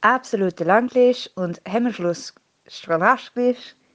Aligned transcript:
absolute 0.00 0.64
Langlisch 0.64 1.30
und 1.34 1.60
Hemmschluss 1.64 2.34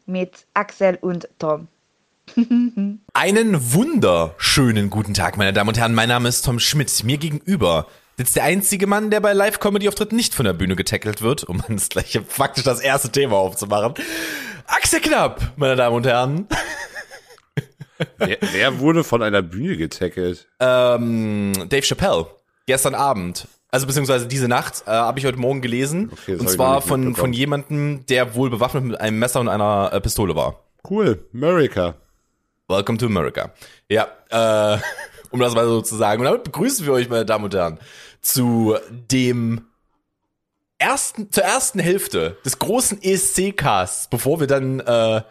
mit 0.05 0.45
Axel 0.53 0.97
und 1.01 1.27
Tom. 1.39 1.67
Einen 3.13 3.73
wunderschönen 3.73 4.89
guten 4.89 5.13
Tag, 5.13 5.37
meine 5.37 5.53
Damen 5.53 5.69
und 5.69 5.77
Herren. 5.77 5.93
Mein 5.93 6.09
Name 6.09 6.29
ist 6.29 6.43
Tom 6.43 6.59
Schmidt. 6.59 7.03
Mir 7.03 7.17
gegenüber 7.17 7.87
sitzt 8.17 8.35
der 8.35 8.43
einzige 8.43 8.87
Mann, 8.87 9.11
der 9.11 9.19
bei 9.19 9.33
Live-Comedy-Auftritten 9.33 10.15
nicht 10.15 10.33
von 10.33 10.45
der 10.45 10.53
Bühne 10.53 10.75
getackelt 10.75 11.21
wird, 11.21 11.43
um 11.43 11.63
das 11.67 11.89
gleiche 11.89 12.23
faktisch 12.23 12.63
das 12.63 12.79
erste 12.79 13.11
Thema 13.11 13.37
aufzumachen. 13.37 13.93
Axel 14.67 15.01
Knapp, 15.01 15.53
meine 15.55 15.75
Damen 15.75 15.95
und 15.95 16.05
Herren. 16.05 16.47
Wer, 18.17 18.37
wer 18.51 18.79
wurde 18.79 19.05
von 19.05 19.23
einer 19.23 19.41
Bühne 19.41 19.77
getackelt? 19.77 20.49
Ähm, 20.59 21.53
Dave 21.69 21.81
Chappelle, 21.81 22.27
gestern 22.65 22.93
Abend. 22.93 23.47
Also 23.75 23.87
beziehungsweise 23.87 24.25
diese 24.25 24.47
Nacht 24.47 24.83
äh, 24.87 24.91
habe 24.91 25.19
ich 25.19 25.25
heute 25.25 25.37
Morgen 25.37 25.59
gelesen. 25.59 26.09
Okay, 26.09 26.35
und 26.35 26.49
zwar 26.49 26.81
von, 26.81 27.13
von 27.13 27.33
jemandem, 27.33 28.05
der 28.05 28.33
wohl 28.33 28.49
bewaffnet 28.49 28.85
mit 28.85 29.01
einem 29.01 29.19
Messer 29.19 29.41
und 29.41 29.49
einer 29.49 29.89
äh, 29.91 29.99
Pistole 29.99 30.33
war. 30.33 30.61
Cool, 30.89 31.27
America. 31.33 31.95
Welcome 32.69 32.97
to 32.99 33.07
America. 33.07 33.51
Ja, 33.89 34.07
äh, 34.29 34.79
um 35.29 35.41
das 35.41 35.53
mal 35.55 35.65
so 35.65 35.81
zu 35.81 35.97
sagen. 35.97 36.21
Und 36.21 36.25
damit 36.25 36.45
begrüßen 36.45 36.85
wir 36.85 36.93
euch, 36.93 37.09
meine 37.09 37.25
Damen 37.25 37.43
und 37.43 37.53
Herren, 37.53 37.77
zu 38.21 38.77
dem 39.11 39.65
ersten, 40.77 41.29
zur 41.29 41.43
ersten 41.43 41.79
Hälfte 41.79 42.37
des 42.45 42.59
großen 42.59 43.03
ESC-Casts, 43.03 44.07
bevor 44.07 44.39
wir 44.39 44.47
dann, 44.47 44.79
äh, 44.79 45.21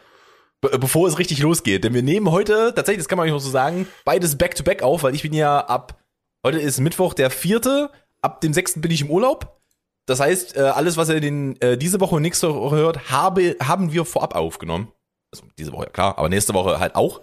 be 0.60 0.78
bevor 0.78 1.08
es 1.08 1.18
richtig 1.18 1.38
losgeht. 1.38 1.82
Denn 1.84 1.94
wir 1.94 2.02
nehmen 2.02 2.30
heute, 2.30 2.74
tatsächlich, 2.76 3.04
das 3.04 3.08
kann 3.08 3.16
man 3.16 3.24
nicht 3.24 3.32
noch 3.32 3.40
so 3.40 3.48
sagen, 3.48 3.88
beides 4.04 4.36
back-to-back 4.36 4.82
auf, 4.82 5.02
weil 5.02 5.14
ich 5.14 5.22
bin 5.22 5.32
ja 5.32 5.60
ab, 5.60 5.98
heute 6.44 6.58
ist 6.58 6.78
Mittwoch 6.78 7.14
der 7.14 7.30
vierte, 7.30 7.88
ab 8.24 8.40
dem 8.40 8.52
sechsten 8.52 8.80
bin 8.80 8.90
ich 8.90 9.02
im 9.02 9.10
Urlaub. 9.10 9.60
Das 10.06 10.20
heißt, 10.20 10.56
äh, 10.56 10.60
alles, 10.60 10.96
was 10.96 11.08
ihr 11.08 11.20
den, 11.20 11.60
äh, 11.60 11.78
diese 11.78 12.00
Woche 12.00 12.16
und 12.16 12.22
nächste 12.22 12.54
Woche 12.54 12.76
hört, 12.76 13.10
habe, 13.10 13.56
haben 13.62 13.92
wir 13.92 14.04
vorab 14.04 14.34
aufgenommen. 14.34 14.90
Also 15.32 15.46
diese 15.58 15.72
Woche, 15.72 15.84
ja 15.84 15.90
klar, 15.90 16.18
aber 16.18 16.28
nächste 16.28 16.54
Woche 16.54 16.78
halt 16.78 16.94
auch. 16.94 17.22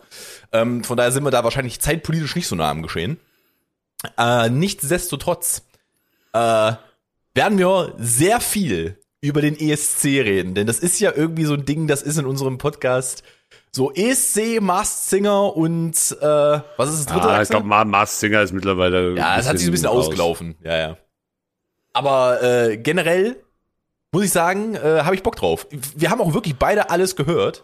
Ähm, 0.52 0.84
von 0.84 0.98
daher 0.98 1.11
sind 1.11 1.23
wir 1.23 1.31
da 1.31 1.44
wahrscheinlich 1.44 1.80
zeitpolitisch 1.80 2.36
nicht 2.36 2.48
so 2.48 2.56
nah 2.56 2.70
am 2.70 2.81
Geschehen. 2.81 3.20
Äh, 4.17 4.50
nichtsdestotrotz 4.50 5.64
werden 6.34 7.58
wir 7.58 7.94
sehr 7.98 8.39
viel 8.39 8.98
über 9.20 9.42
den 9.42 9.59
ESC 9.59 10.06
reden, 10.06 10.56
denn 10.56 10.66
das 10.66 10.80
ist 10.80 10.98
ja 11.02 11.11
irgendwie 11.14 11.44
so 11.44 11.56
ein 11.56 11.66
Ding, 11.66 11.88
das 11.88 12.02
ist 12.02 12.17
in 12.17 12.26
unserem 12.26 12.58
Podcast 12.58 13.23
so 13.73 13.91
ESC, 13.94 14.59
Masked 14.61 15.09
Singer 15.09 15.55
und 15.55 15.91
äh, 16.19 16.25
was 16.77 16.89
ist 16.89 17.00
das 17.00 17.05
dritte? 17.05 17.27
Ah, 17.30 17.41
ich 17.41 17.50
glaube, 17.50 17.66
Mars 17.67 18.19
Singer 18.19 18.41
ist 18.41 18.52
mittlerweile. 18.53 19.16
Ja, 19.16 19.38
es 19.38 19.47
hat 19.47 19.58
sich 19.58 19.67
ein 19.67 19.72
bisschen 19.72 19.88
raus. 19.88 20.08
ausgelaufen. 20.08 20.55
Ja, 20.64 20.77
ja. 20.77 20.97
Aber 21.94 22.42
äh, 22.44 22.77
generell 22.77 23.38
muss 24.11 24.25
ich 24.25 24.31
sagen, 24.31 24.75
äh, 24.75 25.02
habe 25.03 25.16
ich 25.16 25.23
Bock 25.23 25.36
drauf. 25.38 25.67
Wir 25.95 26.09
haben 26.09 26.22
auch 26.22 26.33
wirklich 26.33 26.55
beide 26.58 26.89
alles 26.89 27.16
gehört, 27.16 27.64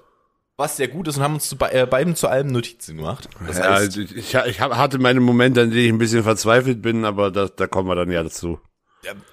was 0.55 0.78
sehr 0.78 0.88
gut 0.88 1.08
ist 1.09 1.17
und 1.17 1.23
haben 1.23 1.33
uns 1.35 1.50
zu 1.50 1.58
äh, 1.59 1.85
beiden 1.85 2.16
zu 2.16 2.28
allem 2.30 2.47
Notizen 2.47 2.97
gemacht. 2.97 3.28
Das 3.45 3.58
Ja, 3.58 3.73
heißt, 3.75 3.97
ich, 3.97 4.16
ich, 4.16 4.33
ich 4.33 4.61
hab- 4.61 4.75
hatte 4.75 5.00
meine 5.00 5.19
Momente, 5.19 5.61
an 5.61 5.72
denen 5.72 5.81
ich 5.85 5.89
ein 5.91 5.97
bisschen 5.97 6.23
verzweifelt 6.23 6.81
bin, 6.81 7.03
aber 7.05 7.31
da, 7.31 7.47
da 7.47 7.67
kommen 7.67 7.89
wir 7.89 7.95
dann 7.95 8.11
ja 8.11 8.23
dazu. 8.23 8.59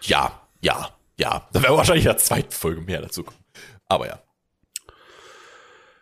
ja, 0.03 0.33
ja, 0.61 0.91
ja. 1.17 1.49
Da 1.53 1.63
wäre 1.63 1.77
wahrscheinlich 1.77 2.05
in 2.05 2.11
der 2.11 2.19
zweiten 2.19 2.51
Folge 2.53 2.81
mehr 2.81 3.01
dazu 3.01 3.23
kommen. 3.25 3.39
Aber 3.89 4.09
ja. 4.09 4.19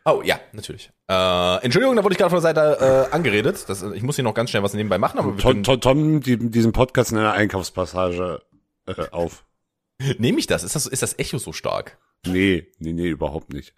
Oh, 0.04 0.20
ja, 0.24 0.40
natürlich. 0.52 0.90
Äh, 1.08 1.64
Entschuldigung, 1.64 1.94
da 1.96 2.02
wurde 2.02 2.14
ich 2.14 2.18
gerade 2.18 2.30
von 2.30 2.42
der 2.42 2.54
Seite 2.54 3.08
äh, 3.10 3.14
angeredet. 3.14 3.64
Das, 3.68 3.82
ich 3.82 4.02
muss 4.02 4.16
hier 4.16 4.24
noch 4.24 4.34
ganz 4.34 4.50
schnell 4.50 4.62
was 4.62 4.74
nebenbei 4.74 4.98
machen, 4.98 5.18
aber 5.18 5.36
Tom, 5.36 5.62
Tom, 5.62 5.80
Tom 5.80 6.20
die, 6.20 6.36
diesen 6.36 6.72
Podcast 6.72 7.12
in 7.12 7.18
einer 7.18 7.32
Einkaufspassage 7.34 8.42
äh, 8.86 9.08
auf. 9.10 9.44
nehme 10.18 10.38
ich 10.38 10.46
das? 10.46 10.64
Ist 10.64 10.74
das, 10.74 10.86
ist 10.86 11.02
das 11.02 11.18
Echo 11.18 11.38
so 11.38 11.52
stark? 11.52 11.98
Nee, 12.26 12.66
nee, 12.78 12.92
nee, 12.92 13.08
überhaupt 13.08 13.52
nicht. 13.52 13.74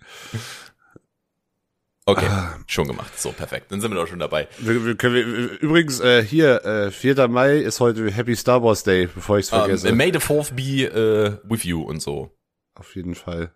Okay, 2.06 2.26
Ah. 2.28 2.58
schon 2.66 2.86
gemacht. 2.86 3.18
So, 3.18 3.32
perfekt. 3.32 3.72
Dann 3.72 3.80
sind 3.80 3.90
wir 3.90 3.96
doch 4.00 4.06
schon 4.06 4.18
dabei. 4.18 4.46
Wir, 4.58 4.84
wir 4.84 4.94
können, 4.94 5.14
wir, 5.14 5.60
übrigens, 5.60 6.00
äh, 6.00 6.22
hier, 6.22 6.62
äh, 6.64 6.90
4. 6.90 7.28
Mai 7.28 7.56
ist 7.56 7.80
heute 7.80 8.10
Happy 8.10 8.36
Star 8.36 8.62
Wars 8.62 8.82
Day, 8.82 9.06
bevor 9.06 9.38
ich 9.38 9.44
es 9.46 9.48
vergesse. 9.50 9.90
Um, 9.90 9.96
may 9.96 10.12
the 10.12 10.20
fourth 10.20 10.54
be 10.54 10.84
äh, 10.84 11.38
with 11.50 11.64
you 11.64 11.82
und 11.82 12.00
so. 12.00 12.30
Auf 12.74 12.94
jeden 12.94 13.14
Fall. 13.14 13.54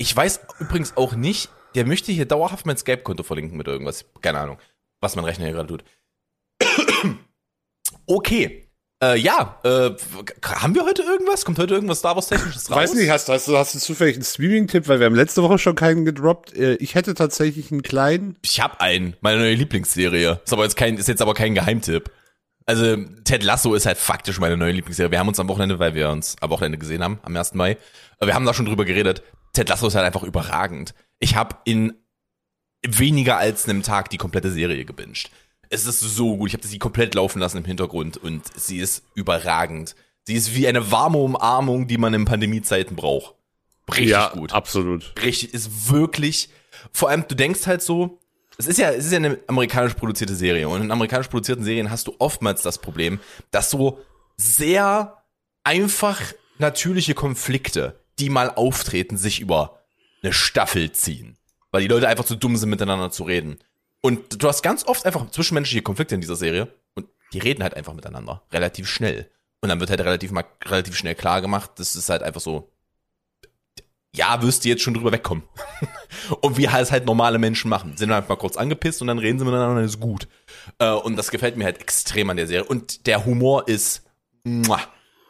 Ich 0.00 0.16
weiß 0.16 0.40
übrigens 0.60 0.96
auch 0.96 1.14
nicht, 1.14 1.50
der 1.74 1.86
möchte 1.86 2.10
hier 2.10 2.24
dauerhaft 2.24 2.64
mein 2.64 2.78
Skype-Konto 2.78 3.22
verlinken 3.22 3.58
mit 3.58 3.66
irgendwas. 3.66 4.06
Keine 4.22 4.38
Ahnung, 4.38 4.56
was 5.02 5.14
mein 5.14 5.26
Rechner 5.26 5.44
hier 5.44 5.52
gerade 5.52 5.68
tut. 5.68 5.84
okay. 8.06 8.66
Äh, 9.02 9.18
ja, 9.18 9.60
äh, 9.62 9.90
haben 10.42 10.74
wir 10.74 10.86
heute 10.86 11.02
irgendwas? 11.02 11.44
Kommt 11.44 11.58
heute 11.58 11.74
irgendwas 11.74 11.98
Star 11.98 12.14
Wars 12.16 12.28
Technisches 12.28 12.70
raus? 12.70 12.76
Weiß 12.78 12.94
nicht, 12.94 13.10
hast, 13.10 13.28
hast, 13.28 13.46
du, 13.46 13.58
hast 13.58 13.74
du 13.74 13.78
zufällig 13.78 14.14
einen 14.16 14.24
Streaming-Tipp, 14.24 14.88
weil 14.88 15.00
wir 15.00 15.06
haben 15.06 15.14
letzte 15.14 15.42
Woche 15.42 15.58
schon 15.58 15.74
keinen 15.74 16.06
gedroppt. 16.06 16.56
Äh, 16.56 16.76
Ich 16.76 16.94
hätte 16.94 17.12
tatsächlich 17.12 17.70
einen 17.70 17.82
kleinen. 17.82 18.36
Ich 18.40 18.58
hab 18.62 18.80
einen, 18.80 19.16
meine 19.20 19.38
neue 19.38 19.54
Lieblingsserie. 19.54 20.40
Ist 20.42 20.52
aber 20.54 20.62
jetzt 20.62 20.76
kein, 20.76 20.96
ist 20.96 21.08
jetzt 21.08 21.20
aber 21.20 21.34
kein 21.34 21.54
Geheimtipp. 21.54 22.10
Also 22.64 22.96
Ted 23.24 23.42
Lasso 23.42 23.74
ist 23.74 23.84
halt 23.84 23.98
faktisch 23.98 24.38
meine 24.40 24.56
neue 24.56 24.72
Lieblingsserie. 24.72 25.10
Wir 25.10 25.18
haben 25.18 25.28
uns 25.28 25.40
am 25.40 25.48
Wochenende, 25.48 25.78
weil 25.78 25.94
wir 25.94 26.08
uns 26.08 26.36
am 26.40 26.48
Wochenende 26.48 26.78
gesehen 26.78 27.02
haben, 27.04 27.18
am 27.22 27.36
1. 27.36 27.52
Mai, 27.52 27.76
äh, 28.18 28.26
wir 28.26 28.34
haben 28.34 28.46
da 28.46 28.54
schon 28.54 28.64
drüber 28.64 28.86
geredet. 28.86 29.22
Ted 29.52 29.68
Lasso 29.68 29.86
ist 29.88 29.94
halt 29.94 30.06
einfach 30.06 30.22
überragend. 30.22 30.94
Ich 31.18 31.36
habe 31.36 31.56
in 31.64 31.94
weniger 32.86 33.36
als 33.36 33.68
einem 33.68 33.82
Tag 33.82 34.10
die 34.10 34.16
komplette 34.16 34.50
Serie 34.50 34.84
gebinged. 34.84 35.30
Es 35.68 35.86
ist 35.86 36.00
so 36.00 36.36
gut. 36.36 36.48
Ich 36.48 36.54
habe 36.54 36.66
sie 36.66 36.78
komplett 36.78 37.14
laufen 37.14 37.38
lassen 37.38 37.58
im 37.58 37.64
Hintergrund 37.64 38.16
und 38.16 38.42
sie 38.56 38.78
ist 38.78 39.04
überragend. 39.14 39.94
Sie 40.24 40.34
ist 40.34 40.54
wie 40.54 40.66
eine 40.66 40.90
warme 40.90 41.18
Umarmung, 41.18 41.86
die 41.86 41.98
man 41.98 42.14
in 42.14 42.24
Pandemiezeiten 42.24 42.96
braucht. 42.96 43.34
Richtig 43.88 44.10
ja, 44.10 44.28
gut 44.28 44.52
absolut. 44.52 45.14
richtig, 45.22 45.52
ist 45.52 45.90
wirklich, 45.90 46.48
vor 46.92 47.08
allem, 47.08 47.24
du 47.26 47.34
denkst 47.34 47.66
halt 47.66 47.82
so, 47.82 48.20
es 48.56 48.66
ist 48.66 48.78
ja, 48.78 48.90
es 48.90 49.06
ist 49.06 49.12
ja 49.12 49.16
eine 49.16 49.38
amerikanisch 49.48 49.94
produzierte 49.94 50.34
Serie 50.34 50.68
und 50.68 50.82
in 50.82 50.90
amerikanisch 50.90 51.28
produzierten 51.28 51.64
Serien 51.64 51.90
hast 51.90 52.06
du 52.06 52.14
oftmals 52.18 52.62
das 52.62 52.78
Problem, 52.78 53.18
dass 53.50 53.70
so 53.70 53.98
sehr 54.36 55.24
einfach 55.64 56.20
natürliche 56.58 57.14
Konflikte, 57.14 57.99
die 58.20 58.30
mal 58.30 58.50
auftreten, 58.50 59.16
sich 59.16 59.40
über 59.40 59.80
eine 60.22 60.32
Staffel 60.32 60.92
ziehen. 60.92 61.36
Weil 61.70 61.82
die 61.82 61.88
Leute 61.88 62.08
einfach 62.08 62.24
zu 62.24 62.36
dumm 62.36 62.56
sind, 62.56 62.70
miteinander 62.70 63.10
zu 63.10 63.24
reden. 63.24 63.58
Und 64.00 64.42
du 64.42 64.48
hast 64.48 64.62
ganz 64.62 64.86
oft 64.86 65.06
einfach 65.06 65.30
zwischenmenschliche 65.30 65.82
Konflikte 65.82 66.14
in 66.14 66.20
dieser 66.20 66.36
Serie 66.36 66.72
und 66.94 67.06
die 67.32 67.38
reden 67.38 67.62
halt 67.62 67.74
einfach 67.74 67.92
miteinander. 67.92 68.42
Relativ 68.52 68.88
schnell. 68.88 69.30
Und 69.60 69.68
dann 69.68 69.80
wird 69.80 69.90
halt 69.90 70.00
relativ, 70.00 70.30
mal, 70.30 70.44
relativ 70.64 70.96
schnell 70.96 71.14
klar 71.14 71.40
gemacht, 71.40 71.72
das 71.76 71.94
ist 71.94 72.08
halt 72.08 72.22
einfach 72.22 72.40
so, 72.40 72.72
ja, 74.14 74.42
wirst 74.42 74.64
du 74.64 74.68
jetzt 74.68 74.82
schon 74.82 74.94
drüber 74.94 75.12
wegkommen. 75.12 75.44
und 76.40 76.56
wie 76.56 76.68
halt 76.68 76.90
halt 76.90 77.06
normale 77.06 77.38
Menschen 77.38 77.68
machen. 77.68 77.96
Sind 77.96 78.12
halt 78.12 78.28
mal 78.28 78.36
kurz 78.36 78.56
angepisst 78.56 79.00
und 79.02 79.08
dann 79.08 79.18
reden 79.18 79.38
sie 79.38 79.44
miteinander 79.44 79.80
und 79.80 79.84
ist 79.84 80.00
gut. 80.00 80.26
Äh, 80.78 80.90
und 80.90 81.16
das 81.16 81.30
gefällt 81.30 81.56
mir 81.56 81.64
halt 81.64 81.80
extrem 81.80 82.30
an 82.30 82.36
der 82.36 82.46
Serie. 82.46 82.64
Und 82.64 83.06
der 83.06 83.24
Humor 83.24 83.68
ist, 83.68 84.02
muah, 84.42 84.82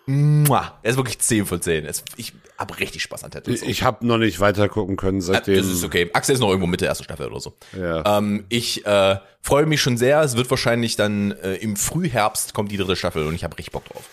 muah. 0.07 0.79
Er 0.83 0.91
ist 0.91 0.97
wirklich 0.97 1.19
10 1.19 1.47
von 1.47 1.61
10. 1.61 1.87
Es, 1.87 2.05
ich 2.17 2.33
habe 2.59 2.79
richtig 2.79 3.03
Spaß 3.03 3.25
an 3.25 3.31
Ted 3.31 3.49
Ich, 3.49 3.83
habe 3.83 4.07
noch 4.07 4.19
nicht 4.19 4.41
weiter 4.41 4.69
gucken 4.69 4.97
können 4.97 5.21
seitdem. 5.21 5.57
Das 5.57 5.67
ist 5.67 5.85
okay. 5.85 6.11
Axel 6.13 6.35
ist 6.35 6.41
noch 6.41 6.49
irgendwo 6.49 6.67
Mitte 6.67 6.83
der 6.83 6.91
ersten 6.91 7.05
Staffel 7.05 7.27
oder 7.27 7.41
so. 7.41 7.57
Ja. 7.77 8.19
Ähm, 8.19 8.45
ich 8.49 8.85
äh, 8.87 9.19
freue 9.41 9.67
mich 9.67 9.81
schon 9.81 9.97
sehr. 9.97 10.21
Es 10.23 10.37
wird 10.37 10.51
wahrscheinlich 10.51 10.97
dann 10.97 11.33
äh, 11.33 11.55
im 11.57 11.77
Frühherbst 11.77 12.55
kommt 12.55 12.73
die 12.73 12.77
dritte 12.77 12.97
Staffel 12.97 13.27
und 13.27 13.35
ich 13.35 13.45
habe 13.45 13.57
richtig 13.57 13.73
Bock 13.73 13.85
drauf. 13.87 14.05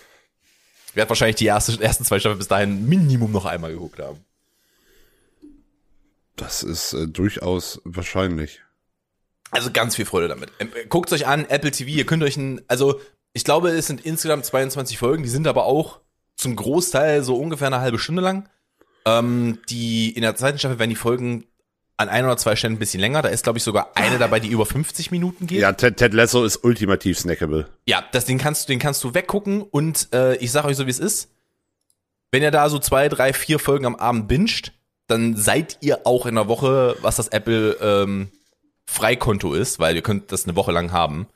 Ich 0.89 0.95
werde 0.95 1.09
wahrscheinlich 1.09 1.35
die 1.35 1.45
erste, 1.45 1.81
ersten 1.81 2.05
zwei 2.05 2.19
Staffeln 2.19 2.39
bis 2.39 2.47
dahin 2.47 2.87
Minimum 2.87 3.31
noch 3.31 3.45
einmal 3.45 3.71
geguckt 3.71 3.99
haben. 3.99 4.19
Das 6.35 6.63
ist 6.63 6.93
äh, 6.93 7.07
durchaus 7.07 7.81
wahrscheinlich. 7.83 8.61
Also 9.51 9.71
ganz 9.71 9.95
viel 9.95 10.05
Freude 10.05 10.27
damit. 10.27 10.51
Ähm, 10.59 10.69
Guckt 10.89 11.11
euch 11.11 11.25
an, 11.27 11.45
Apple 11.49 11.71
TV, 11.71 11.89
ihr 11.89 12.05
könnt 12.05 12.23
euch 12.23 12.37
ein, 12.37 12.61
also 12.67 12.99
ich 13.37 13.43
glaube, 13.43 13.69
es 13.69 13.85
sind 13.85 14.01
insgesamt 14.01 14.45
22 14.45 14.97
Folgen, 14.97 15.21
die 15.21 15.29
sind 15.29 15.45
aber 15.47 15.65
auch 15.65 15.99
zum 16.35 16.55
Großteil 16.55 17.21
so 17.23 17.35
ungefähr 17.35 17.67
eine 17.67 17.81
halbe 17.81 17.99
Stunde 17.99 18.23
lang. 18.23 18.49
Ähm, 19.05 19.59
die, 19.69 20.09
in 20.09 20.23
der 20.23 20.35
zweiten 20.35 20.57
Staffel 20.57 20.79
werden 20.79 20.89
die 20.89 20.95
Folgen 20.95 21.45
an 21.97 22.09
ein 22.09 22.25
oder 22.25 22.37
zwei 22.37 22.55
Stellen 22.55 22.73
ein 22.73 22.79
bisschen 22.79 22.99
länger. 22.99 23.21
Da 23.21 23.29
ist, 23.29 23.43
glaube 23.43 23.59
ich, 23.59 23.63
sogar 23.63 23.91
eine 23.93 24.17
dabei, 24.17 24.39
die 24.39 24.47
über 24.47 24.65
50 24.65 25.11
Minuten 25.11 25.45
geht. 25.45 25.59
Ja, 25.59 25.71
Ted, 25.71 25.97
Ted 25.97 26.15
Lasso 26.15 26.45
ist 26.45 26.63
ultimativ 26.63 27.19
snackable. 27.19 27.67
Ja, 27.85 28.03
das, 28.11 28.25
den 28.25 28.39
kannst 28.39 28.67
du, 28.67 28.73
den 28.73 28.79
kannst 28.79 29.03
du 29.03 29.13
weggucken 29.13 29.61
und 29.61 30.11
äh, 30.13 30.35
ich 30.37 30.51
sag 30.51 30.65
euch 30.65 30.75
so, 30.75 30.87
wie 30.87 30.91
es 30.91 30.99
ist. 30.99 31.29
Wenn 32.31 32.41
ihr 32.41 32.51
da 32.51 32.69
so 32.69 32.79
zwei, 32.79 33.07
drei, 33.07 33.33
vier 33.33 33.59
Folgen 33.59 33.85
am 33.85 33.95
Abend 33.95 34.27
binscht, 34.27 34.71
dann 35.05 35.35
seid 35.35 35.77
ihr 35.81 36.07
auch 36.07 36.25
in 36.25 36.33
der 36.33 36.47
Woche, 36.47 36.95
was 37.01 37.17
das 37.17 37.27
Apple 37.27 37.77
ähm, 37.81 38.29
Freikonto 38.87 39.53
ist, 39.53 39.77
weil 39.77 39.95
ihr 39.95 40.01
könnt 40.01 40.31
das 40.31 40.45
eine 40.45 40.55
Woche 40.55 40.71
lang 40.71 40.91
haben, 40.91 41.27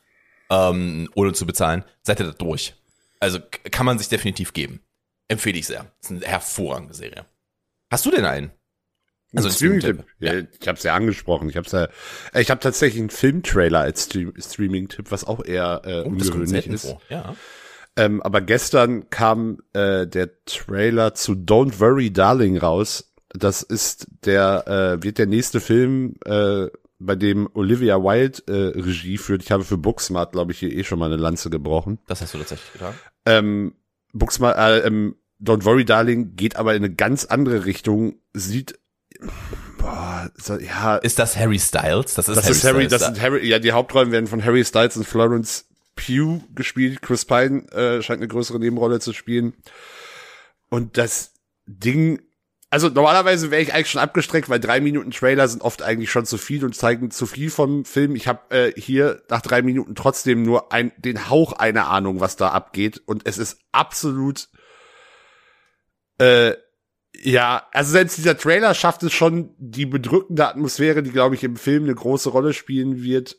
ähm, 0.51 1.09
ohne 1.15 1.33
zu 1.33 1.47
bezahlen, 1.47 1.83
seid 2.03 2.19
ihr 2.19 2.27
da 2.27 2.33
durch. 2.33 2.75
Also 3.19 3.39
kann 3.71 3.85
man 3.87 3.97
sich 3.97 4.09
definitiv 4.09 4.53
geben. 4.53 4.81
Empfehle 5.27 5.57
ich 5.57 5.65
sehr. 5.67 5.85
Das 6.01 6.11
ist 6.11 6.17
eine 6.17 6.25
hervorragende 6.31 6.93
Serie. 6.93 7.25
Hast 7.89 8.05
du 8.05 8.11
denn 8.11 8.25
einen? 8.25 8.51
Also 9.33 9.47
Ein 9.47 9.53
Streaming-Tipp. 9.53 10.03
Ja. 10.19 10.33
Ich 10.59 10.67
habe 10.67 10.77
es 10.77 10.83
ja 10.83 10.93
angesprochen. 10.93 11.49
Ich 11.49 11.55
habe 11.55 11.67
ja, 11.71 12.39
ich 12.39 12.49
habe 12.51 12.59
tatsächlich 12.59 12.99
einen 12.99 13.09
Filmtrailer 13.09 13.79
als 13.79 14.05
Stream 14.05 14.33
Streaming-Tipp, 14.37 15.09
was 15.09 15.23
auch 15.23 15.43
eher 15.45 15.81
äh, 15.85 16.01
Oh, 16.01 16.09
ungewöhnlich 16.09 16.67
ist. 16.67 16.85
vor. 16.85 17.01
Ja. 17.07 17.35
Ähm, 17.95 18.21
aber 18.21 18.41
gestern 18.41 19.09
kam 19.09 19.59
äh, 19.73 20.05
der 20.05 20.43
Trailer 20.45 21.13
zu 21.13 21.33
Don't 21.33 21.79
Worry 21.79 22.11
Darling 22.11 22.57
raus. 22.57 23.13
Das 23.29 23.63
ist 23.63 24.07
der, 24.25 24.67
äh, 24.99 25.03
wird 25.03 25.17
der 25.17 25.27
nächste 25.27 25.61
Film, 25.61 26.15
äh, 26.25 26.67
bei 27.05 27.15
dem 27.15 27.49
Olivia 27.53 27.97
Wilde 27.97 28.43
äh, 28.47 28.79
Regie 28.79 29.17
führt. 29.17 29.43
Ich 29.43 29.51
habe 29.51 29.63
für 29.63 29.77
Booksmart, 29.77 30.33
glaube 30.33 30.51
ich, 30.51 30.59
hier 30.59 30.71
eh 30.71 30.83
schon 30.83 30.99
mal 30.99 31.07
eine 31.07 31.21
Lanze 31.21 31.49
gebrochen. 31.49 31.99
Das 32.07 32.21
hast 32.21 32.33
du 32.33 32.37
tatsächlich 32.37 32.73
getan. 32.73 32.93
Ähm, 33.25 33.75
Booksmart, 34.13 34.57
äh, 34.57 34.87
ähm, 34.87 35.15
Don't 35.41 35.65
Worry 35.65 35.85
Darling 35.85 36.35
geht 36.35 36.55
aber 36.55 36.75
in 36.75 36.83
eine 36.83 36.93
ganz 36.93 37.25
andere 37.25 37.65
Richtung. 37.65 38.15
Sieht, 38.33 38.79
boah, 39.79 40.29
so, 40.37 40.57
ja. 40.57 40.97
Ist 40.97 41.17
das 41.17 41.35
Harry 41.35 41.59
Styles? 41.59 42.13
Das 42.13 42.29
ist 42.29 42.35
das 42.35 42.45
Harry 42.45 42.55
ist 42.55 42.63
Harry, 42.63 42.85
Styles. 42.85 42.89
das 42.91 43.05
sind 43.05 43.21
Harry, 43.21 43.47
ja, 43.47 43.59
die 43.59 43.71
Hauptrollen 43.71 44.11
werden 44.11 44.27
von 44.27 44.43
Harry 44.45 44.63
Styles 44.63 44.97
und 44.97 45.05
Florence 45.05 45.65
Pugh 45.95 46.41
gespielt. 46.53 47.01
Chris 47.01 47.25
Pine 47.25 47.67
äh, 47.71 48.01
scheint 48.01 48.19
eine 48.19 48.27
größere 48.27 48.59
Nebenrolle 48.59 48.99
zu 48.99 49.13
spielen. 49.13 49.53
Und 50.69 50.97
das 50.97 51.33
Ding, 51.65 52.21
also 52.71 52.87
normalerweise 52.87 53.51
wäre 53.51 53.61
ich 53.61 53.73
eigentlich 53.73 53.91
schon 53.91 54.01
abgestreckt, 54.01 54.47
weil 54.47 54.61
drei 54.61 54.79
Minuten 54.79 55.11
Trailer 55.11 55.45
sind 55.49 55.61
oft 55.61 55.81
eigentlich 55.81 56.09
schon 56.09 56.25
zu 56.25 56.37
viel 56.37 56.63
und 56.63 56.73
zeigen 56.73 57.11
zu 57.11 57.25
viel 57.25 57.51
vom 57.51 57.83
Film. 57.83 58.15
Ich 58.15 58.29
habe 58.29 58.49
äh, 58.49 58.79
hier 58.79 59.21
nach 59.29 59.41
drei 59.41 59.61
Minuten 59.61 59.93
trotzdem 59.93 60.41
nur 60.41 60.71
ein, 60.71 60.93
den 60.97 61.29
Hauch 61.29 61.51
einer 61.51 61.89
Ahnung, 61.89 62.21
was 62.21 62.37
da 62.37 62.51
abgeht. 62.51 63.01
Und 63.05 63.27
es 63.27 63.37
ist 63.37 63.59
absolut, 63.73 64.47
äh, 66.17 66.53
ja, 67.21 67.67
also 67.73 67.91
selbst 67.91 68.17
dieser 68.17 68.37
Trailer 68.37 68.73
schafft 68.73 69.03
es 69.03 69.11
schon, 69.11 69.53
die 69.57 69.85
bedrückende 69.85 70.47
Atmosphäre, 70.47 71.03
die, 71.03 71.11
glaube 71.11 71.35
ich, 71.35 71.43
im 71.43 71.57
Film 71.57 71.83
eine 71.83 71.95
große 71.95 72.29
Rolle 72.29 72.53
spielen 72.53 73.03
wird, 73.03 73.35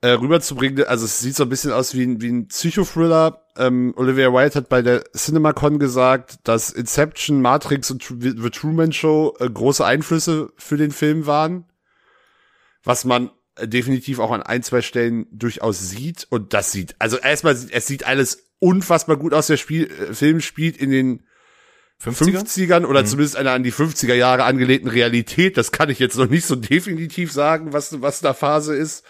äh, 0.00 0.10
rüberzubringen. 0.10 0.84
Also 0.84 1.06
es 1.06 1.20
sieht 1.20 1.36
so 1.36 1.42
ein 1.44 1.48
bisschen 1.48 1.72
aus 1.72 1.94
wie 1.94 2.04
ein, 2.04 2.20
wie 2.20 2.28
ein 2.28 2.48
Psychothriller. 2.48 3.44
Ähm, 3.56 3.92
Olivia 3.96 4.32
Wilde 4.32 4.54
hat 4.54 4.68
bei 4.68 4.82
der 4.82 5.04
CinemaCon 5.16 5.78
gesagt, 5.78 6.38
dass 6.44 6.70
Inception, 6.70 7.42
Matrix 7.42 7.90
und 7.90 8.04
The 8.20 8.50
Truman 8.50 8.92
Show 8.92 9.36
äh, 9.40 9.50
große 9.50 9.84
Einflüsse 9.84 10.52
für 10.56 10.76
den 10.76 10.92
Film 10.92 11.26
waren. 11.26 11.64
Was 12.84 13.04
man 13.04 13.30
äh, 13.56 13.66
definitiv 13.66 14.20
auch 14.20 14.30
an 14.30 14.42
ein, 14.42 14.62
zwei 14.62 14.82
Stellen 14.82 15.26
durchaus 15.32 15.88
sieht. 15.88 16.26
Und 16.30 16.54
das 16.54 16.70
sieht, 16.70 16.94
also 16.98 17.16
erstmal, 17.16 17.56
es 17.70 17.86
sieht 17.86 18.06
alles 18.06 18.44
unfassbar 18.60 19.16
gut 19.16 19.34
aus. 19.34 19.48
Der 19.48 19.56
Spiel, 19.56 19.90
äh, 19.90 20.14
Film 20.14 20.40
spielt 20.40 20.76
in 20.76 20.90
den 20.90 21.24
50er? 22.00 22.44
50ern 22.44 22.84
oder 22.84 23.04
zumindest 23.04 23.36
einer 23.36 23.50
an 23.50 23.64
die 23.64 23.72
50er 23.72 24.14
Jahre 24.14 24.44
angelegten 24.44 24.88
Realität. 24.88 25.56
Das 25.56 25.72
kann 25.72 25.90
ich 25.90 25.98
jetzt 25.98 26.16
noch 26.16 26.28
nicht 26.28 26.46
so 26.46 26.54
definitiv 26.54 27.32
sagen, 27.32 27.72
was, 27.72 28.00
was 28.00 28.20
da 28.20 28.34
Phase 28.34 28.76
ist. 28.76 29.04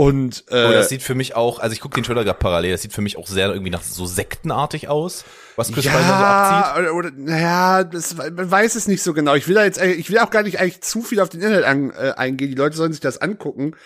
Und 0.00 0.44
äh, 0.48 0.64
Oh, 0.66 0.72
das 0.72 0.88
sieht 0.88 1.02
für 1.02 1.14
mich 1.14 1.36
auch, 1.36 1.58
also 1.58 1.74
ich 1.74 1.80
gucke 1.80 1.94
den 1.94 2.04
Trailer 2.04 2.24
gerade 2.24 2.38
parallel, 2.38 2.72
das 2.72 2.80
sieht 2.80 2.94
für 2.94 3.02
mich 3.02 3.18
auch 3.18 3.26
sehr 3.26 3.50
irgendwie 3.50 3.68
nach 3.68 3.82
so 3.82 4.06
sektenartig 4.06 4.88
aus, 4.88 5.26
was 5.56 5.70
Chris 5.70 5.84
Pine 5.84 5.98
da 5.98 6.06
so 6.08 6.14
abzieht. 6.14 6.82
oder, 6.82 6.94
oder 6.94 7.10
naja, 7.14 7.84
das, 7.84 8.16
man 8.16 8.50
weiß 8.50 8.76
es 8.76 8.88
nicht 8.88 9.02
so 9.02 9.12
genau. 9.12 9.34
Ich 9.34 9.46
will 9.46 9.56
da 9.56 9.64
jetzt, 9.64 9.78
äh, 9.78 9.92
ich 9.92 10.08
will 10.08 10.18
auch 10.20 10.30
gar 10.30 10.42
nicht 10.42 10.58
eigentlich 10.58 10.80
zu 10.80 11.02
viel 11.02 11.20
auf 11.20 11.28
den 11.28 11.42
Inhalt 11.42 11.66
an, 11.66 11.90
äh, 11.90 12.12
eingehen. 12.16 12.48
Die 12.48 12.56
Leute 12.56 12.78
sollen 12.78 12.92
sich 12.92 13.02
das 13.02 13.18
angucken. 13.18 13.76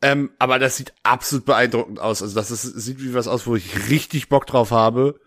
Ähm, 0.00 0.30
aber 0.38 0.60
das 0.60 0.76
sieht 0.76 0.92
absolut 1.02 1.44
beeindruckend 1.44 1.98
aus. 1.98 2.22
Also 2.22 2.36
das 2.36 2.52
ist, 2.52 2.62
sieht 2.62 3.02
wie 3.02 3.14
was 3.14 3.26
aus, 3.26 3.48
wo 3.48 3.56
ich 3.56 3.90
richtig 3.90 4.28
Bock 4.28 4.46
drauf 4.46 4.70
habe. 4.70 5.18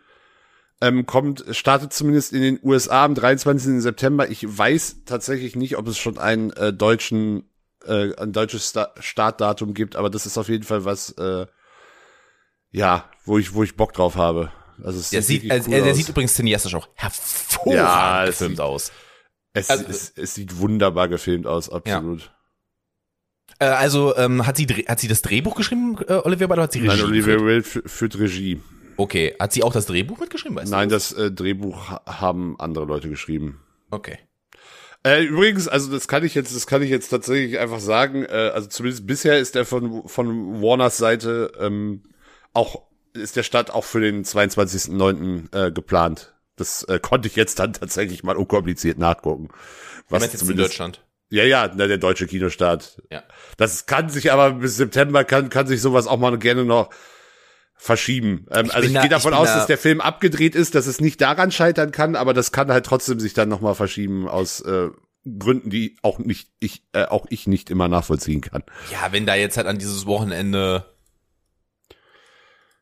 Ähm, 0.79 1.05
kommt, 1.05 1.43
startet 1.51 1.91
zumindest 1.91 2.31
in 2.31 2.41
den 2.41 2.59
USA 2.63 3.03
am 3.03 3.15
23. 3.15 3.81
September. 3.81 4.29
Ich 4.29 4.45
weiß 4.47 5.03
tatsächlich 5.05 5.57
nicht, 5.57 5.77
ob 5.77 5.89
es 5.89 5.97
schon 5.97 6.17
einen 6.17 6.51
äh, 6.51 6.71
deutschen, 6.71 7.43
äh, 7.85 8.15
ein 8.17 8.31
deutsches 8.33 8.69
Sta 8.69 8.93
Startdatum 8.99 9.73
gibt, 9.73 9.95
aber 9.95 10.09
das 10.09 10.25
ist 10.25 10.37
auf 10.37 10.49
jeden 10.49 10.63
Fall 10.63 10.85
was, 10.85 11.11
äh, 11.11 11.45
ja, 12.71 13.09
wo 13.25 13.37
ich, 13.37 13.53
wo 13.53 13.63
ich 13.63 13.75
Bock 13.75 13.93
drauf 13.93 14.15
habe. 14.15 14.51
Also 14.83 14.99
es 14.99 15.09
Der 15.11 15.21
sieht, 15.21 15.49
also, 15.51 15.69
cool 15.69 15.75
er, 15.77 15.81
der 15.83 15.91
aus. 15.91 15.97
sieht 15.97 16.09
übrigens 16.09 16.33
cineastisch 16.33 16.73
auch 16.75 16.87
hervorragend 16.95 17.75
Ja, 17.75 18.23
es 18.23 18.29
gefilmt 18.39 18.55
sieht- 18.57 18.59
aus. 18.61 18.91
Es, 19.53 19.69
Also- 19.69 19.85
es, 19.89 20.13
es 20.15 20.33
sieht 20.35 20.57
wunderbar 20.59 21.07
gefilmt 21.09 21.45
aus, 21.45 21.69
absolut. 21.69 22.31
Äh, 23.59 23.65
also 23.65 24.15
ähm, 24.15 24.47
hat 24.47 24.57
sie 24.57 24.65
hat 24.65 24.99
sie 24.99 25.07
das 25.09 25.21
Drehbuch 25.21 25.55
geschrieben, 25.55 25.97
äh, 26.07 26.13
Olivia 26.13 26.47
Wilde, 26.47 26.53
oder 26.53 26.61
hat 26.63 26.71
sie 26.71 26.79
Regie 26.79 26.95
Nein, 27.01 27.05
Olivia? 27.05 27.39
Wilde 27.39 27.67
fü- 27.67 27.87
führt 27.87 28.17
Regie. 28.17 28.61
Okay, 28.97 29.35
hat 29.39 29.51
sie 29.51 29.63
auch 29.63 29.73
das 29.73 29.85
Drehbuch 29.85 30.19
mitgeschrieben? 30.19 30.55
Weißt 30.57 30.71
Nein, 30.71 30.89
du? 30.89 30.95
das 30.95 31.11
äh, 31.11 31.31
Drehbuch 31.31 31.89
ha- 31.89 32.01
haben 32.05 32.55
andere 32.59 32.85
Leute 32.85 33.09
geschrieben. 33.09 33.61
Okay. 33.91 34.17
Äh, 35.03 35.23
übrigens, 35.23 35.67
also 35.67 35.91
das 35.91 36.07
kann 36.07 36.23
ich 36.23 36.35
jetzt, 36.35 36.55
das 36.55 36.67
kann 36.67 36.81
ich 36.83 36.89
jetzt 36.89 37.09
tatsächlich 37.09 37.59
einfach 37.59 37.79
sagen. 37.79 38.23
Äh, 38.25 38.51
also 38.53 38.67
zumindest 38.67 39.07
bisher 39.07 39.39
ist 39.39 39.55
der 39.55 39.65
von 39.65 40.07
von 40.07 40.61
Warners 40.61 40.97
Seite 40.97 41.51
ähm, 41.59 42.03
auch 42.53 42.83
ist 43.13 43.35
der 43.35 43.43
Start 43.43 43.73
auch 43.73 43.83
für 43.83 43.99
den 43.99 44.23
22.09. 44.23 45.55
Äh, 45.55 45.71
geplant. 45.71 46.33
Das 46.55 46.83
äh, 46.83 46.99
konnte 46.99 47.27
ich 47.27 47.35
jetzt 47.35 47.59
dann 47.59 47.73
tatsächlich 47.73 48.23
mal 48.23 48.37
unkompliziert 48.37 48.97
nachgucken. 48.97 49.49
Was 50.09 50.31
jetzt 50.31 50.47
in 50.47 50.57
Deutschland? 50.57 51.03
Ja, 51.29 51.45
ja, 51.45 51.71
na, 51.73 51.87
der 51.87 51.97
deutsche 51.97 52.27
Kinostart. 52.27 53.01
Ja. 53.09 53.23
Das 53.57 53.85
kann 53.85 54.09
sich 54.09 54.31
aber 54.31 54.51
bis 54.51 54.75
September 54.75 55.23
kann, 55.23 55.49
kann 55.49 55.65
sich 55.65 55.81
sowas 55.81 56.05
auch 56.05 56.19
mal 56.19 56.37
gerne 56.37 56.65
noch 56.65 56.89
verschieben. 57.83 58.45
Ähm, 58.51 58.67
Ich 58.67 58.75
also 58.75 58.87
ich 58.87 58.93
da- 58.93 59.01
gehe 59.01 59.09
davon 59.09 59.33
aus, 59.33 59.47
da- 59.47 59.55
dass 59.57 59.65
der 59.65 59.79
Film 59.79 60.01
abgedreht 60.01 60.53
ist, 60.53 60.75
dass 60.75 60.85
es 60.85 61.01
nicht 61.01 61.19
daran 61.19 61.51
scheitern 61.51 61.91
kann, 61.91 62.15
aber 62.15 62.35
das 62.35 62.51
kann 62.51 62.71
halt 62.71 62.85
trotzdem 62.85 63.19
sich 63.19 63.33
dann 63.33 63.49
noch 63.49 63.59
mal 63.59 63.73
verschieben 63.73 64.27
aus 64.27 64.61
äh, 64.61 64.89
Gründen, 65.39 65.71
die 65.71 65.97
auch 66.03 66.19
nicht 66.19 66.49
ich 66.59 66.83
äh, 66.93 67.05
auch 67.05 67.25
ich 67.29 67.47
nicht 67.47 67.71
immer 67.71 67.87
nachvollziehen 67.87 68.41
kann. 68.41 68.63
Ja, 68.91 69.11
wenn 69.11 69.25
da 69.25 69.33
jetzt 69.33 69.57
halt 69.57 69.65
an 69.65 69.79
dieses 69.79 70.05
Wochenende 70.05 70.85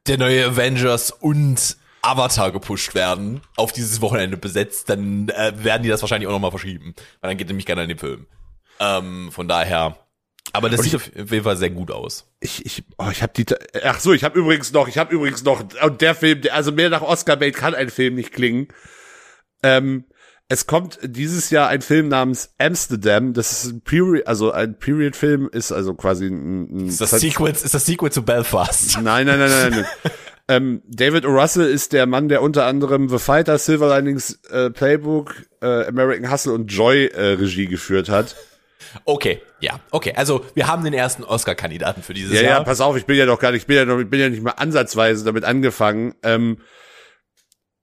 der 0.07 0.17
neue 0.17 0.45
Avengers 0.47 1.11
und 1.11 1.77
Avatar 2.01 2.51
gepusht 2.51 2.93
werden, 2.93 3.41
auf 3.55 3.71
dieses 3.71 4.01
Wochenende 4.01 4.35
besetzt, 4.37 4.89
dann 4.89 5.29
äh, 5.29 5.53
werden 5.63 5.83
die 5.83 5.89
das 5.89 6.01
wahrscheinlich 6.01 6.27
auch 6.27 6.31
nochmal 6.33 6.51
verschieben. 6.51 6.93
Weil 7.21 7.29
dann 7.29 7.37
geht 7.37 7.47
nämlich 7.47 7.65
keiner 7.65 7.83
in 7.83 7.89
den 7.89 7.97
Film. 7.99 8.27
Ähm, 8.79 9.31
von 9.31 9.47
daher. 9.47 9.97
Aber 10.53 10.69
das 10.69 10.79
Und 10.79 10.85
sieht 10.85 10.95
auf 10.95 11.31
jeden 11.31 11.43
Fall 11.43 11.57
sehr 11.57 11.69
gut 11.69 11.91
aus. 11.91 12.27
Ich 12.39 12.65
ich 12.65 12.83
oh, 12.97 13.09
ich 13.11 13.21
habe 13.21 13.33
die 13.35 13.45
Ach 13.83 13.99
so, 13.99 14.13
ich 14.13 14.23
habe 14.23 14.39
übrigens 14.39 14.71
noch, 14.71 14.87
ich 14.87 14.97
habe 14.97 15.13
übrigens 15.13 15.43
noch 15.43 15.63
und 15.83 16.01
der 16.01 16.15
Film, 16.15 16.41
also 16.51 16.71
mehr 16.71 16.89
nach 16.89 17.01
Oscar 17.01 17.37
Bait 17.37 17.55
kann 17.55 17.75
ein 17.75 17.89
Film 17.89 18.15
nicht 18.15 18.33
klingen. 18.33 18.67
Ähm 19.63 20.05
es 20.51 20.65
kommt 20.65 20.97
dieses 21.03 21.51
Jahr 21.51 21.69
ein 21.69 21.81
Film 21.81 22.07
namens 22.07 22.55
Amsterdam. 22.57 23.33
Das 23.33 23.51
ist 23.51 23.71
ein 23.71 23.81
Period, 23.81 24.25
also 24.25 24.51
ein 24.51 24.79
Period-Film 24.79 25.47
ist 25.51 25.71
also 25.71 25.93
quasi 25.93 26.25
ein, 26.25 26.85
ein 26.85 26.87
Ist 26.87 26.99
das 26.99 27.11
Sequel, 27.11 27.51
ist 27.51 27.71
das 27.71 27.85
Sequel 27.85 28.11
zu 28.11 28.23
Belfast? 28.23 28.99
Nein, 29.03 29.27
nein, 29.27 29.37
nein, 29.37 29.51
nein, 29.51 29.71
nein. 29.71 29.85
ähm, 30.47 30.81
David 30.87 31.27
O. 31.27 31.29
Russell 31.29 31.67
ist 31.67 31.93
der 31.93 32.07
Mann, 32.07 32.29
der 32.29 32.41
unter 32.41 32.65
anderem 32.65 33.09
The 33.09 33.19
Fighter, 33.19 33.59
Silver 33.59 33.95
Linings 33.95 34.39
äh, 34.49 34.71
Playbook, 34.71 35.35
äh, 35.61 35.85
American 35.85 36.31
Hustle 36.31 36.53
und 36.53 36.65
Joy 36.73 37.05
äh, 37.05 37.33
Regie 37.33 37.67
geführt 37.67 38.09
hat. 38.09 38.35
Okay, 39.05 39.41
ja, 39.59 39.79
okay. 39.91 40.13
Also 40.15 40.45
wir 40.55 40.67
haben 40.67 40.83
den 40.83 40.93
ersten 40.93 41.23
Oscar-Kandidaten 41.23 42.01
für 42.03 42.13
dieses 42.13 42.33
Ja, 42.33 42.41
ja, 42.41 42.49
Jahr. 42.49 42.63
pass 42.63 42.81
auf, 42.81 42.95
ich 42.97 43.05
bin 43.05 43.17
ja 43.17 43.25
noch 43.25 43.39
gar 43.39 43.51
nicht, 43.51 43.61
ich 43.61 43.67
bin 43.67 43.75
ja 43.77 43.85
noch, 43.85 43.99
ich 43.99 44.09
bin 44.09 44.19
ja 44.19 44.29
nicht 44.29 44.41
mal 44.41 44.51
ansatzweise 44.51 45.23
damit 45.25 45.43
angefangen. 45.43 46.15
Ähm, 46.23 46.59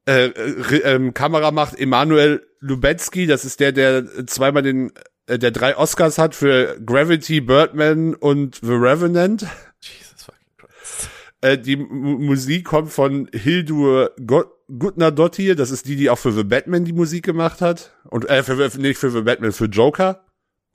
äh, 0.08 0.26
äh, 0.26 0.76
ähm, 0.84 1.14
Kamera 1.14 1.50
macht 1.50 1.78
Emanuel 1.78 2.46
Lubetsky, 2.60 3.26
das 3.26 3.44
ist 3.44 3.60
der, 3.60 3.72
der 3.72 4.26
zweimal 4.26 4.62
den, 4.62 4.92
äh, 5.26 5.38
der 5.38 5.50
drei 5.50 5.76
Oscars 5.76 6.18
hat 6.18 6.34
für 6.34 6.78
Gravity, 6.84 7.40
Birdman 7.40 8.14
und 8.14 8.56
The 8.62 8.72
Revenant. 8.72 9.46
Jesus 9.80 10.24
fucking 10.24 10.46
Christ. 10.56 11.08
Äh, 11.40 11.58
die 11.58 11.74
M 11.74 11.88
Musik 12.24 12.64
kommt 12.64 12.92
von 12.92 13.28
Hildur 13.32 14.12
Go 14.24 14.44
Gutnadottir, 14.68 15.54
das 15.54 15.70
ist 15.70 15.86
die, 15.86 15.94
die 15.94 16.10
auch 16.10 16.18
für 16.18 16.32
The 16.32 16.42
Batman 16.42 16.84
die 16.84 16.92
Musik 16.92 17.24
gemacht 17.24 17.60
hat. 17.60 17.92
Und 18.10 18.28
äh, 18.28 18.42
für, 18.42 18.68
für- 18.68 18.80
nicht 18.80 18.98
für 18.98 19.12
The 19.12 19.20
Batman, 19.20 19.52
für 19.52 19.66
Joker. 19.66 20.25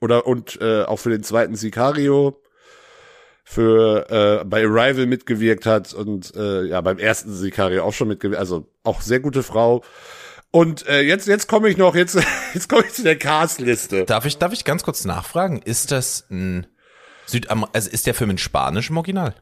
Oder 0.02 0.26
und 0.26 0.60
äh, 0.60 0.82
auch 0.82 0.98
für 0.98 1.10
den 1.10 1.22
zweiten 1.22 1.54
Sicario. 1.54 2.42
Für 3.44 4.40
äh, 4.40 4.44
bei 4.44 4.64
Arrival 4.64 5.06
mitgewirkt 5.06 5.66
hat 5.66 5.94
und 5.94 6.34
äh, 6.36 6.64
ja, 6.64 6.80
beim 6.80 6.98
ersten 6.98 7.32
Sicario 7.32 7.84
auch 7.84 7.92
schon 7.92 8.08
mitgewirkt. 8.08 8.38
Also 8.38 8.68
auch 8.84 9.00
sehr 9.00 9.20
gute 9.20 9.42
Frau. 9.42 9.82
Und 10.50 10.86
äh, 10.86 11.00
jetzt, 11.00 11.26
jetzt 11.26 11.48
komme 11.48 11.68
ich 11.68 11.76
noch, 11.76 11.94
jetzt, 11.94 12.18
jetzt 12.54 12.68
komme 12.68 12.84
ich 12.86 12.92
zu 12.92 13.02
der 13.02 13.16
Castliste. 13.16 14.04
Darf 14.04 14.26
ich, 14.26 14.38
darf 14.38 14.52
ich 14.52 14.64
ganz 14.64 14.82
kurz 14.82 15.04
nachfragen? 15.04 15.62
Ist 15.62 15.92
das 15.92 16.26
ein 16.30 16.66
Südam 17.26 17.64
also 17.72 17.88
ist 17.88 18.06
der 18.06 18.14
Film 18.14 18.30
in 18.30 18.38
Spanisch 18.38 18.90
im 18.90 18.96
Original? 18.96 19.34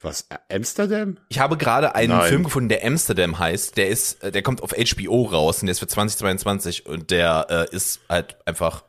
Was? 0.00 0.28
Amsterdam? 0.50 1.18
Ich 1.28 1.38
habe 1.38 1.56
gerade 1.56 1.94
einen 1.94 2.16
Nein. 2.16 2.28
Film 2.28 2.44
gefunden, 2.44 2.68
der 2.68 2.84
Amsterdam 2.84 3.38
heißt. 3.38 3.76
Der 3.76 3.88
ist, 3.88 4.22
äh, 4.22 4.32
der 4.32 4.42
kommt 4.42 4.62
auf 4.62 4.72
HBO 4.72 5.24
raus 5.24 5.60
und 5.60 5.66
der 5.66 5.72
ist 5.72 5.78
für 5.78 5.86
2022 5.86 6.86
und 6.86 7.10
der 7.10 7.46
äh, 7.70 7.74
ist 7.74 8.00
halt 8.08 8.36
einfach, 8.46 8.84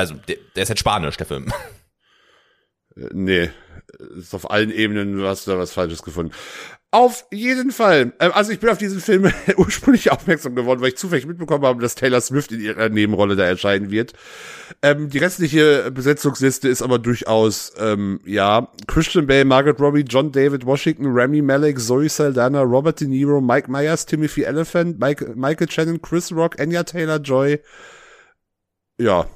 also 0.00 0.14
der, 0.14 0.36
der 0.56 0.62
ist 0.62 0.68
halt 0.68 0.78
Spanisch, 0.78 1.16
der 1.16 1.26
Film. 1.26 1.52
Nee, 3.12 3.50
ist 4.18 4.34
auf 4.34 4.50
allen 4.50 4.70
Ebenen, 4.70 5.16
du 5.16 5.26
hast 5.26 5.46
da 5.46 5.56
was 5.56 5.72
Falsches 5.72 6.02
gefunden. 6.02 6.32
Auf 6.92 7.24
jeden 7.30 7.70
Fall. 7.70 8.12
Ähm, 8.18 8.32
Also 8.34 8.50
ich 8.50 8.58
bin 8.58 8.68
auf 8.68 8.78
diesen 8.78 9.00
Film 9.00 9.32
ursprünglich 9.56 10.10
aufmerksam 10.10 10.56
geworden, 10.56 10.80
weil 10.80 10.88
ich 10.88 10.96
zufällig 10.96 11.24
mitbekommen 11.24 11.64
habe, 11.64 11.80
dass 11.80 11.94
Taylor 11.94 12.20
Swift 12.20 12.50
in 12.50 12.60
ihrer 12.60 12.88
Nebenrolle 12.88 13.36
da 13.36 13.44
erscheinen 13.44 13.92
wird. 13.92 14.12
Ähm, 14.82 15.08
die 15.08 15.18
restliche 15.18 15.92
Besetzungsliste 15.92 16.68
ist 16.68 16.82
aber 16.82 16.98
durchaus, 16.98 17.72
ähm, 17.78 18.20
ja, 18.26 18.68
Christian 18.88 19.28
Bale, 19.28 19.44
Margaret 19.44 19.80
Robbie, 19.80 20.04
John 20.06 20.32
David 20.32 20.66
Washington, 20.66 21.06
Rami 21.06 21.42
Malek, 21.42 21.78
Zoe 21.78 22.08
Saldana, 22.08 22.62
Robert 22.62 23.00
De 23.00 23.06
Niro, 23.06 23.40
Mike 23.40 23.70
Myers, 23.70 24.04
Timothy 24.04 24.42
Elephant, 24.42 24.98
Mike, 24.98 25.34
Michael 25.36 25.70
Shannon, 25.70 26.02
Chris 26.02 26.32
Rock, 26.32 26.58
Anya 26.58 26.82
Taylor-Joy. 26.82 27.60
Ja, 28.98 29.26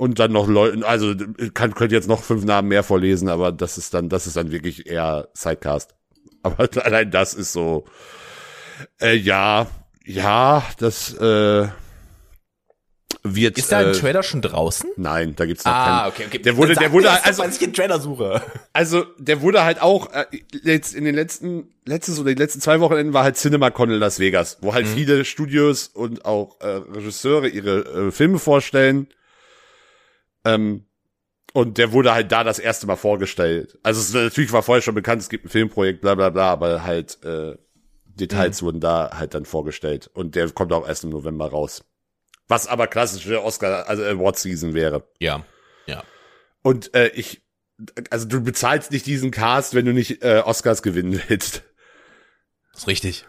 und 0.00 0.18
dann 0.18 0.32
noch 0.32 0.48
Leute, 0.48 0.86
also 0.88 1.14
kann 1.52 1.74
könnte 1.74 1.94
jetzt 1.94 2.08
noch 2.08 2.22
fünf 2.22 2.44
Namen 2.46 2.68
mehr 2.68 2.82
vorlesen, 2.82 3.28
aber 3.28 3.52
das 3.52 3.76
ist 3.76 3.92
dann, 3.92 4.08
das 4.08 4.26
ist 4.26 4.34
dann 4.34 4.50
wirklich 4.50 4.86
eher 4.86 5.28
Sidecast. 5.34 5.94
Aber 6.42 6.66
allein 6.86 7.10
das 7.10 7.34
ist 7.34 7.52
so, 7.52 7.84
äh, 9.02 9.14
ja, 9.14 9.66
ja, 10.06 10.64
das 10.78 11.12
äh, 11.18 11.68
wird. 13.22 13.58
Ist 13.58 13.70
da 13.72 13.78
ein 13.80 13.88
äh, 13.88 13.92
Trailer 13.92 14.22
schon 14.22 14.40
draußen? 14.40 14.88
Nein, 14.96 15.34
da 15.36 15.44
gibt's 15.44 15.66
noch 15.66 15.72
Ah, 15.72 15.84
keinen. 15.84 16.08
okay, 16.12 16.24
okay. 16.28 16.38
Der 16.38 16.56
wurde, 16.56 16.74
der 16.74 16.92
wurde, 16.92 17.04
doch, 17.08 17.24
also, 17.24 17.42
weil 17.42 17.50
ich 17.50 17.58
den 17.58 17.74
Trailer 17.74 18.00
suche. 18.00 18.40
also, 18.72 19.04
der 19.18 19.42
wurde 19.42 19.64
halt 19.64 19.82
auch 19.82 20.10
äh, 20.14 20.24
jetzt 20.62 20.94
in 20.94 21.04
den 21.04 21.14
letzten, 21.14 21.68
letztes 21.84 22.18
oder 22.18 22.30
die 22.34 22.40
letzten 22.40 22.62
zwei 22.62 22.80
Wochenenden 22.80 23.12
war 23.12 23.24
halt 23.24 23.36
CinemaCon 23.36 23.90
in 23.90 23.98
Las 23.98 24.18
Vegas, 24.18 24.56
wo 24.62 24.68
Mhm. 24.70 24.74
halt 24.74 24.86
viele 24.88 25.24
Studios 25.26 25.88
und 25.88 26.24
auch 26.24 26.58
äh, 26.62 26.66
Regisseure 26.68 27.48
ihre 27.48 27.80
äh, 28.08 28.10
Filme 28.12 28.38
vorstellen. 28.38 29.08
Ähm, 30.44 30.86
und 31.52 31.78
der 31.78 31.92
wurde 31.92 32.14
halt 32.14 32.30
da 32.30 32.44
das 32.44 32.58
erste 32.60 32.86
Mal 32.86 32.96
vorgestellt. 32.96 33.78
Also 33.82 34.00
es, 34.00 34.12
natürlich 34.12 34.52
war 34.52 34.62
vorher 34.62 34.82
schon 34.82 34.94
bekannt, 34.94 35.20
es 35.22 35.28
gibt 35.28 35.44
ein 35.44 35.48
Filmprojekt, 35.48 36.00
bla 36.00 36.14
bla 36.14 36.30
bla, 36.30 36.50
aber 36.52 36.84
halt 36.84 37.22
äh, 37.24 37.56
Details 38.04 38.60
Mhm. 38.62 38.66
wurden 38.66 38.80
da 38.80 39.10
halt 39.18 39.34
dann 39.34 39.44
vorgestellt. 39.44 40.08
Und 40.14 40.34
der 40.36 40.48
kommt 40.50 40.72
auch 40.72 40.86
erst 40.86 41.04
im 41.04 41.10
November 41.10 41.50
raus. 41.50 41.84
Was 42.48 42.66
aber 42.66 42.86
klassische 42.86 43.42
Oscar, 43.42 43.88
also 43.88 44.02
Award 44.04 44.38
Season 44.38 44.74
wäre. 44.74 45.08
Ja, 45.18 45.44
ja. 45.86 46.02
Und 46.62 46.94
äh, 46.94 47.08
ich, 47.08 47.42
also 48.10 48.26
du 48.28 48.42
bezahlst 48.42 48.90
nicht 48.92 49.06
diesen 49.06 49.30
Cast, 49.30 49.74
wenn 49.74 49.86
du 49.86 49.92
nicht 49.92 50.22
äh, 50.22 50.42
Oscars 50.44 50.82
gewinnen 50.82 51.20
willst. 51.28 51.62
Ist 52.76 52.86
richtig. 52.86 53.24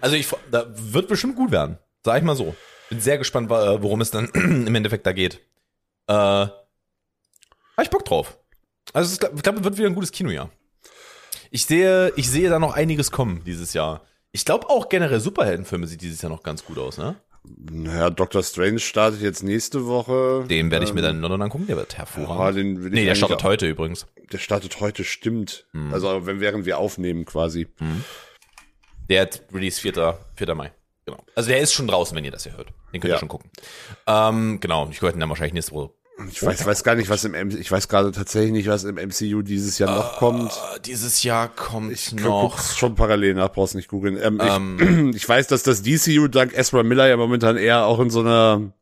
Also 0.00 0.16
ich, 0.16 0.28
da 0.50 0.66
wird 0.74 1.08
bestimmt 1.08 1.36
gut 1.36 1.50
werden. 1.50 1.78
Sag 2.04 2.18
ich 2.18 2.24
mal 2.24 2.36
so. 2.36 2.54
Bin 2.88 3.00
sehr 3.00 3.18
gespannt, 3.18 3.48
wa- 3.50 3.80
worum 3.82 4.00
es 4.00 4.10
dann 4.10 4.26
im 4.34 4.74
Endeffekt 4.74 5.06
da 5.06 5.12
geht. 5.12 5.40
Äh, 6.10 6.12
hab 6.12 7.84
ich 7.84 7.90
Bock 7.90 8.04
drauf. 8.04 8.38
Also 8.92 9.12
ist, 9.12 9.22
ich 9.34 9.42
glaube, 9.42 9.64
wird 9.64 9.78
wieder 9.78 9.86
ein 9.88 9.94
gutes 9.94 10.10
Kinojahr. 10.12 10.50
Ich 11.50 11.66
sehe, 11.66 12.12
ich 12.16 12.28
sehe 12.28 12.48
da 12.50 12.58
noch 12.58 12.74
einiges 12.74 13.10
kommen 13.10 13.42
dieses 13.44 13.72
Jahr. 13.72 14.02
Ich 14.32 14.44
glaube 14.44 14.68
auch 14.68 14.88
generell 14.88 15.20
Superheldenfilme 15.20 15.86
sieht 15.86 16.02
dieses 16.02 16.22
Jahr 16.22 16.30
noch 16.30 16.42
ganz 16.42 16.64
gut 16.64 16.78
aus, 16.78 16.98
ne? 16.98 17.16
Naja, 17.42 18.10
Doctor 18.10 18.42
Strange 18.42 18.78
startet 18.80 19.22
jetzt 19.22 19.42
nächste 19.42 19.86
Woche. 19.86 20.44
Den 20.48 20.70
werde 20.70 20.84
ich 20.84 20.92
mir 20.92 21.00
dann 21.00 21.16
in 21.16 21.22
London 21.22 21.42
angucken, 21.42 21.66
der 21.66 21.76
wird 21.76 21.92
Ja, 21.92 21.98
hervorragend. 22.00 22.58
den 22.58 22.78
will 22.84 22.86
ich 22.88 22.92
nee, 23.00 23.04
der 23.06 23.14
startet 23.14 23.42
heute 23.44 23.66
übrigens. 23.66 24.06
Der 24.30 24.38
startet 24.38 24.78
heute, 24.80 25.04
stimmt. 25.04 25.66
Mhm. 25.72 25.92
Also 25.94 26.26
wenn 26.26 26.40
während 26.40 26.66
wir 26.66 26.78
aufnehmen 26.78 27.24
quasi. 27.24 27.68
Der 29.08 29.22
hat 29.22 29.42
Release 29.52 29.80
4. 29.80 30.18
4. 30.36 30.54
Mai. 30.54 30.72
Genau. 31.06 31.24
Also 31.34 31.48
der 31.48 31.58
ist 31.60 31.72
schon 31.72 31.86
draußen, 31.88 32.14
wenn 32.16 32.24
ihr 32.24 32.30
das 32.30 32.42
hier 32.44 32.56
hört. 32.56 32.68
Den 32.92 33.00
könnt 33.00 33.10
Ja. 33.10 33.16
ihr 33.16 33.20
schon 33.20 33.28
gucken. 33.28 33.50
Ähm, 34.06 34.60
genau, 34.60 34.88
ich 34.90 35.00
gehört 35.00 35.20
dann 35.20 35.28
wahrscheinlich 35.28 35.54
nächste 35.54 35.72
Woche. 35.72 35.92
Ich 36.28 36.42
weiß, 36.42 36.66
weiß 36.66 36.84
gar 36.84 36.94
nicht, 36.96 37.08
was 37.08 37.24
im 37.24 37.34
M 37.34 37.50
ich 37.50 37.70
weiß 37.70 37.88
gerade 37.88 38.12
tatsächlich 38.12 38.52
nicht, 38.52 38.68
was 38.68 38.84
im 38.84 38.96
MCU 38.96 39.42
dieses 39.42 39.78
Jahr 39.78 39.94
noch 39.94 40.18
kommt. 40.18 40.52
Äh, 40.52 40.80
dieses 40.80 41.22
Jahr 41.22 41.48
kommt 41.48 41.92
Ich 41.92 42.12
noch. 42.12 42.50
guck's 42.50 42.76
schon 42.76 42.94
parallel 42.94 43.34
nach, 43.34 43.52
brauchst 43.52 43.74
nicht 43.74 43.88
googeln. 43.88 44.18
Ähm, 44.20 44.40
Ähm. 44.40 45.10
ich, 45.10 45.16
ich 45.22 45.28
weiß, 45.28 45.46
dass 45.46 45.62
das 45.62 45.82
DCU 45.82 46.28
dank 46.28 46.52
Ezra 46.56 46.82
Miller 46.82 47.08
ja 47.08 47.16
momentan 47.16 47.56
eher 47.56 47.84
auch 47.86 48.00
in 48.00 48.10
so 48.10 48.20
einer 48.20 48.72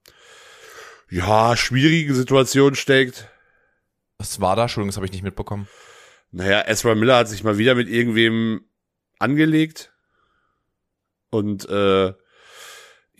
ja, 1.10 1.56
schwierigen 1.56 2.14
Situation 2.14 2.74
steckt. 2.74 3.28
Was 4.18 4.40
war 4.40 4.56
da? 4.56 4.62
Entschuldigung, 4.62 4.88
das 4.90 4.96
habe 4.96 5.06
ich 5.06 5.12
nicht 5.12 5.22
mitbekommen. 5.22 5.68
Naja, 6.32 6.64
Ezra 6.66 6.94
Miller 6.94 7.16
hat 7.16 7.28
sich 7.28 7.44
mal 7.44 7.56
wieder 7.56 7.74
mit 7.74 7.88
irgendwem 7.88 8.62
angelegt. 9.18 9.92
Und 11.30 11.68
äh, 11.68 12.12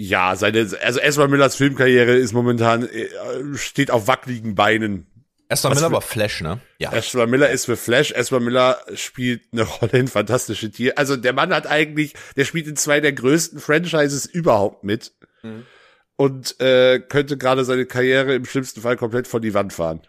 ja, 0.00 0.36
seine, 0.36 0.60
also 0.80 1.00
Ezra 1.00 1.26
Millers 1.26 1.56
Filmkarriere 1.56 2.14
ist 2.14 2.32
momentan, 2.32 2.88
äh, 2.88 3.08
steht 3.54 3.90
auf 3.90 4.06
wackeligen 4.06 4.54
Beinen. 4.54 5.08
Was 5.48 5.64
Miller 5.64 5.90
war 5.90 6.02
Flash, 6.02 6.40
ne? 6.40 6.60
Ja. 6.78 6.92
Ezra 6.92 7.26
Miller 7.26 7.50
ist 7.50 7.64
für 7.64 7.76
Flash, 7.76 8.12
Ezra 8.12 8.38
Miller 8.38 8.78
spielt 8.94 9.42
eine 9.50 9.62
Rolle 9.62 9.98
in 9.98 10.06
Fantastische 10.06 10.70
Tiere. 10.70 10.96
Also 10.96 11.16
der 11.16 11.32
Mann 11.32 11.52
hat 11.52 11.66
eigentlich, 11.66 12.14
der 12.36 12.44
spielt 12.44 12.68
in 12.68 12.76
zwei 12.76 13.00
der 13.00 13.12
größten 13.12 13.58
Franchises 13.58 14.24
überhaupt 14.24 14.84
mit. 14.84 15.12
Mhm. 15.42 15.66
Und 16.14 16.60
äh, 16.60 17.00
könnte 17.00 17.36
gerade 17.36 17.64
seine 17.64 17.86
Karriere 17.86 18.36
im 18.36 18.44
schlimmsten 18.44 18.80
Fall 18.80 18.96
komplett 18.96 19.26
vor 19.26 19.40
die 19.40 19.54
Wand 19.54 19.72
fahren. 19.72 20.00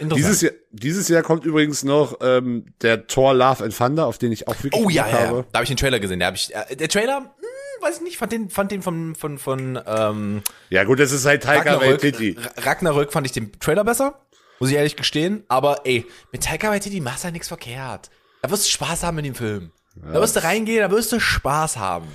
Dieses 0.00 0.42
Jahr, 0.42 0.52
dieses 0.72 1.08
Jahr 1.08 1.22
kommt 1.22 1.44
übrigens 1.44 1.84
noch 1.84 2.18
ähm, 2.22 2.64
der 2.80 3.06
Thor 3.06 3.34
Love 3.34 3.64
and 3.64 3.76
Thunder, 3.76 4.06
auf 4.06 4.18
den 4.18 4.32
ich 4.32 4.48
auch 4.48 4.56
wirklich 4.62 4.82
oh 4.82 4.88
ja, 4.88 5.06
ja, 5.06 5.12
ja. 5.12 5.26
habe. 5.28 5.46
Da 5.52 5.58
habe 5.58 5.64
ich 5.64 5.68
den 5.68 5.76
Trailer 5.76 6.00
gesehen. 6.00 6.18
Da 6.18 6.26
hab 6.26 6.34
ich, 6.34 6.54
äh, 6.54 6.76
der 6.76 6.88
Trailer, 6.88 7.18
hm, 7.18 7.82
weiß 7.82 7.96
ich 7.98 8.02
nicht, 8.02 8.16
fand 8.16 8.32
den, 8.32 8.48
fand 8.50 8.72
den 8.72 8.82
von, 8.82 9.14
von, 9.14 9.38
von 9.38 9.80
ähm, 9.86 10.42
Ja 10.70 10.84
gut, 10.84 10.98
das 10.98 11.12
ist 11.12 11.26
halt 11.26 11.42
Taika 11.42 11.80
Waititi. 11.80 12.36
Ragnarök 12.56 13.12
fand 13.12 13.26
ich 13.26 13.32
den 13.32 13.52
Trailer 13.60 13.84
besser, 13.84 14.20
muss 14.58 14.70
ich 14.70 14.76
ehrlich 14.76 14.96
gestehen. 14.96 15.44
Aber 15.48 15.82
ey, 15.84 16.06
mit 16.32 16.42
Taika 16.42 16.70
Waititi 16.70 17.00
machst 17.00 17.24
du 17.24 17.28
ja 17.28 17.32
nichts 17.32 17.48
verkehrt. 17.48 18.10
Da 18.40 18.50
wirst 18.50 18.66
du 18.66 18.70
Spaß 18.70 19.02
haben 19.02 19.18
in 19.18 19.24
dem 19.24 19.34
Film. 19.34 19.72
Da 19.94 20.14
wirst 20.14 20.36
du 20.36 20.42
reingehen, 20.42 20.80
da 20.80 20.90
wirst 20.90 21.12
du 21.12 21.20
Spaß 21.20 21.76
haben. 21.76 22.08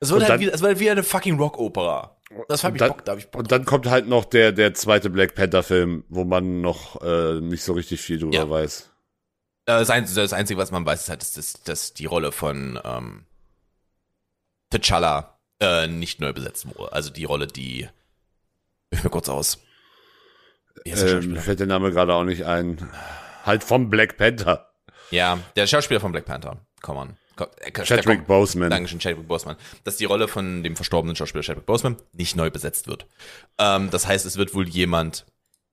Es 0.00 0.10
wird 0.10 0.28
halt 0.28 0.40
wieder, 0.40 0.52
es 0.52 0.62
wird 0.62 0.80
wieder 0.80 0.92
eine 0.92 1.02
fucking 1.04 1.38
Rockopera. 1.38 2.16
Das 2.48 2.62
hab 2.64 2.74
ich 2.74 2.78
dann- 2.78 2.88
Bock, 2.90 3.04
da 3.04 3.12
hab 3.12 3.18
ich 3.18 3.28
Bock. 3.28 3.40
Und 3.40 3.52
dann 3.52 3.64
kommt 3.64 3.86
halt 3.88 4.06
noch 4.06 4.24
der 4.24 4.52
der 4.52 4.72
zweite 4.74 5.10
Black 5.10 5.34
Panther 5.34 5.62
Film, 5.62 6.04
wo 6.08 6.24
man 6.24 6.60
noch 6.60 7.00
äh, 7.02 7.40
nicht 7.40 7.62
so 7.64 7.72
richtig 7.72 8.00
viel 8.00 8.18
drüber 8.18 8.34
Ja. 8.36 8.48
weiß. 8.50 8.90
Äh, 9.66 9.78
Das 9.78 9.90
Einzige, 9.90 10.20
das 10.20 10.32
Einzige, 10.32 10.58
was 10.58 10.70
man 10.70 10.86
weiß, 10.86 11.02
ist 11.02 11.08
halt, 11.08 11.20
dass, 11.22 11.32
dass, 11.32 11.52
dass 11.64 11.92
die 11.94 12.06
Rolle 12.06 12.30
von 12.32 12.78
ähm, 12.84 13.26
T'Challa 14.72 15.34
äh, 15.60 15.86
nicht 15.88 16.20
neu 16.20 16.32
besetzt 16.32 16.66
wurde. 16.66 16.92
Also 16.92 17.10
die 17.10 17.24
Rolle, 17.24 17.46
die. 17.46 17.88
Ich 18.92 19.04
mir 19.04 19.10
kurz 19.10 19.28
aus. 19.28 19.58
Ähm, 20.84 21.36
fällt 21.36 21.60
der 21.60 21.68
Name 21.68 21.92
gerade 21.92 22.12
auch 22.14 22.24
nicht 22.24 22.44
ein. 22.44 22.90
Halt 23.44 23.62
vom 23.62 23.88
Black 23.88 24.16
Panther. 24.16 24.68
Ja, 25.12 25.38
der 25.56 25.66
Schauspieler 25.68 26.00
von 26.00 26.10
Black 26.10 26.24
Panther. 26.24 26.56
Come 26.82 26.98
on. 27.00 27.16
Äh, 27.60 27.72
Chadwick 27.72 28.26
Boseman. 28.26 28.70
Dankeschön, 28.70 28.98
Chadwick 28.98 29.28
Boseman. 29.28 29.56
Dass 29.84 29.96
die 29.96 30.04
Rolle 30.04 30.28
von 30.28 30.62
dem 30.62 30.76
verstorbenen 30.76 31.16
Schauspieler 31.16 31.42
Chadwick 31.42 31.66
Boseman 31.66 31.96
nicht 32.12 32.36
neu 32.36 32.50
besetzt 32.50 32.86
wird. 32.86 33.06
Ähm, 33.58 33.90
das 33.90 34.06
heißt, 34.06 34.26
es 34.26 34.36
wird 34.36 34.54
wohl 34.54 34.68
jemand, 34.68 35.26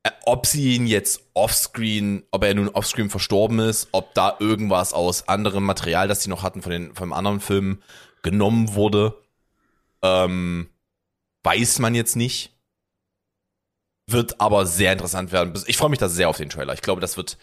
äh, 0.04 0.12
ob 0.26 0.46
sie 0.46 0.76
ihn 0.76 0.88
jetzt 0.88 1.22
offscreen, 1.34 2.24
ob 2.32 2.44
er 2.44 2.54
nun 2.54 2.70
offscreen 2.70 3.10
verstorben 3.10 3.60
ist, 3.60 3.90
ob 3.92 4.14
da 4.14 4.38
irgendwas 4.40 4.94
aus 4.94 5.28
anderem 5.28 5.64
Material, 5.64 6.08
das 6.08 6.24
sie 6.24 6.30
noch 6.30 6.44
hatten 6.44 6.62
von 6.62 6.72
den 6.72 6.96
von 6.96 7.14
anderen 7.14 7.40
Film 7.40 7.82
genommen 8.22 8.74
wurde, 8.74 9.16
ähm, 10.02 10.70
weiß 11.44 11.80
man 11.80 11.96
jetzt 11.96 12.16
nicht. 12.16 12.54
Wird 14.10 14.40
aber 14.40 14.66
sehr 14.66 14.94
interessant 14.94 15.34
werden. 15.34 15.54
Ich 15.68 15.78
freue 15.78 15.90
mich 15.90 16.00
da 16.00 16.08
sehr 16.08 16.30
auf 16.30 16.38
den 16.38 16.50
Trailer. 16.50 16.74
Ich 16.74 16.82
glaube, 16.82 17.02
das 17.02 17.18
wird. 17.18 17.38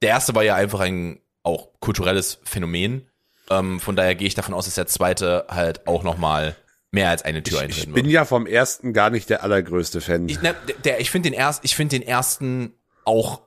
Der 0.00 0.10
erste 0.10 0.34
war 0.34 0.44
ja 0.44 0.54
einfach 0.54 0.80
ein 0.80 1.20
auch 1.42 1.68
kulturelles 1.80 2.38
Phänomen. 2.44 3.08
Ähm, 3.50 3.80
von 3.80 3.96
daher 3.96 4.14
gehe 4.14 4.26
ich 4.26 4.34
davon 4.34 4.54
aus, 4.54 4.64
dass 4.66 4.74
der 4.74 4.86
zweite 4.86 5.46
halt 5.48 5.86
auch 5.86 6.02
noch 6.02 6.16
mal 6.16 6.56
mehr 6.90 7.10
als 7.10 7.22
eine 7.22 7.42
Tür 7.42 7.58
Ich, 7.58 7.62
eintreten 7.64 7.88
ich 7.90 7.94
bin 7.94 8.04
wird. 8.04 8.14
ja 8.14 8.24
vom 8.24 8.46
ersten 8.46 8.92
gar 8.92 9.10
nicht 9.10 9.28
der 9.28 9.42
allergrößte 9.42 10.00
Fan. 10.00 10.28
Ich, 10.28 10.40
ne, 10.40 10.54
der, 10.84 11.00
ich 11.00 11.10
finde 11.10 11.30
den 11.30 11.38
erst, 11.38 11.64
ich 11.64 11.74
finde 11.74 11.98
den 11.98 12.06
ersten 12.06 12.72
auch 13.04 13.42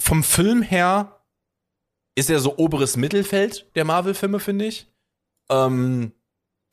vom 0.00 0.24
Film 0.24 0.62
her 0.62 1.20
ist 2.14 2.28
er 2.28 2.40
so 2.40 2.56
oberes 2.58 2.96
Mittelfeld 2.96 3.66
der 3.76 3.84
Marvel-Filme, 3.84 4.40
finde 4.40 4.66
ich. 4.66 4.86
Ähm, 5.48 6.12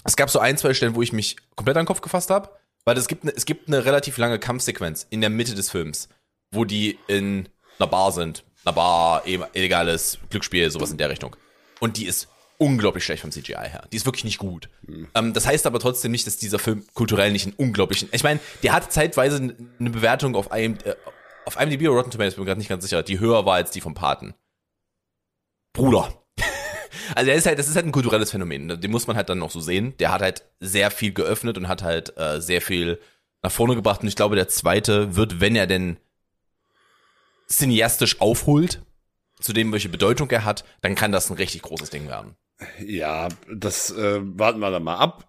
es 0.03 0.15
gab 0.15 0.29
so 0.29 0.39
ein, 0.39 0.58
zwei 0.58 0.74
Stellen, 0.74 0.96
wo 0.96 1.01
ich 1.01 1.13
mich 1.13 1.38
komplett 1.56 1.77
an 1.77 1.84
den 1.84 1.88
Kopf 1.88 2.01
gefasst 2.01 2.29
habe, 2.29 2.50
weil 2.86 2.98
es 2.98 3.08
gibt, 3.08 3.24
ne, 3.24 3.34
es 3.36 3.46
gibt 3.46 3.68
eine 3.68 3.86
relativ 3.86 4.18
lange 4.18 4.39
Kampfsequenz 4.39 5.06
in 5.10 5.22
der 5.22 5.29
Mitte 5.29 5.56
des 5.56 5.70
Films, 5.70 6.10
wo 6.51 6.65
die 6.65 6.98
in 7.08 7.48
einer 7.77 7.88
Bar 7.88 8.12
sind. 8.12 8.44
Bar, 8.72 9.26
eben 9.26 9.44
illegales 9.54 10.20
Glücksspiel, 10.30 10.70
sowas 10.72 10.92
in 10.92 10.98
der 10.98 11.10
Richtung. 11.10 11.36
Und 11.80 11.98
die 11.98 12.06
ist 12.06 12.28
unglaublich 12.58 13.06
schlecht 13.06 13.22
vom 13.22 13.32
CGI 13.32 13.54
her. 13.54 13.88
Die 13.92 13.98
ist 13.98 14.06
wirklich 14.06 14.26
nicht 14.26 14.38
gut. 14.38 14.70
Ähm, 15.16 15.34
das 15.34 15.48
heißt 15.48 15.66
aber 15.66 15.80
trotzdem 15.80 16.12
nicht, 16.12 16.28
dass 16.28 16.38
dieser 16.38 16.60
Film 16.60 16.86
kulturell 16.94 17.32
nicht 17.32 17.46
einen 17.46 17.56
unglaublichen. 17.56 18.10
Ich 18.12 18.24
meine, 18.24 18.40
der 18.64 18.74
hat 18.74 18.92
zeitweise 18.92 19.56
eine 19.80 19.90
Bewertung 19.90 20.36
auf 20.36 20.54
IM, 20.54 20.78
äh, 20.84 20.96
auf 21.46 21.60
IMDb 21.60 21.88
oder 21.88 21.98
Rotten 21.98 22.12
Tomatoes, 22.12 22.36
bin 22.36 22.44
mir 22.44 22.48
gerade 22.48 22.60
nicht 22.60 22.70
ganz 22.70 22.84
sicher, 22.84 23.02
die 23.02 23.20
höher 23.20 23.46
war 23.46 23.56
als 23.56 23.72
die 23.72 23.82
vom 23.82 23.96
Paten. 23.96 24.36
Bruder. 25.74 26.14
Also 27.16 27.32
ist 27.32 27.48
halt, 27.48 27.58
das 27.58 27.68
ist 27.68 27.76
halt 27.76 27.86
ein 27.86 27.92
kulturelles 27.92 28.30
Phänomen. 28.32 28.82
Den 28.82 28.92
muss 28.92 29.08
man 29.08 29.16
halt 29.16 29.30
dann 29.30 29.40
noch 29.40 29.50
so 29.50 29.60
sehen. 29.60 29.96
Der 29.98 30.12
hat 30.12 30.22
halt 30.22 30.44
sehr 30.60 30.92
viel 30.92 31.12
geöffnet 31.12 31.58
und 31.58 31.68
hat 31.68 31.82
halt 31.82 32.16
äh, 32.18 32.40
sehr 32.40 32.62
viel 32.62 33.00
nach 33.42 33.52
vorne 33.52 33.76
gebracht 33.76 34.02
und 34.02 34.08
ich 34.08 34.16
glaube, 34.16 34.36
der 34.36 34.48
zweite 34.48 35.16
wird, 35.16 35.40
wenn 35.40 35.56
er 35.56 35.66
denn 35.66 35.98
cineastisch 37.51 38.22
aufholt, 38.22 38.82
zu 39.39 39.53
dem, 39.53 39.72
welche 39.72 39.89
Bedeutung 39.89 40.29
er 40.32 40.46
hat, 40.46 40.65
dann 40.82 40.96
kann 40.96 41.12
das 41.12 41.29
ein 41.29 41.38
richtig 41.38 41.62
großes 41.62 41.89
Ding 41.89 42.08
werden. 42.08 42.36
Ja, 42.86 43.29
das 43.53 43.91
äh, 43.91 44.20
warten 44.22 44.60
wir 44.60 44.70
dann 44.72 44.84
mal 44.84 44.98
ab. 44.98 45.25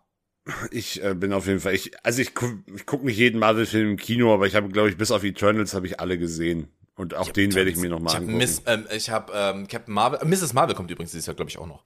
Ich 0.73 1.03
äh, 1.05 1.15
bin 1.15 1.33
auf 1.33 1.47
jeden 1.47 1.61
Fall, 1.61 1.75
ich, 1.75 1.93
also 2.05 2.21
ich, 2.23 2.35
gu 2.35 2.47
ich 2.75 2.87
gucke 2.87 3.05
nicht 3.07 3.19
jeden 3.19 3.39
Marvel-Film 3.39 3.91
im 3.91 3.97
Kino, 3.97 4.35
aber 4.35 4.47
ich 4.47 4.55
habe, 4.57 4.69
glaube 4.69 4.89
ich, 4.89 4.97
bis 4.97 5.11
auf 5.13 5.23
Eternals 5.23 5.75
habe 5.75 5.87
ich 5.87 6.01
alle 6.01 6.19
gesehen. 6.19 6.73
Und 6.97 7.15
auch 7.15 7.31
den 7.31 7.55
werde 7.55 7.71
ich 7.71 7.77
mir 7.77 7.89
noch 7.89 8.01
mal 8.01 8.11
ich 8.11 8.15
hab 8.17 8.23
angucken. 8.23 8.39
Miss, 8.39 8.63
ähm, 8.67 8.87
ich 8.95 9.11
habe 9.11 9.33
ähm, 9.35 9.69
Captain 9.69 9.95
Marvel, 9.95 10.19
äh, 10.21 10.25
Mrs. 10.25 10.53
Marvel 10.53 10.75
kommt 10.75 10.91
übrigens 10.91 11.13
dieses 11.13 11.27
Jahr, 11.27 11.37
glaube 11.37 11.51
ich, 11.51 11.59
auch 11.59 11.67
noch. 11.67 11.85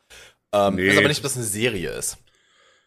Ähm, 0.53 0.77
Nee. 0.77 0.85
Ich 0.87 0.91
weiß 0.93 0.99
aber 0.99 1.09
nicht, 1.09 1.19
ob 1.19 1.23
das 1.25 1.37
eine 1.37 1.45
Serie 1.45 1.91
ist. 1.91 2.17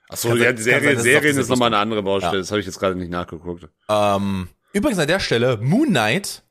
Achso, 0.09 0.29
ja, 0.35 0.45
sein- 0.45 0.55
die 0.55 0.61
sein, 0.63 0.81
Serie, 0.81 0.95
auf 0.97 1.03
Serien 1.03 1.21
Disney 1.23 1.41
ist 1.41 1.49
nochmal 1.49 1.67
eine 1.67 1.77
andere 1.77 2.01
Baustelle. 2.01 2.33
Ja. 2.35 2.39
Das 2.39 2.49
habe 2.51 2.59
ich 2.59 2.65
jetzt 2.65 2.79
gerade 2.79 2.95
nicht 2.95 3.11
nachgeguckt. 3.11 3.67
Ähm, 3.89 4.47
übrigens 4.73 4.99
an 4.99 5.07
der 5.07 5.19
Stelle, 5.19 5.57
Moon 5.57 5.89
Knight, 5.89 6.43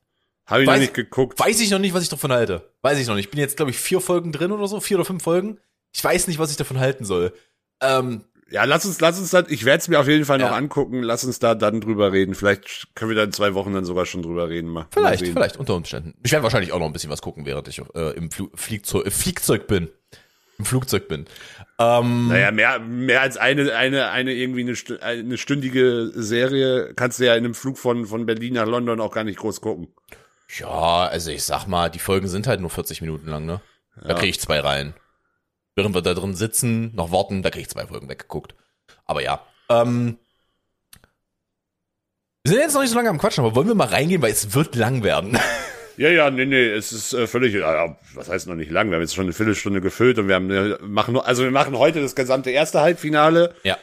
Habe 0.46 0.62
ich 0.62 0.68
Weiß- 0.68 0.72
noch 0.74 0.80
nicht 0.80 0.94
geguckt. 0.94 1.38
weiß 1.40 1.60
ich 1.60 1.70
noch 1.70 1.78
nicht, 1.80 1.92
was 1.94 2.02
ich 2.04 2.08
davon 2.08 2.32
halte. 2.32 2.70
Weiß 2.82 2.98
ich 2.98 3.06
noch 3.08 3.14
nicht. 3.16 3.26
Ich 3.26 3.30
bin 3.30 3.40
jetzt, 3.40 3.56
glaube 3.56 3.70
ich, 3.72 3.78
vier 3.78 4.00
Folgen 4.00 4.30
drin 4.32 4.52
oder 4.52 4.68
so, 4.68 4.80
vier 4.80 4.96
oder 4.98 5.04
fünf 5.04 5.22
Folgen. 5.22 5.58
Ich 5.92 6.02
weiß 6.04 6.28
nicht, 6.28 6.38
was 6.38 6.50
ich 6.50 6.56
davon 6.56 6.78
halten 6.78 7.04
soll. 7.04 7.32
Ähm, 7.80 8.22
Ja, 8.48 8.62
lass 8.62 8.86
uns, 8.86 9.00
lass 9.00 9.18
uns 9.18 9.30
dann, 9.30 9.46
ich 9.48 9.64
werde 9.64 9.80
es 9.80 9.88
mir 9.88 9.98
auf 9.98 10.06
jeden 10.06 10.24
Fall 10.24 10.38
noch 10.38 10.50
Ja. 10.50 10.56
angucken. 10.56 11.02
Lass 11.02 11.24
uns 11.24 11.40
da 11.40 11.56
dann 11.56 11.80
drüber 11.80 12.12
reden. 12.12 12.36
Vielleicht 12.36 12.94
können 12.94 13.08
wir 13.10 13.16
da 13.16 13.24
in 13.24 13.32
zwei 13.32 13.54
Wochen 13.54 13.74
dann 13.74 13.84
sogar 13.84 14.06
schon 14.06 14.22
drüber 14.22 14.48
reden. 14.48 14.68
Mal, 14.70 14.82
mal 14.82 14.88
vielleicht, 14.92 15.24
sehen. 15.24 15.32
vielleicht, 15.32 15.56
unter 15.56 15.74
Umständen. 15.74 16.14
Ich 16.22 16.30
werde 16.30 16.44
wahrscheinlich 16.44 16.70
auch 16.70 16.78
noch 16.78 16.86
ein 16.86 16.92
bisschen 16.92 17.10
was 17.10 17.22
gucken, 17.22 17.44
während 17.44 17.66
ich 17.66 17.82
äh, 17.96 18.10
im 18.16 18.30
Flu 18.30 18.48
Fliegzeug, 18.54 19.04
äh, 19.06 19.10
Fliegzeug 19.10 19.66
bin. 19.66 19.88
Im 20.58 20.64
Flugzeug 20.64 21.08
bin. 21.08 21.26
Ähm, 21.80 22.28
Naja, 22.28 22.52
mehr, 22.52 22.78
mehr 22.78 23.20
als 23.20 23.36
eine, 23.36 23.74
eine, 23.74 24.10
eine 24.10 24.32
irgendwie 24.32 24.60
eine, 24.60 25.02
eine 25.02 25.36
stündige 25.38 26.12
Serie 26.14 26.94
kannst 26.94 27.18
du 27.18 27.26
ja 27.26 27.34
in 27.34 27.44
einem 27.44 27.54
Flug 27.54 27.78
von, 27.78 28.06
von 28.06 28.26
Berlin 28.26 28.54
nach 28.54 28.66
London 28.66 29.00
auch 29.00 29.12
gar 29.12 29.24
nicht 29.24 29.40
groß 29.40 29.60
gucken. 29.60 29.88
Ja, 30.58 31.06
also 31.06 31.30
ich 31.30 31.42
sag 31.44 31.66
mal, 31.66 31.90
die 31.90 31.98
Folgen 31.98 32.28
sind 32.28 32.46
halt 32.46 32.60
nur 32.60 32.70
40 32.70 33.00
Minuten 33.00 33.28
lang, 33.28 33.46
ne? 33.46 33.60
Da 34.00 34.10
Ja. 34.10 34.14
kriege 34.14 34.30
ich 34.30 34.40
zwei 34.40 34.60
rein. 34.60 34.94
Während 35.74 35.94
wir 35.94 36.02
da 36.02 36.14
drin 36.14 36.34
sitzen, 36.34 36.94
noch 36.94 37.10
warten, 37.12 37.42
da 37.42 37.50
kriege 37.50 37.62
ich 37.62 37.68
zwei 37.70 37.86
Folgen 37.86 38.08
weggeguckt. 38.08 38.54
Aber 39.04 39.22
ja. 39.22 39.44
Ähm, 39.68 40.18
wir 42.44 42.52
sind 42.52 42.60
jetzt 42.62 42.74
noch 42.74 42.80
nicht 42.82 42.90
so 42.90 42.96
lange 42.96 43.10
am 43.10 43.18
Quatschen, 43.18 43.44
aber 43.44 43.56
wollen 43.56 43.66
wir 43.68 43.74
mal 43.74 43.88
reingehen, 43.88 44.22
weil 44.22 44.30
es 44.32 44.54
wird 44.54 44.74
lang 44.74 45.02
werden. 45.02 45.38
Ja, 45.98 46.10
ja, 46.10 46.28
nee, 46.28 46.44
nee, 46.44 46.68
es 46.68 46.92
ist 46.92 47.14
äh, 47.14 47.26
völlig, 47.26 47.54
ja, 47.54 47.96
was 48.12 48.28
heißt 48.28 48.48
noch 48.48 48.54
nicht 48.54 48.70
lang? 48.70 48.90
Wir 48.90 48.96
haben 48.96 49.00
jetzt 49.02 49.14
schon 49.14 49.24
eine 49.24 49.32
Viertelstunde 49.32 49.80
gefüllt 49.80 50.18
und 50.18 50.28
wir 50.28 50.34
haben, 50.34 50.50
äh, 50.50 50.76
machen 50.82 51.14
nur, 51.14 51.24
also 51.26 51.42
wir 51.42 51.50
machen 51.50 51.78
heute 51.78 52.02
das 52.02 52.14
gesamte 52.14 52.50
erste 52.50 52.82
Halbfinale. 52.82 53.54
ja. 53.62 53.78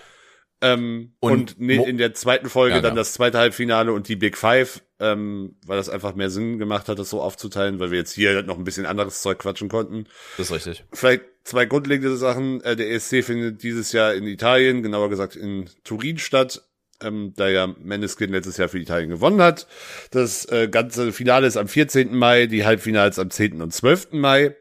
Ähm, 0.61 1.15
Und 1.21 1.31
und 1.31 1.59
nee, 1.59 1.77
in 1.77 1.97
der 1.97 2.13
zweiten 2.13 2.49
Folge 2.51 2.75
Ja, 2.75 2.81
dann 2.81 2.91
genau. 2.91 3.01
das 3.01 3.13
zweite 3.13 3.39
Halbfinale 3.39 3.91
und 3.93 4.09
die 4.09 4.15
Big 4.15 4.37
Five, 4.37 4.83
ähm, 5.03 5.57
weil 5.65 5.75
das 5.75 5.89
einfach 5.89 6.15
mehr 6.15 6.29
Sinn 6.29 6.57
gemacht 6.57 6.87
hat, 6.87 6.97
das 6.97 7.09
so 7.09 7.21
aufzuteilen, 7.21 7.79
weil 7.79 7.91
wir 7.91 7.97
jetzt 7.97 8.13
hier 8.13 8.41
noch 8.43 8.57
ein 8.57 8.63
bisschen 8.63 8.85
anderes 8.85 9.21
Zeug 9.21 9.37
quatschen 9.37 9.67
konnten. 9.67 10.05
Das 10.37 10.49
ist 10.49 10.55
richtig. 10.55 10.85
Vielleicht 10.93 11.23
zwei 11.43 11.65
grundlegende 11.65 12.15
Sachen. 12.15 12.61
Äh, 12.61 12.77
der 12.77 12.89
ESC 12.89 13.21
findet 13.23 13.63
dieses 13.63 13.91
Jahr 13.91 14.13
in 14.13 14.25
Italien, 14.25 14.81
genauer 14.81 15.09
gesagt 15.09 15.35
in 15.35 15.69
Turin 15.83 16.19
statt, 16.19 16.63
ähm, 17.01 17.33
da 17.35 17.49
ja 17.49 17.67
Meneskin 17.67 18.31
letztes 18.31 18.55
Jahr 18.55 18.69
für 18.69 18.79
Italien 18.79 19.09
gewonnen 19.09 19.41
hat. 19.41 19.67
Das 20.11 20.45
äh, 20.45 20.69
ganze 20.69 21.11
Finale 21.11 21.47
ist 21.47 21.57
am 21.57 21.67
14. 21.67 22.15
Mai, 22.15 22.47
die 22.47 22.65
Halbfinals 22.65 23.19
am 23.19 23.29
10. 23.29 23.61
und 23.61 23.73
12. 23.73 24.13
Mai. 24.13 24.55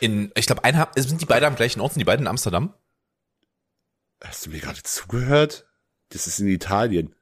In, 0.00 0.32
ich 0.34 0.46
glaube, 0.46 0.62
sind 0.96 1.20
die 1.20 1.26
beide 1.26 1.46
am 1.46 1.56
gleichen 1.56 1.80
Ort? 1.80 1.92
Sind 1.92 2.00
die 2.00 2.04
beiden 2.06 2.24
in 2.24 2.28
Amsterdam? 2.28 2.72
Hast 4.24 4.46
du 4.46 4.50
mir 4.50 4.60
gerade 4.60 4.82
zugehört? 4.82 5.66
Das 6.08 6.26
ist 6.26 6.40
in 6.40 6.48
Italien. 6.48 7.14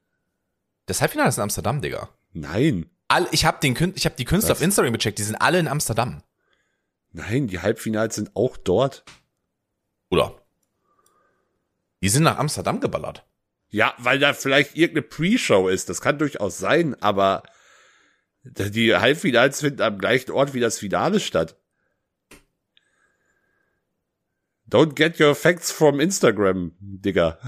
Das 0.87 1.01
Halbfinale 1.01 1.29
ist 1.29 1.39
in 1.39 1.43
Amsterdam, 1.43 1.81
Digga. 1.83 2.09
Nein. 2.37 2.91
All, 3.09 3.27
ich 3.31 3.47
habe 3.47 3.61
den 3.61 3.75
Kün 3.75 3.95
ich 3.97 4.05
hab 4.05 4.17
die 4.17 4.27
Künstler 4.27 4.51
Was? 4.51 4.59
auf 4.59 4.63
Instagram 4.63 4.93
gecheckt, 4.93 5.19
die 5.19 5.23
sind 5.23 5.37
alle 5.37 5.59
in 5.59 5.69
Amsterdam. 5.69 6.23
Nein, 7.13 7.47
die 7.47 7.61
Halbfinals 7.61 8.15
sind 8.15 8.37
auch 8.37 8.59
dort. 8.59 9.05
Oder? 10.11 10.39
Die 12.03 12.11
sind 12.11 12.25
nach 12.25 12.37
Amsterdam 12.37 12.81
geballert. 12.81 13.25
Ja, 13.71 13.95
weil 13.97 14.19
da 14.19 14.35
vielleicht 14.35 14.77
irgendeine 14.77 15.07
Pre-Show 15.07 15.69
ist. 15.69 15.89
Das 15.89 16.03
kann 16.03 16.19
durchaus 16.19 16.59
sein, 16.59 16.95
aber 17.03 17.43
die 18.45 18.95
Halbfinals 18.95 19.61
finden 19.61 19.81
am 19.81 19.99
gleichen 19.99 20.31
Ort 20.31 20.53
wie 20.53 20.61
das 20.61 20.79
Finale 20.79 21.21
statt. 21.21 21.57
Don't 24.69 24.95
get 24.95 25.19
your 25.19 25.35
facts 25.35 25.73
from 25.73 26.01
Instagram, 26.01 26.73
Digga. 26.81 27.39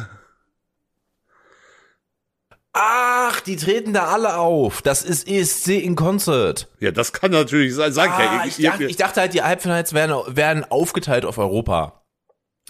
Ach, 2.81 3.41
die 3.41 3.57
treten 3.57 3.93
da 3.93 4.07
alle 4.07 4.37
auf. 4.37 4.83
Das 4.83 5.03
ist 5.03 5.27
ESC 5.27 5.83
in 5.83 5.97
Concert. 5.97 6.69
Ja, 6.79 6.93
das 6.93 7.13
kann 7.13 7.33
natürlich 7.33 7.75
sein. 7.75 7.93
Ah, 7.99 8.45
ich, 8.47 8.57
dachte, 8.59 8.85
ich 8.85 8.97
dachte 8.97 9.21
halt, 9.21 9.35
die 9.35 9.43
Halbfinals 9.43 9.93
werden, 9.95 10.15
werden 10.37 10.65
aufgeteilt 10.65 11.25
auf 11.25 11.39
Europa. 11.39 12.05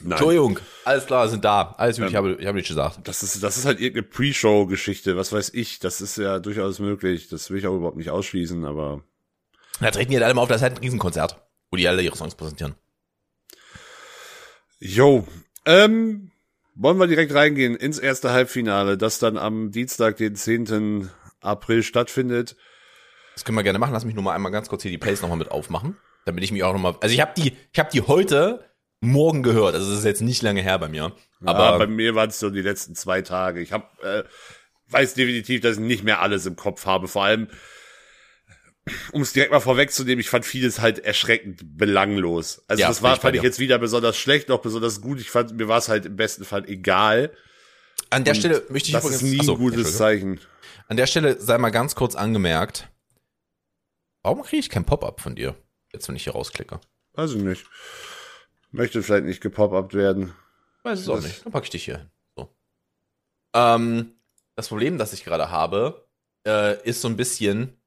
Nein, 0.00 0.12
Entschuldigung, 0.12 0.60
alles 0.84 1.04
klar, 1.06 1.28
sind 1.28 1.44
da. 1.44 1.74
Alles 1.76 1.96
gut, 1.96 2.04
Ähm, 2.04 2.08
ich 2.10 2.16
habe, 2.16 2.36
ich 2.40 2.46
habe 2.46 2.54
nichts 2.56 2.68
gesagt. 2.68 3.00
das 3.04 3.22
ist, 3.22 3.42
das 3.42 3.58
ist 3.58 3.66
halt 3.66 3.80
irgendeine 3.80 4.04
Pre-Show-Geschichte. 4.08 5.16
Was 5.16 5.32
weiß 5.32 5.50
ich. 5.54 5.78
Das 5.80 6.00
ist 6.00 6.16
ja 6.16 6.38
durchaus 6.38 6.78
möglich. 6.78 7.28
Das 7.28 7.50
will 7.50 7.58
ich 7.58 7.66
auch 7.66 7.74
überhaupt 7.76 7.96
nicht 7.98 8.10
ausschließen, 8.10 8.64
aber 8.64 9.02
Da 9.80 9.90
treten 9.90 10.10
die 10.10 10.16
halt 10.16 10.24
alle 10.24 10.34
mal 10.34 10.42
auf, 10.42 10.48
das 10.48 10.58
ist 10.58 10.62
halt 10.62 10.76
ein 10.76 10.82
Riesenkonzert, 10.82 11.36
wo 11.70 11.76
die 11.76 11.86
alle 11.86 12.00
ihre 12.02 12.16
Songs 12.16 12.34
präsentieren. 12.34 12.76
Jo, 14.80 15.26
ähm, 15.66 16.27
wollen 16.78 16.98
wir 16.98 17.06
direkt 17.08 17.34
reingehen 17.34 17.74
ins 17.74 17.98
erste 17.98 18.30
Halbfinale, 18.30 18.96
das 18.96 19.18
dann 19.18 19.36
am 19.36 19.70
Dienstag, 19.70 20.16
den 20.16 20.36
10. 20.36 21.10
April 21.40 21.82
stattfindet. 21.82 22.56
Das 23.34 23.44
können 23.44 23.58
wir 23.58 23.62
gerne 23.64 23.78
machen. 23.78 23.92
Lass 23.92 24.04
mich 24.04 24.14
nur 24.14 24.24
mal 24.24 24.34
einmal 24.34 24.52
ganz 24.52 24.68
kurz 24.68 24.82
hier 24.82 24.90
die 24.90 24.98
Plays 24.98 25.20
nochmal 25.20 25.38
mit 25.38 25.50
aufmachen, 25.50 25.96
damit 26.24 26.44
ich 26.44 26.52
mich 26.52 26.62
auch 26.62 26.72
nochmal, 26.72 26.96
also 27.00 27.12
ich 27.12 27.20
habe 27.20 27.32
die, 27.36 27.56
ich 27.72 27.78
habe 27.78 27.90
die 27.92 28.02
heute 28.02 28.64
morgen 29.00 29.42
gehört, 29.42 29.74
also 29.74 29.90
das 29.90 30.00
ist 30.00 30.04
jetzt 30.04 30.22
nicht 30.22 30.42
lange 30.42 30.62
her 30.62 30.78
bei 30.78 30.88
mir. 30.88 31.12
Aber 31.44 31.58
Aber 31.58 31.78
bei 31.78 31.86
mir 31.86 32.14
waren 32.14 32.30
es 32.30 32.38
so 32.38 32.50
die 32.50 32.62
letzten 32.62 32.94
zwei 32.94 33.22
Tage. 33.22 33.60
Ich 33.60 33.72
hab, 33.72 34.02
äh, 34.02 34.24
weiß 34.88 35.14
definitiv, 35.14 35.60
dass 35.60 35.76
ich 35.76 35.82
nicht 35.82 36.04
mehr 36.04 36.20
alles 36.20 36.46
im 36.46 36.56
Kopf 36.56 36.86
habe. 36.86 37.06
Vor 37.08 37.24
allem, 37.24 37.48
um 39.12 39.22
es 39.22 39.32
direkt 39.32 39.52
mal 39.52 39.60
vorwegzunehmen, 39.60 40.20
ich 40.20 40.28
fand 40.30 40.44
vieles 40.44 40.80
halt 40.80 40.98
erschreckend 40.98 41.76
belanglos. 41.76 42.62
Also 42.68 42.80
Ja, 42.82 42.88
das 42.88 43.02
war, 43.02 43.14
ich 43.14 43.20
fand 43.20 43.36
ich 43.36 43.42
jetzt 43.42 43.58
weder 43.58 43.78
besonders 43.78 44.16
schlecht 44.16 44.48
noch 44.48 44.60
besonders 44.60 45.00
gut. 45.00 45.20
Ich 45.20 45.30
fand, 45.30 45.56
mir 45.56 45.68
war 45.68 45.78
es 45.78 45.88
halt 45.88 46.06
im 46.06 46.16
besten 46.16 46.44
Fall 46.44 46.68
egal. 46.68 47.32
an 48.10 48.24
der 48.24 48.34
Stelle 48.34 48.62
möchte 48.68 48.88
ich 48.88 48.92
Das 48.92 49.04
übrigens, 49.04 49.22
ist 49.22 49.30
nie 49.30 49.40
Achso, 49.40 49.52
ein 49.52 49.58
gutes. 49.58 49.96
Zeichen. 49.96 50.40
An 50.88 50.96
der 50.96 51.06
Stelle 51.06 51.40
sei 51.40 51.58
mal 51.58 51.70
ganz 51.70 51.94
kurz 51.94 52.14
angemerkt, 52.14 52.88
warum 54.22 54.42
kriege 54.42 54.60
ich 54.60 54.70
kein 54.70 54.84
Pop-up 54.84 55.20
von 55.20 55.34
dir, 55.34 55.54
jetzt 55.92 56.08
wenn 56.08 56.16
ich 56.16 56.24
hier 56.24 56.32
rausklicke? 56.32 56.80
Weiß 57.14 57.32
ich 57.32 57.42
nicht. 57.42 57.66
Möchte 58.70 59.02
vielleicht 59.02 59.24
nicht 59.24 59.40
gepop-upt 59.40 59.94
werden. 59.94 60.34
Weiß 60.82 61.00
es 61.00 61.08
auch 61.08 61.20
nicht. 61.20 61.44
Dann 61.44 61.52
packe 61.52 61.64
ich 61.64 61.70
dich 61.70 61.84
hier 61.84 61.98
hin. 61.98 62.10
So. 62.36 62.54
Ähm, 63.54 64.12
das 64.56 64.68
Problem, 64.68 64.98
das 64.98 65.12
ich 65.12 65.24
gerade 65.24 65.50
habe, 65.50 66.06
äh, 66.46 66.82
ist 66.86 67.00
so 67.00 67.08
ein 67.08 67.16
bisschen. 67.16 67.77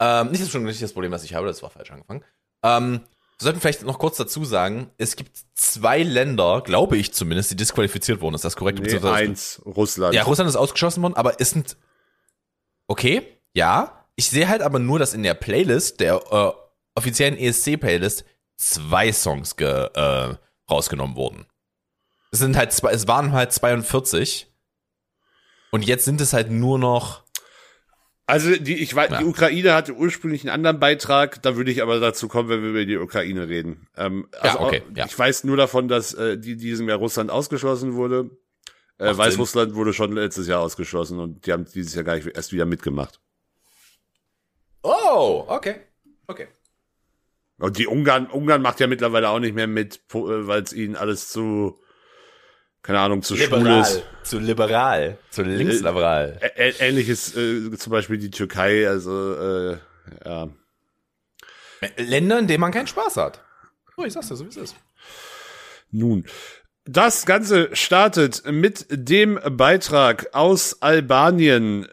Ähm, 0.00 0.30
nicht 0.30 0.42
das, 0.42 0.50
schon 0.50 0.64
nicht 0.64 0.82
das 0.82 0.92
Problem, 0.92 1.12
das 1.12 1.24
ich 1.24 1.34
habe, 1.34 1.46
das 1.46 1.62
war 1.62 1.70
falsch 1.70 1.90
angefangen. 1.90 2.22
Ähm, 2.62 3.00
wir 3.38 3.44
sollten 3.44 3.60
vielleicht 3.60 3.82
noch 3.82 3.98
kurz 3.98 4.16
dazu 4.16 4.44
sagen, 4.44 4.90
es 4.96 5.14
gibt 5.16 5.38
zwei 5.54 6.02
Länder, 6.02 6.62
glaube 6.62 6.96
ich 6.96 7.12
zumindest, 7.12 7.50
die 7.50 7.56
disqualifiziert 7.56 8.20
wurden. 8.20 8.34
Ist 8.34 8.44
das 8.44 8.56
korrekt? 8.56 8.78
Nee, 8.78 8.98
eins, 9.08 9.60
Russland. 9.66 10.14
Ja, 10.14 10.22
Russland 10.22 10.48
ist 10.48 10.56
ausgeschlossen 10.56 11.02
worden, 11.02 11.14
aber 11.14 11.38
es 11.40 11.50
sind. 11.50 11.76
Okay, 12.86 13.40
ja. 13.52 14.04
Ich 14.18 14.30
sehe 14.30 14.48
halt 14.48 14.62
aber 14.62 14.78
nur, 14.78 14.98
dass 14.98 15.12
in 15.12 15.22
der 15.22 15.34
Playlist, 15.34 16.00
der 16.00 16.22
äh, 16.30 16.52
offiziellen 16.94 17.36
ESC-Playlist, 17.36 18.24
zwei 18.56 19.12
Songs 19.12 19.56
ge, 19.56 19.90
äh, 19.92 20.34
rausgenommen 20.70 21.16
wurden. 21.16 21.44
Es 22.32 22.38
sind 22.38 22.56
halt 22.56 22.72
zwei, 22.72 22.92
es 22.92 23.06
waren 23.06 23.32
halt 23.32 23.52
42. 23.52 24.50
Und 25.72 25.84
jetzt 25.84 26.06
sind 26.06 26.22
es 26.22 26.32
halt 26.32 26.50
nur 26.50 26.78
noch. 26.78 27.25
Also 28.28 28.56
die, 28.56 28.74
ich 28.82 28.94
weiß, 28.94 29.10
Ja. 29.10 29.18
die 29.18 29.24
Ukraine 29.24 29.72
hatte 29.74 29.94
ursprünglich 29.94 30.42
einen 30.42 30.50
anderen 30.50 30.80
Beitrag, 30.80 31.40
da 31.42 31.56
würde 31.56 31.70
ich 31.70 31.80
aber 31.82 32.00
dazu 32.00 32.26
kommen, 32.26 32.48
wenn 32.48 32.62
wir 32.62 32.70
über 32.70 32.84
die 32.84 32.96
Ukraine 32.96 33.48
reden. 33.48 33.86
Ähm, 33.96 34.26
also 34.40 34.60
okay, 34.60 34.82
auch- 34.90 34.96
ja. 34.96 35.06
Ich 35.06 35.16
weiß 35.16 35.44
nur 35.44 35.56
davon, 35.56 35.86
dass 35.86 36.12
äh, 36.14 36.36
die 36.36 36.56
diesem 36.56 36.88
Jahr 36.88 36.98
Russland 36.98 37.30
ausgeschlossen 37.30 37.94
wurde. 37.94 38.30
Äh, 38.98 39.16
Weißrussland 39.16 39.74
wurde 39.74 39.92
schon 39.92 40.12
letztes 40.12 40.48
Jahr 40.48 40.60
ausgeschlossen 40.60 41.20
und 41.20 41.46
die 41.46 41.52
haben 41.52 41.66
dieses 41.66 41.94
Jahr 41.94 42.02
gar 42.02 42.16
nicht 42.16 42.26
erst 42.26 42.52
wieder 42.52 42.64
mitgemacht. 42.66 43.20
Oh, 44.82 45.44
okay. 45.48 45.76
Okay. 46.26 46.48
Und 47.58 47.78
die 47.78 47.86
Ungarn, 47.86 48.26
Ungarn 48.26 48.60
macht 48.62 48.80
ja 48.80 48.86
mittlerweile 48.86 49.28
auch 49.30 49.38
nicht 49.38 49.54
mehr 49.54 49.66
mit, 49.66 50.00
weil 50.12 50.62
es 50.62 50.72
ihnen 50.72 50.96
alles 50.96 51.28
zu, 51.28 51.78
keine 52.86 53.00
Ahnung, 53.00 53.22
zu 53.22 53.36
schwul 53.36 53.66
ist. 53.80 54.02
Zu 54.22 54.38
liberal. 54.38 55.18
Zu 55.30 55.42
linksliberal. 55.42 56.38
Ä 56.40 56.48
ä- 56.70 56.80
ähnliches, 56.80 57.36
äh, 57.36 57.70
zum 57.76 57.90
Beispiel 57.90 58.18
die 58.18 58.30
Türkei, 58.30 58.88
also 58.88 59.34
äh, 59.34 59.76
ja. 60.24 60.48
Länder, 61.96 62.38
in 62.38 62.46
denen 62.46 62.60
man 62.60 62.72
keinen 62.72 62.86
Spaß 62.86 63.16
hat. 63.16 63.42
So, 63.96 64.04
ich 64.04 64.12
sag's 64.12 64.28
dir, 64.28 64.36
so 64.36 64.44
wie 64.44 64.48
es 64.50 64.56
ist. 64.56 64.76
Nun, 65.90 66.24
Das 66.84 67.26
Ganze 67.26 67.74
startet 67.74 68.42
mit 68.50 68.86
dem 68.90 69.40
Beitrag 69.50 70.28
aus 70.32 70.80
Albanien. 70.82 71.86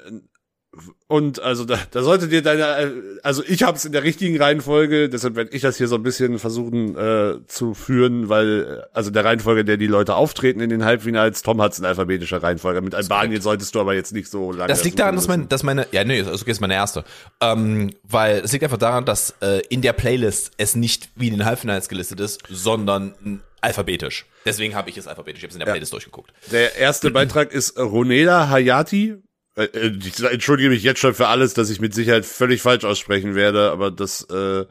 Und 1.08 1.40
also 1.40 1.66
da, 1.66 1.78
da 1.92 2.02
solltet 2.02 2.32
ihr 2.32 2.42
deine, 2.42 3.20
also 3.22 3.44
ich 3.46 3.62
habe 3.62 3.78
es 3.78 3.86
in 3.86 3.92
der 3.92 4.02
richtigen 4.02 4.42
Reihenfolge, 4.42 5.08
deshalb 5.08 5.36
werde 5.36 5.52
ich 5.52 5.62
das 5.62 5.78
hier 5.78 5.88
so 5.88 5.96
ein 5.96 6.02
bisschen 6.04 6.40
versuchen 6.40 6.98
äh, 6.98 7.46
zu 7.46 7.76
führen, 7.76 8.30
weil 8.30 8.84
also 8.92 9.12
der 9.12 9.24
Reihenfolge, 9.24 9.64
der 9.64 9.78
die 9.78 9.86
Leute 9.86 10.16
auftreten 10.16 10.62
in 10.62 10.72
den 10.72 10.84
Halbfinals, 10.84 11.44
Tom 11.44 11.62
hat 11.62 11.74
es 11.74 11.80
in 11.80 11.86
alphabetischer 11.86 12.42
Reihenfolge. 12.42 12.82
Mit 12.82 12.96
Albanien 12.96 13.42
solltest 13.42 13.76
du 13.76 13.82
aber 13.82 13.94
jetzt 13.94 14.14
nicht 14.14 14.28
so 14.28 14.52
lange. 14.52 14.68
Das 14.68 14.84
liegt 14.84 14.98
daran, 14.98 15.16
dass, 15.16 15.28
mein, 15.28 15.48
dass 15.48 15.62
meine, 15.62 15.86
ja 15.92 16.04
nee, 16.04 16.24
das 16.24 16.42
ist 16.42 16.62
meine 16.62 16.74
erste, 16.74 17.04
ähm, 17.40 17.92
weil 18.04 18.38
es 18.38 18.52
liegt 18.52 18.64
einfach 18.64 18.78
daran, 18.78 19.06
dass 19.06 19.36
äh, 19.42 19.62
in 19.70 19.84
der 19.84 19.94
Playlist 19.94 20.54
es 20.58 20.76
nicht 20.76 21.10
wie 21.16 21.28
in 21.28 21.38
den 21.38 21.46
Halbfinals 21.46 21.90
gelistet 21.90 22.20
ist, 22.20 22.42
sondern 22.50 23.42
alphabetisch. 23.62 24.26
Deswegen 24.46 24.74
habe 24.74 24.90
ich 24.90 24.98
es 24.98 25.08
alphabetisch. 25.08 25.40
Ich 25.40 25.44
habe 25.44 25.50
es 25.52 25.56
in 25.56 25.60
der 25.60 25.68
Playlist 25.68 25.94
durchgeguckt. 25.94 26.34
Der 26.52 26.76
erste 26.78 27.12
Beitrag 27.12 27.52
ist 27.52 27.78
Ronela 27.78 28.50
Hayati. 28.50 29.18
Äh, 29.56 29.64
äh, 29.66 29.98
Ich 30.04 30.22
entschuldige 30.24 30.70
mich 30.70 30.84
jetzt 30.84 31.00
schon 31.00 31.14
für 31.14 31.28
alles, 31.28 31.54
dass 31.54 31.70
ich 31.70 31.80
mit 31.80 31.94
Sicherheit 31.94 32.26
völlig 32.26 32.62
falsch 32.62 32.84
aussprechen 32.84 33.36
werde, 33.36 33.72
aber 33.72 33.92
das 33.92 34.28
äh, 34.30 34.66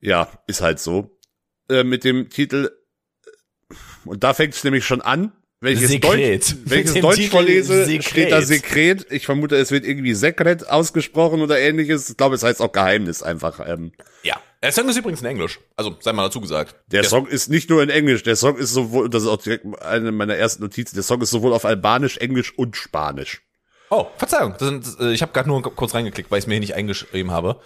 ja 0.00 0.28
ist 0.46 0.60
halt 0.62 0.78
so. 0.80 1.18
Äh, 1.68 1.84
mit 1.84 2.04
dem 2.04 2.30
Titel 2.30 2.70
und 4.04 4.22
da 4.22 4.34
fängt 4.34 4.54
es 4.54 4.62
nämlich 4.64 4.84
schon 4.84 5.00
an. 5.00 5.32
Wenn 5.58 5.72
ich 5.72 5.80
jetzt 5.80 5.90
Sekret. 5.90 6.50
Deutsch, 6.66 6.94
dem 6.94 7.02
Deutsch 7.02 7.16
Titel 7.16 7.30
vorlese, 7.30 7.86
Sekret. 7.86 8.04
steht 8.04 8.32
da 8.32 8.42
Sekret. 8.42 9.06
Ich 9.10 9.24
vermute, 9.24 9.56
es 9.56 9.70
wird 9.70 9.86
irgendwie 9.86 10.12
Sekret 10.14 10.68
ausgesprochen 10.68 11.40
oder 11.40 11.58
ähnliches. 11.58 12.10
Ich 12.10 12.16
glaube, 12.16 12.34
es 12.34 12.42
heißt 12.42 12.60
auch 12.60 12.72
Geheimnis 12.72 13.22
einfach. 13.22 13.66
Ähm, 13.66 13.92
Ja. 14.22 14.40
Der 14.62 14.72
Song 14.72 14.88
ist 14.88 14.96
übrigens 14.96 15.20
in 15.20 15.26
Englisch. 15.26 15.60
Also, 15.76 15.96
sei 16.00 16.12
mal 16.12 16.24
dazu 16.24 16.40
gesagt. 16.40 16.76
Der 16.88 17.04
Song 17.04 17.26
ist 17.26 17.48
nicht 17.48 17.70
nur 17.70 17.82
in 17.82 17.88
Englisch, 17.88 18.22
der 18.22 18.36
Song 18.36 18.56
ist 18.56 18.72
sowohl, 18.72 19.08
das 19.08 19.22
ist 19.22 19.28
auch 19.28 19.40
direkt 19.40 19.64
eine 19.80 20.12
meiner 20.12 20.34
ersten 20.34 20.62
Notizen, 20.62 20.96
der 20.96 21.04
Song 21.04 21.20
ist 21.22 21.30
sowohl 21.30 21.52
auf 21.52 21.64
Albanisch, 21.64 22.16
Englisch 22.16 22.56
und 22.56 22.76
Spanisch. 22.76 23.42
Oh, 23.90 24.06
Verzeihung. 24.16 24.54
Das 24.58 24.68
sind, 24.68 25.00
äh, 25.00 25.12
ich 25.12 25.22
habe 25.22 25.32
gerade 25.32 25.48
nur 25.48 25.62
kurz 25.62 25.94
reingeklickt, 25.94 26.30
weil 26.30 26.38
ich 26.38 26.44
es 26.44 26.46
mir 26.46 26.54
hier 26.54 26.60
nicht 26.60 26.74
eingeschrieben 26.74 27.30
habe. 27.30 27.60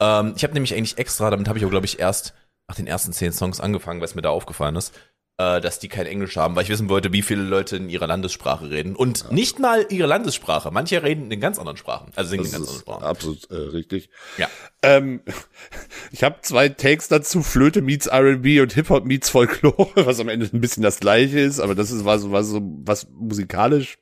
Ähm, 0.00 0.34
ich 0.36 0.44
habe 0.44 0.54
nämlich 0.54 0.74
eigentlich 0.74 0.98
extra, 0.98 1.30
damit 1.30 1.48
habe 1.48 1.58
ich 1.58 1.64
auch, 1.64 1.70
glaube 1.70 1.86
ich, 1.86 1.98
erst 1.98 2.34
nach 2.68 2.76
den 2.76 2.86
ersten 2.86 3.12
zehn 3.12 3.32
Songs 3.32 3.60
angefangen, 3.60 4.00
weil 4.00 4.06
es 4.06 4.14
mir 4.14 4.22
da 4.22 4.30
aufgefallen 4.30 4.76
ist, 4.76 4.94
äh, 5.36 5.60
dass 5.60 5.80
die 5.80 5.88
kein 5.88 6.06
Englisch 6.06 6.36
haben, 6.36 6.54
weil 6.54 6.62
ich 6.62 6.68
wissen 6.68 6.88
wollte, 6.88 7.12
wie 7.12 7.22
viele 7.22 7.42
Leute 7.42 7.76
in 7.76 7.88
ihrer 7.88 8.06
Landessprache 8.06 8.70
reden. 8.70 8.94
Und 8.94 9.30
nicht 9.32 9.58
mal 9.58 9.84
ihre 9.90 10.06
Landessprache. 10.06 10.70
Manche 10.70 11.02
reden 11.02 11.30
in 11.30 11.40
ganz 11.40 11.58
anderen 11.58 11.76
Sprachen. 11.76 12.12
Also 12.14 12.30
singen 12.30 12.44
in 12.44 12.52
Das 12.52 12.60
ganz 12.60 12.68
anderen 12.68 12.80
Sprachen. 12.80 13.04
absolut 13.04 13.50
äh, 13.50 13.54
richtig. 13.54 14.10
Ja. 14.38 14.48
Ähm, 14.82 15.22
ich 16.12 16.22
habe 16.22 16.36
zwei 16.42 16.68
Takes 16.68 17.08
dazu, 17.08 17.42
Flöte 17.42 17.82
meets 17.82 18.06
R&B 18.06 18.60
und 18.60 18.72
Hip-Hop 18.72 19.04
meets 19.04 19.28
Folklore, 19.28 19.90
was 20.06 20.20
am 20.20 20.28
Ende 20.28 20.48
ein 20.52 20.60
bisschen 20.60 20.82
das 20.82 21.00
gleiche 21.00 21.40
ist, 21.40 21.60
aber 21.60 21.74
das 21.74 21.90
ist 21.90 22.04
war 22.04 22.18
so, 22.18 22.30
war 22.30 22.44
so 22.44 22.60
was 22.62 23.08
musikalisch 23.10 23.98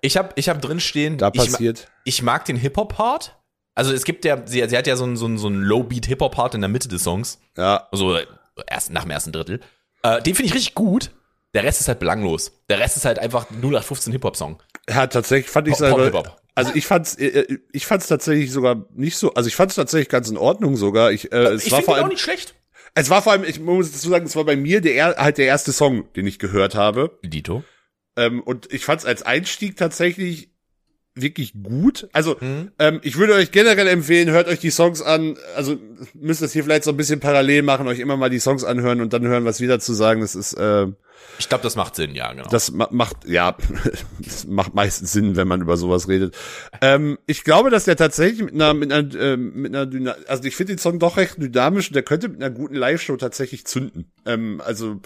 Ich 0.00 0.16
habe 0.16 0.30
ich 0.36 0.48
hab 0.48 0.60
drin 0.60 0.80
stehen, 0.80 1.18
da 1.18 1.30
ich, 1.32 1.40
passiert. 1.40 1.88
ich 2.04 2.22
mag 2.22 2.44
den 2.44 2.56
Hip-Hop-Part. 2.56 3.36
Also 3.74 3.92
es 3.92 4.04
gibt 4.04 4.24
ja, 4.24 4.42
sie, 4.46 4.66
sie 4.68 4.76
hat 4.76 4.86
ja 4.86 4.96
so 4.96 5.04
einen, 5.04 5.16
so 5.16 5.26
einen, 5.26 5.38
so 5.38 5.48
einen 5.48 5.62
Low-Beat-Hip-Hop-Part 5.62 6.54
in 6.54 6.60
der 6.62 6.68
Mitte 6.68 6.88
des 6.88 7.02
Songs. 7.04 7.38
Ja, 7.56 7.88
Also 7.90 8.16
äh, 8.16 8.26
erst 8.68 8.90
nach 8.90 9.02
dem 9.02 9.10
ersten 9.10 9.32
Drittel. 9.32 9.60
Äh, 10.02 10.22
den 10.22 10.34
finde 10.34 10.48
ich 10.48 10.54
richtig 10.54 10.74
gut. 10.74 11.10
Der 11.54 11.62
Rest 11.64 11.80
ist 11.80 11.88
halt 11.88 11.98
belanglos. 11.98 12.52
Der 12.68 12.78
Rest 12.78 12.96
ist 12.96 13.04
halt 13.04 13.18
einfach 13.18 13.46
0815 13.50 14.12
Hip-Hop-Song. 14.12 14.62
ja, 14.88 15.06
tatsächlich 15.06 15.50
fand 15.50 15.68
ich 15.68 15.76
Hip-Hop. 15.76 16.36
also 16.54 16.72
ich 16.74 16.86
fand's, 16.86 17.14
äh, 17.16 17.26
äh, 17.26 17.58
ich 17.72 17.86
fand's 17.86 18.06
tatsächlich 18.08 18.50
sogar 18.52 18.86
nicht 18.94 19.16
so, 19.16 19.32
also 19.34 19.46
ich 19.48 19.56
fand's 19.56 19.74
tatsächlich 19.74 20.08
ganz 20.08 20.28
in 20.30 20.36
Ordnung 20.36 20.76
sogar. 20.76 21.12
Ich, 21.12 21.32
äh, 21.32 21.36
es 21.54 21.66
ich 21.66 21.72
war 21.72 21.82
vor 21.82 21.94
den 21.94 22.00
auch 22.00 22.04
allem, 22.04 22.12
nicht 22.12 22.20
schlecht. 22.22 22.54
es 22.94 23.08
war 23.10 23.22
vor 23.22 23.32
allem, 23.32 23.44
ich 23.44 23.58
muss 23.60 23.92
dazu 23.92 24.08
sagen, 24.10 24.26
es 24.26 24.36
war 24.36 24.44
bei 24.44 24.56
mir 24.56 24.80
der 24.80 24.94
er- 24.94 25.16
halt 25.16 25.38
der 25.38 25.46
erste 25.46 25.72
Song, 25.72 26.10
den 26.14 26.26
ich 26.26 26.38
gehört 26.38 26.74
habe. 26.74 27.18
Dito. 27.22 27.62
Ähm, 28.16 28.42
und 28.42 28.72
ich 28.72 28.84
fand 28.84 29.00
es 29.00 29.06
als 29.06 29.22
Einstieg 29.22 29.76
tatsächlich 29.76 30.50
wirklich 31.18 31.54
gut. 31.62 32.08
Also, 32.12 32.36
Mhm. 32.40 32.72
ähm, 32.78 33.00
ich 33.02 33.16
würde 33.16 33.32
euch 33.34 33.50
generell 33.50 33.86
empfehlen, 33.88 34.28
hört 34.30 34.48
euch 34.48 34.58
die 34.58 34.70
Songs 34.70 35.00
an. 35.00 35.38
Also, 35.56 35.76
müsst 36.12 36.42
das 36.42 36.52
hier 36.52 36.62
vielleicht 36.62 36.84
so 36.84 36.90
ein 36.90 36.96
bisschen 36.98 37.20
parallel 37.20 37.62
machen, 37.62 37.86
euch 37.88 38.00
immer 38.00 38.18
mal 38.18 38.28
die 38.28 38.38
Songs 38.38 38.64
anhören 38.64 39.00
und 39.00 39.14
dann 39.14 39.26
hören, 39.26 39.46
was 39.46 39.60
wieder 39.62 39.80
zu 39.80 39.94
sagen. 39.94 40.20
Das 40.20 40.34
ist, 40.34 40.52
äh, 40.54 40.86
Ich 41.38 41.48
glaube, 41.48 41.64
das 41.64 41.74
macht 41.74 41.96
Sinn, 41.96 42.14
ja, 42.14 42.30
genau. 42.34 42.46
das 42.50 42.70
ma 42.70 42.86
macht, 42.90 43.26
ja, 43.26 43.56
das 44.18 44.46
macht 44.46 44.74
meistens 44.74 45.10
Sinn, 45.12 45.36
wenn 45.36 45.48
man 45.48 45.62
über 45.62 45.78
sowas 45.78 46.06
redet. 46.06 46.36
Ähm, 46.82 47.18
ich 47.26 47.44
glaube, 47.44 47.70
dass 47.70 47.84
der 47.84 47.96
tatsächlich 47.96 48.42
mit 48.42 48.54
einer, 48.54 48.74
mit 48.74 48.92
einer, 48.92 49.14
äh, 49.14 49.36
mit 49.38 49.74
einer 49.74 49.86
Dyna 49.86 50.16
also 50.28 50.44
ich 50.44 50.54
finde 50.54 50.74
den 50.74 50.78
Song 50.78 50.98
doch 50.98 51.16
recht 51.16 51.36
dynamisch 51.38 51.88
und 51.88 51.94
der 51.94 52.02
könnte 52.02 52.28
mit 52.28 52.42
einer 52.42 52.54
guten 52.54 52.74
Live-Show 52.74 53.16
tatsächlich 53.16 53.64
zünden. 53.64 54.12
Ähm, 54.26 54.60
also, 54.62 55.00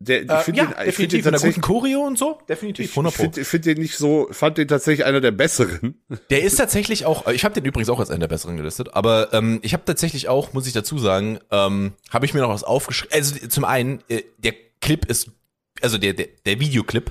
der, 0.00 0.22
ich 0.24 0.30
äh, 0.30 0.40
finde 0.40 0.60
ja, 0.60 0.66
den, 0.66 0.70
ich 0.72 0.84
definitiv. 0.84 0.96
den 1.10 1.16
Mit 1.18 1.26
einer 1.26 1.32
tatsächlich 1.32 1.62
guten 1.62 1.66
Choreo 1.80 2.00
und 2.06 2.18
so? 2.18 2.38
Definitiv, 2.48 2.86
ich 2.86 2.90
100 2.92 3.14
Pro. 3.14 3.22
finde 3.22 3.44
find 3.44 3.64
den 3.66 3.78
nicht 3.78 3.96
so, 3.96 4.28
fand 4.30 4.58
den 4.58 4.68
tatsächlich 4.68 5.06
einer 5.06 5.20
der 5.20 5.30
besseren. 5.30 6.02
Der 6.30 6.42
ist 6.42 6.56
tatsächlich 6.56 7.06
auch, 7.06 7.26
ich 7.28 7.44
habe 7.44 7.54
den 7.54 7.64
übrigens 7.64 7.88
auch 7.88 8.00
als 8.00 8.10
einen 8.10 8.20
der 8.20 8.28
besseren 8.28 8.56
gelistet, 8.56 8.94
aber 8.94 9.32
ähm, 9.32 9.60
ich 9.62 9.72
habe 9.72 9.84
tatsächlich 9.84 10.28
auch, 10.28 10.52
muss 10.52 10.66
ich 10.66 10.72
dazu 10.72 10.98
sagen, 10.98 11.38
ähm, 11.50 11.92
habe 12.10 12.26
ich 12.26 12.34
mir 12.34 12.40
noch 12.40 12.50
was 12.50 12.64
aufgeschrieben. 12.64 13.14
Also 13.14 13.46
zum 13.48 13.64
einen, 13.64 14.02
äh, 14.08 14.22
der 14.38 14.54
Clip 14.80 15.04
ist, 15.06 15.30
also 15.80 15.96
der, 15.98 16.12
der, 16.12 16.28
der 16.44 16.60
Videoclip, 16.60 17.10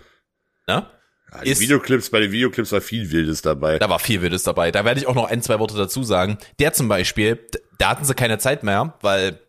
ne? 0.68 0.86
Ja, 1.34 1.42
die 1.44 1.50
Ist- 1.50 1.62
Videoclips, 1.62 2.12
bei 2.12 2.20
den 2.20 2.32
Videoclips 2.32 2.72
war 2.72 2.82
viel 2.82 3.10
Wildes 3.12 3.42
dabei. 3.42 3.80
Da 3.80 3.90
war 3.90 3.98
viel 3.98 4.22
Wildes 4.22 4.44
dabei. 4.44 4.72
Da 4.72 4.86
werde 4.86 5.00
ich 5.00 5.08
auch 5.08 5.16
noch 5.16 5.30
ein, 5.32 5.42
zwei 5.42 5.58
Worte 5.58 5.76
dazu 5.76 6.04
sagen. 6.04 6.38
Der 6.60 6.74
zum 6.74 6.88
Beispiel, 6.88 7.40
da 7.80 7.90
hatten 7.90 8.06
sie 8.06 8.14
keine 8.14 8.38
Zeit 8.38 8.62
mehr, 8.62 8.94
weil 9.02 9.40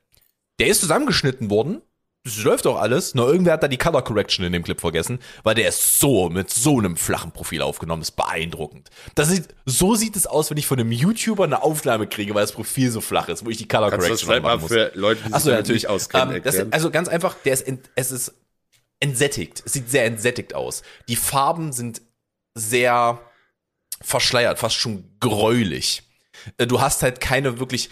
der 0.61 0.69
ist 0.69 0.81
zusammengeschnitten 0.81 1.51
worden. 1.51 1.83
Das 2.25 2.39
läuft 2.43 2.67
auch 2.67 2.81
alles. 2.81 3.15
Nur 3.15 3.29
irgendwer 3.31 3.53
hat 3.53 3.63
da 3.63 3.69
die 3.69 3.77
Color 3.77 4.03
Correction 4.03 4.47
in 4.47 4.53
dem 4.55 4.63
Clip 4.63 4.81
vergessen, 4.81 5.19
weil 5.43 5.55
der 5.55 5.69
ist 5.69 5.99
so 6.01 6.31
mit 6.31 6.49
so 6.51 6.79
einem 6.79 6.97
flachen 6.97 7.33
Profil 7.33 7.61
aufgenommen. 7.61 8.01
Das 8.01 8.09
ist 8.09 8.17
beeindruckend. 8.17 8.89
Das 9.15 9.29
sieht, 9.29 9.49
so 9.67 9.95
sieht 9.95 10.17
es 10.17 10.27
aus, 10.27 10.51
wenn 10.51 10.57
ich 10.57 10.67
von 10.67 10.81
einem 10.81 10.91
YouTuber 10.91 11.45
eine 11.45 11.63
Aufnahme 11.63 12.07
kriege, 12.07 12.35
weil 12.35 12.43
das 12.43 12.53
Profil 12.53 12.91
so 12.91 13.03
flach 13.03 13.29
ist, 13.29 13.45
wo 13.45 13.51
ich 13.51 13.59
die 13.59 13.69
Color 13.69 13.91
Kannst 13.91 14.09
das 14.09 14.21
Correction 14.23 14.43
mal 14.43 14.57
machen 14.57 14.63
muss. 14.63 14.73
für 14.73 14.91
Leute, 14.95 15.21
die 15.21 15.27
sich 15.27 15.35
Achso, 15.35 15.49
ja, 15.51 15.57
damit 15.57 15.67
natürlich. 15.67 15.89
auskennen, 15.89 16.37
Ähm, 16.37 16.43
das, 16.43 16.73
also 16.73 16.91
ganz 16.91 17.09
einfach, 17.09 17.37
der 17.45 17.53
ist, 17.53 17.67
es 17.95 18.11
ist 18.11 18.35
entsättigt. 19.01 19.63
Es 19.67 19.75
sieht 19.75 19.91
sehr 19.91 20.07
entsättigt 20.07 20.55
aus. 20.55 20.83
Die 21.09 21.17
Farben 21.17 21.73
sind 21.75 22.01
sehr 22.55 23.21
verschleiert, 24.01 24.59
fast 24.59 24.77
schon 24.77 25.05
gräulich. 25.21 26.03
Äh, 26.57 26.67
Du 26.67 26.81
hast 26.81 27.03
halt 27.03 27.21
keine 27.21 27.59
wirklich 27.59 27.91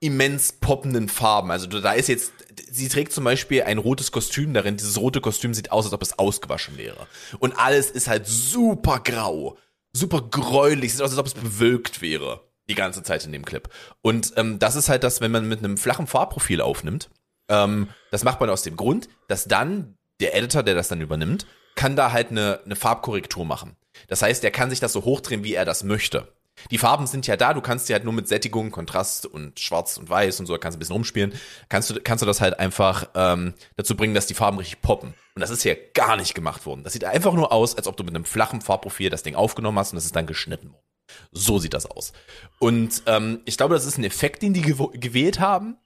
immens 0.00 0.52
poppenden 0.52 1.08
Farben. 1.08 1.50
Also 1.50 1.66
da 1.66 1.92
ist 1.92 2.08
jetzt, 2.08 2.32
sie 2.70 2.88
trägt 2.88 3.12
zum 3.12 3.24
Beispiel 3.24 3.62
ein 3.62 3.78
rotes 3.78 4.12
Kostüm 4.12 4.52
darin. 4.54 4.76
Dieses 4.76 4.98
rote 4.98 5.20
Kostüm 5.20 5.54
sieht 5.54 5.72
aus, 5.72 5.86
als 5.86 5.94
ob 5.94 6.02
es 6.02 6.18
ausgewaschen 6.18 6.76
wäre. 6.76 7.06
Und 7.38 7.58
alles 7.58 7.90
ist 7.90 8.08
halt 8.08 8.26
super 8.26 9.00
grau, 9.00 9.56
super 9.92 10.22
gräulich, 10.22 10.92
sieht 10.92 11.02
aus, 11.02 11.10
als 11.10 11.18
ob 11.18 11.26
es 11.26 11.34
bewölkt 11.34 12.02
wäre. 12.02 12.42
Die 12.68 12.74
ganze 12.74 13.04
Zeit 13.04 13.24
in 13.24 13.30
dem 13.30 13.44
Clip. 13.44 13.68
Und 14.02 14.32
ähm, 14.36 14.58
das 14.58 14.74
ist 14.74 14.88
halt 14.88 15.04
das, 15.04 15.20
wenn 15.20 15.30
man 15.30 15.48
mit 15.48 15.60
einem 15.60 15.76
flachen 15.76 16.08
Farbprofil 16.08 16.60
aufnimmt. 16.60 17.10
Ähm, 17.48 17.90
das 18.10 18.24
macht 18.24 18.40
man 18.40 18.50
aus 18.50 18.62
dem 18.62 18.76
Grund, 18.76 19.08
dass 19.28 19.44
dann 19.44 19.96
der 20.18 20.34
Editor, 20.34 20.64
der 20.64 20.74
das 20.74 20.88
dann 20.88 21.00
übernimmt, 21.00 21.46
kann 21.76 21.94
da 21.94 22.10
halt 22.10 22.30
eine, 22.30 22.60
eine 22.64 22.74
Farbkorrektur 22.74 23.44
machen. 23.44 23.76
Das 24.08 24.22
heißt, 24.22 24.42
er 24.42 24.50
kann 24.50 24.70
sich 24.70 24.80
das 24.80 24.92
so 24.92 25.04
hochdrehen, 25.04 25.44
wie 25.44 25.54
er 25.54 25.64
das 25.64 25.84
möchte. 25.84 26.35
Die 26.70 26.78
Farben 26.78 27.06
sind 27.06 27.26
ja 27.26 27.36
da, 27.36 27.54
du 27.54 27.60
kannst 27.60 27.88
die 27.88 27.92
halt 27.92 28.04
nur 28.04 28.12
mit 28.12 28.28
Sättigung, 28.28 28.70
Kontrast 28.70 29.26
und 29.26 29.60
Schwarz 29.60 29.96
und 29.96 30.08
Weiß 30.08 30.40
und 30.40 30.46
so, 30.46 30.56
kannst 30.58 30.76
ein 30.76 30.78
bisschen 30.78 30.94
rumspielen. 30.94 31.32
Kannst 31.68 31.90
du, 31.90 32.00
kannst 32.00 32.22
du 32.22 32.26
das 32.26 32.40
halt 32.40 32.58
einfach 32.58 33.08
ähm, 33.14 33.54
dazu 33.76 33.96
bringen, 33.96 34.14
dass 34.14 34.26
die 34.26 34.34
Farben 34.34 34.58
richtig 34.58 34.80
poppen. 34.82 35.14
Und 35.34 35.40
das 35.40 35.50
ist 35.50 35.62
hier 35.62 35.76
gar 35.92 36.16
nicht 36.16 36.34
gemacht 36.34 36.66
worden. 36.66 36.82
Das 36.82 36.92
sieht 36.92 37.04
einfach 37.04 37.34
nur 37.34 37.52
aus, 37.52 37.76
als 37.76 37.86
ob 37.86 37.96
du 37.96 38.04
mit 38.04 38.14
einem 38.14 38.24
flachen 38.24 38.60
Farbprofil 38.60 39.10
das 39.10 39.22
Ding 39.22 39.34
aufgenommen 39.34 39.78
hast 39.78 39.92
und 39.92 39.96
das 39.96 40.06
ist 40.06 40.16
dann 40.16 40.26
geschnitten 40.26 40.72
worden. 40.72 40.82
So 41.30 41.58
sieht 41.58 41.74
das 41.74 41.86
aus. 41.86 42.12
Und 42.58 43.02
ähm, 43.06 43.40
ich 43.44 43.56
glaube, 43.56 43.74
das 43.74 43.86
ist 43.86 43.98
ein 43.98 44.04
Effekt, 44.04 44.42
den 44.42 44.54
die 44.54 44.62
gewählt 44.62 45.40
haben. 45.40 45.76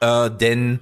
Äh, 0.00 0.30
denn 0.30 0.80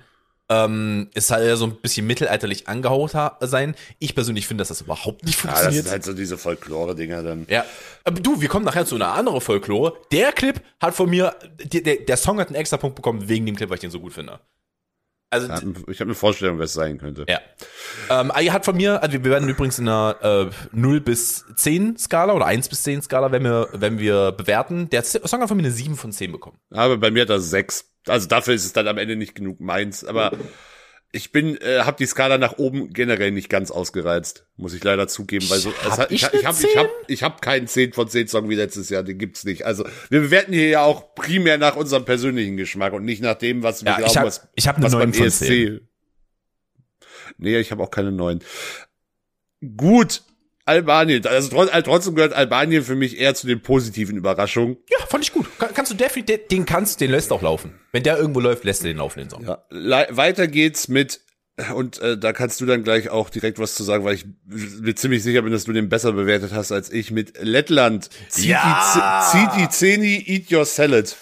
ähm, 0.51 1.09
es 1.15 1.29
soll 1.29 1.43
ja 1.43 1.57
so 1.57 1.65
ein 1.67 1.77
bisschen 1.77 2.07
mittelalterlich 2.07 2.69
angehaucht 2.69 3.15
ha- 3.15 3.39
sein. 3.41 3.75
Ich 3.99 4.15
persönlich 4.15 4.47
finde, 4.47 4.63
dass 4.63 4.69
das 4.69 4.83
überhaupt 4.83 5.25
nicht 5.25 5.43
ja, 5.43 5.51
das 5.51 5.61
funktioniert. 5.61 5.85
sind 5.85 5.93
halt 5.93 6.05
so 6.05 6.13
diese 6.13 6.37
Folklore-Dinger 6.37 7.23
dann. 7.23 7.47
Ja, 7.49 7.65
aber 8.05 8.21
du, 8.21 8.41
wir 8.41 8.49
kommen 8.49 8.65
nachher 8.67 8.85
zu 8.85 8.95
einer 8.97 9.13
anderen 9.15 9.41
Folklore. 9.41 9.95
Der 10.13 10.33
Clip 10.33 10.61
hat 10.81 10.95
von 10.95 11.09
mir, 11.09 11.35
der, 11.63 11.81
der, 11.81 11.97
der 11.97 12.17
Song 12.19 12.39
hat 12.41 12.49
einen 12.49 12.57
extra 12.57 12.77
Punkt 12.77 12.97
bekommen 12.97 13.29
wegen 13.29 13.47
dem 13.47 13.57
Clip, 13.57 13.69
weil 13.71 13.77
ich 13.77 13.81
den 13.81 13.91
so 13.91 14.01
gut 14.01 14.13
finde. 14.13 14.41
Also, 15.31 15.49
Ich 15.89 15.99
habe 15.99 16.09
eine 16.09 16.15
Vorstellung, 16.15 16.59
wer 16.59 16.67
es 16.67 16.75
sein 16.75 16.99
könnte. 16.99 17.25
ja. 17.29 17.41
Ähm, 18.09 18.31
er 18.33 18.53
hat 18.53 18.65
von 18.65 18.77
mir, 18.77 19.03
also 19.03 19.15
wir 19.15 19.25
werden 19.25 19.49
übrigens 19.49 19.79
in 19.81 19.89
einer 19.89 20.17
äh, 20.23 20.51
0 20.73 21.01
bis 21.01 21.45
10 21.57 21.97
Skala 21.97 22.35
oder 22.35 22.47
1 22.47 22.69
bis 22.69 22.83
10 22.85 23.03
Skala, 23.03 23.33
wenn 23.33 23.43
wir, 23.43 23.69
wenn 23.73 23.99
wir 23.99 24.31
bewerten. 24.31 24.91
Der 24.91 25.03
Song 25.03 25.41
hat 25.41 25.49
von 25.49 25.57
mir 25.57 25.65
eine 25.65 25.73
7 25.73 25.97
von 25.97 26.13
10 26.13 26.31
bekommen. 26.31 26.59
Aber 26.71 26.99
bei 26.99 27.11
mir 27.11 27.23
hat 27.23 27.31
er 27.31 27.41
sechs. 27.41 27.91
Also 28.07 28.29
dafür 28.29 28.55
ist 28.55 28.65
es 28.65 28.73
dann 28.73 28.87
am 28.89 28.99
Ende 28.99 29.17
nicht 29.17 29.35
genug 29.35 29.61
meins. 29.61 30.05
Aber 30.05 30.33
ich 31.13 31.31
bin, 31.33 31.57
äh, 31.61 31.81
habe 31.83 31.97
die 31.99 32.07
Skala 32.07 32.39
nach 32.39 32.59
oben 32.59 32.93
generell 32.93 33.31
nicht 33.31 33.49
ganz 33.49 33.71
ausgereizt, 33.71 34.47
muss 34.57 34.75
ich 34.75 34.83
leider 34.83 35.07
zugeben, 35.07 35.49
weil 35.49 35.59
so 35.61 35.73
Hab 35.85 35.93
es 35.93 35.99
hat, 35.99 36.11
ich 36.13 36.23
ich, 36.25 36.33
ich 36.41 36.45
habe 36.45 36.59
ich 36.61 36.77
habe 36.77 36.91
ich 37.07 37.23
habe 37.23 37.41
keinen 37.41 37.67
10 37.69 37.93
von 37.93 38.09
10 38.09 38.27
Song 38.29 38.49
wie 38.51 38.57
letztes 38.57 38.89
Jahr, 38.91 39.03
den 39.05 39.17
gibt's 39.19 39.45
nicht. 39.45 39.65
Also 39.65 39.87
wir 40.11 40.21
bewerten 40.21 40.53
hier 40.53 40.69
ja 40.69 40.83
auch 40.83 41.15
primär 41.15 41.57
nach 41.57 41.77
unserem 41.77 42.05
persönlichen 42.05 42.57
Geschmack 42.57 42.93
und 42.93 43.05
nicht 43.05 43.23
nach 43.23 43.37
dem, 43.37 43.63
was 43.63 43.85
wir 43.85 43.93
Ja, 43.93 43.99
ich 43.99 44.05
glauben, 44.05 44.17
hab- 44.19 44.27
was, 44.27 44.49
ich 44.57 44.67
hab 44.67 44.83
was 44.83 44.93
9 44.93 45.13
beim 45.13 45.23
ESC. 45.23 45.81
Nee, 47.39 47.59
ich 47.59 47.71
habe 47.71 47.83
auch 47.83 47.91
keine 47.91 48.13
neuen. 48.13 48.41
Gut, 49.77 50.23
Albanien. 50.67 51.27
Also 51.27 51.63
äh, 51.65 51.83
trotzdem 51.83 52.15
gehört 52.15 52.33
Albanien 52.33 52.83
für 52.83 52.95
mich 52.95 53.19
eher 53.19 53.35
zu 53.35 53.47
den 53.47 53.61
positiven 53.61 54.17
Überraschungen. 54.17 54.79
Ja, 54.91 55.05
fand 55.07 55.25
ich 55.25 55.33
gut. 55.33 55.47
Kann, 55.59 55.75
kannst 55.75 55.93
du 55.93 55.97
definitiv, 55.97 56.49
den 56.49 56.65
kannst, 56.65 57.01
den 57.01 57.11
lässt 57.11 57.33
auch 57.33 57.43
laufen. 57.43 57.75
Wenn 57.93 58.03
der 58.03 58.19
irgendwo 58.19 58.41
läuft, 58.41 58.65
lässt 58.65 58.83
du 58.83 58.89
den 58.89 58.97
laufen, 58.97 59.19
den 59.21 59.31
Song. 59.31 59.45
Ja, 59.45 59.65
weiter 59.71 60.47
geht's 60.49 60.89
mit 60.89 61.21
und 61.75 62.01
äh, 62.01 62.19
da 62.19 62.33
kannst 62.33 62.61
du 62.61 62.67
dann 62.67 62.83
gleich 62.83 63.11
auch 63.11 63.31
direkt 63.31 63.61
was 63.61 63.75
zu 63.77 63.85
sagen, 63.85 64.05
weil 64.05 64.15
ich 64.17 64.25
mir 64.47 64.95
ziemlich 64.97 65.23
sicher 65.23 65.43
bin, 65.43 65.53
dass 65.53 65.65
du 65.65 65.73
den 65.73 65.89
besser 65.89 66.13
bewertet 66.13 66.53
hast 66.53 66.73
als 66.73 66.91
ich 66.91 67.13
mit 67.13 67.35
Lettland. 67.41 68.09
Zieh 68.29 68.49
Ja! 68.49 69.53
die 69.57 69.69
Zeni, 69.69 70.25
eat 70.27 70.51
your 70.51 70.65
salad. 70.65 71.17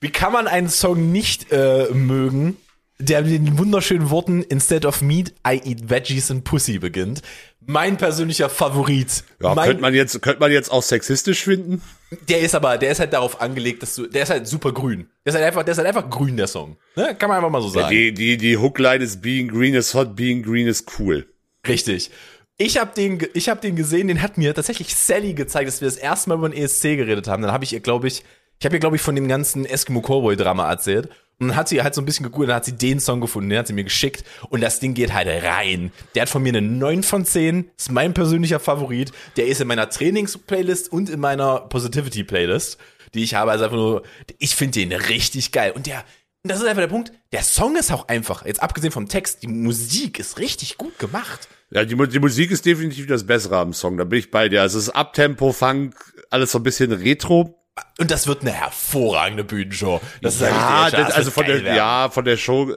Wie 0.00 0.10
kann 0.10 0.32
man 0.32 0.46
einen 0.46 0.70
Song 0.70 1.12
nicht 1.12 1.52
äh, 1.52 1.88
mögen, 1.92 2.56
der 2.98 3.22
mit 3.22 3.32
den 3.32 3.58
wunderschönen 3.58 4.08
Worten 4.08 4.42
Instead 4.42 4.86
of 4.86 5.02
meat, 5.02 5.34
I 5.46 5.60
eat 5.64 5.90
veggies 5.90 6.30
and 6.30 6.44
pussy 6.44 6.78
beginnt? 6.78 7.20
Mein 7.66 7.96
persönlicher 7.96 8.48
Favorit. 8.48 9.24
Ja, 9.42 9.54
mein, 9.54 9.66
könnte 9.66 9.82
man 9.82 9.94
jetzt, 9.94 10.22
könnte 10.22 10.40
man 10.40 10.52
jetzt 10.52 10.70
auch 10.70 10.82
sexistisch 10.82 11.44
finden? 11.44 11.82
Der 12.28 12.40
ist 12.40 12.54
aber, 12.54 12.78
der 12.78 12.92
ist 12.92 13.00
halt 13.00 13.12
darauf 13.12 13.40
angelegt, 13.40 13.82
dass 13.82 13.96
du, 13.96 14.06
der 14.06 14.22
ist 14.22 14.30
halt 14.30 14.46
super 14.46 14.72
grün. 14.72 15.08
Der 15.24 15.30
ist 15.30 15.34
halt 15.34 15.44
einfach, 15.46 15.64
der 15.64 15.72
ist 15.72 15.78
halt 15.78 15.88
einfach 15.88 16.08
grün, 16.08 16.36
der 16.36 16.46
Song. 16.46 16.76
Ne? 16.94 17.14
Kann 17.18 17.28
man 17.28 17.38
einfach 17.38 17.50
mal 17.50 17.60
so 17.60 17.68
sagen. 17.68 17.90
Die, 17.90 18.14
die, 18.14 18.36
die 18.36 18.56
Hookline 18.56 19.02
ist 19.02 19.20
being 19.20 19.48
green 19.48 19.74
is 19.74 19.92
hot, 19.94 20.14
being 20.14 20.42
green 20.42 20.68
is 20.68 20.84
cool. 20.98 21.26
Richtig. 21.66 22.10
Ich 22.58 22.78
habe 22.78 22.92
den, 22.96 23.26
ich 23.34 23.48
habe 23.48 23.60
den 23.60 23.76
gesehen, 23.76 24.08
den 24.08 24.22
hat 24.22 24.38
mir 24.38 24.54
tatsächlich 24.54 24.94
Sally 24.94 25.34
gezeigt, 25.34 25.68
dass 25.68 25.80
wir 25.80 25.88
das 25.88 25.96
erste 25.96 26.30
Mal 26.30 26.36
über 26.36 26.48
den 26.48 26.62
ESC 26.62 26.82
geredet 26.96 27.28
haben. 27.28 27.42
Dann 27.42 27.52
habe 27.52 27.64
ich 27.64 27.72
ihr, 27.72 27.80
glaube 27.80 28.06
ich, 28.06 28.24
ich 28.58 28.64
habe 28.64 28.76
ihr, 28.76 28.80
glaube 28.80 28.96
ich, 28.96 29.02
von 29.02 29.14
dem 29.14 29.28
ganzen 29.28 29.66
Eskimo 29.66 30.00
Cowboy 30.00 30.36
Drama 30.36 30.70
erzählt. 30.70 31.10
Und 31.38 31.48
dann 31.48 31.56
hat 31.56 31.68
sie 31.68 31.82
halt 31.82 31.94
so 31.94 32.00
ein 32.00 32.06
bisschen 32.06 32.24
gegoogelt, 32.24 32.48
dann 32.48 32.56
hat 32.56 32.64
sie 32.64 32.76
den 32.76 32.98
Song 32.98 33.20
gefunden, 33.20 33.50
den 33.50 33.58
hat 33.58 33.66
sie 33.66 33.74
mir 33.74 33.84
geschickt. 33.84 34.24
Und 34.48 34.62
das 34.62 34.80
Ding 34.80 34.94
geht 34.94 35.12
halt 35.12 35.28
rein. 35.44 35.92
Der 36.14 36.22
hat 36.22 36.30
von 36.30 36.42
mir 36.42 36.50
eine 36.50 36.62
9 36.62 37.02
von 37.02 37.26
10, 37.26 37.70
ist 37.76 37.92
mein 37.92 38.14
persönlicher 38.14 38.58
Favorit. 38.58 39.12
Der 39.36 39.46
ist 39.46 39.60
in 39.60 39.68
meiner 39.68 39.90
Trainings-Playlist 39.90 40.90
und 40.90 41.10
in 41.10 41.20
meiner 41.20 41.60
Positivity-Playlist, 41.60 42.78
die 43.12 43.22
ich 43.22 43.34
habe. 43.34 43.50
Also 43.50 43.64
einfach 43.64 43.76
nur, 43.76 44.02
ich 44.38 44.56
finde 44.56 44.80
den 44.80 44.92
richtig 44.92 45.52
geil. 45.52 45.72
Und 45.74 45.86
der, 45.86 46.04
das 46.42 46.58
ist 46.58 46.66
einfach 46.66 46.82
der 46.82 46.88
Punkt, 46.88 47.12
der 47.32 47.42
Song 47.42 47.76
ist 47.76 47.92
auch 47.92 48.08
einfach, 48.08 48.46
jetzt 48.46 48.62
abgesehen 48.62 48.92
vom 48.92 49.08
Text, 49.08 49.42
die 49.42 49.48
Musik 49.48 50.18
ist 50.18 50.38
richtig 50.38 50.78
gut 50.78 50.98
gemacht. 50.98 51.48
Ja, 51.70 51.84
die, 51.84 51.96
die 51.96 52.20
Musik 52.20 52.50
ist 52.50 52.64
definitiv 52.64 53.06
das 53.08 53.26
Bessere 53.26 53.58
am 53.58 53.74
Song, 53.74 53.98
da 53.98 54.04
bin 54.04 54.20
ich 54.20 54.30
bei 54.30 54.48
dir. 54.48 54.62
Also 54.62 54.78
es 54.78 54.84
ist 54.84 54.94
Abtempo, 54.94 55.52
Funk, 55.52 55.94
alles 56.30 56.52
so 56.52 56.58
ein 56.58 56.62
bisschen 56.62 56.92
Retro. 56.92 57.58
Und 57.98 58.10
das 58.10 58.26
wird 58.26 58.42
eine 58.42 58.52
hervorragende 58.52 59.44
Bühnenshow. 59.44 60.00
Das 60.22 60.40
ja, 60.40 60.50
sag 60.50 60.86
ich 60.92 60.94
dir, 60.98 61.04
das, 61.04 61.14
also 61.14 61.30
von 61.30 61.46
der, 61.46 61.62
werden. 61.64 61.76
ja, 61.76 62.08
von 62.10 62.24
der 62.24 62.36
Show. 62.36 62.74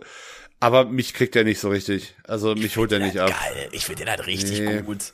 Aber 0.60 0.86
mich 0.86 1.14
kriegt 1.14 1.36
er 1.36 1.44
nicht 1.46 1.60
so 1.60 1.70
richtig. 1.70 2.16
Also 2.26 2.54
mich 2.56 2.76
holt 2.78 2.92
er 2.92 3.00
nicht 3.00 3.18
ab. 3.18 3.30
Geil, 3.30 3.70
ich 3.72 3.86
finde 3.86 4.04
den 4.04 4.10
halt 4.10 4.28
richtig 4.28 4.60
Nee. 4.60 4.82
gut. 4.82 5.14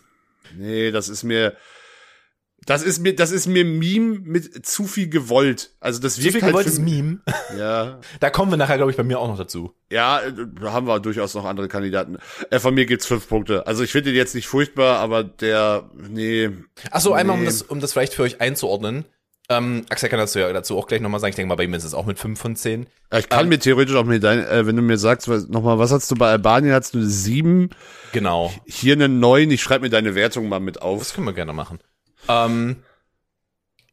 Nee, 0.56 0.90
das 0.92 1.08
ist 1.10 1.24
mir, 1.24 1.56
das 2.66 2.82
ist 2.82 2.98
mir, 3.00 3.16
das 3.16 3.30
ist 3.32 3.46
mir 3.46 3.64
Meme 3.64 4.20
mit 4.24 4.66
zu 4.66 4.86
viel 4.86 5.08
gewollt. 5.08 5.72
Also 5.80 6.00
das 6.02 6.16
Zu 6.16 6.24
wirkt 6.24 6.34
viel 6.34 6.42
halt 6.42 6.52
gewolltes 6.52 6.76
für- 6.76 6.82
Meme. 6.82 7.20
Ja, 7.58 8.00
Da 8.20 8.32
kommen 8.32 8.52
wir 8.52 8.58
nachher, 8.58 8.78
glaube 8.78 8.90
ich, 8.90 8.98
bei 8.98 9.04
mir 9.04 9.20
auch 9.20 9.28
noch 9.28 9.38
dazu. 9.38 9.76
ja, 9.92 10.20
äh, 10.22 10.34
da 10.60 10.72
haben 10.72 10.88
wir 10.88 11.00
durchaus 11.00 11.36
noch 11.36 11.46
andere 11.46 11.68
Kandidaten. 11.68 12.18
Äh, 12.50 12.60
von 12.60 12.74
mir 12.74 12.88
gibt's 12.88 13.06
fünf 13.06 13.28
Punkte. 13.30 13.68
Also 13.68 13.84
ich 13.84 13.92
finde 13.92 14.10
den 14.12 14.18
jetzt 14.18 14.34
nicht 14.34 14.48
furchtbar, 14.48 14.98
aber 14.98 15.24
der, 15.24 15.90
nee, 15.96 16.50
Achso, 16.90 17.14
einmal, 17.14 17.36
um 17.36 17.42
Nee. 17.42 17.46
das, 17.48 17.62
um 17.62 17.80
das 17.80 17.92
vielleicht 17.94 18.16
für 18.16 18.24
euch 18.24 18.42
einzuordnen. 18.42 19.06
Ähm, 19.48 19.86
Axel 19.90 20.10
kann 20.10 20.18
dazu 20.20 20.40
ja 20.40 20.52
dazu 20.52 20.76
auch 20.78 20.88
gleich 20.88 21.02
nochmal 21.02 21.20
sagen. 21.20 21.30
Ich 21.30 21.36
denke 21.36 21.50
mal, 21.50 21.56
bei 21.56 21.66
ihm 21.66 21.74
ist 21.76 21.84
es 21.84 21.94
auch 21.94 22.06
mit 22.06 22.18
5 22.18 22.40
von 22.40 22.56
10. 22.56 22.88
Äh, 23.12 23.20
ich 23.20 23.30
kann 23.30 23.42
Ähm, 23.44 23.50
mir 23.50 23.60
theoretisch 23.60 23.96
auch 23.96 24.04
mit 24.06 24.24
dein, 24.24 24.40
äh, 24.40 24.66
wenn 24.66 24.76
du 24.76 24.82
mir 24.82 24.98
sagst, 24.98 25.28
nochmal, 25.28 25.78
was 25.78 25.92
hast 25.92 26.10
du 26.10 26.16
bei 26.16 26.30
Albanien? 26.32 26.74
Hast 26.74 26.94
du 26.96 26.98
eine 27.00 27.08
sieben, 27.08 27.70
Genau. 28.12 28.52
hier 28.66 28.94
eine 28.94 29.08
neun. 29.08 29.52
Ich 29.52 29.62
schreibe 29.62 29.84
mir 29.84 29.90
deine 29.92 30.16
Wertung 30.16 30.50
mal 30.50 30.60
mit 30.60 30.78
Das 30.78 30.84
auf. 30.84 31.14
können 31.14 31.28
wir 31.28 31.34
gerne 31.34 31.54
machen. 31.54 31.80
Ähm, 32.28 32.78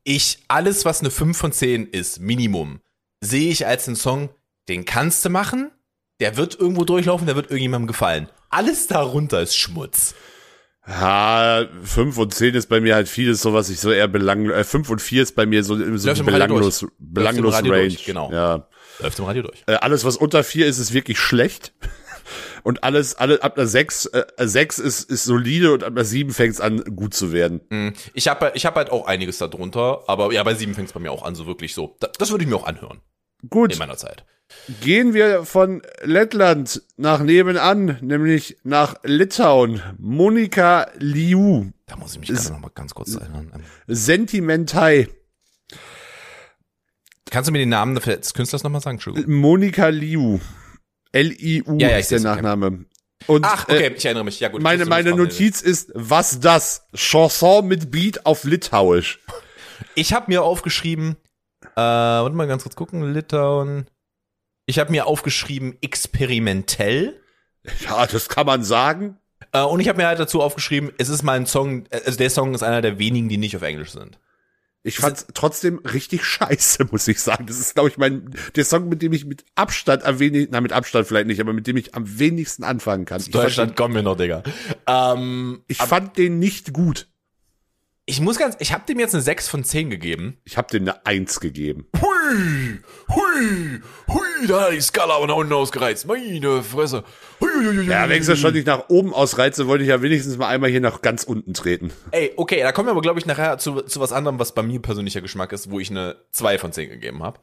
ich, 0.04 0.38
alles, 0.48 0.84
was 0.84 1.00
eine 1.00 1.10
5 1.10 1.36
von 1.36 1.52
10 1.52 1.86
ist, 1.86 2.18
Minimum, 2.20 2.80
sehe 3.20 3.50
ich 3.50 3.66
als 3.66 3.86
einen 3.86 3.96
Song, 3.96 4.30
den 4.68 4.84
kannst 4.84 5.24
du 5.24 5.28
machen, 5.30 5.70
der 6.20 6.36
wird 6.36 6.58
irgendwo 6.58 6.84
durchlaufen, 6.84 7.26
der 7.26 7.36
wird 7.36 7.46
irgendjemandem 7.46 7.88
gefallen. 7.88 8.28
Alles 8.48 8.86
darunter 8.86 9.42
ist 9.42 9.56
Schmutz. 9.56 10.14
Ja, 10.86 11.64
fünf 11.84 12.18
und 12.18 12.34
zehn 12.34 12.54
ist 12.54 12.68
bei 12.68 12.80
mir 12.80 12.96
halt 12.96 13.08
vieles 13.08 13.40
so, 13.40 13.52
was 13.52 13.70
ich 13.70 13.78
so 13.78 13.92
eher 13.92 14.08
belang, 14.08 14.50
äh, 14.50 14.64
fünf 14.64 14.90
und 14.90 15.00
vier 15.00 15.22
ist 15.22 15.36
bei 15.36 15.46
mir 15.46 15.62
so, 15.62 15.76
so 15.76 16.10
im 16.10 16.26
belanglos, 16.26 16.86
belanglos 16.98 17.54
Range. 17.54 17.68
durch, 17.68 18.04
genau. 18.04 18.32
Ja. 18.32 18.66
Läuft 18.98 19.18
im 19.18 19.24
Radio 19.24 19.42
durch. 19.42 19.62
Äh, 19.66 19.74
alles, 19.74 20.04
was 20.04 20.16
unter 20.16 20.42
vier 20.42 20.66
ist, 20.66 20.78
ist 20.78 20.92
wirklich 20.92 21.18
schlecht. 21.18 21.72
Und 22.62 22.84
alles, 22.84 23.16
alle 23.16 23.42
ab 23.42 23.58
einer 23.58 23.66
sechs, 23.66 24.06
äh, 24.06 24.24
sechs 24.38 24.78
ist, 24.78 25.10
ist 25.10 25.24
solide 25.24 25.72
und 25.72 25.82
ab 25.82 25.90
einer 25.90 26.04
sieben 26.04 26.30
fängt 26.30 26.54
es 26.54 26.60
an, 26.60 26.84
gut 26.94 27.12
zu 27.12 27.32
werden. 27.32 27.60
Mhm. 27.70 27.94
Ich 28.14 28.28
habe 28.28 28.52
ich 28.54 28.64
hab 28.64 28.76
halt 28.76 28.90
auch 28.90 29.08
einiges 29.08 29.38
darunter, 29.38 30.04
aber 30.06 30.32
ja, 30.32 30.44
bei 30.44 30.54
7 30.54 30.72
fängt 30.74 30.86
es 30.86 30.92
bei 30.92 31.00
mir 31.00 31.10
auch 31.10 31.24
an, 31.24 31.34
so 31.34 31.48
wirklich 31.48 31.74
so. 31.74 31.96
Da, 31.98 32.08
das 32.18 32.30
würde 32.30 32.44
ich 32.44 32.48
mir 32.48 32.54
auch 32.54 32.66
anhören 32.66 33.00
Gut, 33.50 33.72
in 33.72 33.78
meiner 33.78 33.96
Zeit. 33.96 34.24
gehen 34.80 35.14
wir 35.14 35.44
von 35.44 35.82
Lettland 36.02 36.82
nach 36.96 37.20
nebenan, 37.22 37.98
nämlich 38.00 38.58
nach 38.64 38.96
Litauen. 39.02 39.82
Monika 39.98 40.88
Liu, 40.98 41.70
Da 41.86 41.96
muss 41.96 42.12
ich 42.14 42.20
mich 42.20 42.28
gerade 42.28 42.52
noch 42.52 42.60
mal 42.60 42.70
ganz 42.74 42.94
kurz 42.94 43.14
erinnern. 43.14 43.64
Sentimentai. 43.86 45.08
Kannst 47.30 47.48
du 47.48 47.52
mir 47.52 47.58
den 47.58 47.70
Namen 47.70 47.94
des 47.94 48.34
Künstlers 48.34 48.62
nochmal 48.62 48.82
sagen? 48.82 48.96
Entschuldigung. 48.96 49.32
Monika 49.34 49.88
Liu. 49.88 50.38
L-I-U 51.12 51.78
Ja, 51.78 51.90
ja, 51.90 51.98
ist 51.98 52.10
der. 52.10 52.20
Nachname. 52.20 52.84
Und 53.26 53.44
Ach, 53.44 53.64
okay, 53.68 53.86
äh, 53.86 53.92
ich 53.94 54.04
erinnere 54.04 54.24
mich. 54.24 54.40
Ja, 54.40 54.48
gut. 54.48 54.62
meine, 54.62 54.84
meine. 54.84 55.14
Notiz 55.14 55.60
ist, 55.62 55.92
was 55.94 56.40
das? 56.40 56.88
Chanson 56.94 57.66
mit 57.68 57.90
Beat 57.90 58.26
auf 58.26 58.44
Litauisch. 58.44 59.20
Ich 59.94 60.12
habe 60.12 60.26
mir 60.30 60.42
aufgeschrieben, 60.42 61.16
äh, 61.74 61.80
warte 61.80 62.36
mal 62.36 62.46
ganz 62.46 62.62
kurz 62.62 62.76
gucken, 62.76 63.12
Litauen. 63.12 63.86
Ich 64.66 64.78
habe 64.78 64.90
mir 64.90 65.06
aufgeschrieben, 65.06 65.76
experimentell. 65.80 67.20
Ja, 67.80 68.06
das 68.06 68.28
kann 68.28 68.46
man 68.46 68.62
sagen. 68.62 69.18
Äh, 69.52 69.62
und 69.62 69.80
ich 69.80 69.88
habe 69.88 69.98
mir 69.98 70.06
halt 70.06 70.18
dazu 70.18 70.40
aufgeschrieben, 70.40 70.92
es 70.98 71.08
ist 71.08 71.22
mal 71.22 71.38
ein 71.38 71.46
Song, 71.46 71.84
also 71.90 72.16
der 72.16 72.30
Song 72.30 72.54
ist 72.54 72.62
einer 72.62 72.80
der 72.80 72.98
wenigen, 72.98 73.28
die 73.28 73.38
nicht 73.38 73.56
auf 73.56 73.62
Englisch 73.62 73.90
sind. 73.90 74.18
Ich 74.84 74.98
fand's 74.98 75.26
trotzdem 75.34 75.78
richtig 75.78 76.24
scheiße, 76.24 76.86
muss 76.90 77.06
ich 77.06 77.20
sagen. 77.20 77.46
Das 77.46 77.58
ist, 77.58 77.74
glaube 77.74 77.88
ich, 77.88 77.98
mein, 77.98 78.34
der 78.56 78.64
Song, 78.64 78.88
mit 78.88 79.00
dem 79.00 79.12
ich 79.12 79.24
mit 79.24 79.44
Abstand 79.54 80.04
am 80.04 80.18
wenigsten, 80.18 80.50
na, 80.52 80.60
mit 80.60 80.72
Abstand 80.72 81.06
vielleicht 81.06 81.28
nicht, 81.28 81.40
aber 81.40 81.52
mit 81.52 81.66
dem 81.66 81.76
ich 81.76 81.94
am 81.94 82.18
wenigsten 82.18 82.64
anfangen 82.64 83.04
kann. 83.04 83.22
Deutschland, 83.30 83.76
kommen 83.76 83.94
wir 83.94 84.02
noch, 84.02 84.16
Digga. 84.16 84.42
Ähm, 84.86 85.62
ich 85.68 85.78
fand 85.78 86.18
den 86.18 86.40
nicht 86.40 86.72
gut. 86.72 87.08
Ich 88.04 88.20
muss 88.20 88.36
ganz, 88.36 88.56
ich 88.58 88.72
habe 88.72 88.84
dem 88.86 88.98
jetzt 88.98 89.14
eine 89.14 89.22
6 89.22 89.48
von 89.48 89.62
10 89.62 89.88
gegeben. 89.90 90.38
Ich 90.44 90.56
habe 90.56 90.68
dem 90.68 90.82
eine 90.82 91.06
Eins 91.06 91.38
gegeben. 91.38 91.86
Hui, 92.00 92.80
hui, 93.08 93.80
hui, 94.08 94.46
da 94.48 94.62
hat 94.62 94.72
die 94.72 94.80
Skala 94.80 95.16
aber 95.16 95.28
nach 95.28 95.36
unten 95.36 95.52
ausgereizt. 95.52 96.06
Meine 96.06 96.62
Fresse. 96.64 97.04
Hui, 97.40 97.48
hui, 97.54 97.76
hui. 97.76 97.86
Ja, 97.86 98.08
wenn 98.08 98.20
ich 98.20 98.26
das 98.26 98.40
schon 98.40 98.54
nicht 98.54 98.66
nach 98.66 98.88
oben 98.88 99.14
ausreize, 99.14 99.68
wollte 99.68 99.84
ich 99.84 99.90
ja 99.90 100.02
wenigstens 100.02 100.36
mal 100.36 100.48
einmal 100.48 100.70
hier 100.70 100.80
nach 100.80 101.00
ganz 101.00 101.22
unten 101.22 101.54
treten. 101.54 101.92
Ey, 102.10 102.32
okay, 102.36 102.60
da 102.62 102.72
kommen 102.72 102.88
wir 102.88 102.92
aber, 102.92 103.02
glaube 103.02 103.20
ich, 103.20 103.26
nachher 103.26 103.58
zu, 103.58 103.82
zu 103.82 104.00
was 104.00 104.12
anderem, 104.12 104.40
was 104.40 104.52
bei 104.52 104.62
mir 104.62 104.80
persönlicher 104.80 105.20
Geschmack 105.20 105.52
ist, 105.52 105.70
wo 105.70 105.78
ich 105.78 105.90
eine 105.90 106.16
2 106.32 106.58
von 106.58 106.72
10 106.72 106.90
gegeben 106.90 107.22
habe. 107.22 107.38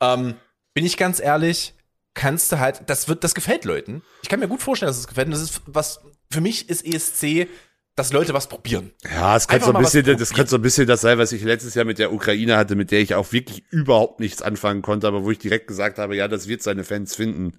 Ähm, 0.00 0.34
bin 0.74 0.84
ich 0.84 0.96
ganz 0.96 1.20
ehrlich, 1.20 1.74
kannst 2.14 2.50
du 2.50 2.58
halt, 2.58 2.82
das 2.86 3.06
wird, 3.06 3.22
das 3.22 3.36
gefällt 3.36 3.64
Leuten. 3.64 4.02
Ich 4.22 4.28
kann 4.28 4.40
mir 4.40 4.48
gut 4.48 4.62
vorstellen, 4.62 4.90
dass 4.90 4.98
es 4.98 5.06
gefällt. 5.06 5.26
Und 5.26 5.32
das 5.32 5.42
ist 5.42 5.62
was, 5.66 6.00
für 6.28 6.40
mich 6.40 6.68
ist 6.68 6.84
ESC, 6.84 7.48
dass 7.94 8.12
Leute 8.12 8.32
was 8.32 8.48
probieren. 8.48 8.92
Ja, 9.04 9.36
es 9.36 9.48
könnte 9.48 9.66
so 9.66 9.72
ein 9.72 9.82
bisschen, 9.82 10.04
das 10.16 10.32
könnte 10.32 10.50
so 10.50 10.56
ein 10.56 10.62
bisschen 10.62 10.86
das 10.86 11.02
sein, 11.02 11.18
was 11.18 11.32
ich 11.32 11.42
letztes 11.42 11.74
Jahr 11.74 11.84
mit 11.84 11.98
der 11.98 12.12
Ukraine 12.12 12.56
hatte, 12.56 12.74
mit 12.74 12.90
der 12.90 13.00
ich 13.00 13.14
auch 13.14 13.32
wirklich 13.32 13.64
überhaupt 13.70 14.18
nichts 14.20 14.40
anfangen 14.40 14.80
konnte, 14.82 15.06
aber 15.06 15.24
wo 15.24 15.30
ich 15.30 15.38
direkt 15.38 15.66
gesagt 15.66 15.98
habe, 15.98 16.16
ja, 16.16 16.26
das 16.28 16.48
wird 16.48 16.62
seine 16.62 16.84
Fans 16.84 17.14
finden. 17.14 17.52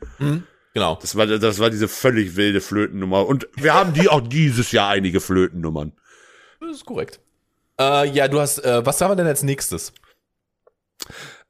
Genau. 0.74 0.98
Das 1.02 1.16
war, 1.16 1.28
das 1.28 1.60
war 1.60 1.70
diese 1.70 1.88
völlig 1.88 2.36
wilde 2.36 2.62
Flötennummer. 2.62 3.28
Und 3.28 3.48
wir 3.56 3.76
haben 3.76 3.94
die 3.94 4.10
auch 4.10 4.22
dieses 4.22 4.72
Jahr 4.72 4.90
einige 4.90 5.20
Flötennummern. 5.20 5.94
Das 6.60 6.78
ist 6.78 6.86
korrekt. 6.86 7.20
Äh, 7.80 8.10
ja, 8.10 8.28
du 8.28 8.40
hast, 8.40 8.60
äh, 8.60 8.84
was 8.84 9.00
haben 9.02 9.12
wir 9.12 9.16
denn 9.16 9.28
als 9.28 9.44
nächstes? 9.44 9.94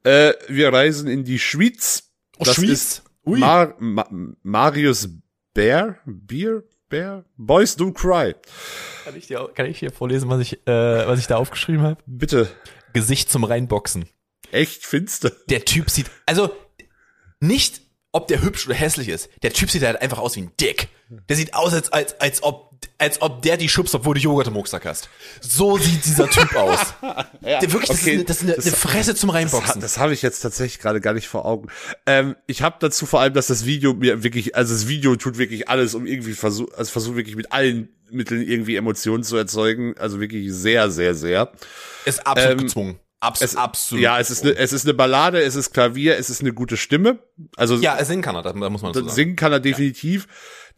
Äh, 0.02 0.34
wir 0.48 0.72
reisen 0.72 1.08
in 1.08 1.24
die 1.24 1.38
Schweiz. 1.38 2.10
Oh, 2.38 2.44
Das 2.44 2.56
Schwyz? 2.56 2.70
ist 2.70 3.02
Ui. 3.26 3.38
Mar 3.38 3.74
Ma 3.78 4.06
Marius 4.42 5.08
Bär? 5.54 5.98
Bier? 6.04 6.64
Bär? 6.88 7.24
Boys 7.36 7.76
Don't 7.76 7.94
Cry. 7.94 8.34
Kann 9.04 9.16
ich 9.16 9.26
dir, 9.26 9.50
kann 9.54 9.66
ich 9.66 9.80
dir 9.80 9.90
vorlesen, 9.90 10.28
was 10.28 10.40
ich, 10.40 10.66
äh, 10.66 11.06
was 11.06 11.18
ich 11.18 11.26
da 11.26 11.36
aufgeschrieben 11.36 11.82
habe? 11.82 12.02
Bitte. 12.06 12.48
Gesicht 12.92 13.30
zum 13.30 13.44
Reinboxen. 13.44 14.08
Echt 14.52 14.86
finster. 14.86 15.32
Der 15.48 15.64
Typ 15.64 15.90
sieht, 15.90 16.10
also 16.26 16.50
nicht, 17.40 17.82
ob 18.12 18.28
der 18.28 18.42
hübsch 18.42 18.66
oder 18.66 18.76
hässlich 18.76 19.08
ist. 19.08 19.28
Der 19.42 19.52
Typ 19.52 19.70
sieht 19.70 19.82
halt 19.82 20.00
einfach 20.00 20.18
aus 20.18 20.36
wie 20.36 20.42
ein 20.42 20.52
Dick. 20.60 20.88
Der 21.28 21.36
sieht 21.36 21.54
aus, 21.54 21.74
als, 21.74 21.92
als, 21.92 22.20
als 22.20 22.42
ob 22.42 22.63
als 22.98 23.20
ob 23.22 23.42
der 23.42 23.56
die 23.56 23.68
schubst, 23.68 23.94
obwohl 23.94 24.14
du 24.14 24.20
Joghurt 24.20 24.46
im 24.46 24.56
Rucksack 24.56 24.84
hast. 24.84 25.08
So 25.40 25.78
sieht 25.78 26.04
dieser 26.04 26.28
Typ 26.28 26.54
aus. 26.56 26.94
Ja, 27.42 27.60
Der 27.60 27.72
wirklich, 27.72 27.90
okay, 27.90 28.24
das 28.24 28.38
ist, 28.38 28.42
eine, 28.44 28.54
das 28.54 28.66
ist 28.66 28.72
eine, 28.74 28.74
eine 28.74 28.76
Fresse 28.76 29.14
zum 29.14 29.28
Das, 29.28 29.36
Reinboxen. 29.36 29.80
das 29.80 29.98
habe 29.98 30.12
ich 30.14 30.22
jetzt 30.22 30.40
tatsächlich 30.40 30.80
gerade 30.80 31.00
gar 31.00 31.12
nicht 31.14 31.28
vor 31.28 31.44
Augen. 31.44 31.68
Ähm, 32.06 32.36
ich 32.46 32.62
habe 32.62 32.76
dazu 32.80 33.06
vor 33.06 33.20
allem, 33.20 33.34
dass 33.34 33.46
das 33.46 33.64
Video 33.66 33.94
mir 33.94 34.22
wirklich, 34.22 34.54
also 34.56 34.72
das 34.74 34.88
Video 34.88 35.16
tut 35.16 35.38
wirklich 35.38 35.68
alles, 35.68 35.94
um 35.94 36.06
irgendwie 36.06 36.32
versucht, 36.34 36.74
also 36.74 36.90
versucht 36.90 37.16
wirklich 37.16 37.36
mit 37.36 37.52
allen 37.52 37.88
Mitteln 38.10 38.42
irgendwie 38.42 38.76
Emotionen 38.76 39.24
zu 39.24 39.36
erzeugen. 39.36 39.94
Also 39.98 40.20
wirklich 40.20 40.52
sehr, 40.52 40.90
sehr, 40.90 41.14
sehr. 41.14 41.52
ist 42.04 42.26
absolut 42.26 42.52
ähm, 42.52 42.58
gezwungen. 42.66 43.00
Abs 43.20 43.40
Es, 43.40 43.56
absolut. 43.56 44.02
Ja, 44.02 44.20
es 44.20 44.30
ist, 44.30 44.42
eine, 44.42 44.54
es 44.56 44.72
ist 44.74 44.84
eine 44.84 44.92
Ballade, 44.92 45.42
es 45.42 45.54
ist 45.56 45.72
Klavier, 45.72 46.18
es 46.18 46.28
ist 46.28 46.42
eine 46.42 46.52
gute 46.52 46.76
Stimme. 46.76 47.18
Also 47.56 47.76
ja, 47.76 47.94
er 47.96 48.04
singen 48.04 48.22
kann 48.22 48.36
er, 48.36 48.42
da, 48.42 48.52
muss 48.52 48.82
man 48.82 48.92
das 48.92 49.02
sagen. 49.02 49.14
singen 49.14 49.36
kann 49.36 49.50
er 49.50 49.60
definitiv. 49.60 50.26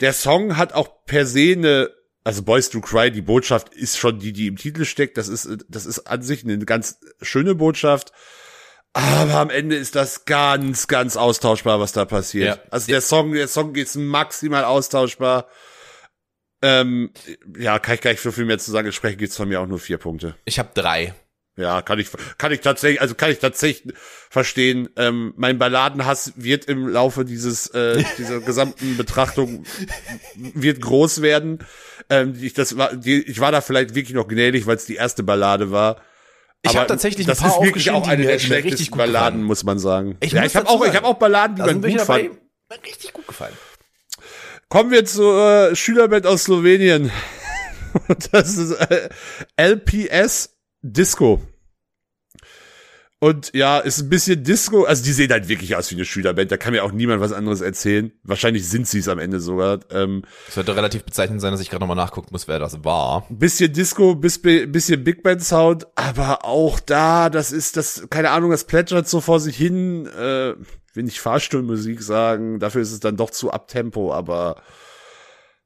Der 0.01 0.13
Song 0.13 0.57
hat 0.57 0.73
auch 0.73 1.05
per 1.05 1.27
se 1.27 1.53
eine, 1.53 1.91
also 2.25 2.43
Boys 2.43 2.71
Do 2.71 2.81
Cry, 2.81 3.11
die 3.11 3.23
Botschaft 3.23 3.75
ist 3.75 3.99
schon 3.99 4.19
die, 4.19 4.33
die 4.33 4.47
im 4.47 4.57
Titel 4.57 4.85
steckt. 4.85 5.17
Das 5.17 5.29
ist, 5.29 5.49
das 5.69 5.87
ist 5.87 6.01
an 6.01 6.23
sich 6.23 6.45
eine 6.45 6.59
ganz 6.59 6.99
schöne 7.23 7.55
Botschaft. 7.55 8.13
Aber 8.93 9.35
am 9.35 9.51
Ende 9.51 9.77
ist 9.77 9.95
das 9.95 10.25
ganz, 10.25 10.89
ganz 10.89 11.17
austauschbar, 11.17 11.81
was 11.81 11.93
da 11.93 12.07
passiert. 12.07 12.57
Ja. 12.57 12.63
Also 12.71 12.87
der 12.87 13.03
Song, 13.03 13.33
der 13.33 13.49
Song 13.49 13.75
ist 13.75 13.95
maximal 13.97 14.65
austauschbar. 14.65 15.49
Ähm, 16.63 17.13
ja, 17.59 17.79
kann 17.79 17.97
ich 17.97 18.01
gar 18.01 18.13
nicht 18.13 18.23
so 18.23 18.33
viel 18.33 18.47
mehr 18.47 18.59
zu 18.59 18.71
sagen. 18.71 18.87
Entsprechend 18.87 19.19
gibt's 19.19 19.37
von 19.37 19.49
mir 19.49 19.61
auch 19.61 19.67
nur 19.67 19.79
vier 19.79 19.99
Punkte. 19.99 20.35
Ich 20.47 20.59
habe 20.59 20.71
drei. 20.73 21.15
Ja, 21.57 21.81
kann 21.81 21.99
ich, 21.99 22.09
kann 22.37 22.53
ich 22.53 22.61
tatsächlich, 22.61 23.01
also 23.01 23.14
kann 23.14 23.31
ich 23.31 23.38
tatsächlich 23.38 23.95
verstehen. 24.29 24.90
Ähm, 24.97 25.33
mein 25.37 25.59
Balladenhass 25.59 26.35
wird 26.37 26.66
im 26.66 26.87
Laufe 26.87 27.25
dieses, 27.25 27.69
äh, 27.69 28.05
dieser 28.19 28.40
gesamten 28.40 28.99
Betrachtung 28.99 29.64
wird 30.35 30.83
groß 30.83 31.23
werden. 31.23 31.61
Ähm, 32.11 32.35
ich, 32.38 32.53
das 32.53 32.77
war, 32.77 32.95
die, 32.95 33.23
ich 33.23 33.40
war 33.40 33.53
da 33.53 33.62
vielleicht 33.62 33.95
wirklich 33.95 34.14
noch 34.14 34.29
gnädig, 34.29 34.66
weil 34.66 34.77
es 34.77 34.85
die 34.85 34.97
erste 34.97 35.23
Ballade 35.23 35.71
war. 35.71 36.03
Ich 36.61 36.77
habe 36.77 36.87
tatsächlich 36.87 37.27
ein 37.27 37.31
das 37.31 37.40
paar 37.40 37.49
ist 37.49 37.62
wirklich 37.62 37.90
auch 37.90 38.07
eine 38.07 38.23
die 38.23 38.23
der 38.23 38.33
mir, 38.33 38.33
mir 38.35 38.40
schlechtesten 38.40 38.90
gut 38.90 38.99
Balladen, 38.99 39.42
muss 39.42 39.64
man 39.64 39.79
sagen. 39.79 40.16
Ich 40.21 40.33
ja, 40.33 40.45
ich 40.45 40.57
habe 40.57 40.69
auch, 40.69 40.85
ich 40.85 40.95
habe 40.95 41.07
auch 41.07 41.14
Balladen, 41.14 41.57
die 41.57 41.62
man 41.62 41.83
welche 41.83 41.99
gut 41.99 42.07
fand. 42.07 42.23
mir 42.25 42.83
richtig 42.85 43.12
gut 43.12 43.27
gefallen. 43.27 43.55
Kommen 44.69 44.90
wir 44.90 45.05
zur 45.05 45.71
äh, 45.71 45.77
Schülerband 45.77 46.27
aus 46.27 46.45
Slowenien. 46.45 47.11
Das 48.31 48.59
ist 48.59 48.73
äh, 48.73 49.09
LPS 49.57 50.56
Disco. 50.92 51.40
Und 53.18 53.53
ja, 53.55 53.79
ist 53.79 54.03
ein 54.03 54.11
bisschen 54.11 54.44
Disco, 54.44 54.85
also 54.85 55.03
die 55.03 55.12
sehen 55.12 55.31
halt 55.31 55.49
wirklich 55.49 55.75
aus 55.75 55.90
wie 55.90 55.94
eine 55.94 56.05
Schülerband, 56.05 56.53
da 56.53 56.59
kann 56.59 56.75
mir 56.75 56.85
auch 56.85 56.92
niemand 56.92 57.22
was 57.22 57.33
anderes 57.33 57.62
erzählen. 57.62 58.12
Wahrscheinlich 58.25 58.68
sind 58.68 58.87
sie 58.87 58.99
es 58.99 59.09
am 59.09 59.18
Ende 59.18 59.40
sogar. 59.40 59.81
Ähm, 59.90 60.22
Es 60.49 60.57
wird 60.57 60.68
doch 60.68 60.77
relativ 60.77 61.03
bezeichnend 61.03 61.40
sein, 61.40 61.51
dass 61.51 61.62
ich 61.62 61.70
gerade 61.70 61.81
nochmal 61.81 61.96
nachgucken 61.96 62.29
muss, 62.33 62.46
wer 62.46 62.59
das 62.59 62.85
war. 62.85 63.27
bisschen 63.31 63.72
Disco, 63.72 64.14
bis, 64.14 64.42
bisschen 64.42 65.03
Big 65.03 65.22
Band 65.22 65.42
Sound, 65.42 65.87
aber 65.94 66.44
auch 66.44 66.79
da, 66.79 67.31
das 67.31 67.53
ist 67.53 67.79
das, 67.79 68.07
keine 68.11 68.31
Ahnung, 68.31 68.51
das 68.51 68.64
plätschert 68.64 69.09
so 69.09 69.22
vor 69.22 69.40
sich 69.40 69.57
hin, 69.57 70.07
äh, 70.07 70.55
will 70.92 71.03
nicht 71.05 71.20
Fahrstuhlmusik 71.20 72.03
sagen, 72.03 72.59
dafür 72.59 72.83
ist 72.83 72.92
es 72.92 73.01
dann 73.01 73.16
doch 73.16 73.31
zu 73.31 73.51
abtempo, 73.51 74.12
aber 74.12 74.61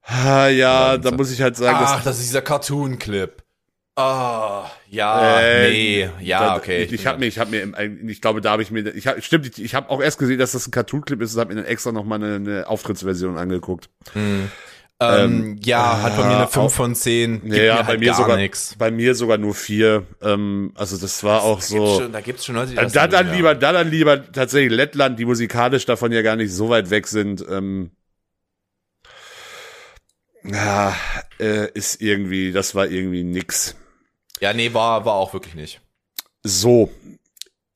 ah, 0.04 0.46
ja, 0.46 0.98
da 0.98 1.10
muss 1.10 1.32
ich 1.32 1.42
halt 1.42 1.56
sagen, 1.56 1.78
Ach, 1.80 1.96
dass 1.96 2.04
das 2.04 2.18
ist 2.20 2.28
dieser 2.28 2.42
Cartoon-Clip. 2.42 3.39
Ah, 4.00 4.70
ja, 4.88 5.40
Äh, 5.40 5.70
nee, 5.70 6.08
ja, 6.20 6.40
da- 6.40 6.56
okay. 6.56 6.84
Ich, 6.84 6.92
ich 6.92 7.06
habe 7.06 7.18
mir, 7.18 7.26
ich 7.26 7.38
habe 7.38 7.50
mir, 7.50 8.10
ich 8.10 8.20
glaube, 8.20 8.40
da 8.40 8.52
habe 8.52 8.62
ich 8.62 8.70
mir, 8.70 8.88
ich 8.94 9.06
hab, 9.06 9.22
stimmt, 9.22 9.46
ich, 9.46 9.62
ich 9.64 9.74
habe 9.74 9.90
auch 9.90 10.00
erst 10.02 10.18
gesehen, 10.18 10.38
dass 10.38 10.52
das 10.52 10.66
ein 10.66 10.70
Cartoon-Clip 10.70 11.20
ist 11.20 11.34
und 11.34 11.40
habe 11.40 11.54
mir 11.54 11.60
dann 11.62 11.70
extra 11.70 11.92
noch 11.92 12.04
mal 12.04 12.16
eine, 12.16 12.34
eine 12.36 12.68
Auftrittsversion 12.68 13.36
angeguckt. 13.38 13.88
ähm, 15.02 15.58
ja, 15.62 16.02
hat 16.02 16.16
bei 16.16 16.24
mir 16.24 16.36
eine 16.36 16.46
5 16.46 16.56
auch- 16.56 16.70
von 16.70 16.94
10. 16.94 17.40
Gibt 17.42 17.54
ja, 17.56 17.76
mir 17.76 17.78
bei 17.80 17.84
halt 17.84 18.00
mir 18.00 18.06
gar 18.06 18.14
sogar, 18.16 18.36
nix. 18.36 18.74
bei 18.78 18.90
mir 18.90 19.14
sogar 19.14 19.38
nur 19.38 19.54
vier. 19.54 20.06
Ähm, 20.20 20.72
also 20.74 20.98
das 20.98 21.24
war 21.24 21.42
auch 21.42 21.60
Da 21.60 21.66
gibt's 21.68 21.68
so. 21.68 22.00
schon, 22.00 22.12
da 22.12 22.20
gibt's 22.20 22.44
schon 22.44 22.54
Leute, 22.54 22.72
die 22.72 22.76
Äh, 22.76 22.82
das 22.82 22.92
Da 22.92 23.06
dann 23.08 23.26
ja. 23.28 23.32
lieber, 23.34 23.54
da 23.54 23.72
dann 23.72 23.90
lieber 23.90 24.30
tatsächlich 24.32 24.72
Lettland, 24.72 25.18
die 25.18 25.24
musikalisch 25.24 25.86
davon 25.86 26.12
ja 26.12 26.22
gar 26.22 26.36
nicht 26.36 26.52
so 26.52 26.68
weit 26.68 26.90
weg 26.90 27.06
sind. 27.06 27.44
Ähm, 27.48 27.90
ja, 30.42 30.94
äh, 31.38 31.70
ist 31.72 32.00
irgendwie, 32.00 32.52
das 32.52 32.74
war 32.74 32.86
irgendwie 32.86 33.24
nix. 33.24 33.76
Ja, 34.40 34.52
nee, 34.52 34.72
war, 34.74 35.04
war 35.04 35.14
auch 35.14 35.32
wirklich 35.32 35.54
nicht. 35.54 35.80
So. 36.42 36.90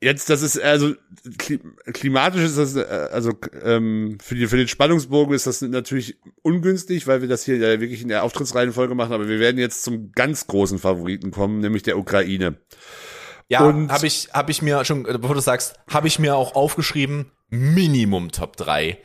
Jetzt, 0.00 0.28
das 0.28 0.42
ist, 0.42 0.60
also, 0.60 0.94
kli- 1.38 1.60
klimatisch 1.92 2.42
ist 2.42 2.58
das, 2.58 2.76
äh, 2.76 3.08
also, 3.10 3.32
ähm, 3.62 4.18
für, 4.22 4.34
die, 4.34 4.46
für 4.48 4.58
den 4.58 4.68
Spannungsbogen 4.68 5.34
ist 5.34 5.46
das 5.46 5.62
natürlich 5.62 6.18
ungünstig, 6.42 7.06
weil 7.06 7.22
wir 7.22 7.28
das 7.28 7.44
hier 7.44 7.56
ja 7.56 7.80
wirklich 7.80 8.02
in 8.02 8.08
der 8.08 8.22
Auftrittsreihenfolge 8.22 8.94
machen, 8.94 9.12
aber 9.14 9.28
wir 9.28 9.38
werden 9.40 9.58
jetzt 9.58 9.82
zum 9.82 10.12
ganz 10.12 10.46
großen 10.46 10.78
Favoriten 10.78 11.30
kommen, 11.30 11.60
nämlich 11.60 11.82
der 11.84 11.96
Ukraine. 11.96 12.56
Ja, 13.48 13.64
Und- 13.66 13.90
habe 13.90 14.06
ich, 14.06 14.28
hab 14.32 14.50
ich 14.50 14.60
mir 14.60 14.84
schon, 14.84 15.06
äh, 15.06 15.16
bevor 15.18 15.34
du 15.36 15.40
sagst, 15.40 15.76
habe 15.88 16.06
ich 16.08 16.18
mir 16.18 16.36
auch 16.36 16.54
aufgeschrieben, 16.54 17.30
Minimum 17.48 18.30
Top 18.30 18.56
3. 18.56 18.98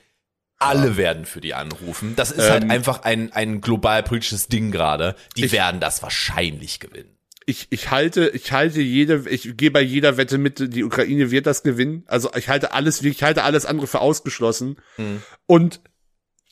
Alle 0.57 0.97
werden 0.97 1.23
für 1.25 1.39
die 1.39 1.53
anrufen. 1.53 2.13
Das 2.17 2.31
ist 2.31 2.49
halt 2.49 2.63
Ähm, 2.63 2.71
einfach 2.71 3.03
ein, 3.03 3.31
ein 3.31 3.61
global 3.61 4.03
politisches 4.03 4.47
Ding 4.47 4.71
gerade. 4.71 5.15
Die 5.37 5.45
Ich- 5.45 5.51
werden 5.53 5.79
das 5.79 6.03
wahrscheinlich 6.03 6.81
gewinnen. 6.81 7.15
Ich, 7.49 7.65
ich 7.71 7.89
halte, 7.89 8.29
ich 8.29 8.51
halte 8.51 8.79
jede, 8.79 9.27
ich 9.27 9.57
gehe 9.57 9.71
bei 9.71 9.81
jeder 9.81 10.17
Wette 10.17 10.37
mit, 10.37 10.71
die 10.71 10.83
Ukraine 10.83 11.31
wird 11.31 11.47
das 11.47 11.63
gewinnen. 11.63 12.03
Also 12.05 12.29
ich 12.35 12.47
halte 12.47 12.73
alles, 12.73 13.01
ich 13.01 13.23
halte 13.23 13.41
alles 13.41 13.65
andere 13.65 13.87
für 13.87 14.01
ausgeschlossen. 14.01 14.77
Mhm. 14.97 15.23
Und 15.47 15.81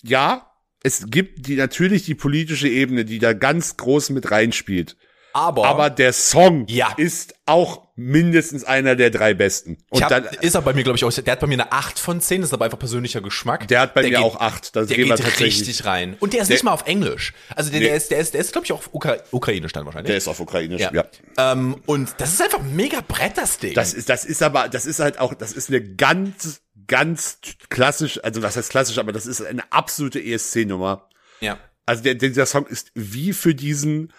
ja, 0.01 0.51
es 0.81 1.05
gibt 1.11 1.45
die, 1.47 1.55
natürlich 1.55 2.05
die 2.05 2.15
politische 2.15 2.67
Ebene, 2.67 3.05
die 3.05 3.19
da 3.19 3.33
ganz 3.33 3.77
groß 3.77 4.09
mit 4.09 4.31
reinspielt. 4.31 4.97
Aber, 5.33 5.65
Aber 5.65 5.89
der 5.91 6.13
Song 6.13 6.65
Ja. 6.67 6.93
ist 6.97 7.35
auch 7.45 7.87
mindestens 7.95 8.63
einer 8.63 8.95
der 8.95 9.09
drei 9.11 9.33
besten. 9.35 9.77
Und 9.89 10.01
hab, 10.01 10.09
dann, 10.09 10.25
ist 10.41 10.55
er 10.55 10.61
bei 10.63 10.73
mir, 10.73 10.83
glaube 10.83 10.97
ich, 10.97 11.03
auch, 11.05 11.11
der 11.11 11.31
hat 11.31 11.39
bei 11.39 11.47
mir 11.47 11.53
eine 11.55 11.71
8 11.71 11.99
von 11.99 12.19
10, 12.21 12.41
das 12.41 12.49
ist 12.49 12.53
aber 12.53 12.65
einfach 12.65 12.79
persönlicher 12.79 13.21
Geschmack. 13.21 13.67
der 13.67 13.81
hat 13.81 13.93
bei 13.93 14.01
mir 14.03 14.09
geht- 14.09 14.17
auch 14.19 14.39
acht. 14.39 14.75
Das 14.75 14.87
Der 14.87 14.97
geht 14.97 15.39
richtig 15.39 15.85
rein. 15.85 16.15
Und 16.19 16.33
der 16.33 16.41
ist 16.41 16.47
Der- 16.49 16.55
nicht 16.55 16.63
mal 16.63 16.71
auf 16.71 16.87
Englisch. 16.87 17.33
Also 17.55 17.69
der, 17.69 17.79
Nee. 17.81 17.87
der 17.87 17.95
ist, 17.95 18.09
der 18.11 18.19
ist, 18.19 18.33
der 18.33 18.41
ist, 18.41 18.51
glaube 18.51 18.65
ich, 18.65 18.71
auch 18.71 18.77
auf 18.79 18.93
Ukra 18.93 19.17
Ukrainisch 19.31 19.73
dann 19.73 19.85
wahrscheinlich. 19.85 20.07
Der 20.07 20.17
ist 20.17 20.27
auf 20.27 20.39
Ukrainisch, 20.39 20.81
ja. 20.81 20.91
ja. 20.93 21.05
Ähm, 21.37 21.81
und 21.85 22.09
das 22.17 22.33
ist 22.33 22.41
einfach 22.41 22.61
mega 22.63 23.01
Brett, 23.07 23.37
das 23.37 23.59
Ding. 23.59 23.73
Das 23.75 23.93
ist, 23.93 24.09
das 24.09 24.25
ist 24.25 24.41
aber, 24.41 24.69
das 24.69 24.85
ist 24.85 24.99
halt 24.99 25.19
auch, 25.19 25.33
das 25.33 25.51
ist 25.53 25.69
eine 25.69 25.81
ganz, 25.81 26.61
ganz 26.87 27.39
klassisch, 27.69 28.19
also 28.23 28.41
was 28.41 28.55
heißt 28.57 28.69
klassisch, 28.69 28.97
aber 28.97 29.11
das 29.11 29.25
ist 29.27 29.41
eine 29.45 29.63
absolute 29.71 30.19
ESC-Nummer. 30.19 31.09
ja. 31.41 31.57
Also 31.89 32.03
der, 32.03 32.15
dieser 32.15 32.45
Song 32.45 32.67
ist 32.67 32.91
wie 32.95 33.31
für 33.31 33.55
diesen 33.55 34.11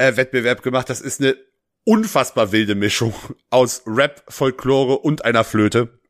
äh, 0.00 0.16
Wettbewerb 0.16 0.62
gemacht. 0.62 0.88
Das 0.90 1.00
ist 1.00 1.20
eine 1.20 1.36
unfassbar 1.84 2.52
wilde 2.52 2.74
Mischung 2.74 3.14
aus 3.50 3.82
Rap, 3.86 4.22
Folklore 4.28 4.98
und 4.98 5.24
einer 5.24 5.44
Flöte. 5.44 6.00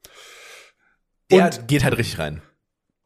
Der 1.30 1.44
Und- 1.46 1.68
geht 1.68 1.84
halt 1.84 1.96
richtig 1.98 2.18
rein. 2.18 2.42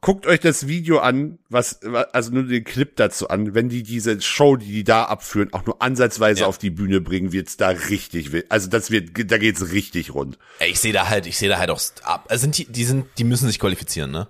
Guckt 0.01 0.27
euch 0.27 0.39
das 0.39 0.67
Video 0.67 0.99
an, 0.99 1.39
was, 1.49 1.81
also 1.81 2.29
nur 2.31 2.43
den 2.43 2.63
Clip 2.63 2.95
dazu 2.95 3.27
an. 3.29 3.55
Wenn 3.55 3.69
die 3.69 3.81
diese 3.81 4.21
Show, 4.21 4.55
die 4.55 4.67
die 4.71 4.83
da 4.83 5.05
abführen, 5.05 5.51
auch 5.51 5.65
nur 5.65 5.81
ansatzweise 5.81 6.41
Ja. 6.41 6.47
auf 6.47 6.59
die 6.59 6.69
Bühne 6.69 7.01
bringen, 7.01 7.31
wird's 7.31 7.57
da 7.57 7.69
richtig 7.69 8.31
wild. 8.31 8.51
Also 8.51 8.69
das 8.69 8.91
wird, 8.91 9.31
da 9.31 9.39
geht's 9.39 9.71
richtig 9.71 10.13
rund. 10.13 10.37
Ey, 10.59 10.69
ich 10.69 10.79
sehe 10.79 10.93
da 10.93 11.09
halt, 11.09 11.25
ich 11.25 11.37
sehe 11.39 11.49
da 11.49 11.57
halt 11.57 11.71
auch, 11.71 11.81
ab. 12.03 12.25
Also 12.29 12.43
sind 12.43 12.55
die, 12.57 12.65
die 12.65 12.83
sind, 12.83 13.07
die 13.17 13.23
müssen 13.23 13.47
sich 13.47 13.57
qualifizieren, 13.57 14.11
ne? 14.11 14.27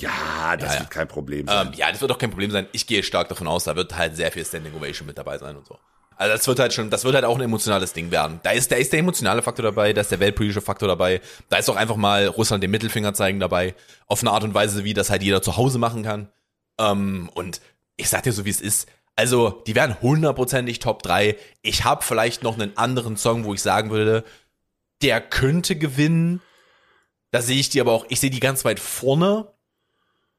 Ja, 0.00 0.56
das 0.56 0.68
Ja, 0.68 0.74
ja. 0.74 0.80
wird 0.80 0.90
kein 0.90 1.08
Problem 1.08 1.46
sein. 1.46 1.68
Ähm, 1.68 1.72
ja, 1.74 1.90
das 1.90 2.00
wird 2.00 2.12
auch 2.12 2.18
kein 2.18 2.30
Problem 2.30 2.50
sein. 2.50 2.66
Ich 2.72 2.86
gehe 2.86 3.02
stark 3.02 3.28
davon 3.28 3.46
aus, 3.46 3.64
da 3.64 3.76
wird 3.76 3.96
halt 3.96 4.16
sehr 4.16 4.30
viel 4.32 4.44
Standing 4.44 4.74
Ovation 4.74 5.06
mit 5.06 5.16
dabei 5.16 5.38
sein 5.38 5.56
und 5.56 5.66
so. 5.66 5.78
Also 6.18 6.32
das 6.32 6.46
wird 6.46 6.58
halt 6.58 6.72
schon, 6.72 6.88
das 6.88 7.04
wird 7.04 7.14
halt 7.14 7.24
auch 7.26 7.34
ein 7.36 7.42
emotionales 7.42 7.92
Ding 7.92 8.10
werden. 8.10 8.40
Da 8.42 8.50
ist, 8.50 8.72
da 8.72 8.76
ist 8.76 8.92
der 8.92 9.00
emotionale 9.00 9.42
Faktor 9.42 9.64
dabei, 9.64 9.92
da 9.92 10.00
ist 10.00 10.10
der 10.10 10.20
weltpolitische 10.20 10.62
Faktor 10.62 10.88
dabei, 10.88 11.20
da 11.50 11.58
ist 11.58 11.68
auch 11.68 11.76
einfach 11.76 11.96
mal 11.96 12.26
Russland 12.26 12.62
den 12.62 12.70
Mittelfinger 12.70 13.12
zeigen 13.12 13.38
dabei, 13.38 13.74
auf 14.06 14.22
eine 14.22 14.30
Art 14.30 14.42
und 14.44 14.54
Weise, 14.54 14.82
wie 14.84 14.94
das 14.94 15.10
halt 15.10 15.22
jeder 15.22 15.42
zu 15.42 15.58
Hause 15.58 15.78
machen 15.78 16.02
kann. 16.02 16.30
Ähm, 16.78 17.30
und 17.34 17.60
ich 17.96 18.08
sag 18.08 18.22
dir 18.22 18.32
so, 18.32 18.44
wie 18.44 18.50
es 18.50 18.60
ist. 18.60 18.88
Also, 19.14 19.62
die 19.66 19.74
werden 19.74 19.96
hundertprozentig 20.02 20.78
Top 20.78 21.02
3. 21.02 21.36
Ich 21.62 21.84
habe 21.84 22.02
vielleicht 22.02 22.42
noch 22.42 22.54
einen 22.58 22.76
anderen 22.76 23.16
Song, 23.16 23.44
wo 23.44 23.54
ich 23.54 23.62
sagen 23.62 23.90
würde, 23.90 24.24
der 25.02 25.20
könnte 25.20 25.76
gewinnen. 25.76 26.42
Da 27.30 27.40
sehe 27.42 27.58
ich 27.58 27.70
die 27.70 27.80
aber 27.80 27.92
auch, 27.92 28.06
ich 28.08 28.20
sehe 28.20 28.30
die 28.30 28.40
ganz 28.40 28.64
weit 28.64 28.80
vorne. 28.80 29.48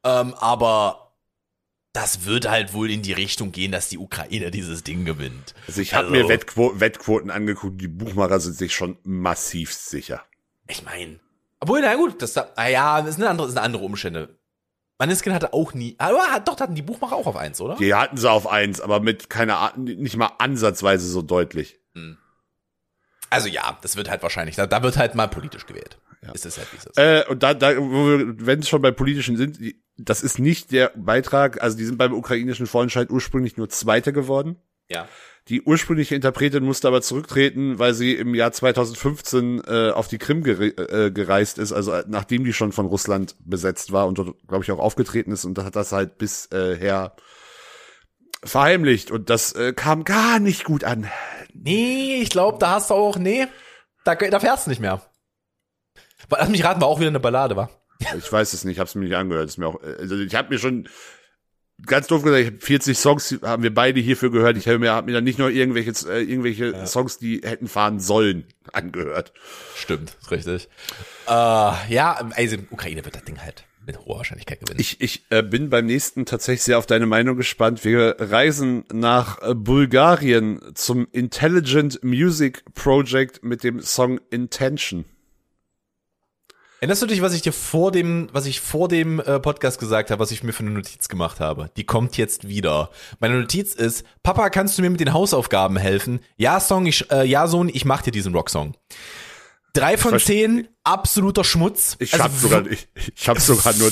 Ähm, 0.07 0.33
aber 0.35 1.13
das 1.91 2.25
wird 2.25 2.49
halt 2.49 2.73
wohl 2.73 2.89
in 2.89 3.01
die 3.01 3.13
Richtung 3.13 3.51
gehen, 3.51 3.71
dass 3.71 3.89
die 3.89 3.97
Ukraine 3.97 4.51
dieses 4.51 4.83
Ding 4.83 5.03
gewinnt. 5.03 5.53
Also 5.67 5.81
ich 5.81 5.93
habe 5.93 6.07
also- 6.07 6.15
mir 6.15 6.29
Wettquo 6.29 6.79
Wettquoten 6.79 7.31
angeguckt, 7.31 7.81
die 7.81 7.87
Buchmacher 7.87 8.39
sind 8.39 8.55
sich 8.55 8.73
schon 8.73 8.97
massiv 9.03 9.73
sicher. 9.73 10.23
Ich 10.67 10.83
meine, 10.83 11.19
obwohl, 11.59 11.81
na 11.81 11.95
gut, 11.95 12.21
das, 12.21 12.35
naja, 12.35 13.01
das 13.01 13.15
sind 13.15 13.25
andere, 13.25 13.47
das 13.47 13.53
sind 13.55 13.63
andere 13.63 13.83
Umstände. 13.83 14.37
Maneskin 14.99 15.33
hatte 15.33 15.53
auch 15.53 15.73
nie, 15.73 15.95
aber 15.97 16.31
hat, 16.31 16.47
doch, 16.47 16.59
hatten 16.59 16.75
die 16.75 16.81
Buchmacher 16.81 17.15
auch 17.15 17.27
auf 17.27 17.35
eins, 17.35 17.61
oder? 17.61 17.75
Die 17.75 17.93
hatten 17.93 18.17
sie 18.17 18.29
auf 18.29 18.47
eins, 18.47 18.81
aber 18.81 18.99
mit 18.99 19.29
keiner 19.29 19.57
Art, 19.57 19.77
nicht 19.77 20.17
mal 20.17 20.31
ansatzweise 20.39 21.07
so 21.07 21.21
deutlich. 21.21 21.79
Also 23.29 23.47
ja, 23.47 23.77
das 23.81 23.95
wird 23.95 24.09
halt 24.09 24.23
wahrscheinlich, 24.23 24.55
da, 24.55 24.65
da 24.65 24.81
wird 24.83 24.97
halt 24.97 25.15
mal 25.15 25.27
politisch 25.27 25.65
gewählt. 25.65 25.97
Ist 26.33 26.45
es 26.45 26.57
halt, 26.57 26.71
wie 26.73 26.77
es 26.77 26.85
ist. 26.85 26.97
Äh, 26.97 27.25
und 27.29 27.43
da, 27.43 27.53
da 27.53 27.73
wenn 27.77 28.59
es 28.59 28.69
schon 28.69 28.81
bei 28.81 28.91
politischen 28.91 29.37
sind, 29.37 29.59
das 29.97 30.23
ist 30.23 30.39
nicht 30.39 30.71
der 30.71 30.91
Beitrag, 30.95 31.61
also 31.61 31.77
die 31.77 31.85
sind 31.85 31.97
beim 31.97 32.13
ukrainischen 32.13 32.67
Vorentscheid 32.67 33.09
ursprünglich 33.09 33.57
nur 33.57 33.69
Zweiter 33.69 34.11
geworden. 34.11 34.57
ja. 34.89 35.07
Die 35.47 35.61
ursprüngliche 35.61 36.13
Interpretin 36.13 36.65
musste 36.65 36.89
aber 36.89 37.01
zurücktreten, 37.01 37.79
weil 37.79 37.93
sie 37.93 38.15
im 38.15 38.35
Jahr 38.35 38.51
2015 38.51 39.61
äh, 39.65 39.91
auf 39.91 40.09
die 40.09 40.17
Krim 40.17 40.43
gere 40.43 40.67
äh, 40.67 41.09
gereist 41.09 41.57
ist, 41.57 41.71
also 41.71 41.93
äh, 41.93 42.03
nachdem 42.07 42.43
die 42.43 42.51
schon 42.51 42.73
von 42.73 42.85
Russland 42.85 43.35
besetzt 43.39 43.93
war 43.93 44.07
und 44.07 44.17
dort, 44.17 44.35
glaube 44.47 44.65
ich, 44.65 44.71
auch 44.71 44.79
aufgetreten 44.79 45.31
ist 45.31 45.45
und 45.45 45.57
hat 45.59 45.77
das 45.77 45.93
halt 45.93 46.17
bisher 46.17 47.13
äh, 47.15 48.45
verheimlicht 48.45 49.09
und 49.09 49.29
das 49.29 49.53
äh, 49.53 49.71
kam 49.71 50.03
gar 50.03 50.39
nicht 50.39 50.65
gut 50.65 50.83
an. 50.83 51.09
Nee, 51.53 52.19
ich 52.21 52.29
glaube, 52.29 52.57
da 52.59 52.71
hast 52.71 52.89
du 52.89 52.95
auch, 52.95 53.17
nee, 53.17 53.47
da, 54.03 54.15
da 54.15 54.39
fährst 54.41 54.65
du 54.65 54.69
nicht 54.69 54.81
mehr. 54.81 55.01
Lass 56.29 56.49
mich 56.49 56.63
raten, 56.63 56.81
war 56.81 56.87
auch 56.87 56.99
wieder 56.99 57.09
eine 57.09 57.19
Ballade, 57.19 57.55
war. 57.55 57.69
Ich 58.17 58.31
weiß 58.31 58.53
es 58.53 58.63
nicht, 58.63 58.79
hab's 58.79 58.95
mir 58.95 59.05
nicht 59.05 59.15
angehört. 59.15 59.49
Ist 59.49 59.57
mir 59.57 59.67
auch, 59.67 59.81
also 59.81 60.17
ich 60.17 60.35
habe 60.35 60.49
mir 60.49 60.59
schon 60.59 60.87
ganz 61.85 62.07
doof 62.07 62.23
gesagt, 62.23 62.41
ich 62.41 62.53
hab 62.53 62.63
40 62.63 62.97
Songs 62.97 63.39
haben 63.43 63.63
wir 63.63 63.73
beide 63.73 63.99
hierfür 63.99 64.31
gehört. 64.31 64.57
Ich 64.57 64.67
habe 64.67 64.79
mir, 64.79 64.91
hab 64.91 65.05
mir 65.05 65.13
dann 65.13 65.23
nicht 65.23 65.39
nur 65.39 65.49
irgendwelche, 65.49 65.91
äh, 66.09 66.21
irgendwelche 66.21 66.85
Songs, 66.87 67.19
die 67.19 67.41
hätten 67.43 67.67
fahren 67.67 67.99
sollen, 67.99 68.45
angehört. 68.73 69.33
Stimmt, 69.75 70.15
ist 70.19 70.31
richtig. 70.31 70.69
Äh, 71.27 71.31
ja, 71.31 72.29
also 72.35 72.57
Ukraine 72.71 73.03
wird 73.05 73.15
das 73.15 73.23
Ding 73.23 73.41
halt 73.41 73.65
mit 73.85 73.99
hoher 73.99 74.17
Wahrscheinlichkeit 74.17 74.59
gewinnen. 74.59 74.79
Ich, 74.79 74.99
ich 74.99 75.23
äh, 75.29 75.41
bin 75.41 75.69
beim 75.69 75.85
nächsten 75.85 76.25
tatsächlich 76.25 76.63
sehr 76.63 76.77
auf 76.77 76.85
deine 76.85 77.05
Meinung 77.05 77.37
gespannt. 77.37 77.85
Wir 77.85 78.17
reisen 78.19 78.83
nach 78.91 79.41
äh, 79.41 79.55
Bulgarien 79.55 80.59
zum 80.75 81.07
Intelligent 81.11 82.03
Music 82.03 82.65
Project 82.73 83.43
mit 83.43 83.63
dem 83.63 83.81
Song 83.81 84.19
Intention. 84.29 85.05
Erinnerst 86.79 87.01
du 87.01 87.07
dich, 87.07 87.23
was 87.23 87.33
ich 87.33 87.41
dir 87.41 87.53
vor 87.53 87.91
dem, 87.91 88.29
was 88.33 88.45
ich 88.45 88.61
vor 88.61 88.87
dem 88.87 89.19
äh, 89.19 89.39
Podcast 89.39 89.79
gesagt 89.79 90.11
habe, 90.11 90.19
was 90.19 90.29
ich 90.29 90.43
mir 90.43 90.53
für 90.53 90.61
eine 90.61 90.69
Notiz 90.71 91.07
gemacht 91.09 91.39
habe? 91.39 91.71
Die 91.75 91.85
kommt 91.85 92.17
jetzt 92.17 92.47
wieder. 92.47 92.91
Meine 93.19 93.39
Notiz 93.39 93.73
ist: 93.73 94.05
Papa, 94.21 94.51
kannst 94.51 94.77
du 94.77 94.83
mir 94.83 94.91
mit 94.91 94.99
den 94.99 95.11
Hausaufgaben 95.11 95.77
helfen? 95.77 96.19
Ja, 96.35 96.59
Song, 96.59 96.85
ich, 96.85 97.09
äh, 97.11 97.25
ja, 97.25 97.47
Sohn, 97.47 97.69
ich 97.73 97.83
mach 97.85 98.03
dir 98.03 98.11
diesen 98.11 98.35
Rocksong. 98.35 98.75
Drei 99.73 99.97
von 99.97 100.19
zehn, 100.19 100.67
absoluter 100.83 101.43
Schmutz. 101.43 101.97
Ich 101.99 102.13
Also 102.13 102.23
habe 102.23 102.33
sogar, 102.35 102.65
ich, 102.67 102.87
ich 103.15 103.29
habe 103.29 103.39
sogar 103.39 103.73
nur, 103.75 103.89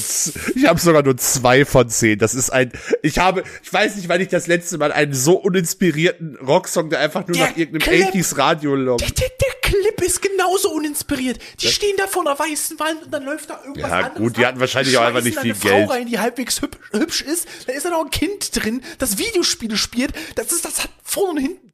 ich 0.55 0.65
habe 0.65 0.79
sogar 0.79 1.03
nur 1.03 1.15
zwei 1.17 1.63
von 1.65 1.89
zehn. 1.89 2.17
Das 2.17 2.33
ist 2.33 2.49
ein, 2.51 2.71
ich 3.03 3.19
habe, 3.19 3.43
ich 3.63 3.71
weiß 3.71 3.95
nicht, 3.95 4.09
wann 4.09 4.19
ich 4.21 4.29
das 4.29 4.47
letzte 4.47 4.79
Mal 4.79 4.91
einen 4.91 5.13
so 5.13 5.33
uninspirierten 5.38 6.38
Rocksong, 6.38 6.89
der 6.89 7.01
einfach 7.01 7.27
nur 7.27 7.36
Der 7.38 7.49
nach 7.49 7.57
irgendeinem 7.57 7.81
Clip. 8.11 8.15
80s 8.15 8.38
Radio 8.38 8.73
log. 8.75 8.97
Der, 8.99 9.09
der, 9.09 9.27
der 9.29 9.54
Clip 9.95 10.07
ist 10.07 10.21
genauso 10.21 10.71
uninspiriert. 10.71 11.39
Die 11.59 11.67
stehen 11.67 11.95
da 11.97 12.07
vor 12.07 12.25
einer 12.25 12.37
weißen 12.37 12.79
Wand 12.79 13.03
und 13.05 13.11
dann 13.13 13.23
läuft 13.23 13.49
da 13.49 13.61
irgendwas 13.63 13.89
Ja, 13.91 14.07
gut, 14.09 14.37
die 14.37 14.45
hatten 14.45 14.59
wahrscheinlich 14.59 14.97
auch 14.97 15.03
einfach 15.03 15.23
nicht 15.23 15.39
viel 15.39 15.51
eine 15.51 15.59
Geld. 15.59 15.87
Frau 15.87 15.93
rein, 15.93 16.07
die 16.07 16.19
halbwegs 16.19 16.61
hübsch, 16.61 16.77
hübsch 16.91 17.21
ist. 17.21 17.47
Da 17.67 17.73
ist 17.73 17.85
da 17.85 17.89
noch 17.89 18.03
ein 18.03 18.09
Kind 18.09 18.55
drin, 18.55 18.81
das 18.99 19.17
Videospiele 19.17 19.77
spielt. 19.77 20.13
Das 20.35 20.51
ist, 20.51 20.65
das 20.65 20.83
hat 20.83 20.89
vorne 21.03 21.31
und 21.31 21.37
hinten. 21.45 21.71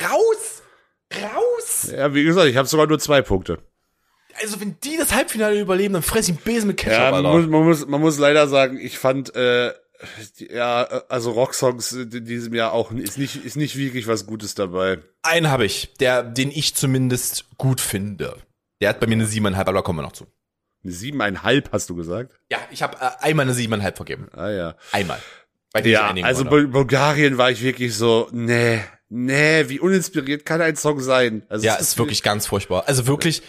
Raus! 0.00 0.62
Raus! 1.14 1.90
Ja, 1.90 2.14
wie 2.14 2.24
gesagt, 2.24 2.48
ich 2.48 2.56
habe 2.56 2.68
sogar 2.68 2.86
nur 2.86 2.98
zwei 2.98 3.22
Punkte. 3.22 3.58
Also, 4.40 4.60
wenn 4.60 4.76
die 4.84 4.96
das 4.96 5.12
Halbfinale 5.12 5.58
überleben, 5.60 5.94
dann 5.94 6.02
fress 6.02 6.28
ich 6.28 6.36
einen 6.36 6.44
Besen 6.44 6.68
mit 6.68 6.76
Ketchup, 6.76 6.98
Ja, 6.98 7.10
man 7.10 7.24
muss, 7.24 7.46
man 7.46 7.64
muss, 7.64 7.86
man 7.86 8.00
muss 8.00 8.18
leider 8.18 8.46
sagen, 8.46 8.78
ich 8.78 8.98
fand, 8.98 9.34
äh, 9.34 9.72
ja, 10.50 10.84
also 11.08 11.32
Rocksongs 11.32 11.92
in 11.92 12.24
diesem 12.24 12.54
Jahr 12.54 12.72
auch 12.72 12.92
ist 12.92 13.18
nicht, 13.18 13.44
ist 13.44 13.56
nicht 13.56 13.76
wirklich 13.76 14.06
was 14.06 14.26
Gutes 14.26 14.54
dabei. 14.54 14.98
Einen 15.22 15.48
habe 15.48 15.64
ich, 15.64 15.94
der, 16.00 16.22
den 16.22 16.50
ich 16.50 16.74
zumindest 16.74 17.46
gut 17.56 17.80
finde. 17.80 18.36
Der 18.80 18.90
hat 18.90 19.00
bei 19.00 19.06
mir 19.06 19.14
eine 19.14 19.26
siebeneinhalb, 19.26 19.68
aber 19.68 19.78
da 19.78 19.82
kommen 19.82 19.98
wir 19.98 20.02
noch 20.02 20.12
zu. 20.12 20.26
Eine 20.84 20.92
siebeneinhalb 20.92 21.72
hast 21.72 21.90
du 21.90 21.96
gesagt? 21.96 22.38
Ja, 22.50 22.58
ich 22.70 22.82
habe 22.82 22.96
äh, 23.00 23.10
einmal 23.20 23.46
eine 23.46 23.54
siebeneinhalb 23.54 23.96
vergeben. 23.96 24.28
Ah 24.32 24.50
ja. 24.50 24.76
Einmal. 24.92 25.18
Sich 25.76 25.86
Ja, 25.86 26.14
also. 26.22 26.44
Bul 26.44 26.68
Bulgarien 26.68 27.36
war 27.36 27.50
ich 27.50 27.62
wirklich 27.62 27.94
so, 27.94 28.28
nee, 28.32 28.80
nee, 29.08 29.68
wie 29.68 29.80
uninspiriert 29.80 30.46
kann 30.46 30.60
ein 30.60 30.76
Song 30.76 31.00
sein? 31.00 31.42
Also 31.48 31.66
Ja, 31.66 31.74
es 31.74 31.88
ist 31.88 31.98
wirklich 31.98 32.22
ganz 32.22 32.46
furchtbar. 32.46 32.84
Also 32.86 33.06
wirklich, 33.06 33.42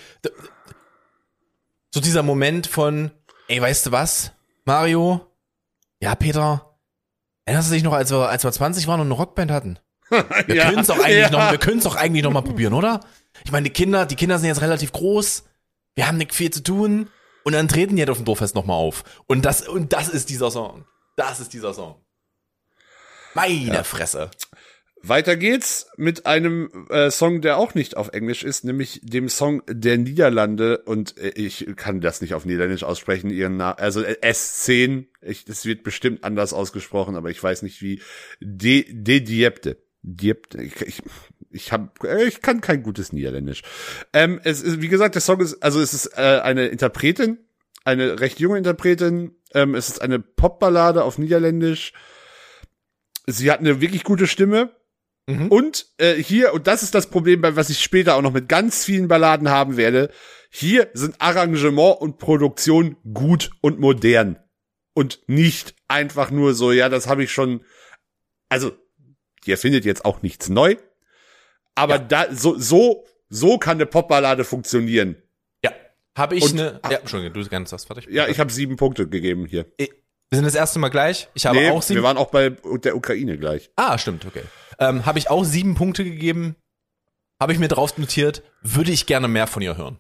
so 1.92 2.00
dieser 2.00 2.24
Moment 2.24 2.68
von, 2.68 3.12
ey, 3.48 3.62
weißt 3.62 3.88
du 3.88 3.92
was, 3.92 4.32
Mario? 4.66 5.29
Ja, 6.02 6.16
Peter, 6.16 6.78
erinnerst 7.46 7.70
du 7.70 7.74
dich 7.74 7.84
noch, 7.84 7.94
als 7.94 8.12
wir, 8.12 8.30
als 8.30 8.44
wir 8.44 8.52
20 8.52 8.88
waren 8.88 9.00
und 9.02 9.08
eine 9.08 9.16
Rockband 9.16 9.52
hatten? 9.52 9.80
Wir 10.48 10.56
Ja, 10.56 10.66
können 10.66 10.80
es 10.80 10.88
doch 10.88 10.98
eigentlich 10.98 11.18
ja. 11.18 11.30
noch, 11.30 11.52
wir 11.52 11.60
können 11.60 11.78
es 11.78 11.84
doch 11.84 11.96
eigentlich 11.96 12.24
noch 12.24 12.32
mal 12.32 12.42
probieren, 12.42 12.74
oder? 12.74 13.00
Ich 13.46 13.52
meine, 13.52 13.66
die 13.66 13.74
Kinder, 13.74 14.08
die 14.08 14.16
Kinder 14.16 14.40
sind 14.40 14.48
jetzt 14.48 14.62
relativ 14.62 14.92
groß, 14.92 15.44
wir 15.94 16.08
haben 16.08 16.18
nicht 16.18 16.34
viel 16.34 16.50
zu 16.50 16.64
tun 16.64 17.10
und 17.44 17.54
dann 17.54 17.68
treten 17.68 17.96
die 17.96 18.02
halt 18.02 18.10
auf 18.10 18.18
dem 18.18 18.26
Dorffest 18.26 18.56
noch 18.56 18.66
mal 18.66 18.74
auf. 18.74 19.04
Und 19.28 19.46
das, 19.46 19.68
und 19.68 19.94
das 19.94 20.10
ist 20.10 20.30
dieser 20.30 20.50
Song. 20.50 20.86
Das 21.16 21.40
ist 21.40 21.54
dieser 21.54 21.76
Song. 21.76 22.04
Meine 23.36 23.84
Fresse. 23.84 24.32
Weiter 25.02 25.38
geht's 25.38 25.88
mit 25.96 26.26
einem 26.26 26.88
äh, 26.90 27.10
Song, 27.10 27.42
der 27.42 27.58
auch 27.58 27.74
nicht 27.74 27.96
auf 27.96 28.10
Englisch 28.10 28.44
ist, 28.44 28.66
nämlich 28.66 29.00
dem 29.04 29.30
Song 29.30 29.64
der 29.68 29.98
Niederlande 29.98 30.80
und 30.80 31.18
äh, 31.18 31.30
ich 31.30 31.68
kann 31.78 32.02
das 32.02 32.22
nicht 32.22 32.34
auf 32.34 32.46
Niederländisch 32.46 32.84
aussprechen, 32.84 33.30
ihren 33.30 33.58
Na 33.58 33.72
also 33.74 34.02
äh, 34.02 34.18
S10, 34.22 35.06
ich, 35.22 35.46
das 35.46 35.66
wird 35.66 35.84
bestimmt 35.84 36.24
anders 36.24 36.54
ausgesprochen, 36.54 37.16
aber 37.16 37.30
ich 37.30 37.42
weiß 37.42 37.62
nicht 37.62 37.82
wie. 37.82 38.02
De, 38.42 38.86
de 38.90 39.22
Diepte. 39.22 39.78
Diepte. 40.02 40.62
Ich, 40.62 40.82
ich, 40.82 41.02
ich, 41.50 41.72
hab, 41.72 42.04
äh, 42.04 42.26
ich 42.26 42.42
kann 42.42 42.62
kein 42.62 42.84
gutes 42.84 43.14
Niederländisch. 43.14 43.64
Ähm, 44.14 44.40
es 44.44 44.62
ist, 44.62 44.82
wie 44.82 44.88
gesagt, 44.90 45.16
der 45.16 45.22
Song 45.22 45.40
ist, 45.40 45.62
also 45.64 45.82
es 45.82 45.94
ist 45.94 46.18
äh, 46.18 46.42
eine 46.42 46.68
Interpretin, 46.68 47.38
eine 47.86 48.20
recht 48.20 48.40
junge 48.40 48.58
Interpretin. 48.58 49.36
Ähm, 49.54 49.76
es 49.76 49.90
ist 49.90 50.02
eine 50.02 50.20
Popballade 50.20 51.04
auf 51.04 51.18
Niederländisch. 51.18 51.94
Sie 53.28 53.52
hat 53.52 53.60
eine 53.60 53.82
wirklich 53.82 54.04
gute 54.04 54.28
Stimme. 54.28 54.72
Mhm. 55.30 55.48
Und 55.50 55.86
äh, 55.98 56.16
hier, 56.16 56.54
und 56.54 56.66
das 56.68 56.82
ist 56.84 56.96
das 56.96 57.08
Problem, 57.08 57.42
bei 57.42 57.56
was 57.56 57.70
ich 57.70 57.82
später 57.82 58.16
auch 58.16 58.22
noch 58.22 58.34
mit 58.34 58.50
ganz 58.50 58.84
vielen 58.84 59.08
Balladen 59.08 59.50
haben 59.50 59.78
werde, 59.78 60.12
hier 60.50 60.90
sind 60.94 61.16
Arrangement 61.20 62.02
und 62.02 62.18
Produktion 62.18 62.98
gut 63.14 63.52
und 63.62 63.80
modern. 63.80 64.40
Und 64.94 65.20
nicht 65.28 65.76
einfach 65.88 66.32
nur 66.32 66.54
so, 66.56 66.72
ja, 66.72 66.90
das 66.90 67.08
habe 67.08 67.24
ich 67.24 67.32
schon. 67.32 67.64
Also, 68.50 68.72
die 69.46 69.52
erfindet 69.52 69.86
jetzt 69.86 70.04
auch 70.04 70.22
nichts 70.24 70.50
neu. 70.50 70.76
Aber 71.76 71.96
Ja. 71.96 72.00
da, 72.00 72.26
so, 72.36 72.58
so, 72.58 73.06
so 73.30 73.58
kann 73.60 73.78
eine 73.78 73.86
Popballade 73.86 74.44
funktionieren. 74.44 75.16
Ja. 75.64 75.72
Habe 76.18 76.36
ich 76.38 76.44
Und- 76.46 76.60
eine. 76.60 76.80
Ja, 76.90 76.98
Entschuldigung, 76.98 77.42
du 77.42 77.48
kannst 77.50 77.72
das 77.72 77.86
fertig. 77.86 78.08
Ja, 78.10 78.28
ich 78.28 78.40
habe 78.40 78.52
sieben 78.52 78.76
Punkte 78.76 79.08
gegeben 79.08 79.46
hier. 79.46 79.68
Wir 80.30 80.38
sind 80.38 80.46
das 80.46 80.56
erste 80.56 80.80
Mal 80.80 80.90
gleich. 80.90 81.28
Ich 81.34 81.46
habe 81.46 81.58
Nee, 81.58 81.70
auch 81.72 81.82
sieben. 81.82 82.00
wir 82.00 82.04
waren 82.04 82.18
auch 82.18 82.30
bei 82.30 82.50
der 82.52 82.96
Ukraine 82.96 83.38
gleich. 83.38 83.72
ah, 83.76 83.98
stimmt, 83.98 84.26
okay. 84.26 84.44
Ähm, 84.78 85.06
habe 85.06 85.20
ich 85.20 85.30
auch 85.30 85.44
sieben 85.44 85.76
Punkte 85.76 86.04
gegeben. 86.04 86.56
Habe 87.42 87.54
ich 87.54 87.60
mir 87.60 87.68
drauf 87.68 87.98
notiert. 87.98 88.44
Würde 88.62 88.92
ich 88.92 89.06
gerne 89.06 89.28
mehr 89.28 89.48
von 89.48 89.62
ihr 89.62 89.76
hören. 89.78 90.00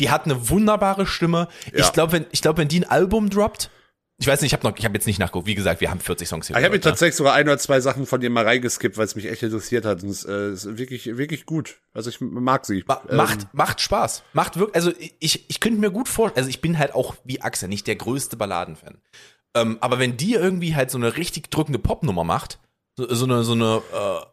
Die 0.00 0.10
hat 0.10 0.24
eine 0.24 0.48
wunderbare 0.50 1.06
Stimme. 1.06 1.48
Ja. 1.72 1.80
Ich 1.84 1.92
glaube, 1.92 2.12
wenn, 2.12 2.26
ich 2.30 2.42
glaube, 2.42 2.58
wenn 2.58 2.68
die 2.68 2.80
ein 2.80 2.90
Album 2.90 3.30
droppt, 3.30 3.70
ich 4.18 4.26
weiß 4.26 4.42
nicht, 4.42 4.50
ich 4.50 4.52
habe 4.52 4.68
noch, 4.68 4.76
ich 4.76 4.84
habe 4.84 4.94
jetzt 4.94 5.06
nicht 5.06 5.18
nachgeguckt. 5.18 5.46
Wie 5.46 5.54
gesagt, 5.54 5.80
wir 5.80 5.90
haben 5.90 5.98
40 5.98 6.28
Songs 6.28 6.46
hier. 6.46 6.54
Ich 6.56 6.62
habe 6.62 6.72
mir 6.72 6.76
ne? 6.76 6.82
tatsächlich 6.82 7.16
sogar 7.16 7.32
ein 7.32 7.48
oder 7.48 7.56
zwei 7.56 7.80
Sachen 7.80 8.04
von 8.04 8.20
dir 8.20 8.28
mal 8.28 8.44
reingeskippt, 8.44 8.98
weil 8.98 9.06
es 9.06 9.14
mich 9.16 9.26
echt 9.26 9.42
interessiert 9.42 9.86
hat. 9.86 10.02
Und 10.02 10.10
es 10.10 10.24
äh, 10.26 10.50
ist 10.52 10.76
wirklich, 10.76 11.16
wirklich 11.16 11.46
gut. 11.46 11.80
Also 11.94 12.10
ich 12.10 12.20
mag 12.20 12.66
sie. 12.66 12.84
Ma 12.86 13.00
Ähm, 13.08 13.16
macht, 13.16 13.54
macht 13.54 13.80
Spaß. 13.80 14.22
Macht 14.34 14.58
wirklich, 14.58 14.74
also 14.76 14.92
ich, 15.20 15.48
ich 15.48 15.58
könnte 15.60 15.80
mir 15.80 15.90
gut 15.90 16.06
vorstellen, 16.06 16.36
also 16.44 16.50
ich 16.50 16.60
bin 16.60 16.78
halt 16.78 16.94
auch 16.94 17.14
wie 17.24 17.40
Axel 17.40 17.70
nicht 17.70 17.86
der 17.86 17.96
größte 17.96 18.36
Balladenfan. 18.36 18.98
Ähm, 19.54 19.78
aber 19.80 19.98
wenn 19.98 20.16
die 20.16 20.34
irgendwie 20.34 20.74
halt 20.74 20.90
so 20.90 20.98
eine 20.98 21.16
richtig 21.16 21.50
drückende 21.50 21.78
Popnummer 21.78 22.24
macht, 22.24 22.58
so, 22.96 23.12
so 23.12 23.24
eine, 23.24 23.42
so 23.42 23.52
eine, 23.52 23.82
äh, 23.92 24.26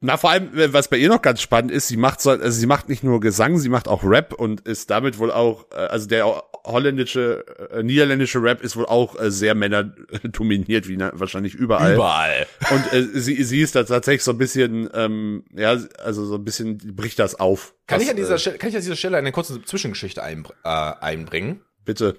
Na, 0.00 0.16
vor 0.16 0.30
allem, 0.30 0.56
äh, 0.58 0.72
was 0.72 0.88
bei 0.88 0.96
ihr 0.96 1.08
noch 1.08 1.22
ganz 1.22 1.42
spannend 1.42 1.70
ist, 1.70 1.88
sie 1.88 1.96
macht 1.96 2.20
so, 2.20 2.30
also 2.30 2.50
sie 2.50 2.66
macht 2.66 2.88
nicht 2.88 3.04
nur 3.04 3.20
Gesang, 3.20 3.58
sie 3.58 3.68
macht 3.68 3.88
auch 3.88 4.02
Rap 4.04 4.32
und 4.32 4.62
ist 4.62 4.90
damit 4.90 5.18
wohl 5.18 5.30
auch, 5.30 5.66
äh, 5.72 5.76
also 5.76 6.06
der 6.06 6.42
holländische, 6.64 7.44
äh, 7.72 7.82
niederländische 7.82 8.42
Rap 8.42 8.62
ist 8.62 8.74
wohl 8.76 8.86
auch 8.86 9.20
äh, 9.20 9.30
sehr 9.30 9.54
männerdominiert, 9.54 10.88
wie 10.88 10.96
na, 10.96 11.10
wahrscheinlich 11.14 11.54
überall. 11.54 11.94
überall. 11.94 12.46
Und 12.70 12.92
äh, 12.92 13.02
sie, 13.20 13.42
sie 13.44 13.60
ist 13.60 13.74
da 13.74 13.84
tatsächlich 13.84 14.24
so 14.24 14.30
ein 14.30 14.38
bisschen, 14.38 14.88
ähm, 14.94 15.44
ja, 15.54 15.76
also 16.02 16.24
so 16.24 16.36
ein 16.36 16.44
bisschen 16.44 16.78
bricht 16.96 17.18
das 17.18 17.38
auf. 17.38 17.74
Kann 17.86 17.98
Was, 17.98 18.04
ich, 18.04 18.10
an 18.10 18.16
dieser 18.16 18.36
äh, 18.36 18.38
Stelle, 18.38 18.56
kann 18.58 18.70
ich 18.70 18.76
an 18.76 18.82
dieser 18.82 18.96
Stelle 18.96 19.18
eine 19.18 19.32
kurze 19.32 19.62
Zwischengeschichte 19.62 20.22
ein, 20.22 20.46
äh, 20.64 20.68
einbringen? 20.68 21.60
bitte. 21.84 22.16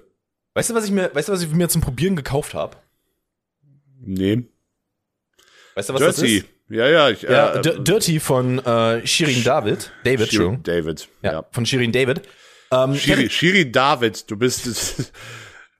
Weißt 0.56 0.70
du, 0.70 0.74
was 0.74 0.86
ich 0.86 0.90
mir, 0.90 1.14
weißt 1.14 1.28
du, 1.28 1.32
was 1.34 1.42
ich 1.42 1.50
mir 1.50 1.68
zum 1.68 1.82
Probieren 1.82 2.16
gekauft 2.16 2.54
habe? 2.54 2.78
Nee. 4.00 4.44
Weißt 5.74 5.90
du, 5.90 5.92
was 5.94 6.00
Dirty. 6.00 6.20
das 6.20 6.22
ist? 6.22 6.44
Ja, 6.70 6.88
ja, 6.88 7.10
ich, 7.10 7.20
Ja, 7.22 7.56
äh, 7.56 7.60
D- 7.60 7.78
Dirty 7.84 8.18
von 8.20 8.58
äh, 8.64 9.06
Shirin 9.06 9.44
David. 9.44 9.92
David, 10.02 10.30
Shiri, 10.30 10.46
Entschuldigung. 10.46 10.62
David. 10.62 11.08
Ja, 11.20 11.32
Ja. 11.32 11.44
von 11.52 11.66
Shirin 11.66 11.92
David. 11.92 12.22
Ähm, 12.72 12.94
Shiri, 12.96 13.28
Shiri 13.28 13.70
David, 13.70 14.30
du 14.30 14.36
bist 14.38 15.12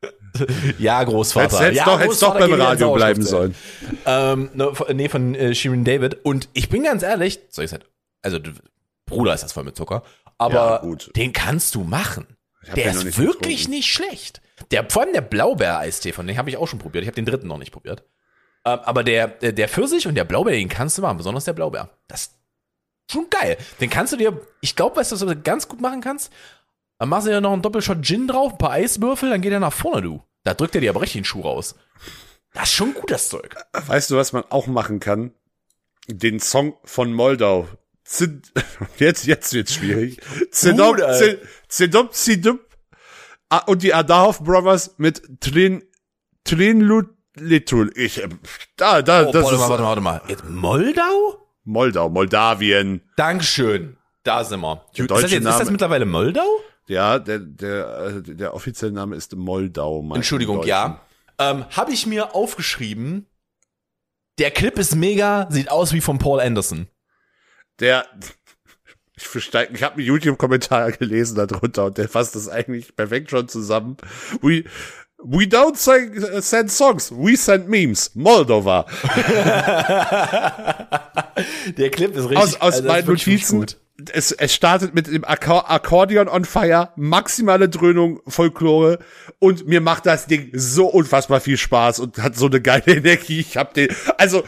ja, 0.79 1.03
Großvater. 1.03 1.59
Hättest 1.59 1.77
ja, 1.79 1.85
doch, 1.87 1.99
hättest 1.99 2.22
doch 2.22 2.39
beim 2.39 2.53
Radio 2.53 2.93
bleiben 2.93 3.22
sollen. 3.22 3.55
Ähm, 4.05 4.51
ne, 4.53 4.72
nee, 4.93 5.09
von 5.09 5.35
äh, 5.35 5.55
Shirin 5.55 5.85
David. 5.85 6.18
Und 6.22 6.49
ich 6.53 6.68
bin 6.68 6.85
ganz 6.85 7.03
ehrlich, 7.03 7.41
soll 7.49 7.64
ich 7.64 7.70
sagen, 7.70 7.85
also 8.22 8.39
Bruder 9.07 9.33
ist 9.35 9.43
das 9.43 9.53
voll 9.53 9.64
mit 9.64 9.74
Zucker, 9.77 10.03
aber 10.39 10.83
Ja, 10.85 10.97
den 11.16 11.33
kannst 11.33 11.74
du 11.74 11.83
machen. 11.83 12.27
Der 12.77 12.91
ist 12.91 13.05
nicht 13.05 13.16
wirklich 13.18 13.39
getrunken. 13.61 13.70
nicht 13.70 13.93
schlecht. 13.93 14.41
Der, 14.71 14.89
vor 14.89 15.03
allem 15.03 15.13
der 15.13 15.21
Blaubeer-Eistee, 15.21 16.13
von 16.13 16.27
dem 16.27 16.37
habe 16.39 16.51
ich 16.51 16.57
auch 16.57 16.67
schon 16.67 16.79
probiert. 16.79 17.03
Ich 17.03 17.09
habe 17.09 17.17
den 17.17 17.27
dritten 17.27 17.47
noch 17.47 17.59
nicht 17.59 17.73
probiert. 17.73 18.05
Ähm, 18.65 18.81
aber 18.83 19.05
der, 19.05 19.29
der, 19.29 19.53
der 19.53 19.69
Pfirsich 19.69 20.07
und 20.07 20.15
der 20.15 20.25
Blaubeer, 20.25 20.55
den 20.55 20.69
kannst 20.69 20.99
du 20.99 21.03
machen, 21.03 21.19
besonders 21.19 21.45
der 21.45 21.53
Blaubeer. 21.53 21.91
Das 22.09 22.23
ist 22.23 22.33
schon 23.11 23.29
geil. 23.31 23.57
Den 23.81 23.91
kannst 23.91 24.13
du 24.13 24.17
dir, 24.17 24.41
ich 24.61 24.75
glaube, 24.75 24.97
weißt 24.97 25.13
du, 25.13 25.17
was 25.17 25.27
du 25.27 25.43
ganz 25.43 25.69
gut 25.69 25.81
machen 25.81 26.01
kannst? 26.01 26.33
Dann 26.99 27.09
machst 27.09 27.27
du 27.27 27.31
dir 27.31 27.41
noch 27.41 27.53
einen 27.53 27.63
Doppelshot 27.63 28.03
Gin 28.03 28.27
drauf, 28.27 28.53
ein 28.53 28.59
paar 28.59 28.73
Eiswürfel, 28.73 29.31
dann 29.31 29.43
geht 29.43 29.53
er 29.53 29.61
nach 29.61 29.73
vorne, 29.73 30.03
du. 30.03 30.23
Da 30.45 30.55
drückt 30.55 30.75
er 30.75 30.81
dir 30.81 30.91
aber 30.91 31.03
richtig 31.03 31.21
den 31.21 31.25
Schuh 31.25 31.43
raus. 31.43 31.75
Das 32.55 32.65
ist 32.65 32.75
schon 32.75 32.95
gut, 32.95 33.11
das 33.11 33.29
Zeug. 33.29 33.55
Weißt 33.73 34.11
du, 34.11 34.17
was 34.17 34.33
man 34.33 34.45
auch 34.49 34.67
machen 34.67 34.99
kann? 34.99 35.33
Den 36.09 36.41
Song 36.41 36.77
von 36.85 37.13
Moldau. 37.13 37.69
Zid 38.05 38.53
jetzt, 38.99 39.27
jetzt 39.27 39.53
wird's 39.53 39.75
schwierig. 39.75 40.21
Zidop, 40.51 40.99
Zidop, 41.69 42.15
Zidup. 42.15 42.61
Ah, 42.61 42.66
Und 43.66 43.82
die 43.82 43.94
Adahov 43.94 44.40
Brothers 44.42 44.94
mit 44.99 45.40
Trin, 45.40 45.82
Trinlut 46.44 47.09
Litul. 47.38 47.92
Ich, 47.97 48.22
äh, 48.22 48.28
da, 48.76 49.03
da, 49.03 49.26
Oh, 49.26 49.32
das 49.32 49.44
warte 49.44 49.55
ist 49.57 49.61
mal, 49.61 49.68
warte 49.68 49.82
mal, 49.82 49.88
warte 49.88 50.01
mal. 50.01 50.22
Jetzt 50.28 50.49
Moldau? 50.49 51.47
Moldau, 51.64 52.09
Moldawien. 52.09 53.03
Dankeschön. 53.16 53.97
Da 54.22 54.42
sind 54.44 54.61
wir. 54.61 54.84
Ist 54.94 55.11
das, 55.11 55.22
jetzt, 55.30 55.44
ist 55.44 55.44
das 55.61 55.70
mittlerweile 55.70 56.07
Moldau? 56.07 56.47
Ja, 56.88 57.18
der, 57.18 57.38
der, 57.40 58.22
äh, 58.26 58.34
der 58.34 58.55
offizielle 58.55 58.92
Name 58.92 59.16
ist 59.16 59.34
Moldau. 59.36 60.03
mein- 60.03 60.16
Entschuldigung, 60.16 60.64
ja. 60.64 61.01
Ähm, 61.38 61.64
Habe 61.76 61.92
ich 61.92 62.07
mir 62.07 62.34
aufgeschrieben. 62.34 63.26
Der 64.38 64.51
Clip 64.51 64.78
ist 64.78 64.94
mega, 64.97 65.47
sieht 65.51 65.70
aus 65.70 65.92
wie 65.92 66.01
von 66.01 66.18
Paul 66.18 66.40
Anderson. 66.40 66.88
Der, 67.80 68.07
ich 69.17 69.35
ich 69.35 69.83
habe 69.83 69.97
einen 69.97 70.07
YouTube-Kommentar 70.07 70.93
gelesen 70.93 71.37
darunter 71.37 71.87
und 71.87 71.99
der 71.99 72.09
fasst 72.09 72.35
das 72.35 72.49
eigentlich 72.49 72.95
perfekt 72.95 73.31
schon 73.31 73.49
zusammen. 73.49 73.97
We, 74.43 74.64
we 75.19 75.45
don't 75.45 75.77
sing, 75.77 76.21
send 76.41 76.71
songs, 76.71 77.11
we 77.11 77.37
send 77.37 77.69
memes. 77.69 78.11
Moldova. 78.14 78.87
Der 81.77 81.91
Clip 81.91 82.14
ist 82.14 82.25
richtig 82.25 82.39
Aus, 82.39 82.61
aus 82.61 82.75
also 82.75 82.89
meinen 82.89 83.07
Notizen. 83.07 83.67
Es, 84.12 84.31
es 84.31 84.55
startet 84.55 84.95
mit 84.95 85.07
dem 85.07 85.25
Akkor 85.25 85.71
Akkordeon 85.71 86.29
on 86.29 86.45
Fire, 86.45 86.91
maximale 86.97 87.71
Dröhnung, 87.71 88.21
Folklore 88.27 88.99
und 89.39 89.67
mir 89.67 89.81
macht 89.81 90.05
das 90.05 90.27
Ding 90.27 90.51
so 90.53 90.87
unfassbar 90.87 91.41
viel 91.41 91.57
Spaß 91.57 92.01
und 92.01 92.19
hat 92.19 92.37
so 92.37 92.47
eine 92.47 92.61
geile 92.61 92.85
Energie. 92.87 93.41
Ich 93.41 93.57
hab 93.57 93.73
den, 93.73 93.89
also, 94.19 94.45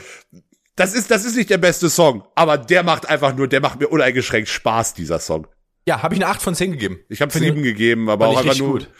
das 0.79 0.95
ist, 0.95 1.11
das 1.11 1.25
ist 1.25 1.37
nicht 1.37 1.51
der 1.51 1.59
beste 1.59 1.91
Song, 1.91 2.25
aber 2.35 2.57
der 2.59 2.83
macht 2.83 3.09
einfach 3.09 3.35
nur, 3.35 3.49
der 3.49 3.61
macht 3.61 3.81
mir 3.81 3.89
uneingeschränkt 3.89 4.49
Spaß, 4.49 4.95
dieser 4.95 5.19
Song. 5.19 5.47
Ja, 5.87 6.03
habe 6.03 6.15
ich 6.15 6.21
eine 6.23 6.31
8 6.31 6.43
von 6.43 6.55
10 6.55 6.73
gegeben. 6.73 7.01
Ich 7.09 7.21
habe 7.21 7.31
Finde- 7.33 7.49
sieben 7.49 7.63
gegeben, 7.63 8.09
aber 8.11 8.29
auch 8.29 8.39
einfach 8.39 8.59
nur, 8.59 8.73
gut. 8.73 8.91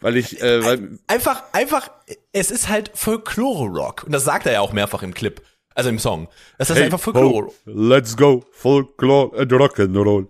weil 0.00 0.16
ich, 0.16 0.40
äh, 0.42 0.64
weil, 0.64 0.98
Einfach, 1.06 1.42
einfach, 1.52 1.90
es 2.32 2.50
ist 2.50 2.68
halt 2.68 2.90
Folklore-Rock. 2.94 4.04
Und 4.04 4.12
das 4.12 4.24
sagt 4.24 4.46
er 4.46 4.52
ja 4.52 4.60
auch 4.60 4.72
mehrfach 4.72 5.02
im 5.02 5.14
Clip. 5.14 5.40
Also 5.76 5.90
im 5.90 5.98
Song. 5.98 6.28
Das 6.56 6.70
ist 6.70 6.76
hey, 6.76 6.84
einfach 6.84 7.00
Folklore. 7.00 7.46
ho, 7.48 7.54
let's 7.66 8.16
go, 8.16 8.44
Folklore 8.52 9.36
and 9.40 9.50
Rock'n'Roll. 9.52 10.28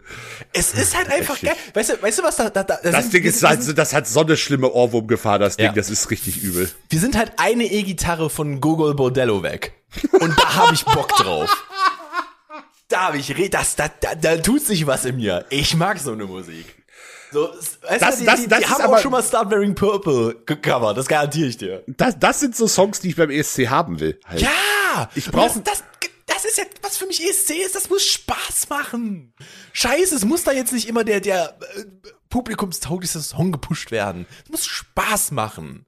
Es 0.54 0.72
ist 0.72 0.96
halt 0.96 1.10
einfach 1.10 1.38
geil. 1.40 1.54
Weißt 1.74 1.90
du, 1.90 2.02
weißt 2.02 2.18
du 2.18 2.22
was 2.22 2.36
da, 2.36 2.48
da, 2.48 2.62
da 2.62 2.78
Das 2.82 3.02
sind, 3.02 3.12
Ding 3.12 3.24
ist, 3.24 3.42
halt, 3.42 3.76
das 3.76 3.92
hat 3.92 4.06
so 4.08 4.20
eine 4.20 4.38
schlimme 4.38 4.72
Ohrwurmgefahr, 4.72 5.38
das 5.38 5.56
Ding, 5.56 5.66
Ja. 5.66 5.72
das 5.72 5.90
ist 5.90 6.10
richtig 6.10 6.42
übel. 6.42 6.70
Wir 6.88 6.98
sind 6.98 7.16
halt 7.18 7.32
eine 7.36 7.64
E-Gitarre 7.64 8.30
von 8.30 8.60
Gogol 8.62 8.94
Bordello 8.94 9.42
weg. 9.42 9.74
Und 10.12 10.34
da 10.40 10.54
habe 10.56 10.74
ich 10.74 10.84
Bock 10.86 11.08
drauf. 11.16 11.50
Da 12.88 13.08
habe 13.08 13.18
ich, 13.18 13.34
das, 13.50 13.76
da, 13.76 13.88
da, 14.00 14.14
da 14.14 14.36
tut 14.38 14.62
sich 14.62 14.86
was 14.86 15.04
in 15.04 15.16
mir. 15.16 15.44
Ich 15.50 15.74
mag 15.76 15.98
so 15.98 16.12
eine 16.12 16.24
Musik. 16.24 16.64
So, 17.32 17.48
weißt 17.48 18.00
Das- 18.02 18.18
die, 18.18 18.24
das- 18.24 18.40
die, 18.42 18.48
das 18.48 18.58
die 18.60 18.64
ist 18.64 18.70
haben 18.70 18.82
aber- 18.84 18.96
auch 18.96 19.00
schon 19.02 19.10
mal 19.10 19.22
Start 19.22 19.50
Wearing 19.50 19.74
Purple 19.74 20.36
gecovert, 20.46 20.96
das 20.96 21.06
garantiere 21.06 21.48
ich 21.48 21.56
dir. 21.58 21.82
Das, 21.86 22.18
das 22.18 22.40
sind 22.40 22.56
so 22.56 22.66
Songs, 22.66 23.00
die 23.00 23.08
ich 23.10 23.16
beim 23.16 23.30
ESC 23.30 23.68
haben 23.68 24.00
will. 24.00 24.18
Halt. 24.24 24.40
Ja! 24.40 24.48
Ich 25.14 25.26
Und 25.26 25.32
brauch- 25.32 25.56
das, 25.62 25.82
das, 26.26 26.44
ist 26.44 26.58
ja, 26.58 26.64
was 26.82 26.96
für 26.96 27.06
mich 27.06 27.22
ESC 27.22 27.50
ist, 27.64 27.74
das 27.74 27.88
muss 27.88 28.04
Spaß 28.04 28.68
machen. 28.68 29.34
Scheiße, 29.72 30.14
es 30.14 30.24
muss 30.24 30.44
da 30.44 30.52
jetzt 30.52 30.72
nicht 30.72 30.88
immer 30.88 31.04
der, 31.04 31.20
der 31.20 31.58
äh, 31.76 31.84
publikumstauglichste 32.28 33.20
Song 33.20 33.52
gepusht 33.52 33.90
werden. 33.90 34.26
Es 34.44 34.50
muss 34.50 34.66
Spaß 34.66 35.30
machen. 35.30 35.86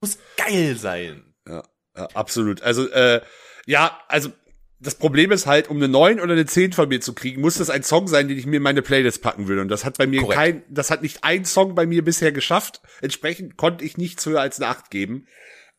Muss 0.00 0.18
geil 0.36 0.76
sein. 0.76 1.34
Ja, 1.46 1.62
ja, 1.96 2.06
absolut. 2.14 2.62
Also, 2.62 2.88
äh, 2.90 3.20
ja, 3.66 4.00
also 4.08 4.32
das 4.80 4.96
Problem 4.96 5.30
ist 5.30 5.46
halt, 5.46 5.68
um 5.68 5.76
eine 5.76 5.86
9 5.86 6.18
oder 6.20 6.32
eine 6.32 6.46
10 6.46 6.72
von 6.72 6.88
mir 6.88 7.00
zu 7.00 7.12
kriegen, 7.14 7.40
muss 7.40 7.58
das 7.58 7.70
ein 7.70 7.84
Song 7.84 8.08
sein, 8.08 8.26
den 8.26 8.36
ich 8.36 8.46
mir 8.46 8.56
in 8.56 8.62
meine 8.64 8.82
Playlist 8.82 9.22
packen 9.22 9.46
will. 9.46 9.60
Und 9.60 9.68
das 9.68 9.84
hat 9.84 9.96
bei 9.98 10.08
mir 10.08 10.20
Korrekt. 10.22 10.36
kein, 10.40 10.62
das 10.68 10.90
hat 10.90 11.02
nicht 11.02 11.22
ein 11.22 11.44
Song 11.44 11.76
bei 11.76 11.86
mir 11.86 12.02
bisher 12.02 12.32
geschafft. 12.32 12.80
Entsprechend 13.00 13.56
konnte 13.56 13.84
ich 13.84 13.96
nichts 13.96 14.26
höher 14.26 14.40
als 14.40 14.58
eine 14.60 14.68
8 14.68 14.90
geben. 14.90 15.28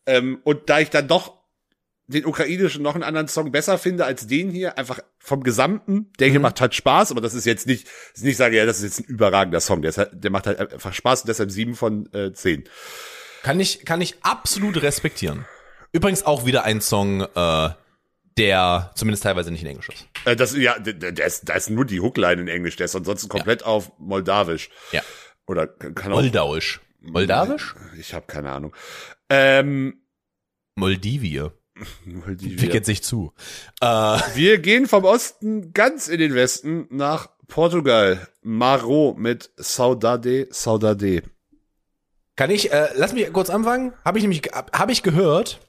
Ähm, 0.06 0.40
und 0.44 0.70
da 0.70 0.80
ich 0.80 0.88
dann 0.88 1.06
doch 1.08 1.43
den 2.06 2.26
ukrainischen 2.26 2.82
noch 2.82 2.94
einen 2.94 3.04
anderen 3.04 3.28
Song 3.28 3.50
besser 3.50 3.78
finde 3.78 4.04
als 4.04 4.26
den 4.26 4.50
hier, 4.50 4.76
einfach 4.76 5.00
vom 5.18 5.42
Gesamten, 5.42 6.12
der 6.18 6.28
hier 6.28 6.40
macht 6.40 6.60
halt 6.60 6.74
Spaß, 6.74 7.10
aber 7.10 7.20
das 7.20 7.34
ist 7.34 7.46
jetzt 7.46 7.66
nicht, 7.66 7.88
ist 8.14 8.24
nicht 8.24 8.36
sage, 8.36 8.56
ja, 8.56 8.66
das 8.66 8.78
ist 8.78 8.84
jetzt 8.84 9.00
ein 9.00 9.12
überragender 9.12 9.60
Song, 9.60 9.80
der, 9.80 9.92
halt, 9.92 10.10
der 10.12 10.30
macht 10.30 10.46
halt 10.46 10.58
einfach 10.60 10.92
Spaß 10.92 11.22
und 11.22 11.28
deshalb 11.28 11.50
7 11.50 11.74
von 11.74 12.12
äh, 12.12 12.32
10. 12.32 12.64
Kann 13.42 13.58
ich, 13.60 13.84
kann 13.84 14.00
ich 14.00 14.16
absolut 14.22 14.82
respektieren. 14.82 15.46
Übrigens 15.92 16.26
auch 16.26 16.44
wieder 16.44 16.64
ein 16.64 16.80
Song, 16.80 17.22
äh, 17.22 17.70
der 18.36 18.90
zumindest 18.96 19.22
teilweise 19.22 19.50
nicht 19.50 19.62
in 19.62 19.68
Englisch 19.68 19.88
ist. 19.88 20.06
Äh, 20.24 20.36
das, 20.36 20.56
ja, 20.56 20.78
der 20.78 21.26
ist, 21.26 21.48
da 21.48 21.54
ist 21.54 21.70
nur 21.70 21.84
die 21.84 22.00
Hookline 22.00 22.42
in 22.42 22.48
Englisch, 22.48 22.76
der 22.76 22.86
ist 22.86 22.96
ansonsten 22.96 23.28
komplett 23.28 23.62
auf 23.64 23.92
Moldawisch. 23.98 24.70
Ja. 24.92 25.02
Oder 25.46 25.66
kann 25.66 26.12
auch. 26.12 26.16
Moldauisch. 26.16 26.80
Moldawisch? 27.00 27.74
Ich 27.98 28.14
habe 28.14 28.26
keine 28.26 28.50
Ahnung. 28.50 28.74
Ähm, 29.28 30.02
Moldivie. 30.74 31.50
Moldivia. 32.04 32.58
Picket 32.58 32.84
sich 32.86 33.02
zu. 33.02 33.32
Äh, 33.80 33.86
Wir 34.34 34.58
gehen 34.58 34.86
vom 34.86 35.04
Osten 35.04 35.72
ganz 35.72 36.08
in 36.08 36.18
den 36.18 36.34
Westen 36.34 36.86
nach 36.90 37.28
Portugal. 37.48 38.26
Maro 38.42 39.14
mit 39.18 39.50
Saudade, 39.56 40.48
Saudade. 40.50 41.22
kann 42.36 42.50
ich, 42.50 42.72
äh, 42.72 42.88
lass 42.96 43.12
mich 43.12 43.32
kurz 43.32 43.50
anfangen. 43.50 43.92
Habe 44.04 44.18
ich 44.18 44.24
nämlich, 44.24 44.42
habe 44.72 44.92
ich 44.92 45.02
gehört. 45.02 45.60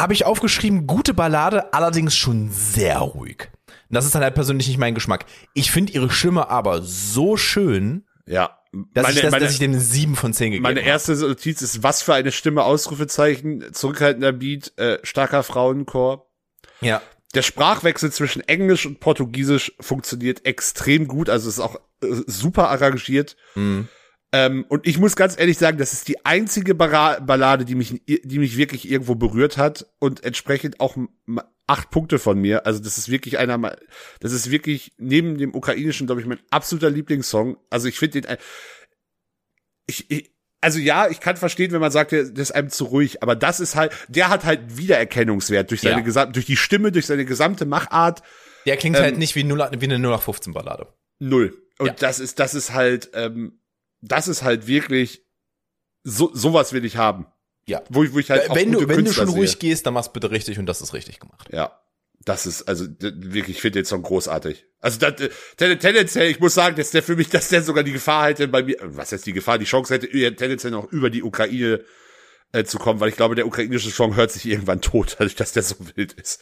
Habe 0.00 0.12
ich 0.12 0.24
aufgeschrieben, 0.24 0.86
gute 0.86 1.12
Ballade, 1.12 1.72
allerdings 1.72 2.14
schon 2.16 2.50
sehr 2.52 2.98
ruhig. 2.98 3.48
Und 3.88 3.94
das 3.96 4.04
ist 4.04 4.14
dann 4.14 4.22
halt 4.22 4.34
persönlich 4.34 4.68
nicht 4.68 4.78
mein 4.78 4.94
Geschmack. 4.94 5.26
Ich 5.54 5.72
finde 5.72 5.92
ihre 5.92 6.08
Stimme 6.10 6.48
aber 6.50 6.82
so 6.82 7.36
schön, 7.36 8.04
Ja. 8.26 8.57
Dass, 8.72 9.04
meine, 9.04 9.16
ich, 9.16 9.22
das, 9.22 9.30
meine, 9.30 9.44
dass 9.44 9.52
ich 9.54 9.58
dem 9.58 9.72
eine 9.72 9.80
7 9.80 10.16
von 10.16 10.32
10 10.32 10.50
gegeben 10.50 10.62
meine 10.62 10.80
habe. 10.80 10.88
erste 10.88 11.14
Notiz 11.16 11.62
ist, 11.62 11.82
was 11.82 12.02
für 12.02 12.14
eine 12.14 12.32
Stimme, 12.32 12.64
Ausrufezeichen, 12.64 13.72
zurückhaltender 13.72 14.32
Beat, 14.32 14.72
äh, 14.76 14.98
starker 15.02 15.42
Frauenchor. 15.42 16.30
Ja. 16.80 17.02
Der 17.34 17.42
Sprachwechsel 17.42 18.12
zwischen 18.12 18.40
Englisch 18.42 18.86
und 18.86 19.00
Portugiesisch 19.00 19.72
funktioniert 19.80 20.46
extrem 20.46 21.08
gut, 21.08 21.28
also 21.28 21.48
ist 21.48 21.60
auch 21.60 21.76
äh, 22.02 22.08
super 22.26 22.68
arrangiert. 22.70 23.36
Mhm. 23.54 23.88
Ähm, 24.32 24.66
und 24.68 24.86
ich 24.86 24.98
muss 24.98 25.16
ganz 25.16 25.38
ehrlich 25.38 25.56
sagen, 25.56 25.78
das 25.78 25.94
ist 25.94 26.08
die 26.08 26.24
einzige 26.26 26.74
Ballade, 26.74 27.64
die 27.64 27.74
mich, 27.74 28.02
die 28.06 28.38
mich 28.38 28.56
wirklich 28.58 28.90
irgendwo 28.90 29.14
berührt 29.14 29.56
hat 29.56 29.86
und 29.98 30.22
entsprechend 30.22 30.80
auch 30.80 30.96
acht 31.68 31.90
Punkte 31.90 32.18
von 32.18 32.40
mir. 32.40 32.66
Also 32.66 32.80
das 32.80 32.98
ist 32.98 33.08
wirklich 33.08 33.38
einer, 33.38 33.76
das 34.20 34.32
ist 34.32 34.50
wirklich 34.50 34.92
neben 34.98 35.38
dem 35.38 35.54
ukrainischen, 35.54 36.06
glaube 36.06 36.20
ich, 36.20 36.26
mein 36.26 36.40
absoluter 36.50 36.90
Lieblingssong. 36.90 37.56
Also 37.70 37.86
ich 37.88 37.98
finde 37.98 38.22
den, 38.22 38.30
ein- 38.30 38.38
ich, 39.86 40.10
ich, 40.10 40.34
also 40.60 40.78
ja, 40.78 41.08
ich 41.08 41.20
kann 41.20 41.36
verstehen, 41.36 41.70
wenn 41.72 41.80
man 41.80 41.92
sagt, 41.92 42.12
der, 42.12 42.24
der 42.24 42.42
ist 42.42 42.50
einem 42.52 42.70
zu 42.70 42.84
ruhig, 42.86 43.22
aber 43.22 43.36
das 43.36 43.60
ist 43.60 43.76
halt, 43.76 43.92
der 44.08 44.28
hat 44.28 44.44
halt 44.44 44.76
Wiedererkennungswert 44.76 45.70
durch 45.70 45.82
seine 45.82 45.96
Ja. 45.98 46.00
gesamte, 46.02 46.32
durch 46.32 46.46
die 46.46 46.56
Stimme, 46.56 46.90
durch 46.90 47.06
seine 47.06 47.24
gesamte 47.24 47.64
Machart. 47.64 48.22
Der 48.66 48.76
klingt 48.76 48.96
Ähm, 48.96 49.02
halt 49.02 49.18
nicht 49.18 49.34
wie, 49.36 49.44
0, 49.44 49.58
wie 49.78 49.84
eine 49.86 49.98
0815 49.98 50.52
Ballade. 50.52 50.92
Null. 51.20 51.56
Und 51.78 51.86
Ja. 51.86 51.92
das 51.94 52.18
ist, 52.18 52.38
das 52.40 52.54
ist 52.54 52.72
halt, 52.72 53.10
ähm, 53.14 53.60
das 54.00 54.26
ist 54.28 54.42
halt 54.42 54.66
wirklich, 54.66 55.24
so, 56.02 56.30
sowas 56.34 56.72
will 56.72 56.84
ich 56.84 56.96
haben. 56.96 57.26
Ja. 57.68 57.82
Wo 57.90 58.04
wo 58.12 58.18
ich 58.18 58.30
halt 58.30 58.48
auch 58.50 58.56
wenn 58.56 58.72
du, 58.72 58.88
wenn 58.88 59.04
du 59.04 59.12
schon 59.12 59.28
ruhig 59.28 59.50
sehe. 59.50 59.58
gehst, 59.60 59.86
dann 59.86 59.94
machst 59.94 60.12
bitte 60.12 60.30
richtig 60.30 60.58
und 60.58 60.66
das 60.66 60.80
ist 60.80 60.94
richtig 60.94 61.20
gemacht. 61.20 61.48
Ja. 61.52 61.78
Das 62.24 62.46
ist, 62.46 62.62
also, 62.62 62.84
wirklich, 62.98 63.56
ich 63.56 63.60
finde 63.62 63.78
den 63.80 63.84
Song 63.84 64.02
großartig. 64.02 64.66
Also, 64.80 64.98
das, 64.98 65.20
äh, 65.20 65.30
ten- 65.56 65.78
tendenziell, 65.78 66.30
ich 66.30 66.40
muss 66.40 66.52
sagen, 66.54 66.76
dass 66.76 66.90
der 66.90 67.02
für 67.02 67.14
mich, 67.16 67.28
dass 67.30 67.48
der 67.48 67.62
sogar 67.62 67.84
die 67.84 67.92
Gefahr 67.92 68.26
hätte 68.26 68.48
bei 68.48 68.62
mir, 68.62 68.76
was 68.82 69.12
heißt 69.12 69.24
die 69.24 69.32
Gefahr, 69.32 69.58
die 69.58 69.64
Chance 69.66 69.94
hätte, 69.94 70.08
tendenziell 70.36 70.72
noch 70.72 70.90
über 70.90 71.10
die 71.10 71.22
Ukraine 71.22 71.84
äh, 72.52 72.64
zu 72.64 72.78
kommen, 72.78 73.00
weil 73.00 73.10
ich 73.10 73.16
glaube, 73.16 73.34
der 73.34 73.46
ukrainische 73.46 73.90
Song 73.90 74.16
hört 74.16 74.32
sich 74.32 74.46
irgendwann 74.46 74.80
tot, 74.80 75.16
dadurch, 75.18 75.36
dass 75.36 75.52
der 75.52 75.62
so 75.62 75.76
wild 75.94 76.14
ist. 76.14 76.40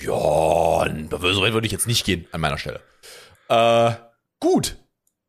Ja, 0.00 0.08
so 0.10 1.42
weit 1.42 1.52
würde 1.52 1.66
ich 1.66 1.72
jetzt 1.72 1.86
nicht 1.86 2.04
gehen 2.04 2.26
an 2.32 2.40
meiner 2.40 2.58
Stelle. 2.58 2.80
Äh, 3.48 3.92
gut. 4.40 4.76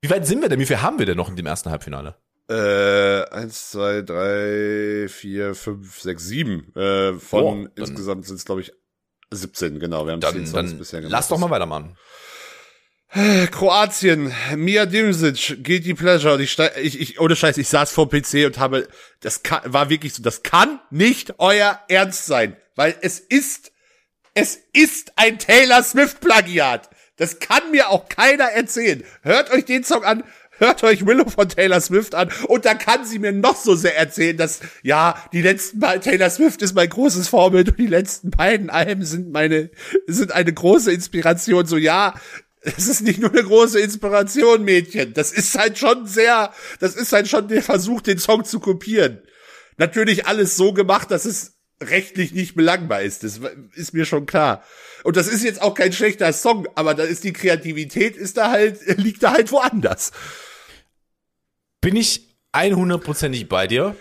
Wie 0.01 0.09
weit 0.09 0.25
sind 0.25 0.41
wir 0.41 0.49
denn? 0.49 0.59
Wie 0.59 0.65
viel 0.65 0.81
haben 0.81 0.97
wir 0.99 1.05
denn 1.05 1.17
noch 1.17 1.29
in 1.29 1.35
dem 1.35 1.45
ersten 1.45 1.69
Halbfinale? 1.69 2.15
Äh, 2.49 3.23
eins, 3.29 3.71
zwei, 3.71 4.01
drei, 4.01 5.07
vier, 5.07 5.55
fünf, 5.55 5.99
sechs, 6.01 6.25
sieben. 6.25 6.73
Äh, 6.75 7.13
von 7.13 7.67
Oh, 7.67 7.69
insgesamt 7.75 8.25
sind 8.25 8.35
es, 8.35 8.45
glaube 8.45 8.61
ich, 8.61 8.73
17, 9.31 9.79
genau. 9.79 10.05
Wir 10.05 10.13
haben 10.13 10.19
Dann, 10.19 10.33
10 10.33 10.47
Songs 10.47 10.73
bisher 10.77 10.99
gemacht. 10.99 11.13
lass 11.13 11.27
doch 11.29 11.37
mal 11.37 11.49
weitermachen. 11.49 11.97
Kroatien, 13.51 14.33
Mia 14.55 14.85
Dimsic, 14.85 15.63
Guilty 15.63 15.93
Pleasure. 15.93 16.35
Und 16.35 16.41
ich, 16.41 16.57
ich, 16.81 16.99
ich, 16.99 17.19
ohne 17.19 17.35
Scheiß, 17.35 17.57
ich 17.57 17.67
saß 17.67 17.91
vor 17.91 18.07
dem 18.07 18.21
PC 18.21 18.45
und 18.45 18.57
habe, 18.57 18.87
das 19.19 19.43
kann, 19.43 19.61
war 19.65 19.89
wirklich 19.89 20.13
so, 20.13 20.23
das 20.23 20.43
kann 20.43 20.79
nicht 20.91 21.35
euer 21.37 21.79
Ernst 21.89 22.25
sein, 22.25 22.55
weil 22.75 22.95
es 23.01 23.19
ist, 23.19 23.73
es 24.33 24.59
ist 24.71 25.11
ein 25.17 25.39
Taylor 25.39 25.83
Swift 25.83 26.21
Plagiat. 26.21 26.89
Das 27.17 27.39
kann 27.39 27.69
mir 27.71 27.89
auch 27.89 28.07
keiner 28.07 28.45
erzählen. 28.45 29.03
Hört 29.23 29.51
euch 29.51 29.65
den 29.65 29.83
Song 29.83 30.03
an, 30.05 30.23
hört 30.61 30.83
euch 30.83 31.05
Willow 31.05 31.29
von 31.29 31.49
Taylor 31.49 31.81
Swift 31.81 32.15
an 32.15 32.29
und 32.47 32.65
da 32.65 32.75
kann 32.75 33.05
sie 33.05 33.19
mir 33.19 33.33
noch 33.33 33.57
so 33.57 33.75
sehr 33.75 33.97
erzählen, 33.97 34.37
dass, 34.37 34.61
ja, 34.83 35.15
die 35.33 35.41
letzten 35.41 35.79
beiden, 35.79 36.01
Taylor 36.01 36.29
Swift 36.29 36.61
ist 36.61 36.73
mein 36.73 36.87
großes 36.87 37.27
Vorbild 37.27 37.69
und 37.69 37.79
die 37.79 37.87
letzten 37.87 38.29
beiden 38.29 38.69
Alben 38.69 39.03
sind 39.03 39.31
meine, 39.31 39.71
sind 40.07 40.31
eine 40.31 40.53
große 40.53 40.91
Inspiration. 40.91 41.65
So, 41.65 41.77
ja, 41.77 42.13
es 42.61 42.87
ist 42.87 43.01
nicht 43.01 43.19
nur 43.19 43.31
eine 43.31 43.43
große 43.43 43.79
Inspiration, 43.79 44.63
Mädchen. 44.63 45.13
Das 45.13 45.31
ist 45.31 45.57
halt 45.57 45.77
schon 45.77 46.05
sehr, 46.05 46.53
das 46.79 46.95
ist 46.95 47.11
halt 47.11 47.27
schon 47.27 47.47
der 47.47 47.63
Versuch, 47.63 48.01
den 48.01 48.19
Song 48.19 48.45
zu 48.45 48.59
kopieren. 48.59 49.21
Natürlich 49.77 50.27
alles 50.27 50.55
so 50.55 50.73
gemacht, 50.73 51.09
dass 51.09 51.25
es 51.25 51.57
rechtlich 51.81 52.33
nicht 52.33 52.55
belangbar 52.55 53.01
ist. 53.01 53.23
Das 53.23 53.39
ist 53.73 53.93
mir 53.93 54.05
schon 54.05 54.27
klar. 54.27 54.63
Und 55.03 55.17
das 55.17 55.27
ist 55.27 55.43
jetzt 55.43 55.61
auch 55.61 55.73
kein 55.73 55.93
schlechter 55.93 56.31
Song, 56.33 56.67
aber 56.75 56.93
da 56.93 57.03
ist 57.03 57.23
die 57.23 57.33
Kreativität, 57.33 58.15
ist 58.15 58.37
da 58.37 58.51
halt, 58.51 58.79
liegt 58.97 59.23
da 59.23 59.33
halt 59.33 59.51
woanders. 59.51 60.11
Bin 61.81 61.95
ich 61.95 62.27
100%ig 62.53 63.45
bei 63.49 63.67
dir. 63.67 63.95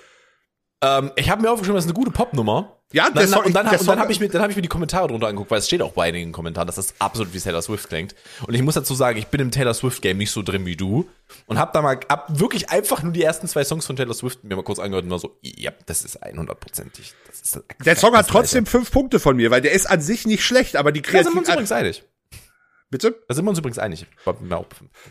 Ähm, 0.82 1.10
ich 1.16 1.28
habe 1.30 1.42
mir 1.42 1.50
aufgeschrieben, 1.50 1.76
das 1.76 1.84
ist 1.84 1.90
eine 1.90 1.94
gute 1.98 2.10
Popnummer. 2.10 2.76
Ja, 2.92 3.06
Und 3.06 3.14
der 3.14 3.22
dann, 3.22 3.30
Song- 3.32 3.44
und 3.44 3.52
dann, 3.54 3.68
und 3.68 3.86
dann 3.86 4.00
habe 4.00 4.10
ich, 4.10 4.18
mir- 4.18 4.28
dann 4.28 4.50
ich 4.50 4.56
mir 4.56 4.62
die 4.62 4.68
Kommentare 4.68 5.06
drunter 5.06 5.28
angeguckt, 5.28 5.52
weil 5.52 5.60
es 5.60 5.66
steht 5.68 5.80
auch 5.80 5.92
bei 5.92 6.08
einigen 6.08 6.32
Kommentaren, 6.32 6.66
dass 6.66 6.74
das 6.74 6.94
absolut 6.98 7.32
wie 7.32 7.38
Taylor 7.38 7.62
Swift 7.62 7.88
klingt. 7.88 8.16
Und 8.48 8.54
ich 8.54 8.62
muss 8.62 8.74
dazu 8.74 8.94
sagen, 8.94 9.16
ich 9.16 9.28
bin 9.28 9.40
im 9.40 9.52
Taylor 9.52 9.74
Swift 9.74 10.02
Game 10.02 10.16
nicht 10.18 10.32
so 10.32 10.42
drin 10.42 10.66
wie 10.66 10.74
du 10.74 11.08
und 11.46 11.56
habe 11.58 11.70
da 11.72 11.82
mal 11.82 12.00
hab 12.08 12.40
wirklich 12.40 12.70
einfach 12.70 13.04
nur 13.04 13.12
die 13.12 13.22
ersten 13.22 13.46
zwei 13.46 13.62
Songs 13.62 13.86
von 13.86 13.94
Taylor 13.94 14.14
Swift 14.14 14.42
mir 14.42 14.56
mal 14.56 14.64
kurz 14.64 14.80
angehört 14.80 15.04
und 15.04 15.10
war 15.12 15.20
so, 15.20 15.38
ja, 15.40 15.70
das 15.86 16.02
ist 16.02 16.20
100%ig. 16.20 17.12
Das 17.28 17.40
ist 17.40 17.60
Der 17.84 17.94
Song 17.94 18.16
hat 18.16 18.26
trotzdem 18.26 18.66
fünf 18.66 18.90
Punkte 18.90 19.20
von 19.20 19.36
mir, 19.36 19.52
weil 19.52 19.60
der 19.60 19.70
ist 19.70 19.88
an 19.88 20.00
sich 20.00 20.26
nicht 20.26 20.42
schlecht, 20.44 20.74
aber 20.74 20.90
die 20.90 21.02
Da 21.02 21.10
sind 21.10 21.14
wir 21.14 21.38
uns 21.38 21.46
Kreativität. 21.48 21.54
übrigens 21.54 21.72
einig. 21.72 22.02
Bitte? 22.90 23.22
Da 23.28 23.34
sind 23.34 23.44
wir 23.44 23.50
uns 23.50 23.58
übrigens 23.60 23.78
einig. 23.78 24.06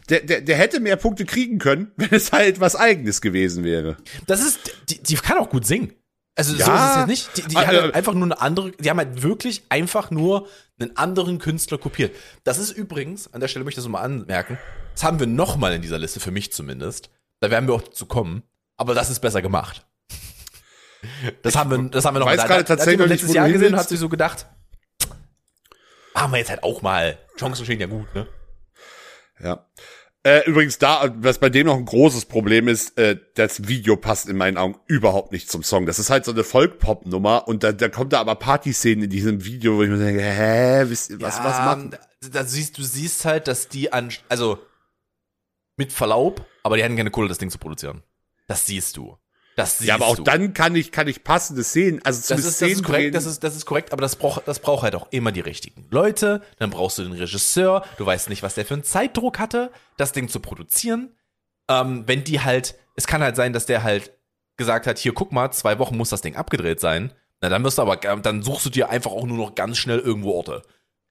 Der, 0.09 0.19
der, 0.19 0.41
der 0.41 0.55
hätte 0.57 0.79
mehr 0.81 0.97
Punkte 0.97 1.25
kriegen 1.25 1.59
können, 1.59 1.91
wenn 1.97 2.09
es 2.11 2.31
halt 2.31 2.59
was 2.59 2.75
Eigenes 2.75 3.21
gewesen 3.21 3.63
wäre. 3.63 3.95
Das 4.27 4.41
ist, 4.41 4.59
die, 4.89 5.01
die 5.01 5.15
kann 5.15 5.37
auch 5.37 5.49
gut 5.49 5.65
singen. 5.65 5.93
Also 6.35 6.53
so 6.53 6.59
Ja. 6.59 6.85
ist 6.85 6.91
es 6.91 6.97
jetzt 6.97 7.07
nicht. 7.07 7.37
Die, 7.37 7.49
die 7.53 7.57
Ah, 7.57 7.65
hat 7.67 7.73
äh, 7.73 7.81
halt 7.81 7.95
einfach 7.95 8.13
nur 8.13 8.23
eine 8.25 8.39
andere, 8.41 8.71
die 8.71 8.89
haben 8.89 8.97
halt 8.97 9.23
wirklich 9.23 9.63
einfach 9.69 10.11
nur 10.11 10.47
einen 10.79 10.95
anderen 10.97 11.39
Künstler 11.39 11.77
kopiert. 11.77 12.13
Das 12.43 12.57
ist 12.57 12.71
übrigens, 12.71 13.33
an 13.33 13.39
der 13.41 13.47
Stelle 13.47 13.65
möchte 13.65 13.79
ich 13.79 13.85
das 13.85 13.91
mal 13.91 14.01
anmerken, 14.01 14.57
das 14.93 15.03
haben 15.03 15.19
wir 15.19 15.27
noch 15.27 15.55
mal 15.57 15.73
in 15.73 15.81
dieser 15.81 15.97
Liste, 15.99 16.19
für 16.19 16.31
mich 16.31 16.51
zumindest. 16.51 17.09
Da 17.39 17.49
werden 17.49 17.67
wir 17.67 17.75
auch 17.75 17.87
zu 17.87 18.05
kommen. 18.05 18.43
Aber 18.75 18.93
das 18.93 19.09
ist 19.09 19.19
besser 19.19 19.41
gemacht. 19.41 19.85
Das 21.43 21.55
haben 21.55 21.71
wir, 21.71 21.89
das 21.89 22.03
haben 22.05 22.15
wir 22.15 22.19
noch 22.19 22.27
weiß 22.27 22.43
gerade 22.45 22.65
tatsächlich 22.65 23.07
letztes 23.07 23.33
Jahr 23.33 23.49
gesehen 23.49 23.73
und 23.73 23.79
hat 23.79 23.87
sich 23.89 23.99
so 23.99 24.09
gedacht, 24.09 24.47
haben 26.15 26.31
wir 26.31 26.37
jetzt 26.37 26.49
halt 26.49 26.63
auch 26.63 26.81
mal. 26.81 27.17
Chancen 27.37 27.65
stehen 27.65 27.79
ja 27.79 27.87
gut, 27.87 28.13
ne? 28.13 28.27
Ja. 29.39 29.65
Äh, 30.23 30.45
übrigens 30.49 30.77
da, 30.77 31.15
was 31.19 31.39
bei 31.39 31.49
dem 31.49 31.67
noch 31.67 31.77
ein 31.77 31.85
großes 31.85 32.25
Problem 32.25 32.67
ist, 32.67 32.97
äh, 32.97 33.17
das 33.35 33.69
Video 33.69 33.95
passt 33.95 34.27
in 34.27 34.35
meinen 34.35 34.57
Augen 34.57 34.77
überhaupt 34.85 35.31
nicht 35.31 35.49
zum 35.49 35.63
Song. 35.63 35.85
Das 35.85 35.97
ist 35.97 36.09
halt 36.09 36.25
so 36.25 36.31
eine 36.31 36.43
Folk-Pop-Nummer 36.43 37.47
und 37.47 37.63
da, 37.63 37.71
da 37.71 37.87
kommt 37.87 38.11
da 38.11 38.19
aber 38.19 38.35
Partyszenen 38.35 39.05
in 39.05 39.09
diesem 39.09 39.45
Video, 39.45 39.77
wo 39.77 39.83
ich 39.83 39.89
mir 39.89 39.97
denke, 39.97 40.21
hä, 40.21 40.85
was, 40.91 41.07
ja, 41.07 41.21
was 41.21 41.39
machen? 41.39 41.91
Da, 41.91 42.27
da 42.33 42.43
siehst, 42.43 42.77
du 42.77 42.83
siehst 42.83 43.23
halt, 43.23 43.47
dass 43.47 43.69
die 43.69 43.93
an, 43.93 44.11
also 44.27 44.59
mit 45.77 45.93
Verlaub, 45.93 46.45
aber 46.63 46.75
die 46.75 46.83
hatten 46.83 46.97
keine 46.97 47.11
Kohle, 47.11 47.29
das 47.29 47.37
Ding 47.37 47.49
zu 47.49 47.57
produzieren. 47.57 48.03
Das 48.47 48.65
siehst 48.65 48.97
du. 48.97 49.17
Das 49.59 49.79
Ja, 49.81 49.95
aber 49.95 50.07
auch 50.07 50.15
du. 50.15 50.23
dann 50.23 50.53
kann 50.53 50.73
ich, 50.75 50.91
kann 50.91 51.07
ich 51.07 51.23
passende 51.23 51.63
Szenen, 51.63 51.99
also 52.05 52.19
das 52.33 52.45
ist, 52.45 52.61
das 52.61 52.69
ist 52.69 52.83
korrekt, 52.83 53.13
das 53.13 53.25
ist, 53.25 53.43
das 53.43 53.55
ist 53.55 53.65
korrekt, 53.65 53.91
aber 53.91 54.01
das 54.01 54.15
braucht, 54.15 54.47
das 54.47 54.59
braucht 54.59 54.83
halt 54.83 54.95
auch 54.95 55.07
immer 55.11 55.33
die 55.33 55.41
richtigen 55.41 55.85
Leute. 55.89 56.41
Dann 56.59 56.69
brauchst 56.69 56.97
du 56.97 57.03
den 57.03 57.11
Regisseur. 57.11 57.83
Du 57.97 58.05
weißt 58.05 58.29
nicht, 58.29 58.41
was 58.41 58.55
der 58.55 58.65
für 58.65 58.75
einen 58.75 58.83
Zeitdruck 58.83 59.37
hatte, 59.37 59.71
das 59.97 60.13
Ding 60.13 60.29
zu 60.29 60.39
produzieren. 60.39 61.13
Ähm, 61.67 62.03
wenn 62.07 62.23
die 62.23 62.39
halt, 62.39 62.75
es 62.95 63.05
kann 63.05 63.21
halt 63.21 63.35
sein, 63.35 63.51
dass 63.51 63.65
der 63.65 63.83
halt 63.83 64.13
gesagt 64.55 64.87
hat, 64.87 64.97
hier 64.97 65.13
guck 65.13 65.31
mal, 65.31 65.51
zwei 65.51 65.77
Wochen 65.77 65.97
muss 65.97 66.09
das 66.09 66.21
Ding 66.21 66.35
abgedreht 66.37 66.79
sein. 66.79 67.11
Na, 67.41 67.49
dann 67.49 67.63
wirst 67.63 67.77
du 67.77 67.81
aber, 67.81 67.97
dann 67.97 68.41
suchst 68.41 68.65
du 68.65 68.69
dir 68.69 68.89
einfach 68.89 69.11
auch 69.11 69.25
nur 69.25 69.37
noch 69.37 69.55
ganz 69.55 69.77
schnell 69.77 69.99
irgendwo 69.99 70.31
Orte. 70.31 70.61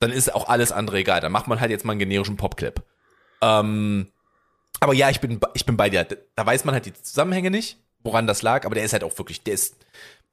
Dann 0.01 0.11
ist 0.11 0.35
auch 0.35 0.49
alles 0.49 0.73
andere 0.73 0.99
egal. 0.99 1.21
Dann 1.21 1.33
macht 1.33 1.49
man 1.49 1.61
halt 1.61 1.71
jetzt 1.71 1.85
mal 1.85 1.93
einen 1.93 2.01
generischen 2.01 2.37
Popclip. 2.37 2.83
Ähm, 3.43 4.09
aber 4.81 4.95
ja, 4.95 5.11
ich 5.11 5.21
bin, 5.21 5.39
ich 5.55 5.67
bin 5.67 5.77
bei 5.77 5.91
dir. 5.91 6.07
Da 6.35 6.47
weiß 6.47 6.65
man 6.65 6.75
halt 6.75 6.87
die 6.87 6.93
Zusammenhänge 6.95 7.51
nicht, 7.51 7.79
woran 8.01 8.27
das 8.27 8.43
lag, 8.43 8.65
aber 8.65 8.75
der 8.75 8.85
ist 8.85 8.93
halt 8.93 9.05
auch 9.05 9.17
wirklich, 9.19 9.43
der 9.43 9.55
ist, 9.55 9.77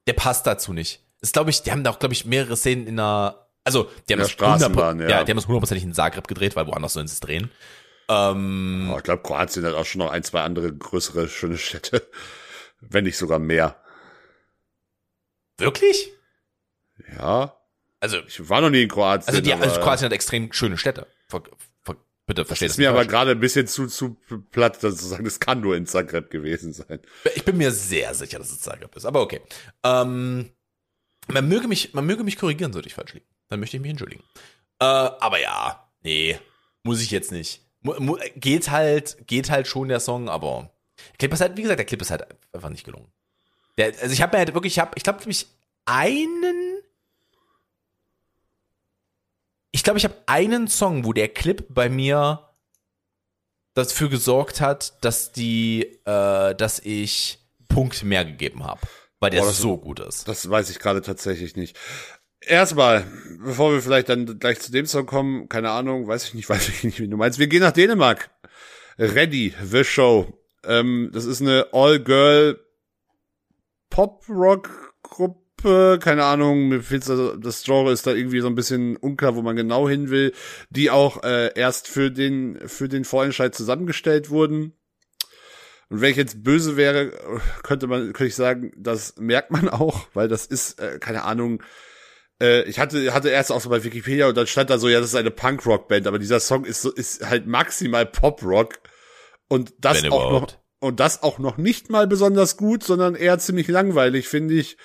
der 0.07 0.13
passt 0.13 0.45
dazu 0.47 0.73
nicht. 0.73 1.01
Das 1.21 1.31
glaube 1.31 1.49
ich, 1.49 1.63
die 1.63 1.71
haben 1.71 1.83
da 1.83 1.91
auch, 1.91 1.99
glaube 1.99 2.13
ich, 2.13 2.25
mehrere 2.25 2.55
Szenen 2.55 2.87
in 2.87 2.99
einer, 2.99 3.47
also, 3.63 3.83
die 3.83 3.89
haben 3.89 4.05
der 4.07 4.17
das 4.17 4.31
Straßenbahn, 4.31 4.99
100 4.99 5.09
ja. 5.09 5.17
ja. 5.17 5.23
die 5.23 5.31
haben 5.31 5.37
das 5.37 5.47
hundertprozentig 5.47 5.83
in 5.83 5.93
Zagreb 5.93 6.27
gedreht, 6.27 6.55
weil 6.55 6.67
woanders 6.67 6.93
sollen 6.93 7.07
sie 7.07 7.13
es 7.13 7.19
drehen. 7.19 7.49
Ähm, 8.09 8.91
Oh, 8.93 8.97
ich 8.97 9.03
glaube, 9.03 9.23
Kroatien 9.23 9.65
hat 9.65 9.73
auch 9.73 9.85
schon 9.85 9.99
noch 9.99 10.11
ein, 10.11 10.23
zwei 10.23 10.41
andere 10.41 10.71
größere, 10.71 11.27
schöne 11.27 11.57
Städte. 11.57 12.07
Wenn 12.79 13.05
nicht 13.05 13.17
sogar 13.17 13.39
mehr. 13.39 13.81
wirklich? 15.57 16.11
Ja. 17.17 17.57
Also, 17.99 18.19
Ich 18.27 18.47
war 18.49 18.61
noch 18.61 18.69
nie 18.69 18.83
in 18.83 18.89
Kroatien. 18.89 19.27
also 19.29 19.41
die, 19.41 19.53
also 19.53 19.79
Kroatien 19.81 20.05
hat 20.05 20.13
extrem 20.13 20.53
schöne 20.53 20.77
Städte. 20.77 21.07
Bitte 22.27 22.43
versteht 22.43 22.67
ist 22.67 22.73
das 22.73 22.77
mir 22.77 22.89
nicht 22.89 22.99
aber 22.99 23.05
gerade 23.05 23.31
ein 23.31 23.39
bisschen 23.39 23.67
zu, 23.67 23.87
zu 23.87 24.17
platt, 24.51 24.83
das 24.83 24.97
zu 24.97 25.05
sagen, 25.05 25.25
das 25.25 25.39
kann 25.39 25.61
nur 25.61 25.75
in 25.75 25.85
Zagreb 25.85 26.31
gewesen 26.31 26.73
sein. 26.73 26.99
Ich 27.35 27.45
bin 27.45 27.57
mir 27.57 27.71
sehr 27.71 28.15
sicher, 28.15 28.39
dass 28.39 28.51
es 28.51 28.61
Zagreb 28.61 28.95
ist, 28.95 29.05
aber 29.05 29.21
okay. 29.21 29.41
Ähm, 29.83 30.51
man 31.27 31.47
möge 31.47 31.67
mich, 31.67 31.93
man 31.93 32.05
möge 32.05 32.23
mich 32.23 32.37
korrigieren, 32.37 32.73
sollte 32.73 32.87
ich 32.87 32.95
falsch 32.95 33.13
liegen. 33.13 33.27
Dann 33.49 33.59
möchte 33.59 33.77
ich 33.77 33.81
mich 33.81 33.91
entschuldigen. 33.91 34.23
Äh, 34.79 34.85
aber 34.85 35.39
ja, 35.39 35.87
nee, 36.01 36.39
muss 36.83 37.01
ich 37.01 37.11
jetzt 37.11 37.31
nicht. 37.31 37.61
Mu, 37.81 37.93
mu, 37.99 38.17
geht 38.35 38.71
halt, 38.71 39.27
geht 39.27 39.51
halt 39.51 39.67
schon 39.67 39.87
der 39.87 39.99
Song, 39.99 40.27
aber 40.27 40.71
Clip 41.19 41.31
ist 41.31 41.41
halt, 41.41 41.57
wie 41.57 41.61
gesagt, 41.61 41.79
der 41.79 41.85
Clip 41.85 42.01
ist 42.01 42.09
halt 42.09 42.25
einfach 42.51 42.69
nicht 42.69 42.85
gelungen. 42.85 43.11
Der, 43.77 43.87
also 43.87 44.11
ich 44.11 44.21
habe 44.21 44.35
mir 44.35 44.39
halt 44.39 44.53
wirklich, 44.53 44.73
ich 44.73 44.79
habe, 44.79 44.91
ich 44.95 45.03
glaube, 45.03 45.19
ich 45.27 45.47
einen, 45.85 46.79
ich 49.71 49.74
glaube, 49.85 49.97
ich 49.99 50.03
habe 50.03 50.15
einen 50.25 50.67
Song, 50.67 51.05
wo 51.05 51.13
der 51.13 51.29
Clip 51.29 51.65
bei 51.69 51.87
mir 51.87 52.49
dafür 53.73 54.09
gesorgt 54.09 54.59
hat, 54.61 55.03
dass 55.03 55.31
die, 55.31 55.83
äh, 56.05 56.53
dass 56.55 56.79
ich 56.79 57.39
Punkt 57.69 58.03
mehr 58.03 58.25
gegeben 58.25 58.63
habe, 58.63 58.81
weil 59.19 59.29
der 59.31 59.39
Boah, 59.41 59.47
das- 59.47 59.57
so 59.57 59.77
gut 59.77 59.99
ist. 60.01 60.27
Das 60.27 60.49
weiß 60.49 60.69
ich 60.69 60.79
gerade 60.79 61.01
tatsächlich 61.01 61.55
nicht. 61.55 61.77
Erstmal, 62.41 63.05
bevor 63.43 63.71
wir 63.73 63.81
vielleicht 63.81 64.07
dann 64.09 64.37
gleich 64.39 64.59
zu 64.59 64.71
dem 64.71 64.85
Song 64.85 65.05
kommen, 65.07 65.49
keine 65.49 65.71
Ahnung, 65.71 66.07
weiß 66.07 66.25
ich 66.25 66.33
nicht, 66.35 66.49
weiß 66.49 66.67
ich 66.69 66.83
nicht, 66.83 66.99
wie 66.99 67.07
du 67.07 67.17
meinst. 67.17 67.39
Wir 67.39 67.47
gehen 67.47 67.61
nach 67.61 67.71
Dänemark. 67.71 68.29
Ready, 68.97 69.53
The 69.63 69.83
Show. 69.83 70.39
Ähm, 70.63 71.09
das 71.13 71.25
ist 71.25 71.41
eine 71.41 71.67
All-Girl 71.73 72.59
Pop-Rock-Gruppe, 73.89 75.39
keine 75.99 76.23
Ahnung, 76.23 76.67
mir 76.69 76.81
fehlt's 76.81 77.09
also, 77.09 77.35
das 77.35 77.63
Genre 77.63 77.91
ist 77.91 78.05
da 78.07 78.13
irgendwie 78.13 78.41
so 78.41 78.47
ein 78.47 78.55
bisschen 78.55 78.95
unklar, 78.97 79.35
wo 79.35 79.41
man 79.41 79.55
genau 79.55 79.89
hin 79.89 80.09
will, 80.09 80.33
die 80.69 80.91
auch 80.91 81.23
äh, 81.23 81.51
erst 81.55 81.87
für 81.87 82.11
den, 82.11 82.59
für 82.67 82.87
den 82.87 83.05
Vorentscheid 83.05 83.53
zusammengestellt 83.55 84.29
wurden. 84.29 84.73
Und 85.89 86.01
wenn 86.01 86.11
ich 86.11 86.17
jetzt 86.17 86.43
böse 86.43 86.77
wäre, 86.77 87.11
könnte 87.63 87.87
man, 87.87 88.13
könnte 88.13 88.27
ich 88.27 88.35
sagen, 88.35 88.71
das 88.77 89.15
merkt 89.17 89.51
man 89.51 89.69
auch, 89.69 90.07
weil 90.13 90.27
das 90.27 90.45
ist, 90.45 90.79
äh, 90.79 90.99
keine 90.99 91.23
Ahnung, 91.23 91.61
äh, 92.41 92.63
ich 92.63 92.79
hatte, 92.79 93.13
hatte 93.13 93.29
erst 93.29 93.51
auch 93.51 93.61
so 93.61 93.69
bei 93.69 93.83
Wikipedia 93.83 94.27
und 94.27 94.35
dann 94.35 94.47
stand 94.47 94.69
da 94.69 94.77
so, 94.77 94.89
ja, 94.89 94.99
das 94.99 95.09
ist 95.09 95.15
eine 95.15 95.31
Punk-Rock-Band, 95.31 96.07
aber 96.07 96.19
dieser 96.19 96.39
Song 96.39 96.65
ist 96.65 96.81
so, 96.81 96.91
ist 96.91 97.27
halt 97.27 97.47
maximal 97.47 98.05
Pop-Rock. 98.05 98.79
Und 99.47 99.73
das 99.79 100.03
Wenn 100.03 100.11
auch 100.11 100.19
noch, 100.19 100.29
überhaupt. 100.29 100.59
und 100.79 100.99
das 100.99 101.23
auch 101.23 101.39
noch 101.39 101.57
nicht 101.57 101.89
mal 101.89 102.07
besonders 102.07 102.57
gut, 102.57 102.83
sondern 102.83 103.15
eher 103.15 103.37
ziemlich 103.39 103.67
langweilig, 103.67 104.27
finde 104.27 104.55
ich. 104.55 104.77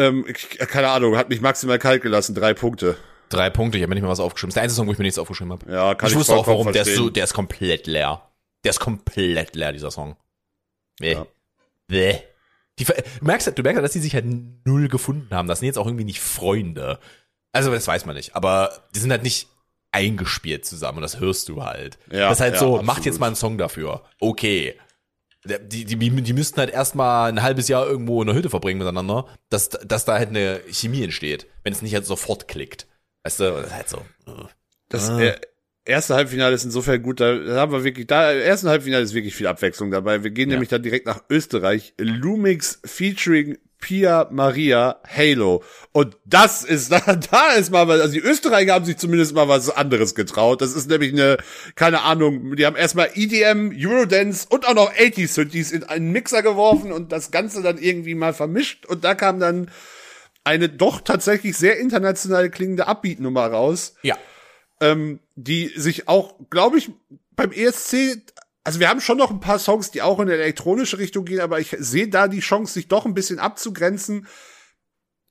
Ähm. 0.00 0.24
Keine 0.58 0.88
Ahnung, 0.88 1.16
hat 1.16 1.28
mich 1.28 1.40
maximal 1.40 1.78
kalt 1.78 2.02
gelassen, 2.02 2.34
drei 2.34 2.54
Punkte. 2.54 2.96
Drei 3.28 3.50
Punkte, 3.50 3.78
ich 3.78 3.82
habe 3.82 3.90
mir 3.90 3.94
nicht 3.94 4.02
mal 4.02 4.10
was 4.10 4.18
aufgeschrieben. 4.20 4.48
Das 4.48 4.54
ist 4.54 4.56
der 4.56 4.62
einzige 4.64 4.76
Song, 4.76 4.88
wo 4.88 4.92
ich 4.92 4.98
mir 4.98 5.04
nichts 5.04 5.18
aufgeschrieben 5.18 5.52
habe. 5.52 5.70
Ja, 5.70 5.94
kann 5.94 6.08
ich 6.08 6.14
ich, 6.14 6.18
wusste 6.18 6.34
auch, 6.34 6.46
warum. 6.46 6.72
Der 6.72 6.82
ist, 6.82 6.96
so, 6.96 7.10
der 7.10 7.24
ist 7.24 7.34
komplett 7.34 7.86
leer. 7.86 8.22
Der 8.64 8.70
ist 8.70 8.80
komplett 8.80 9.54
leer, 9.54 9.72
dieser 9.72 9.90
Song. 9.90 10.16
Bäh. 10.98 11.12
Ja. 11.12 11.26
Bäh. 11.86 12.18
Die, 12.78 12.84
du 12.84 12.94
merkst, 13.20 13.46
halt- 13.46 13.58
du 13.58 13.62
merkst, 13.62 13.76
halt, 13.76 13.84
dass 13.84 13.92
die 13.92 14.00
sich 14.00 14.14
halt 14.14 14.24
null 14.64 14.88
gefunden 14.88 15.34
haben. 15.34 15.48
Das 15.48 15.60
sind 15.60 15.66
jetzt 15.66 15.78
auch 15.78 15.86
irgendwie 15.86 16.04
nicht 16.04 16.20
Freunde. 16.20 16.98
Also, 17.52 17.70
das 17.70 17.86
weiß 17.86 18.06
man 18.06 18.16
nicht. 18.16 18.34
Aber 18.34 18.84
die 18.94 19.00
sind 19.00 19.10
halt 19.10 19.22
nicht 19.22 19.48
eingespielt 19.92 20.64
zusammen 20.64 20.98
und 20.98 21.02
das 21.02 21.20
hörst 21.20 21.48
du 21.48 21.62
halt. 21.64 21.98
Ja, 22.10 22.28
das 22.28 22.38
ist 22.38 22.40
halt 22.40 22.54
ja, 22.54 22.60
so, 22.60 22.66
absolut. 22.66 22.86
macht 22.86 23.06
jetzt 23.06 23.18
mal 23.20 23.26
einen 23.26 23.36
Song 23.36 23.58
dafür. 23.58 24.02
Okay. 24.20 24.76
Die, 25.44 25.84
die, 25.86 25.96
die 25.96 26.32
müssten 26.34 26.58
halt 26.58 26.70
erstmal 26.70 27.30
ein 27.30 27.42
halbes 27.42 27.66
Jahr 27.68 27.86
irgendwo 27.86 28.20
in 28.20 28.26
der 28.26 28.36
Hütte 28.36 28.50
verbringen 28.50 28.78
miteinander, 28.78 29.26
dass, 29.48 29.70
dass 29.70 30.04
da 30.04 30.18
halt 30.18 30.28
eine 30.28 30.60
Chemie 30.70 31.02
entsteht, 31.02 31.46
wenn 31.64 31.72
es 31.72 31.80
nicht 31.80 31.94
halt 31.94 32.04
sofort 32.04 32.46
klickt. 32.46 32.86
Weißt 33.24 33.40
du, 33.40 33.44
das 33.44 33.66
ist 33.68 33.74
halt 33.74 33.88
so. 33.88 34.02
Das 34.90 35.08
Ah. 35.08 35.18
er, 35.20 35.40
erste 35.86 36.14
Halbfinale 36.14 36.54
ist 36.54 36.64
insofern 36.64 37.02
gut, 37.02 37.20
da 37.20 37.38
haben 37.56 37.72
wir 37.72 37.84
wirklich, 37.84 38.06
da, 38.06 38.32
im 38.32 38.42
ersten 38.42 38.68
Halbfinale 38.68 39.02
ist 39.02 39.14
wirklich 39.14 39.34
viel 39.34 39.46
Abwechslung 39.46 39.90
dabei. 39.90 40.22
Wir 40.22 40.30
gehen 40.30 40.50
Ja. 40.50 40.56
nämlich 40.56 40.68
dann 40.68 40.82
direkt 40.82 41.06
nach 41.06 41.22
Österreich. 41.30 41.94
Lumix 41.98 42.80
featuring 42.84 43.56
Pia 43.80 44.28
Maria 44.30 45.00
Halo. 45.06 45.62
Und 45.92 46.16
das 46.24 46.62
ist, 46.64 46.92
da, 46.92 47.00
da 47.00 47.52
ist 47.52 47.70
mal 47.70 47.88
was, 47.88 48.00
also 48.00 48.12
die 48.14 48.20
Österreicher 48.20 48.74
haben 48.74 48.84
sich 48.84 48.98
zumindest 48.98 49.34
mal 49.34 49.48
was 49.48 49.70
anderes 49.70 50.14
getraut. 50.14 50.60
Das 50.62 50.74
ist 50.74 50.88
nämlich 50.88 51.12
eine, 51.12 51.38
keine 51.74 52.02
Ahnung, 52.02 52.56
die 52.56 52.66
haben 52.66 52.76
erstmal 52.76 53.10
EDM, 53.14 53.72
Eurodance 53.76 54.46
und 54.48 54.66
auch 54.66 54.74
noch 54.74 54.92
80 54.92 55.30
Synthes 55.32 55.72
in 55.72 55.84
einen 55.84 56.12
Mixer 56.12 56.42
geworfen 56.42 56.92
und 56.92 57.10
das 57.12 57.30
Ganze 57.30 57.62
dann 57.62 57.78
irgendwie 57.78 58.14
mal 58.14 58.34
vermischt. 58.34 58.86
Und 58.86 59.04
da 59.04 59.14
kam 59.14 59.40
dann 59.40 59.70
eine 60.44 60.68
doch 60.68 61.00
tatsächlich 61.00 61.56
sehr 61.56 61.78
international 61.78 62.50
klingende 62.50 62.86
Upbeat-Nummer 62.86 63.46
raus 63.46 63.94
Ja. 64.02 64.16
ähm, 64.80 65.20
die 65.36 65.68
sich 65.68 66.08
auch, 66.08 66.34
glaube 66.50 66.78
ich, 66.78 66.90
beim 67.36 67.52
ESC, 67.52 68.22
also 68.70 68.78
wir 68.80 68.88
haben 68.88 69.00
schon 69.00 69.18
noch 69.18 69.30
ein 69.30 69.40
paar 69.40 69.58
Songs, 69.58 69.90
die 69.90 70.00
auch 70.00 70.20
in 70.20 70.28
eine 70.28 70.34
elektronische 70.40 70.98
Richtung 70.98 71.24
gehen, 71.24 71.40
aber 71.40 71.58
ich 71.58 71.74
sehe 71.80 72.08
da 72.08 72.28
die 72.28 72.38
Chance, 72.38 72.74
sich 72.74 72.86
doch 72.86 73.04
ein 73.04 73.14
bisschen 73.14 73.40
abzugrenzen. 73.40 74.28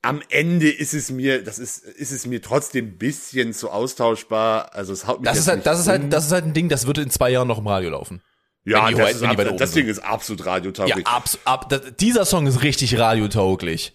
Am 0.02 0.20
Ende 0.28 0.70
ist 0.70 0.92
es 0.92 1.10
mir, 1.10 1.42
das 1.42 1.58
ist, 1.58 1.78
ist 1.84 2.10
es 2.12 2.26
mir 2.26 2.42
trotzdem 2.42 2.86
ein 2.86 2.98
bisschen 2.98 3.52
zu 3.54 3.70
austauschbar. 3.70 4.74
Also 4.74 4.92
es 4.92 5.06
haut 5.06 5.20
mich 5.20 5.28
Das 5.30 5.38
ist 5.38 5.48
halt, 5.48 5.64
das 5.64 5.80
ist 5.80 5.86
um. 5.86 5.92
halt, 5.92 6.12
das 6.12 6.26
ist 6.26 6.32
halt 6.32 6.44
ein 6.44 6.52
Ding, 6.52 6.68
das 6.68 6.86
wird 6.86 6.98
in 6.98 7.08
zwei 7.10 7.30
Jahren 7.30 7.48
noch 7.48 7.58
im 7.58 7.66
Radio 7.66 7.90
laufen. 7.90 8.22
ja, 8.64 8.88
die 8.88 8.94
das, 8.94 9.12
ist 9.12 9.22
die 9.22 9.26
ab, 9.26 9.56
das 9.58 9.72
Ding 9.72 9.86
ist 9.88 9.98
absolut 10.00 10.44
Ja, 10.44 10.52
radiotauglich. 10.52 11.06
abs 11.06 11.38
ab, 11.46 11.68
das, 11.70 11.80
dieser 11.98 12.26
Song 12.26 12.46
ist 12.46 12.62
richtig 12.62 12.98
radiotauglich. 12.98 13.92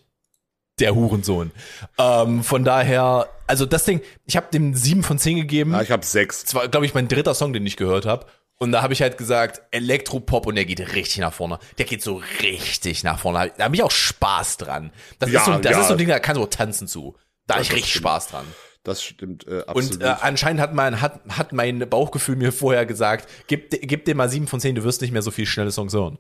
Der 0.80 0.93
Hurensohn. 0.93 1.52
Ähm, 1.98 2.43
von 2.43 2.66
daher, 2.66 3.30
also 3.48 3.66
das 3.66 3.86
Ding, 3.86 4.02
ich 4.26 4.36
habe 4.36 4.48
dem 4.52 4.74
sieben 4.76 5.04
von 5.04 5.18
zehn 5.18 5.38
gegeben. 5.38 5.72
Ja, 5.72 5.82
ich 5.82 5.91
habe 5.91 6.04
sechs. 6.06 6.43
Das 6.43 6.54
war, 6.56 6.68
glaube 6.68 6.86
ich, 6.86 6.93
mein 6.93 7.08
dritter 7.08 7.34
Song, 7.34 7.54
den 7.54 7.66
ich 7.66 7.78
gehört 7.78 8.06
habe. 8.06 8.26
Und 8.58 8.72
da 8.72 8.82
habe 8.82 8.93
ich 8.93 9.01
halt 9.01 9.18
gesagt, 9.18 9.62
Elektropop 9.72 10.47
und 10.47 10.56
der 10.56 10.66
geht 10.66 10.80
richtig 10.80 11.18
nach 11.18 11.34
vorne. 11.34 11.60
Der 11.78 11.86
geht 11.86 12.01
so 12.01 12.22
richtig 12.41 13.03
nach 13.03 13.20
vorne. 13.20 13.51
Da 13.58 13.66
habe 13.66 13.76
ich 13.76 13.84
auch 13.84 13.91
Spaß 13.91 14.58
dran. 14.58 14.91
Das, 15.20 15.30
Ja, 15.30 15.41
ist, 15.41 15.45
so, 15.45 15.58
das 15.58 15.72
ja. 15.72 15.82
ist 15.82 15.88
so 15.88 15.93
ein 15.93 15.97
Ding, 15.97 16.08
da 16.08 16.20
kannst 16.20 16.39
du 16.39 16.43
auch 16.43 16.49
tanzen 16.49 16.88
zu. 16.88 17.18
Da 17.47 17.56
habe 17.56 17.64
ich 17.64 17.74
richtig 17.74 17.91
stimmt. 17.91 18.03
Spaß 18.03 18.28
dran. 18.30 18.45
Das 18.84 19.03
stimmt 19.03 19.47
äh, 19.47 19.64
absolut. 19.68 19.95
Und 19.95 20.03
äh, 20.03 20.16
anscheinend 20.22 20.62
hat 20.62 20.74
mein, 20.74 21.01
hat, 21.01 21.22
hat 21.28 21.51
mein 21.51 21.80
Bauchgefühl 21.89 22.36
mir 22.38 22.53
vorher 22.53 22.86
gesagt, 22.86 23.30
gib, 23.47 23.72
gib 23.72 24.06
dir 24.06 24.16
mal 24.16 24.30
sieben 24.30 24.47
von 24.47 24.60
zehn, 24.60 24.76
du 24.76 24.84
wirst 24.84 25.01
nicht 25.01 25.12
mehr 25.12 25.24
so 25.24 25.32
viel 25.32 25.45
schnelle 25.45 25.72
Songs 25.72 25.93
hören. 25.93 26.20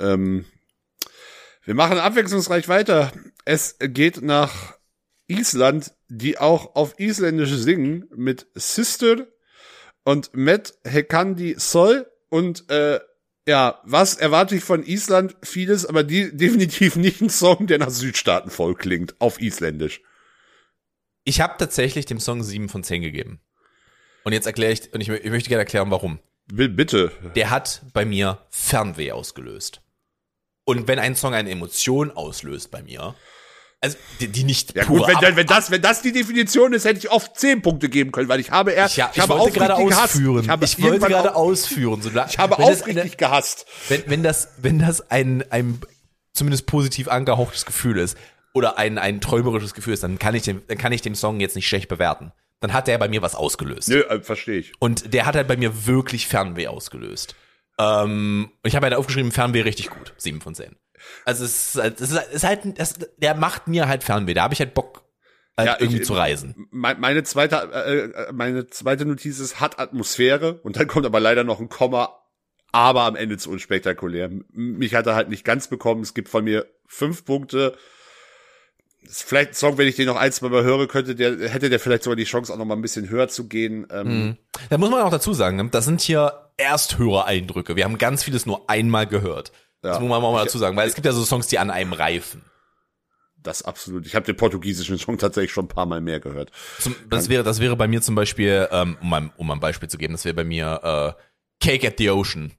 Ähm, 0.00 0.46
wir 1.64 1.74
machen 1.74 1.98
abwechslungsreich 1.98 2.68
weiter. 2.68 3.12
Es 3.44 3.76
geht 3.78 4.22
nach 4.22 4.74
Island, 5.26 5.92
die 6.08 6.38
auch 6.38 6.74
auf 6.74 6.98
Isländisch 6.98 7.52
singen 7.52 8.08
mit 8.16 8.46
Sister 8.54 9.26
und 10.08 10.30
Matt 10.32 10.72
Hekandi 10.84 11.56
Sol 11.58 12.10
und 12.30 12.70
äh, 12.70 12.98
ja, 13.46 13.78
was 13.84 14.14
erwarte 14.14 14.56
ich 14.56 14.64
von 14.64 14.82
Island? 14.82 15.36
Vieles, 15.42 15.84
aber 15.84 16.02
die, 16.02 16.34
definitiv 16.36 16.96
nicht 16.96 17.20
ein 17.20 17.28
Song, 17.28 17.66
der 17.66 17.76
nach 17.78 17.90
Südstaaten 17.90 18.48
voll 18.50 18.74
klingt, 18.74 19.20
auf 19.20 19.38
Isländisch. 19.38 20.00
Ich 21.24 21.42
habe 21.42 21.56
tatsächlich 21.58 22.06
dem 22.06 22.20
Song 22.20 22.42
sieben 22.42 22.70
von 22.70 22.82
zehn 22.84 23.02
gegeben. 23.02 23.40
Und 24.24 24.32
jetzt 24.32 24.46
erkläre 24.46 24.72
ich, 24.72 24.94
und 24.94 25.02
ich, 25.02 25.10
ich 25.10 25.30
möchte 25.30 25.50
gerne 25.50 25.60
erklären, 25.64 25.90
warum. 25.90 26.20
Bi- 26.46 26.68
Bitte. 26.68 27.12
Der 27.36 27.50
hat 27.50 27.82
bei 27.92 28.06
mir 28.06 28.46
Fernweh 28.48 29.12
ausgelöst. 29.12 29.82
Und 30.64 30.88
wenn 30.88 30.98
ein 30.98 31.16
Song 31.16 31.34
eine 31.34 31.50
Emotion 31.50 32.10
auslöst 32.10 32.70
bei 32.70 32.82
mir, 32.82 33.14
also 33.80 33.96
die, 34.20 34.28
die 34.28 34.44
nicht 34.44 34.74
Ja 34.74 34.84
gut, 34.84 35.06
wenn, 35.06 35.36
wenn, 35.36 35.46
das, 35.46 35.70
wenn 35.70 35.80
das 35.80 36.02
die 36.02 36.12
Definition 36.12 36.72
ist, 36.72 36.84
hätte 36.84 36.98
ich 36.98 37.10
oft 37.10 37.38
zehn 37.38 37.62
Punkte 37.62 37.88
geben 37.88 38.10
können, 38.10 38.28
weil 38.28 38.40
ich 38.40 38.50
habe 38.50 38.72
eher, 38.72 38.88
ja, 38.88 39.10
ich, 39.14 39.20
habe 39.20 39.38
wollte 39.38 39.58
gerade 39.58 39.76
ausführen. 39.76 40.44
Ich, 40.44 40.48
habe 40.48 40.64
Ich 40.64 40.82
wollte 40.82 41.06
gerade 41.06 41.36
ausführen. 41.36 42.02
So, 42.02 42.10
Ich 42.10 42.38
habe 42.38 42.58
aufrichtig 42.58 43.16
gehasst. 43.16 43.66
wenn, 43.88 44.02
wenn 44.06 44.22
das, 44.22 44.48
wenn 44.58 44.80
das 44.80 45.10
ein, 45.10 45.44
ein 45.50 45.80
zumindest 46.32 46.66
positiv 46.66 47.06
angehauchtes 47.08 47.66
Gefühl 47.66 47.98
ist 47.98 48.16
oder 48.52 48.78
ein, 48.78 48.98
ein 48.98 49.20
träumerisches 49.20 49.74
Gefühl 49.74 49.94
ist, 49.94 50.02
dann 50.02 50.18
kann 50.18 50.34
ich 50.34 50.42
dem, 50.42 50.62
dann 50.66 50.78
kann 50.78 50.92
ich 50.92 51.02
dem 51.02 51.14
Song 51.14 51.38
jetzt 51.38 51.54
nicht 51.54 51.68
schlecht 51.68 51.88
bewerten. 51.88 52.32
Dann 52.60 52.72
hat 52.72 52.88
der 52.88 52.98
bei 52.98 53.08
mir 53.08 53.22
was 53.22 53.36
ausgelöst. 53.36 53.88
Nö, 53.88 54.00
äh, 54.00 54.20
verstehe 54.20 54.58
ich. 54.58 54.72
Und 54.80 55.14
der 55.14 55.26
hat 55.26 55.36
halt 55.36 55.46
bei 55.46 55.56
mir 55.56 55.86
wirklich 55.86 56.26
Fernweh 56.26 56.66
ausgelöst. 56.66 57.36
Ähm, 57.78 58.50
und 58.62 58.68
ich 58.68 58.74
habe 58.74 58.86
halt 58.86 58.94
aufgeschrieben, 58.94 59.30
Fernweh 59.30 59.60
richtig 59.60 59.90
gut. 59.90 60.14
Sieben 60.16 60.40
von 60.40 60.56
zehn. 60.56 60.74
Also 61.24 61.44
es 61.44 61.74
ist 61.74 61.82
halt, 61.82 62.00
es 62.00 62.10
ist, 62.10 62.16
es 62.28 62.34
ist 62.34 62.44
halt 62.44 62.60
der 63.18 63.34
macht 63.34 63.68
mir 63.68 63.88
halt 63.88 64.04
Fernweh. 64.04 64.34
Da 64.34 64.42
habe 64.42 64.54
ich 64.54 64.60
halt 64.60 64.74
Bock, 64.74 65.04
halt 65.56 65.66
Ja, 65.68 65.74
ich- 65.76 65.82
irgendwie 65.82 66.02
zu 66.02 66.14
reisen. 66.14 66.68
Mein- 66.70 67.00
Meine 67.00 67.22
zweite, 67.24 67.56
äh, 67.72 67.98
äh, 68.28 68.32
meine 68.32 68.68
zweite 68.68 69.04
Notiz 69.06 69.38
ist, 69.38 69.60
hat 69.60 69.78
Atmosphäre 69.78 70.54
und 70.62 70.76
dann 70.76 70.86
kommt 70.86 71.06
aber 71.06 71.20
leider 71.20 71.44
noch 71.44 71.60
ein 71.60 71.68
Komma, 71.68 72.14
aber 72.72 73.02
am 73.02 73.16
Ende 73.16 73.38
zu 73.38 73.50
unspektakulär. 73.50 74.30
Mich 74.52 74.94
hat 74.94 75.06
er 75.06 75.14
halt 75.14 75.28
nicht 75.30 75.44
ganz 75.44 75.68
bekommen. 75.68 76.02
Es 76.02 76.14
gibt 76.14 76.28
von 76.28 76.44
mir 76.44 76.66
fünf 76.86 77.24
Punkte. 77.24 77.76
Ist 79.02 79.22
vielleicht 79.22 79.50
ein 79.52 79.54
Song, 79.54 79.78
wenn 79.78 79.86
ich 79.88 79.94
den 79.96 80.06
noch 80.06 80.16
ein, 80.16 80.32
zwei 80.32 80.48
Mal 80.48 80.64
höre, 80.64 80.86
könnte 80.88 81.14
der, 81.14 81.48
hätte 81.48 81.70
der 81.70 81.80
vielleicht 81.80 82.02
sogar 82.02 82.16
die 82.16 82.24
Chance, 82.24 82.52
auch 82.52 82.58
noch 82.58 82.64
mal 82.66 82.74
ein 82.76 82.82
bisschen 82.82 83.08
höher 83.08 83.28
zu 83.28 83.46
gehen. 83.48 83.86
Ähm, 83.90 84.36
Da 84.68 84.76
muss 84.76 84.90
man 84.90 85.00
auch 85.02 85.10
dazu 85.10 85.32
sagen, 85.32 85.56
ne, 85.56 85.68
das 85.70 85.84
sind 85.86 86.00
hier 86.00 86.50
Ersthörereindrücke. 86.58 87.76
Wir 87.76 87.84
haben 87.84 87.96
ganz 87.96 88.24
vieles 88.24 88.44
nur 88.44 88.68
einmal 88.68 89.06
gehört. 89.06 89.52
Das 89.82 89.96
Ja. 89.96 90.00
muss 90.00 90.08
man 90.10 90.22
auch 90.22 90.32
mal 90.32 90.44
dazu 90.44 90.58
sagen, 90.58 90.76
weil 90.76 90.88
es 90.88 90.94
gibt 90.94 91.06
ja 91.06 91.12
so 91.12 91.24
Songs, 91.24 91.46
die 91.46 91.58
an 91.58 91.70
einem 91.70 91.92
reifen. 91.92 92.42
Das 93.40 93.62
absolut. 93.62 94.04
Ich 94.06 94.14
habe 94.16 94.26
den 94.26 94.36
portugiesischen 94.36 94.98
Song 94.98 95.16
tatsächlich 95.16 95.52
schon 95.52 95.66
ein 95.66 95.68
paar 95.68 95.86
Mal 95.86 96.00
mehr 96.00 96.18
gehört. 96.18 96.50
Zum, 96.80 96.96
das 97.08 97.28
wäre, 97.28 97.44
das 97.44 97.60
wäre 97.60 97.76
bei 97.76 97.86
mir 97.86 98.02
zum 98.02 98.14
Beispiel, 98.16 98.68
ähm, 98.72 98.96
um, 99.00 99.08
mal, 99.08 99.30
um 99.36 99.50
ein 99.50 99.60
Beispiel 99.60 99.88
zu 99.88 99.96
geben, 99.96 100.14
das 100.14 100.24
wäre 100.24 100.34
bei 100.34 100.44
mir 100.44 101.16
äh, 101.20 101.64
Cake 101.64 101.86
at 101.86 101.94
the 101.98 102.10
Ocean. 102.10 102.52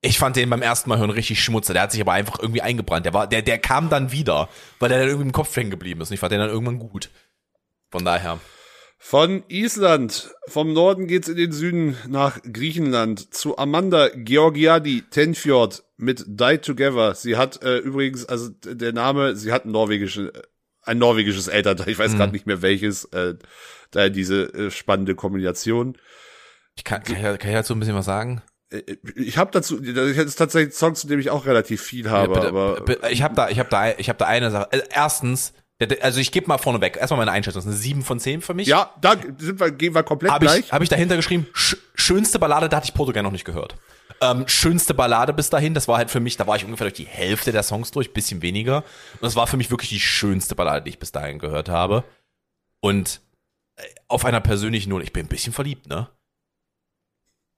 Ich 0.00 0.18
fand 0.18 0.36
den 0.36 0.48
beim 0.48 0.62
ersten 0.62 0.88
Mal 0.88 0.98
hören 0.98 1.10
richtig 1.10 1.42
schmutzig. 1.42 1.74
Der 1.74 1.82
hat 1.82 1.92
sich 1.92 2.00
aber 2.00 2.12
einfach 2.12 2.38
irgendwie 2.38 2.62
eingebrannt. 2.62 3.04
Der 3.04 3.12
war, 3.14 3.26
der, 3.26 3.42
der 3.42 3.58
kam 3.58 3.88
dann 3.90 4.12
wieder, 4.12 4.48
weil 4.78 4.88
der 4.88 4.98
dann 5.00 5.08
irgendwie 5.08 5.26
im 5.26 5.32
Kopf 5.32 5.54
hängen 5.56 5.70
geblieben 5.70 6.00
ist. 6.00 6.10
Und 6.10 6.14
ich 6.14 6.20
fand 6.20 6.32
den 6.32 6.40
dann 6.40 6.50
irgendwann 6.50 6.78
gut. 6.78 7.10
Von 7.90 8.04
daher. 8.04 8.38
Von 8.98 9.44
Island, 9.48 10.34
vom 10.48 10.72
Norden 10.72 11.06
geht's 11.06 11.28
in 11.28 11.36
den 11.36 11.52
Süden 11.52 11.96
nach 12.08 12.40
Griechenland 12.42 13.32
zu 13.34 13.58
Amanda 13.58 14.08
Georgiadi 14.14 15.02
Tenfjord 15.10 15.84
mit 15.96 16.24
Die 16.26 16.58
Together. 16.58 17.14
Sie 17.14 17.36
hat 17.36 17.62
äh, 17.62 17.78
übrigens, 17.78 18.24
also 18.26 18.48
der 18.48 18.92
Name, 18.92 19.36
sie 19.36 19.52
hat 19.52 19.64
ein 19.66 19.70
norwegisches, 19.70 20.32
ein 20.82 20.98
norwegisches 20.98 21.46
Elternteil, 21.48 21.88
ich 21.90 21.98
weiß 21.98 22.12
Mhm. 22.14 22.16
gerade 22.18 22.32
nicht 22.32 22.46
mehr 22.46 22.62
welches, 22.62 23.04
äh, 23.06 23.34
daher 23.90 24.10
diese 24.10 24.52
äh, 24.54 24.70
spannende 24.70 25.14
Kombination. 25.14 25.96
Ich 26.74 26.84
kann, 26.84 27.02
kann, 27.02 27.16
ich, 27.16 27.22
kann 27.22 27.50
ich 27.50 27.56
dazu 27.56 27.74
ein 27.74 27.78
bisschen 27.80 27.94
was 27.94 28.06
sagen? 28.06 28.42
Äh, 28.70 28.96
Ich 29.14 29.36
habe 29.38 29.50
dazu, 29.52 29.78
das 29.78 30.16
ist 30.16 30.36
tatsächlich 30.36 30.74
ein 30.74 30.76
Song, 30.76 30.94
zu 30.94 31.06
dem 31.06 31.20
ich 31.20 31.30
auch 31.30 31.44
relativ 31.46 31.82
viel 31.82 32.10
habe, 32.10 32.32
Ja, 32.32 32.40
bitte, 32.40 32.48
aber 32.48 33.10
ich 33.10 33.22
habe 33.22 33.34
da, 33.34 33.50
ich 33.50 33.58
habe 33.58 33.68
da, 33.68 33.92
ich 33.92 34.08
habe 34.08 34.18
da 34.18 34.24
eine 34.26 34.50
Sache. 34.50 34.72
Also 34.72 34.84
erstens, 34.90 35.52
also 36.00 36.20
ich 36.20 36.32
gebe 36.32 36.46
mal 36.46 36.58
vorne 36.58 36.80
weg. 36.80 36.96
Erstmal 36.98 37.18
meine 37.18 37.32
Einschätzung. 37.32 37.60
Das 37.60 37.66
ist 37.66 37.70
eine 37.72 37.80
7 37.80 38.02
von 38.02 38.18
10 38.18 38.40
für 38.40 38.54
mich. 38.54 38.66
ja, 38.66 38.94
da 39.00 39.16
sind 39.38 39.60
wir, 39.60 39.70
gehen 39.70 39.94
wir 39.94 40.02
komplett 40.02 40.32
Habe 40.32 40.46
gleich. 40.46 40.60
ich, 40.60 40.72
hab 40.72 40.82
ich 40.82 40.88
dahinter 40.88 41.16
geschrieben, 41.16 41.46
sch 41.52 41.76
schönste 41.94 42.38
Ballade, 42.38 42.68
da 42.68 42.78
hatte 42.78 42.86
ich 42.86 42.94
Portugal 42.94 43.22
noch 43.22 43.32
nicht 43.32 43.44
gehört. 43.44 43.76
Ähm, 44.20 44.48
schönste 44.48 44.94
Ballade 44.94 45.34
bis 45.34 45.50
dahin, 45.50 45.74
das 45.74 45.88
war 45.88 45.98
halt 45.98 46.10
für 46.10 46.20
mich, 46.20 46.36
da 46.38 46.46
war 46.46 46.56
ich 46.56 46.64
ungefähr 46.64 46.86
durch 46.86 46.94
die 46.94 47.04
Hälfte 47.06 47.52
der 47.52 47.62
Songs 47.62 47.90
durch, 47.90 48.14
bisschen 48.14 48.40
weniger. 48.40 48.78
Und 49.14 49.22
das 49.22 49.36
war 49.36 49.46
für 49.46 49.58
mich 49.58 49.70
wirklich 49.70 49.90
die 49.90 50.00
schönste 50.00 50.54
Ballade, 50.54 50.84
die 50.84 50.90
ich 50.90 50.98
bis 50.98 51.12
dahin 51.12 51.38
gehört 51.38 51.68
habe. 51.68 52.04
Und 52.80 53.20
äh, 53.76 53.82
auf 54.08 54.24
einer 54.24 54.40
persönlichen 54.40 54.90
Note, 54.90 55.04
ich 55.04 55.12
bin 55.12 55.26
ein 55.26 55.28
bisschen 55.28 55.52
verliebt, 55.52 55.88
ne? 55.88 56.08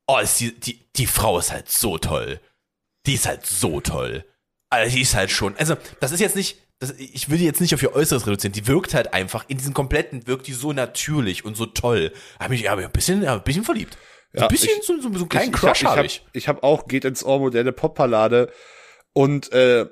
Oh, 0.09 0.19
ist 0.19 0.41
die, 0.41 0.59
die, 0.59 0.81
die 0.97 1.07
Frau 1.07 1.39
ist 1.39 1.53
halt 1.53 1.71
so 1.71 1.99
toll. 1.99 2.41
Die 3.07 3.15
ist 3.15 3.27
halt 3.27 3.47
so 3.47 3.81
toll. 3.81 4.25
Also 4.71 4.95
die 4.97 5.03
ist 5.03 5.15
halt 5.15 5.31
schon, 5.31 5.55
also 5.59 5.77
das 6.01 6.13
ist 6.13 6.21
jetzt 6.21 6.35
nicht, 6.35 6.59
das, 6.81 6.93
ich 6.99 7.29
will 7.29 7.39
die 7.39 7.45
jetzt 7.45 7.61
nicht 7.61 7.75
auf 7.75 7.83
ihr 7.83 7.95
Äußeres 7.95 8.27
reduzieren. 8.27 8.53
Die 8.53 8.67
wirkt 8.67 8.95
halt 8.95 9.13
einfach, 9.13 9.45
in 9.49 9.59
diesem 9.59 9.75
kompletten 9.75 10.27
wirkt 10.27 10.47
die 10.47 10.53
so 10.53 10.73
natürlich 10.73 11.45
und 11.45 11.57
so 11.57 11.67
toll. 11.67 12.13
Hab 12.39 12.51
mich 12.51 12.63
ja, 12.63 12.75
ein 12.77 12.91
bisschen, 12.93 13.23
ja, 13.23 13.35
ein 13.35 13.43
bisschen 13.43 13.65
verliebt. 13.65 13.99
So 14.33 14.41
Ja, 14.41 14.47
ein 14.47 14.49
bisschen, 14.49 14.71
ich- 14.79 14.87
so, 14.87 14.95
so, 15.01 15.03
so 15.03 15.09
einen 15.19 15.29
kleinen 15.29 15.51
ich, 15.53 15.59
Crush 15.61 15.81
ich 15.83 15.87
hab, 15.89 15.97
habe 15.97 16.07
ich. 16.07 16.23
ich. 16.33 16.43
Ich 16.43 16.49
habe 16.49 16.63
auch 16.63 16.87
Geht 16.87 17.05
ins 17.05 17.25
Ohr 17.25 17.39
moderne 17.41 17.73
Popballade 17.73 18.53
und 19.13 19.51
äh, 19.53 19.87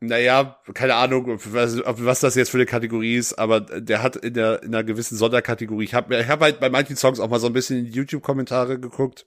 naja, 0.00 0.60
keine 0.74 0.96
Ahnung, 0.96 1.38
was, 1.44 1.78
was 1.84 2.20
das 2.20 2.34
jetzt 2.34 2.50
für 2.50 2.58
eine 2.58 2.66
Kategorie 2.66 3.16
ist, 3.16 3.34
aber 3.34 3.60
der 3.60 4.02
hat 4.02 4.16
in 4.16 4.34
der 4.34 4.62
in 4.62 4.74
einer 4.74 4.84
gewissen 4.84 5.16
Sonderkategorie. 5.16 5.84
Ich 5.84 5.94
habe 5.94 6.18
ich 6.20 6.28
hab 6.28 6.40
halt 6.40 6.60
bei 6.60 6.68
manchen 6.68 6.96
Songs 6.96 7.20
auch 7.20 7.30
mal 7.30 7.40
so 7.40 7.46
ein 7.46 7.54
bisschen 7.54 7.78
in 7.78 7.84
die 7.86 7.92
YouTube-Kommentare 7.92 8.78
geguckt. 8.78 9.26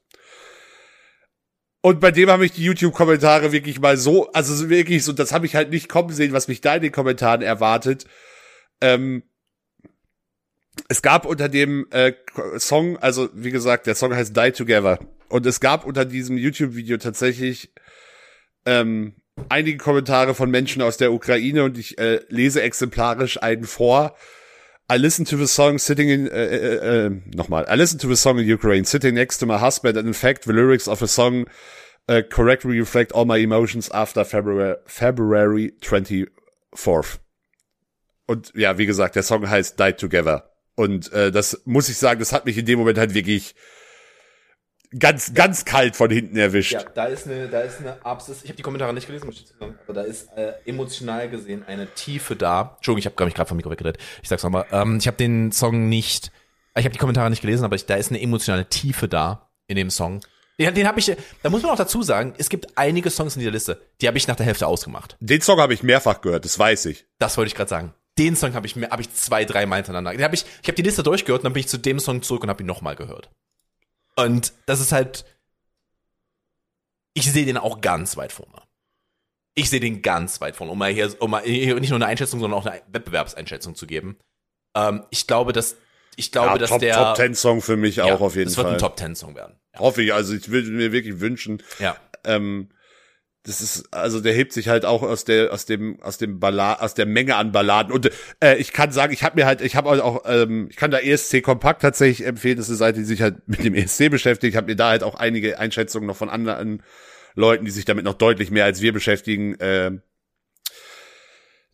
Und 1.82 2.00
bei 2.00 2.12
dem 2.12 2.30
habe 2.30 2.46
ich 2.46 2.52
die 2.54 2.64
YouTube-Kommentare 2.64 3.52
wirklich 3.52 3.80
mal 3.80 3.98
so, 3.98 4.32
also 4.32 4.54
so 4.56 4.70
wirklich 4.70 5.04
so, 5.04 5.14
das 5.14 5.32
habe 5.32 5.46
ich 5.46 5.56
halt 5.56 5.70
nicht 5.70 5.90
kommen 5.90 6.12
sehen, 6.12 6.34
was 6.34 6.48
mich 6.48 6.62
da 6.62 6.76
in 6.76 6.82
den 6.82 6.92
Kommentaren 6.92 7.42
erwartet. 7.42 8.06
Ähm, 8.82 9.24
es 10.90 11.02
gab 11.02 11.26
unter 11.26 11.50
dem 11.50 11.88
äh, 11.92 12.14
Song, 12.58 12.98
also 12.98 13.30
wie 13.34 13.52
gesagt, 13.52 13.88
der 13.88 13.96
Song 13.96 14.16
heißt 14.16 14.36
Die 14.36 14.52
Together. 14.52 15.00
Und 15.30 15.46
es 15.46 15.60
gab 15.60 15.86
unter 15.86 16.06
diesem 16.06 16.38
YouTube-Video 16.38 16.98
tatsächlich 16.98 17.74
ähm, 18.66 19.16
einige 19.50 19.78
Kommentare 19.78 20.36
von 20.36 20.50
Menschen 20.50 20.82
aus 20.82 20.98
der 20.98 21.12
Ukraine 21.12 21.64
und 21.64 21.78
ich 21.78 21.98
äh, 21.98 22.22
lese 22.30 22.62
exemplarisch 22.62 23.42
einen 23.42 23.66
vor. 23.66 24.16
I 24.90 24.98
listened 24.98 25.28
to 25.28 25.38
the 25.38 25.48
song 25.48 25.80
sitting 25.80 26.10
in, 26.10 26.28
äh, 26.28 26.46
äh, 26.46 27.06
äh, 27.06 27.10
nochmal, 27.36 27.66
I 27.70 27.76
listened 27.76 28.02
to 28.02 28.08
the 28.08 28.16
song 28.16 28.40
in 28.40 28.50
Ukraine, 28.50 28.86
sitting 28.86 29.16
next 29.16 29.40
to 29.40 29.46
my 29.46 29.58
husband, 29.58 29.98
and 29.98 30.08
in 30.08 30.14
fact, 30.14 30.46
the 30.46 30.54
lyrics 30.54 30.88
of 30.88 31.00
the 31.00 31.08
song 31.08 31.46
uh, 32.08 32.22
correctly 32.30 32.80
reflect 32.80 33.12
all 33.12 33.26
my 33.26 33.38
emotions 33.38 33.90
after 33.92 34.24
February, 34.24 34.78
February 34.86 35.74
24th. 35.82 37.20
Und 38.28 38.54
ja, 38.56 38.78
wie 38.78 38.86
gesagt, 38.86 39.16
der 39.16 39.24
Song 39.24 39.50
heißt 39.50 39.78
Die 39.80 39.94
Together. 39.94 40.52
Und 40.76 41.12
äh, 41.12 41.32
das 41.32 41.62
muss 41.66 41.90
ich 41.90 41.98
sagen, 41.98 42.20
das 42.20 42.32
hat 42.32 42.46
mich 42.46 42.58
in 42.58 42.66
dem 42.66 42.80
Moment 42.80 42.98
halt 42.98 43.14
wirklich 43.14 43.56
ganz, 44.98 45.34
ganz 45.34 45.66
kalt 45.66 45.96
von 45.96 46.10
hinten 46.10 46.38
erwischt. 46.38 46.74
Ja, 46.74 46.84
da 46.84 47.06
ist 47.06 47.28
eine, 47.28 47.48
da 47.48 47.62
ist 47.62 47.80
eine 47.80 48.04
Absis. 48.06 48.42
Ich 48.44 48.50
habe 48.50 48.58
die 48.58 48.64
Kommentare 48.64 48.94
nicht 48.94 49.08
gelesen, 49.08 49.26
muss 49.26 49.40
ich 49.40 49.48
sagen, 49.48 49.78
aber 49.84 49.94
da 49.94 50.02
ist 50.02 50.30
äh, 50.36 50.54
emotional 50.66 51.30
gesehen 51.30 51.64
eine 51.68 51.88
Tiefe 51.94 52.36
da. 52.36 52.76
Entschuldigung, 52.78 53.00
ich 53.00 53.06
habe 53.06 53.26
mich 53.26 53.34
gerade 53.34 53.48
vom 53.48 53.58
Mikro 53.58 53.72
weggedreht. 53.72 53.98
Ich 54.22 54.30
sag's 54.30 54.44
nochmal. 54.44 54.66
Ähm, 54.72 54.98
ich 54.98 55.08
habe 55.08 55.18
den 55.18 55.52
Song 55.52 55.90
nicht, 55.90 56.32
ich 56.76 56.86
habe 56.86 56.94
die 56.94 57.00
Kommentare 57.00 57.30
nicht 57.30 57.42
gelesen, 57.42 57.66
aber 57.66 57.76
ich, 57.76 57.86
da 57.86 57.96
ist 57.96 58.12
eine 58.12 58.22
emotionale 58.22 58.66
Tiefe 58.66 59.08
da 59.08 59.50
in 59.68 59.76
dem 59.76 59.90
Song. 59.90 60.22
Den, 60.60 60.74
den 60.74 60.88
habe 60.88 61.00
ich, 61.00 61.16
da 61.44 61.50
muss 61.50 61.62
man 61.62 61.72
auch 61.72 61.78
dazu 61.78 62.02
sagen, 62.02 62.34
es 62.38 62.50
gibt 62.50 62.78
einige 62.78 63.10
Songs 63.10 63.36
in 63.36 63.42
dieser 63.42 63.52
Liste, 63.52 63.80
die 64.02 64.08
habe 64.08 64.18
ich 64.18 64.28
nach 64.28 64.36
der 64.36 64.46
Hälfte 64.46 64.66
ausgemacht. 64.68 65.16
Den 65.20 65.42
Song 65.42 65.60
habe 65.60 65.74
ich 65.74 65.84
mehrfach 65.84 66.22
gehört, 66.22 66.46
das 66.46 66.58
weiß 66.58 66.86
ich. 66.86 67.06
Das 67.20 67.38
wollte 67.38 67.50
ich 67.50 67.56
gerade 67.56 67.70
sagen. 67.70 67.94
Den 68.18 68.36
Song 68.36 68.56
habe 68.56 68.66
ich 68.66 68.76
mir, 68.76 68.90
habe 68.90 69.04
ich 69.04 69.14
zwei, 69.14 69.46
drei 69.46 69.68
Mal 69.68 69.76
hintereinander. 69.78 70.12
Den 70.12 70.24
hab 70.24 70.34
ich, 70.34 70.46
ich 70.62 70.68
habe 70.68 70.76
die 70.76 70.82
Liste 70.82 71.04
durchgehört 71.04 71.42
und 71.42 71.46
dann 71.46 71.54
bin 71.54 71.60
ich 71.60 71.68
zu 71.68 71.78
dem 71.78 72.00
Song 72.00 72.24
zurück 72.24 72.42
und 72.42 72.50
habe 72.50 72.64
ihn 72.64 72.66
nochmal 72.66 72.96
gehört. 72.96 73.30
Und 74.18 74.54
das 74.66 74.80
ist 74.82 74.92
halt, 74.92 75.26
ich 77.14 77.32
sehe 77.32 77.46
den 77.46 77.58
auch 77.58 77.82
ganz 77.82 78.18
weit 78.18 78.32
vorne. 78.32 78.62
Ich 79.54 79.70
sehe 79.70 79.80
den 79.80 80.02
ganz 80.02 80.42
weit 80.42 80.56
vorne, 80.56 80.72
um 80.72 80.78
mal 80.78 80.92
hier, 80.92 81.16
um 81.22 81.32
mal 81.32 81.44
hier 81.44 81.80
nicht 81.80 81.90
nur 81.90 81.98
eine 81.98 82.08
Einschätzung, 82.08 82.40
sondern 82.40 82.60
auch 82.60 82.66
eine 82.66 82.82
Wettbewerbseinschätzung 82.92 83.76
zu 83.76 83.88
geben. 83.88 84.18
Ähm, 84.76 85.04
ich 85.12 85.28
glaube, 85.28 85.54
dass, 85.54 85.78
ich 86.16 86.32
glaube, 86.32 86.50
Ja, 86.50 86.58
dass 86.58 86.70
Top, 86.70 86.80
der 86.80 86.96
Top 86.96 87.16
Ten 87.16 87.36
Song 87.36 87.62
für 87.62 87.78
mich 87.78 87.98
ja, 87.98 88.06
auch 88.06 88.22
auf 88.22 88.36
jeden 88.36 88.50
das 88.50 88.58
wird 88.58 88.68
Fall. 88.68 88.76
ein 88.76 88.80
Top 88.80 88.96
Ten 88.98 89.16
Song 89.16 89.36
werden. 89.36 89.56
Ja. 89.74 89.80
Hoffe 89.80 90.02
ich, 90.02 90.14
also 90.14 90.34
ich 90.34 90.50
würde 90.50 90.70
mir 90.70 90.92
wirklich 90.92 91.20
wünschen, 91.20 91.64
ja. 91.80 91.96
ähm, 92.24 92.70
das 93.48 93.62
ist, 93.62 93.94
also 93.94 94.20
der 94.20 94.34
hebt 94.34 94.52
sich 94.52 94.68
halt 94.68 94.84
auch 94.84 95.04
aus 95.04 95.24
der, 95.24 95.54
aus 95.54 95.66
dem, 95.66 96.02
aus 96.02 96.18
dem 96.18 96.38
Ballad, 96.40 96.82
aus 96.82 96.96
der 96.96 97.06
Menge 97.06 97.38
an 97.38 97.54
Balladen. 97.54 97.94
Und 97.94 98.12
äh, 98.44 98.58
ich 98.58 98.74
kann 98.74 98.92
sagen, 98.92 99.14
ich 99.14 99.24
habe 99.24 99.38
mir 99.38 99.46
halt, 99.46 99.62
ich 99.62 99.78
habe 99.78 100.04
auch, 100.04 100.24
ähm, 100.26 100.68
ich 100.70 100.76
kann 100.76 100.92
da 100.92 101.00
ESC 101.00 101.42
Kompakt 101.42 101.82
tatsächlich 101.82 102.28
empfehlen. 102.28 102.58
Das 102.58 102.66
ist 102.66 102.72
eine 102.72 102.78
Seite, 102.78 103.00
die 103.00 103.06
sich 103.06 103.22
halt 103.22 103.48
mit 103.48 103.64
dem 103.64 103.74
ESC 103.74 104.10
beschäftigt. 104.12 104.52
Ich 104.52 104.58
habe 104.58 104.68
mir 104.68 104.76
da 104.76 104.90
halt 104.90 105.02
auch 105.02 105.16
einige 105.16 105.60
Einschätzungen 105.60 106.08
noch 106.08 106.18
von 106.18 106.30
anderen 106.30 106.84
Leuten, 107.36 107.64
die 107.64 107.72
sich 107.72 107.86
damit 107.86 108.04
noch 108.04 108.16
deutlich 108.16 108.52
mehr 108.52 108.66
als 108.66 108.82
wir 108.82 108.92
beschäftigen, 108.92 109.56
äh, 109.62 109.92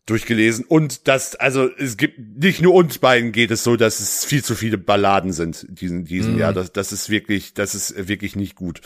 durchgelesen. 0.06 0.64
Und 0.66 1.08
das, 1.08 1.34
also 1.34 1.68
es 1.76 1.96
gibt 1.96 2.18
nicht 2.18 2.62
nur 2.62 2.74
uns 2.74 2.98
beiden 2.98 3.32
geht 3.32 3.50
es 3.50 3.64
so, 3.64 3.74
dass 3.74 3.98
es 3.98 4.24
viel 4.24 4.44
zu 4.44 4.54
viele 4.54 4.78
Balladen 4.78 5.32
sind 5.32 5.66
diesen 5.68 6.04
diesem 6.04 6.34
Mhm. 6.34 6.38
Jahr. 6.38 6.52
Das, 6.52 6.72
das 6.72 6.92
ist 6.92 7.10
wirklich, 7.10 7.54
das 7.54 7.74
ist 7.74 8.06
wirklich 8.08 8.36
nicht 8.36 8.54
gut. 8.54 8.80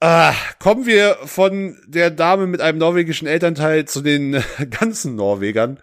Ah, 0.00 0.32
kommen 0.60 0.86
wir 0.86 1.16
von 1.24 1.76
der 1.86 2.10
Dame 2.10 2.46
mit 2.46 2.60
einem 2.60 2.78
norwegischen 2.78 3.26
Elternteil 3.26 3.84
zu 3.86 4.00
den 4.00 4.42
ganzen 4.70 5.16
Norwegern. 5.16 5.80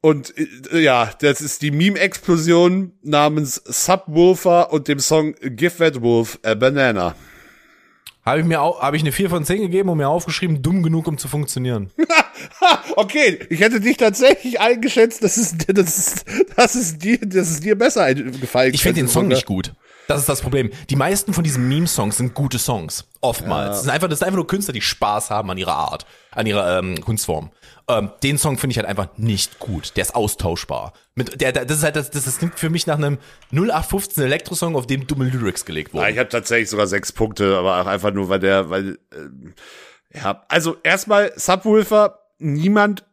Und 0.00 0.32
äh, 0.72 0.80
ja, 0.80 1.10
das 1.20 1.42
ist 1.42 1.60
die 1.60 1.70
Meme-Explosion 1.70 2.92
namens 3.02 3.56
Subwoofer 3.56 4.72
und 4.72 4.88
dem 4.88 5.00
Song 5.00 5.34
Give 5.42 5.76
That 5.76 6.00
Wolf 6.00 6.38
a 6.42 6.54
Banana. 6.54 7.14
Habe 8.24 8.40
ich 8.40 8.46
mir 8.46 8.62
auch, 8.62 8.80
habe 8.80 8.96
ich 8.96 9.02
eine 9.02 9.12
4 9.12 9.28
von 9.28 9.44
10 9.44 9.62
gegeben 9.62 9.88
und 9.90 9.98
mir 9.98 10.08
aufgeschrieben, 10.08 10.62
dumm 10.62 10.82
genug, 10.82 11.06
um 11.06 11.18
zu 11.18 11.28
funktionieren. 11.28 11.90
Okay, 12.96 13.38
ich 13.50 13.60
hätte 13.60 13.80
dich 13.80 13.98
tatsächlich 13.98 14.60
eingeschätzt, 14.60 15.22
dass 15.22 15.36
es, 15.36 15.56
das 15.58 15.98
ist, 15.98 16.24
das 16.56 16.74
ist 16.74 17.04
dir, 17.04 17.18
das 17.20 17.50
ist 17.50 17.64
dir 17.64 17.76
besser 17.76 18.14
gefallen. 18.14 18.72
Ich 18.72 18.82
finde 18.82 19.00
den 19.00 19.08
Song 19.08 19.28
nicht 19.28 19.44
gut. 19.44 19.74
Das 20.10 20.20
ist 20.20 20.28
das 20.28 20.42
Problem. 20.42 20.70
Die 20.88 20.96
meisten 20.96 21.32
von 21.32 21.44
diesen 21.44 21.68
Meme-Songs 21.68 22.16
sind 22.16 22.34
gute 22.34 22.58
Songs. 22.58 23.04
Oftmals. 23.20 23.68
Das, 23.68 23.82
sind 23.82 23.90
einfach, 23.90 24.08
das 24.08 24.18
sind 24.18 24.26
einfach 24.26 24.36
nur 24.38 24.46
Künstler, 24.46 24.72
die 24.72 24.80
Spaß 24.80 25.30
haben 25.30 25.50
an 25.50 25.58
ihrer 25.58 25.76
Art, 25.76 26.04
an 26.32 26.46
ihrer 26.46 26.78
ähm, 26.78 27.00
Kunstform. 27.00 27.50
Ähm, 27.88 28.10
den 28.22 28.36
Song 28.36 28.58
finde 28.58 28.72
ich 28.72 28.78
halt 28.78 28.88
einfach 28.88 29.08
nicht 29.16 29.58
gut. 29.58 29.92
Der 29.96 30.02
ist 30.02 30.14
austauschbar. 30.14 30.92
Mit, 31.14 31.40
der, 31.40 31.52
der, 31.52 31.64
das 31.64 31.78
ist 31.78 31.84
halt, 31.84 31.96
das, 31.96 32.10
das, 32.10 32.24
das 32.24 32.38
klingt 32.38 32.58
für 32.58 32.70
mich 32.70 32.86
nach 32.86 32.96
einem 32.98 33.18
0815 33.52 34.24
Elektrosong, 34.24 34.76
auf 34.76 34.86
dem 34.86 35.06
dumme 35.06 35.26
Lyrics 35.26 35.64
gelegt 35.64 35.94
Ja, 35.94 36.00
wurden. 36.00 36.12
ich 36.12 36.18
habe 36.18 36.28
tatsächlich 36.28 36.70
sogar 36.70 36.86
sechs 36.86 37.12
Punkte, 37.12 37.56
aber 37.56 37.80
auch 37.80 37.86
einfach 37.86 38.12
nur, 38.12 38.28
weil 38.28 38.40
der, 38.40 38.68
weil, 38.70 38.98
ähm, 39.14 39.54
ja, 40.12 40.44
also 40.48 40.76
erstmal 40.82 41.32
Subwoofer, 41.36 42.18
niemand, 42.38 43.04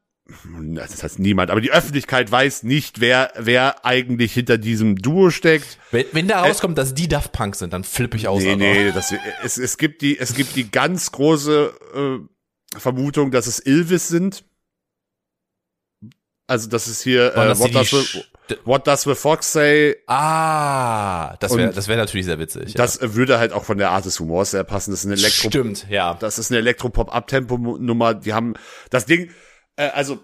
das 0.76 1.04
heißt 1.04 1.20
niemand, 1.20 1.52
aber 1.52 1.62
die 1.62 1.72
Öffentlichkeit 1.72 2.32
weiß 2.32 2.64
nicht, 2.64 3.00
wer, 3.00 3.32
wer 3.38 3.86
eigentlich 3.86 4.34
hinter 4.34 4.58
diesem 4.58 4.98
Duo 4.98 5.30
steckt. 5.30 5.78
Wenn, 5.92 6.06
wenn 6.12 6.28
da 6.28 6.42
rauskommt, 6.42 6.78
dass 6.78 6.94
die 6.94 7.08
Daft 7.08 7.32
Punk 7.32 7.56
sind, 7.56 7.74
dann 7.74 7.84
flippe 7.84 8.18
ich 8.18 8.28
aus. 8.28 8.42
Nee, 8.42 8.52
Alter. 8.52 8.58
nee, 8.58 8.92
das, 8.92 9.14
es, 9.44 9.58
es 9.58 9.78
gibt 9.78 10.02
die, 10.02 10.20
es 10.20 10.34
gibt 10.34 10.56
die 10.56 10.70
ganz 10.70 11.12
große 11.12 11.74
äh, 11.96 12.78
Vermutung, 12.78 13.32
dass 13.32 13.48
es 13.48 13.66
Ilvis 13.66 14.08
sind. 14.10 14.44
Also 16.48 16.70
das 16.70 16.88
ist 16.88 17.02
hier, 17.02 17.34
äh, 17.36 17.48
das 17.48 17.60
what, 17.60 17.76
does 17.76 17.90
the, 18.48 18.56
what 18.64 18.88
does 18.88 19.04
the 19.04 19.16
Fox 19.16 19.52
say? 19.52 19.98
Ah, 20.08 21.36
das 21.40 21.56
wäre 21.56 21.74
das 21.74 21.90
wär 21.90 21.98
natürlich 21.98 22.26
sehr 22.26 22.40
witzig. 22.40 22.70
ja. 22.70 22.78
Das 22.78 23.00
würde 23.02 23.38
halt 23.38 23.52
auch 23.52 23.66
von 23.66 23.78
der 23.78 23.92
Art 23.92 24.06
des 24.06 24.20
Humors 24.20 24.52
sehr 24.52 24.64
passen. 24.64 24.92
Das 24.92 25.02
ist 25.02 25.06
eine 25.06 25.16
Elektro 25.16 25.50
Stimmt, 25.50 25.88
ja. 25.90 26.14
Das 26.16 26.40
ist 26.40 26.52
eine 26.52 26.60
Elektropop-Abtempo-Nummer. 26.60 28.14
Die 28.14 28.34
haben 28.34 28.54
das 28.90 29.06
Ding, 29.06 29.30
äh, 29.78 29.90
also 29.90 30.20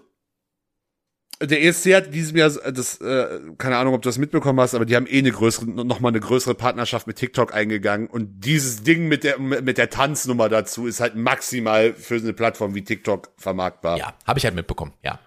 der 1.40 1.62
ESC 1.62 1.94
hat 1.94 2.14
diesem 2.14 2.36
Jahr 2.36 2.50
das, 2.50 3.00
äh, 3.00 3.40
keine 3.58 3.76
Ahnung, 3.76 3.94
ob 3.94 4.02
du 4.02 4.08
das 4.08 4.18
mitbekommen 4.18 4.60
hast, 4.60 4.74
aber 4.74 4.84
die 4.84 4.94
haben 4.94 5.06
eh 5.06 5.18
eine 5.18 5.32
größere, 5.32 5.66
noch 5.66 6.00
mal 6.00 6.08
eine 6.08 6.20
größere 6.20 6.54
Partnerschaft 6.54 7.06
mit 7.06 7.16
TikTok 7.16 7.54
eingegangen 7.54 8.06
und 8.06 8.40
dieses 8.44 8.82
Ding 8.82 9.08
mit 9.08 9.24
der 9.24 9.38
mit 9.38 9.76
der 9.78 9.90
Tanznummer 9.90 10.48
dazu 10.48 10.86
ist 10.86 11.00
halt 11.00 11.16
maximal 11.16 11.92
für 11.92 12.16
eine 12.16 12.32
Plattform 12.32 12.74
wie 12.74 12.84
TikTok 12.84 13.32
vermarktbar. 13.36 13.98
Ja, 13.98 14.14
habe 14.26 14.38
ich 14.38 14.44
halt 14.44 14.54
mitbekommen, 14.54 14.92
ja. 15.02 15.18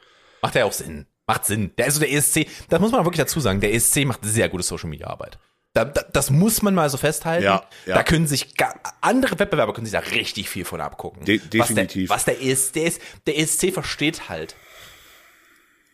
Macht 0.41 0.55
ja 0.55 0.65
auch 0.65 0.71
Sinn. 0.71 1.07
Macht 1.25 1.45
Sinn. 1.45 1.71
Der, 1.78 1.86
also 1.86 1.99
der 1.99 2.11
ESC, 2.11 2.47
das 2.69 2.80
muss 2.80 2.91
man 2.91 3.03
wirklich 3.03 3.19
dazu 3.19 3.39
sagen, 3.39 3.59
der 3.59 3.73
ESC 3.73 4.05
macht 4.05 4.21
sehr 4.23 4.47
gute 4.47 4.63
Social 4.63 4.89
Media 4.89 5.07
Arbeit. 5.07 5.38
Da, 5.78 5.86
da, 5.86 6.01
das 6.11 6.30
muss 6.32 6.61
man 6.63 6.73
mal 6.73 6.89
so 6.89 6.97
festhalten. 6.97 7.43
Ja, 7.43 7.63
ja. 7.86 7.95
Da 7.95 8.03
können 8.03 8.25
sich 8.28 8.55
ga, 8.55 8.73
andere 9.01 9.38
Wettbewerber 9.38 9.73
können 9.73 9.86
sich 9.86 9.93
da 9.93 9.99
richtig 9.99 10.49
viel 10.49 10.65
von 10.65 10.82
abgucken. 10.82 11.23
De- 11.25 11.38
definitiv. 11.38 12.09
Was 12.09 12.25
der, 12.25 12.36
was 12.36 12.41
der 12.41 12.51
ESC 12.51 12.75
ist, 12.78 13.01
der 13.28 13.38
ESC 13.38 13.71
versteht 13.73 14.28
halt, 14.30 14.55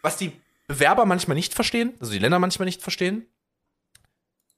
was 0.01 0.17
die 0.17 0.31
Bewerber 0.67 1.05
manchmal 1.05 1.35
nicht 1.35 1.53
verstehen, 1.53 1.93
also 1.99 2.11
die 2.13 2.19
Länder 2.19 2.39
manchmal 2.39 2.65
nicht 2.65 2.81
verstehen, 2.81 3.27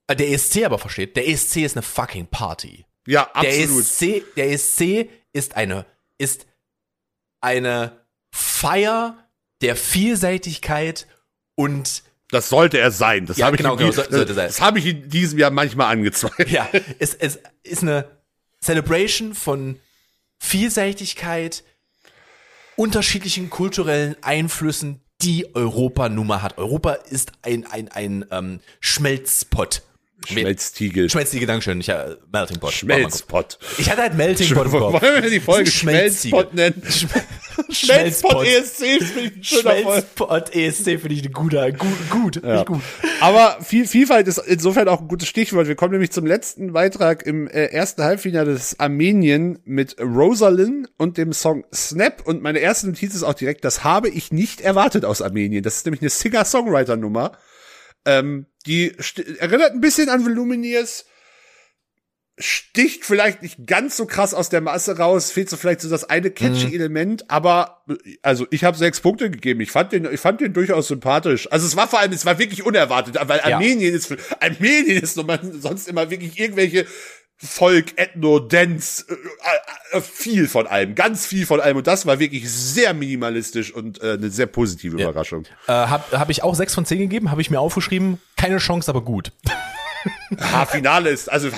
äh, 0.08 0.16
der 0.16 0.30
ESC 0.30 0.64
aber 0.64 0.78
versteht. 0.80 1.16
Der 1.18 1.28
ESC 1.28 1.58
ist 1.58 1.76
eine 1.76 1.82
fucking 1.84 2.28
Party. 2.28 2.86
Ja, 3.08 3.30
Der 3.42 3.50
absolut. 3.52 3.84
ESC, 3.84 4.24
der 4.36 4.52
ESC 4.52 5.10
ist 5.34 5.56
eine, 5.56 5.86
ist 6.20 6.46
eine 7.42 8.06
Feier 8.32 9.28
der 9.62 9.76
Vielseitigkeit 9.76 11.08
und 11.56 12.04
Das 12.32 12.50
sollte 12.50 12.78
er 12.80 12.92
sein. 12.92 13.26
Das 13.28 13.38
Ja, 13.38 13.46
habe 13.48 13.56
ich, 13.56 13.62
genau, 13.62 13.74
in 13.74 13.80
genau, 13.92 13.92
die- 13.92 14.18
so- 14.18 14.26
das 14.34 14.60
habe 14.62 14.80
ich 14.80 14.86
in 14.88 15.10
diesem 15.10 15.38
Jahr 15.40 15.52
manchmal 15.52 15.92
angezweifelt. 15.92 16.50
ja, 16.50 16.68
es, 17.00 17.14
es 17.14 17.40
ist 17.64 17.84
eine 17.84 18.06
Celebration 18.64 19.36
von 19.36 19.80
Vielseitigkeit, 20.40 21.64
unterschiedlichen 22.76 23.50
kulturellen 23.50 24.16
Einflüssen, 24.22 25.02
die 25.22 25.56
Europa 25.56 26.10
nun 26.10 26.28
mal 26.28 26.42
hat. 26.42 26.58
Europa 26.58 26.94
ist 26.94 27.32
ein, 27.42 27.66
ein, 27.68 27.90
ein 27.90 28.26
ähm, 28.32 28.60
Schmelzpot. 28.80 29.84
Schmelztiegel. 30.26 31.10
Schmelztiegel, 31.10 31.48
Dankeschön. 31.48 31.80
Ich, 31.80 31.90
äh, 31.90 32.16
Melting 32.32 32.60
Pot. 32.60 32.74
Schmelzpot. 32.74 33.58
Ich 33.78 33.90
hatte 33.90 34.02
halt 34.02 34.16
Melting 34.16 34.54
Pot. 34.54 34.72
Wollen 34.72 35.24
wir 35.24 35.30
die 35.30 35.40
Folge. 35.40 35.70
Schmelzpot 35.70 36.54
nennen? 36.54 36.82
Schmelzpot. 37.70 38.46
ESC 38.46 39.02
finde 39.04 39.32
ich. 39.40 39.48
Schmelzpot 39.48 40.56
ESC 40.56 40.84
finde 40.84 41.14
ich 41.14 41.22
eine 41.22 41.32
gute, 41.32 41.74
gut, 41.74 42.10
gut, 42.10 42.36
ich 42.38 42.66
gut. 42.66 42.82
Aber 43.22 43.58
Viel 43.62 43.88
Vielfalt 43.88 44.28
ist 44.28 44.38
insofern 44.40 44.88
auch 44.88 45.02
ein 45.02 45.08
gutes 45.08 45.28
Stichwort. 45.28 45.68
Wir 45.68 45.76
kommen 45.76 45.92
nämlich 45.92 46.12
zum 46.12 46.26
letzten 46.26 46.74
Beitrag 46.74 47.26
im 47.26 47.48
äh, 47.48 47.66
ersten 47.66 48.04
Halbfinale 48.04 48.54
des 48.54 48.80
Armenien 48.80 49.60
mit 49.66 49.96
Rosalind 50.00 50.90
und 50.98 51.18
dem 51.18 51.34
Song 51.34 51.66
Snap. 51.74 52.26
Und 52.26 52.42
meine 52.42 52.60
erste 52.60 52.88
Notiz 52.88 53.16
ist 53.16 53.24
auch 53.24 53.34
direkt, 53.34 53.66
das 53.66 53.84
habe 53.84 54.10
ich 54.10 54.32
nicht 54.32 54.62
erwartet 54.62 55.06
aus 55.06 55.22
Armenien. 55.22 55.64
Das 55.64 55.78
ist 55.78 55.86
nämlich 55.86 56.02
eine 56.02 56.10
Singer-Songwriter-Nummer. 56.10 57.32
Ähm, 58.06 58.46
die 58.66 58.96
erinnert 59.40 59.74
ein 59.74 59.82
bisschen 59.82 60.10
an 60.10 60.26
Voluminous, 60.26 61.06
sticht 62.38 63.06
vielleicht 63.06 63.42
nicht 63.42 63.66
ganz 63.66 63.96
so 63.96 64.06
krass 64.06 64.34
aus 64.34 64.50
der 64.50 64.60
Masse 64.60 64.98
raus, 64.98 65.32
fehlt 65.32 65.50
so 65.50 65.56
vielleicht 65.56 65.80
so 65.82 65.90
das 65.90 66.04
eine 66.04 66.32
catchy 66.32 66.76
Element, 66.76 67.30
aber 67.30 67.86
also 68.24 68.46
ich 68.52 68.66
habe 68.66 68.78
sechs 68.78 69.00
Punkte 69.00 69.32
gegeben. 69.32 69.62
Ich 69.62 69.72
fand 69.72 69.94
den, 69.94 70.12
ich 70.12 70.20
fand 70.20 70.42
den 70.42 70.52
durchaus 70.52 70.90
sympathisch. 70.90 71.50
Also 71.52 71.66
es 71.66 71.78
war 71.78 71.88
vor 71.88 72.00
allem, 72.00 72.12
es 72.12 72.26
war 72.26 72.38
wirklich 72.38 72.66
unerwartet, 72.66 73.16
weil 73.22 73.40
Ja. 73.40 73.56
Armenien 73.56 73.94
ist, 73.94 74.14
Armenien 74.42 75.02
ist 75.02 75.14
sonst 75.14 75.88
immer 75.88 76.10
wirklich 76.10 76.38
irgendwelche 76.38 76.86
Folk, 77.38 77.98
Ethno, 77.98 78.40
Dance, 78.40 79.06
äh, 79.10 79.98
äh, 79.98 80.02
viel 80.02 80.48
von 80.48 80.68
allem, 80.68 80.96
ganz 80.96 81.26
viel 81.26 81.46
von 81.46 81.60
allem. 81.60 81.78
Und 81.78 81.86
das 81.88 82.06
war 82.06 82.20
wirklich 82.20 82.50
sehr 82.50 82.94
minimalistisch 82.94 83.74
und 83.74 84.02
äh, 84.02 84.14
eine 84.14 84.30
sehr 84.30 84.46
positive 84.48 84.98
Ja. 84.98 85.10
Überraschung. 85.10 85.44
Äh, 85.68 85.72
habe 85.74 86.18
hab 86.18 86.30
ich 86.30 86.44
auch 86.44 86.56
sechs 86.56 86.74
von 86.74 86.86
zehn 86.86 86.98
gegeben, 87.00 87.32
habe 87.32 87.42
ich 87.42 87.50
mir 87.50 87.60
aufgeschrieben. 87.60 88.20
Keine 88.38 88.58
Chance, 88.58 88.90
aber 88.90 89.02
gut. 89.04 89.32
Ha, 90.40 90.68
Finale 90.68 91.10
ist, 91.10 91.32
also 91.32 91.50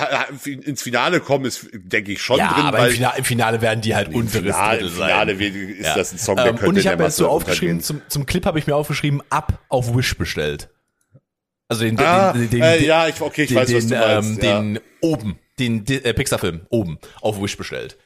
ins 0.46 0.80
Finale 0.80 1.20
kommen 1.20 1.44
ist, 1.44 1.66
denke 1.70 2.12
ich, 2.12 2.22
schon 2.22 2.38
Ja, 2.38 2.54
drin, 2.54 2.64
aber 2.64 2.88
im 2.88 2.94
Finale, 2.94 3.18
im 3.18 3.24
Finale 3.24 3.60
werden 3.60 3.82
die 3.82 3.94
halt 3.94 4.08
im 4.08 4.14
unteres 4.14 4.56
Finale, 4.56 4.78
Drittel 4.78 4.88
im 4.92 4.96
sein. 4.96 5.08
Finale 5.10 5.32
ist 5.74 5.86
Ja. 5.86 5.94
das 5.94 6.12
ein 6.12 6.18
Song, 6.18 6.36
der 6.36 6.46
Ähm, 6.46 6.50
könnte 6.52 6.66
und 6.70 6.78
ich 6.78 6.86
habe 6.86 7.04
jetzt 7.04 7.16
so 7.16 7.28
aufgeschrieben, 7.28 7.80
zum, 7.82 8.00
zum 8.08 8.24
Clip 8.24 8.46
habe 8.46 8.58
ich 8.58 8.66
mir 8.66 8.74
aufgeschrieben, 8.74 9.22
ab 9.28 9.58
auf 9.68 9.94
Wish 9.94 10.16
bestellt. 10.16 10.70
Also 11.68 11.84
den, 11.84 11.98
Ah, 11.98 12.32
den, 12.32 12.48
den, 12.48 12.62
äh, 12.62 12.78
den, 12.78 12.86
ja, 12.86 13.06
ich, 13.08 13.20
okay, 13.20 13.42
ich 13.42 13.48
den, 13.48 13.56
weiß, 13.58 13.74
was 13.74 13.86
den, 13.86 13.90
du 13.90 13.96
meinst. 14.06 14.30
ähm, 14.30 14.74
den 14.74 14.80
oben, 15.02 15.38
den, 15.58 15.86
äh, 15.86 16.14
Pixar-Film 16.14 16.66
oben 16.70 16.98
auf 17.20 17.40
Wish 17.40 17.56
bestellt. 17.56 17.96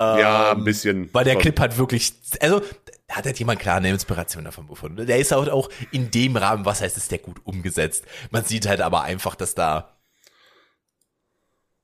ja. 0.00 0.18
ja, 0.18 0.52
ein 0.52 0.64
bisschen. 0.64 1.12
Weil 1.12 1.24
der. 1.24 1.36
Clip 1.36 1.58
hat 1.60 1.76
wirklich, 1.78 2.14
also 2.40 2.60
da 3.06 3.16
hat 3.16 3.26
halt 3.26 3.38
jemand 3.38 3.60
klar 3.60 3.76
eine 3.76 3.90
Inspiration 3.90 4.44
davon 4.44 4.68
gefunden. 4.68 5.06
Der 5.06 5.18
ist 5.18 5.32
halt 5.32 5.50
auch 5.50 5.68
in 5.90 6.10
dem 6.10 6.36
Rahmen, 6.36 6.64
was 6.64 6.80
heißt, 6.80 6.96
ist 6.96 7.10
der 7.10 7.18
gut 7.18 7.40
umgesetzt. 7.44 8.04
Man 8.30 8.44
sieht 8.44 8.66
halt 8.66 8.80
aber 8.80 9.02
einfach, 9.02 9.34
dass 9.34 9.54
da 9.54 10.00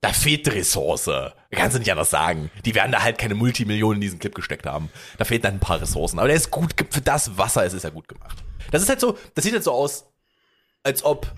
da 0.06 0.12
fehlt 0.12 0.46
Ressource. 0.48 1.10
Kannst 1.50 1.74
du 1.74 1.78
nicht 1.80 1.90
anders 1.90 2.10
sagen. 2.10 2.50
Die 2.64 2.74
werden 2.74 2.92
da 2.92 3.02
halt 3.02 3.18
keine 3.18 3.34
Multimillionen 3.34 3.96
in 3.96 4.02
diesen 4.02 4.18
Clip 4.18 4.34
gesteckt 4.34 4.66
haben. 4.66 4.90
Da 5.18 5.24
fehlen 5.24 5.42
dann 5.42 5.54
ein 5.54 5.60
paar 5.60 5.80
Ressourcen. 5.80 6.18
Aber 6.18 6.28
der 6.28 6.36
ist 6.36 6.50
gut, 6.50 6.74
für 6.90 7.00
das 7.00 7.36
Wasser 7.38 7.64
ist, 7.64 7.72
ist 7.72 7.84
er 7.84 7.90
gut 7.90 8.06
gemacht. 8.06 8.44
Das 8.70 8.82
ist 8.82 8.88
halt 8.88 9.00
so, 9.00 9.18
das 9.34 9.44
sieht 9.44 9.52
halt 9.52 9.64
so 9.64 9.72
aus, 9.72 10.06
als 10.82 11.04
ob, 11.04 11.32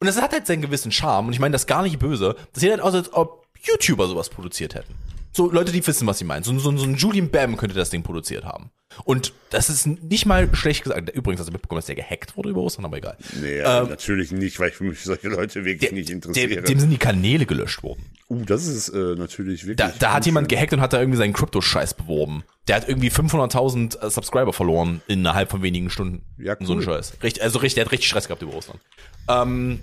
und 0.00 0.06
das 0.06 0.20
hat 0.20 0.32
halt 0.32 0.46
seinen 0.46 0.62
gewissen 0.62 0.92
Charme, 0.92 1.28
und 1.28 1.32
ich 1.32 1.40
meine 1.40 1.52
das 1.52 1.66
gar 1.66 1.82
nicht 1.82 1.98
böse, 1.98 2.36
das 2.52 2.60
sieht 2.60 2.70
halt 2.70 2.80
aus, 2.80 2.94
als 2.94 3.12
ob 3.12 3.46
YouTuber 3.62 4.06
sowas 4.06 4.28
produziert 4.28 4.74
hätten. 4.74 4.94
So 5.32 5.50
Leute, 5.50 5.72
die 5.72 5.86
wissen, 5.86 6.06
was 6.06 6.18
sie 6.18 6.24
meinen. 6.24 6.42
So, 6.42 6.58
so, 6.58 6.76
so 6.76 6.84
ein 6.84 6.96
Julian 6.96 7.30
Bam 7.30 7.56
könnte 7.56 7.74
das 7.74 7.90
Ding 7.90 8.02
produziert 8.02 8.44
haben. 8.44 8.70
Und 9.04 9.32
das 9.50 9.68
ist 9.68 9.86
nicht 9.86 10.26
mal 10.26 10.52
schlecht 10.54 10.82
gesagt. 10.82 11.10
Übrigens 11.10 11.40
hast 11.40 11.48
du 11.48 11.52
mitbekommen, 11.52 11.78
dass 11.78 11.86
der 11.86 11.94
gehackt 11.94 12.36
wurde 12.36 12.48
über 12.50 12.62
Ostern, 12.62 12.84
aber 12.84 12.96
egal. 12.96 13.16
Nee, 13.40 13.58
Ähm, 13.58 13.88
natürlich 13.88 14.32
nicht, 14.32 14.58
weil 14.58 14.70
ich 14.70 14.80
mich 14.80 15.02
solche 15.04 15.28
Leute 15.28 15.64
wirklich 15.64 15.92
nicht 15.92 16.10
interessiere. 16.10 16.48
Dem, 16.48 16.64
dem 16.64 16.80
sind 16.80 16.90
die 16.90 16.98
Kanäle 16.98 17.46
gelöscht 17.46 17.82
worden. 17.82 18.04
uh, 18.28 18.42
das 18.44 18.66
ist 18.66 18.88
äh, 18.88 19.14
natürlich 19.14 19.62
wirklich. 19.66 19.76
Da, 19.76 19.92
da 19.98 20.14
hat 20.14 20.26
jemand 20.26 20.48
gehackt 20.48 20.72
und 20.72 20.80
hat 20.80 20.92
da 20.92 21.00
irgendwie 21.00 21.18
seinen 21.18 21.32
Krypto-Scheiß 21.34 21.94
beworben. 21.94 22.42
Der 22.66 22.76
hat 22.76 22.88
irgendwie 22.88 23.10
500.000 23.10 24.00
äh, 24.00 24.10
Subscriber 24.10 24.52
verloren 24.52 25.02
innerhalb 25.06 25.50
von 25.50 25.62
wenigen 25.62 25.90
Stunden. 25.90 26.24
Ja, 26.38 26.54
Und 26.54 26.66
So 26.66 26.72
ein 26.72 26.78
cool. 26.78 26.84
Scheiß. 26.84 27.14
Richtig, 27.22 27.42
also 27.42 27.58
richtig, 27.60 27.74
der 27.76 27.84
hat 27.84 27.92
richtig 27.92 28.08
Stress 28.08 28.26
gehabt 28.26 28.42
über 28.42 28.54
Ostern. 28.54 28.80
Ähm, 29.28 29.80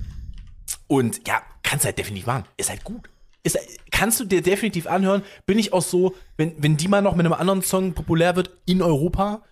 und 0.88 1.28
ja, 1.28 1.42
kannst 1.64 1.86
halt 1.86 1.98
definitiv 1.98 2.28
machen. 2.28 2.46
Ist 2.58 2.70
halt 2.70 2.84
gut. 2.84 3.10
Ist, 3.46 3.58
kannst 3.92 4.20
du 4.20 4.26
dir 4.26 4.42
definitiv 4.42 4.88
anhören. 4.88 5.22
Bin 5.46 5.58
ich 5.58 5.72
auch 5.72 5.82
so, 5.82 6.14
wenn, 6.36 6.54
wenn 6.58 6.76
die 6.76 6.90
mal 6.90 7.02
noch 7.02 7.16
mit 7.16 7.26
einem 7.26 7.34
anderen 7.34 7.62
Song 7.62 7.94
populär 7.94 8.36
wird 8.36 8.52
in 8.66 8.82
Europa, 8.82 9.44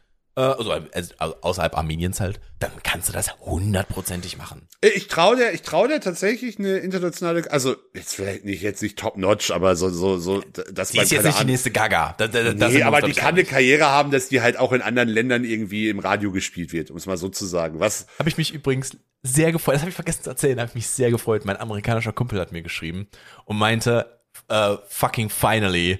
also, 0.41 0.71
also 0.71 1.13
außerhalb 1.41 1.77
Armeniens 1.77 2.19
halt, 2.19 2.39
dann 2.59 2.71
kannst 2.83 3.09
du 3.09 3.13
das 3.13 3.39
hundertprozentig 3.39 4.37
machen. 4.37 4.67
Ich 4.81 5.07
traue 5.07 5.35
der, 5.35 5.53
ich 5.53 5.61
traue 5.61 5.87
der 5.87 6.01
tatsächlich 6.01 6.57
eine 6.57 6.77
internationale, 6.77 7.49
also 7.51 7.75
jetzt 7.93 8.15
vielleicht 8.15 8.43
nicht 8.43 8.61
jetzt 8.63 8.81
nicht 8.81 8.97
top 8.97 9.17
notch, 9.17 9.51
aber 9.51 9.75
so 9.75 9.89
so 9.89 10.17
so, 10.17 10.41
dass 10.71 10.89
Die 10.89 10.97
man 10.97 11.03
ist 11.05 11.11
jetzt 11.11 11.25
nicht 11.25 11.39
die 11.39 11.45
nächste 11.45 11.71
Gaga. 11.71 12.15
Da, 12.17 12.27
da, 12.27 12.53
Nee, 12.53 12.81
aber 12.83 13.01
die 13.01 13.13
kann 13.13 13.35
eine. 13.35 13.43
Karriere 13.43 13.85
haben, 13.85 14.09
dass 14.11 14.29
die 14.29 14.41
halt 14.41 14.57
auch 14.57 14.71
in 14.71 14.81
anderen 14.81 15.09
Ländern 15.09 15.43
irgendwie 15.43 15.89
im 15.89 15.99
Radio 15.99 16.31
gespielt 16.31 16.73
wird, 16.73 16.89
um 16.89 16.97
es 16.97 17.05
mal 17.05 17.17
so 17.17 17.29
zu 17.29 17.45
sagen. 17.45 17.79
Was? 17.79 18.07
Habe 18.17 18.29
ich 18.29 18.37
mich 18.37 18.53
übrigens 18.53 18.97
sehr 19.21 19.51
gefreut. 19.51 19.75
Das 19.75 19.81
habe 19.81 19.89
ich 19.89 19.95
vergessen 19.95 20.23
zu 20.23 20.29
erzählen. 20.31 20.59
Habe 20.59 20.69
ich 20.69 20.75
mich 20.75 20.87
sehr 20.87 21.11
gefreut. 21.11 21.45
Mein 21.45 21.57
amerikanischer 21.57 22.13
Kumpel 22.13 22.39
hat 22.39 22.51
mir 22.51 22.61
geschrieben 22.63 23.07
und 23.45 23.57
meinte, 23.57 24.19
äh, 24.47 24.75
fucking 24.87 25.29
finally, 25.29 25.99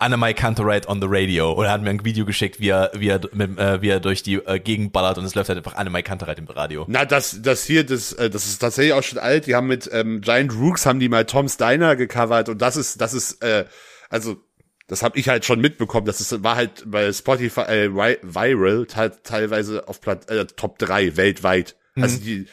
Annemai 0.00 0.32
Cantorite 0.34 0.88
on 0.88 1.00
the 1.00 1.06
radio. 1.08 1.52
Und 1.52 1.64
er 1.66 1.72
hat 1.72 1.82
mir 1.82 1.90
ein 1.90 2.04
Video 2.04 2.24
geschickt, 2.24 2.58
wie 2.60 2.68
er, 2.70 2.90
wie 2.94 3.08
er, 3.08 3.20
mit, 3.32 3.58
äh, 3.58 3.80
wie 3.82 3.88
er 3.88 4.00
durch 4.00 4.22
die 4.22 4.34
äh, 4.36 4.58
Gegend 4.58 4.92
ballert 4.92 5.18
und 5.18 5.24
es 5.24 5.34
läuft 5.34 5.48
halt 5.48 5.58
einfach 5.58 5.74
Annemai 5.76 6.02
Cantorite 6.02 6.40
im 6.40 6.48
Radio. 6.48 6.84
Na, 6.88 7.04
das, 7.04 7.40
das 7.42 7.64
hier, 7.64 7.84
das, 7.84 8.12
äh, 8.14 8.30
das 8.30 8.46
ist 8.46 8.58
tatsächlich 8.58 8.94
auch 8.94 9.02
schon 9.02 9.18
alt. 9.18 9.46
Die 9.46 9.54
haben 9.54 9.66
mit 9.66 9.88
ähm, 9.92 10.20
Giant 10.20 10.52
Rooks 10.54 10.86
haben 10.86 11.00
die 11.00 11.08
mal 11.08 11.24
Tom 11.26 11.48
Steiner 11.48 11.96
gecovert 11.96 12.48
und 12.48 12.60
das 12.62 12.76
ist, 12.76 13.00
das 13.00 13.14
ist, 13.14 13.42
äh, 13.42 13.64
also 14.08 14.36
das 14.88 15.02
habe 15.04 15.18
ich 15.18 15.28
halt 15.28 15.44
schon 15.44 15.60
mitbekommen. 15.60 16.06
Das 16.06 16.20
ist, 16.20 16.42
war 16.42 16.56
halt 16.56 16.82
bei 16.86 17.12
Spotify 17.12 17.60
äh, 17.60 17.88
vi- 17.88 18.18
viral 18.22 18.86
te 18.86 19.12
teilweise 19.22 19.86
auf 19.88 20.00
Platz 20.00 20.26
äh, 20.28 20.46
Top 20.46 20.78
3 20.78 21.16
weltweit. 21.16 21.76
Also 21.96 22.16
die, 22.18 22.44
Die, 22.44 22.46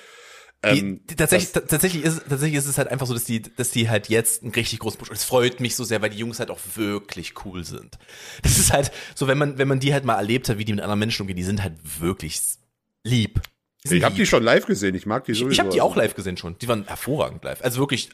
ähm, 0.63 1.01
die, 1.07 1.15
tatsächlich, 1.15 1.51
ta- 1.51 1.59
tatsächlich, 1.61 2.03
ist, 2.03 2.21
tatsächlich 2.27 2.57
ist 2.57 2.65
es 2.65 2.77
halt 2.77 2.87
einfach 2.89 3.05
so, 3.05 3.13
dass 3.13 3.23
die, 3.25 3.41
dass 3.41 3.69
die 3.71 3.89
halt 3.89 4.09
jetzt 4.09 4.41
einen 4.43 4.51
richtig 4.53 4.79
großen 4.79 4.97
Push. 4.97 5.09
Und 5.09 5.15
es 5.15 5.23
freut 5.23 5.59
mich 5.59 5.75
so 5.75 5.83
sehr, 5.83 6.01
weil 6.01 6.09
die 6.09 6.17
Jungs 6.17 6.39
halt 6.39 6.49
auch 6.49 6.59
wirklich 6.75 7.33
cool 7.45 7.63
sind. 7.63 7.97
Das 8.41 8.57
ist 8.57 8.73
halt 8.73 8.91
so, 9.15 9.27
wenn 9.27 9.37
man, 9.37 9.57
wenn 9.57 9.67
man 9.67 9.79
die 9.79 9.93
halt 9.93 10.03
mal 10.05 10.15
erlebt 10.15 10.49
hat, 10.49 10.57
wie 10.57 10.65
die 10.65 10.73
mit 10.73 10.81
anderen 10.83 10.99
Menschen 10.99 11.21
umgehen, 11.21 11.37
die 11.37 11.43
sind 11.43 11.61
halt 11.63 11.73
wirklich 11.99 12.41
lieb. 13.03 13.41
Die 13.85 13.97
ich 13.97 14.03
habe 14.03 14.15
die 14.15 14.25
schon 14.25 14.43
live 14.43 14.65
gesehen. 14.65 14.95
Ich 14.95 15.05
mag 15.05 15.25
die 15.25 15.31
Ich, 15.33 15.37
sowieso. 15.39 15.51
ich 15.51 15.59
habe 15.59 15.69
die 15.69 15.79
auch 15.81 15.95
live 15.95 16.15
gesehen 16.15 16.35
schon. 16.37 16.57
Die 16.59 16.67
waren 16.67 16.85
hervorragend 16.87 17.43
live. 17.43 17.61
Also 17.61 17.79
wirklich 17.79 18.09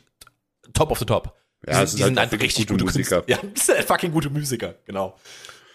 top 0.73 0.91
of 0.91 0.99
the 0.99 1.05
top. 1.05 1.35
Die 1.65 1.71
Ja, 1.71 1.81
es 1.83 1.91
sind, 1.91 1.99
die 1.99 2.03
halt 2.03 2.09
sind 2.11 2.19
einfach 2.19 2.39
richtig 2.39 2.67
gute 2.67 2.83
gute 2.83 2.97
Musiker. 2.97 3.17
Musiker. 3.21 3.31
Ja, 3.43 3.49
das 3.55 3.65
sind 3.65 3.77
halt 3.77 3.87
fucking 3.87 4.11
gute 4.11 4.29
Musiker, 4.29 4.75
genau. 4.85 5.17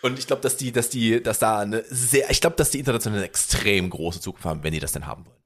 Und 0.02 0.18
ich 0.18 0.26
glaube, 0.28 0.42
dass 0.42 0.56
die, 0.56 0.70
dass 0.70 0.90
die, 0.90 1.20
dass 1.22 1.38
da 1.40 1.58
eine 1.60 1.82
sehr, 1.88 2.30
ich 2.30 2.40
glaube, 2.40 2.54
dass 2.56 2.70
die 2.70 2.78
international 2.78 3.18
eine 3.18 3.26
extrem 3.26 3.90
große 3.90 4.20
Zukunft 4.20 4.44
haben, 4.44 4.62
wenn 4.62 4.72
die 4.72 4.78
das 4.78 4.92
denn 4.92 5.06
haben 5.06 5.26
wollen. 5.26 5.37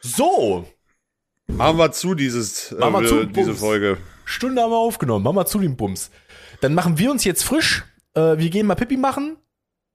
So, 0.00 0.66
Machen 1.48 1.78
wir 1.78 1.92
zu 1.92 2.14
dieses, 2.14 2.72
äh, 2.72 2.78
wir 2.78 3.06
zu, 3.06 3.24
diese 3.24 3.46
Bums. 3.46 3.60
Folge. 3.60 3.96
Stunde 4.24 4.62
haben 4.62 4.70
wir 4.70 4.78
aufgenommen. 4.78 5.24
Machen 5.24 5.36
wir 5.36 5.46
zu 5.46 5.58
den 5.58 5.76
Bums. 5.76 6.10
Dann 6.60 6.74
machen 6.74 6.98
wir 6.98 7.10
uns 7.10 7.24
jetzt 7.24 7.42
frisch. 7.42 7.84
Äh, 8.14 8.38
wir 8.38 8.50
gehen 8.50 8.66
mal 8.66 8.74
Pipi 8.74 8.96
machen. 8.98 9.36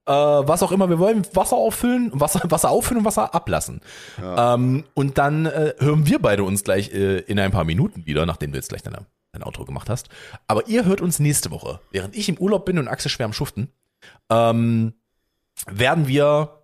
Äh, 0.05 0.11
was 0.11 0.63
auch 0.63 0.71
immer 0.71 0.89
wir 0.89 0.97
wollen. 0.97 1.25
Wasser 1.33 1.55
auffüllen, 1.55 2.11
Wasser, 2.13 2.41
Wasser 2.49 2.71
auffüllen 2.71 2.99
und 2.99 3.05
Wasser 3.05 3.35
ablassen. 3.35 3.81
Ähm, 4.21 4.83
und 4.95 5.17
dann 5.19 5.45
äh, 5.45 5.75
hören 5.77 6.07
wir 6.07 6.19
beide 6.19 6.43
uns 6.43 6.63
gleich 6.63 6.91
äh, 6.91 7.19
in 7.19 7.39
ein 7.39 7.51
paar 7.51 7.65
Minuten 7.65 8.05
wieder, 8.07 8.25
nachdem 8.25 8.51
du 8.51 8.57
jetzt 8.57 8.69
gleich 8.69 8.81
deine, 8.81 9.05
dein 9.31 9.43
Outro 9.43 9.63
gemacht 9.65 9.89
hast. 9.89 10.09
Aber 10.47 10.67
ihr 10.67 10.85
hört 10.85 11.01
uns 11.01 11.19
nächste 11.19 11.51
Woche. 11.51 11.79
Während 11.91 12.15
ich 12.15 12.27
im 12.29 12.37
Urlaub 12.39 12.65
bin 12.65 12.79
und 12.79 12.87
Axel 12.87 13.11
schwer 13.11 13.27
am 13.27 13.33
Schuften, 13.33 13.69
ähm, 14.29 14.93
werden 15.67 16.07
wir. 16.07 16.62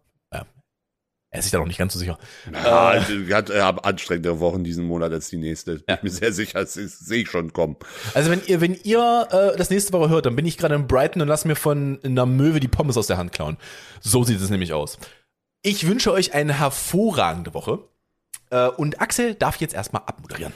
Ja, 1.31 1.35
er 1.35 1.39
ist 1.39 1.45
sich 1.45 1.51
da 1.51 1.59
noch 1.59 1.67
nicht 1.67 1.77
ganz 1.77 1.93
so 1.93 1.99
sicher. 1.99 2.17
Ja, 2.51 2.95
äh, 2.95 3.33
hat 3.33 3.51
äh, 3.51 3.59
anstrengende 3.59 4.39
Wochen 4.39 4.63
diesen 4.63 4.85
Monat 4.85 5.11
als 5.11 5.29
die 5.29 5.37
nächste. 5.37 5.75
Bin 5.75 5.95
ich 5.97 6.03
mir 6.03 6.09
sehr 6.09 6.33
sicher, 6.33 6.59
das 6.59 6.73
sehe 6.73 7.21
ich 7.21 7.29
schon 7.29 7.53
kommen. 7.53 7.75
Also 8.15 8.31
wenn 8.31 8.41
ihr, 8.47 8.61
wenn 8.61 8.73
ihr 8.83 9.27
äh, 9.31 9.55
das 9.55 9.69
nächste 9.69 9.93
Woche 9.93 10.09
hört, 10.09 10.25
dann 10.25 10.35
bin 10.35 10.47
ich 10.47 10.57
gerade 10.57 10.73
in 10.73 10.87
Brighton 10.87 11.21
und 11.21 11.27
lass 11.27 11.45
mir 11.45 11.55
von 11.55 11.99
einer 12.03 12.25
Möwe 12.25 12.59
die 12.59 12.67
Pommes 12.67 12.97
aus 12.97 13.07
der 13.07 13.17
Hand 13.17 13.31
klauen. 13.31 13.57
So 14.01 14.23
sieht 14.23 14.41
es 14.41 14.49
nämlich 14.49 14.73
aus. 14.73 14.97
Ich 15.61 15.87
wünsche 15.87 16.11
euch 16.11 16.33
eine 16.33 16.57
hervorragende 16.57 17.53
Woche. 17.53 17.79
Äh, 18.49 18.67
und 18.67 18.99
Axel 18.99 19.35
darf 19.35 19.57
jetzt 19.57 19.75
erstmal 19.75 20.03
abmoderieren. 20.07 20.53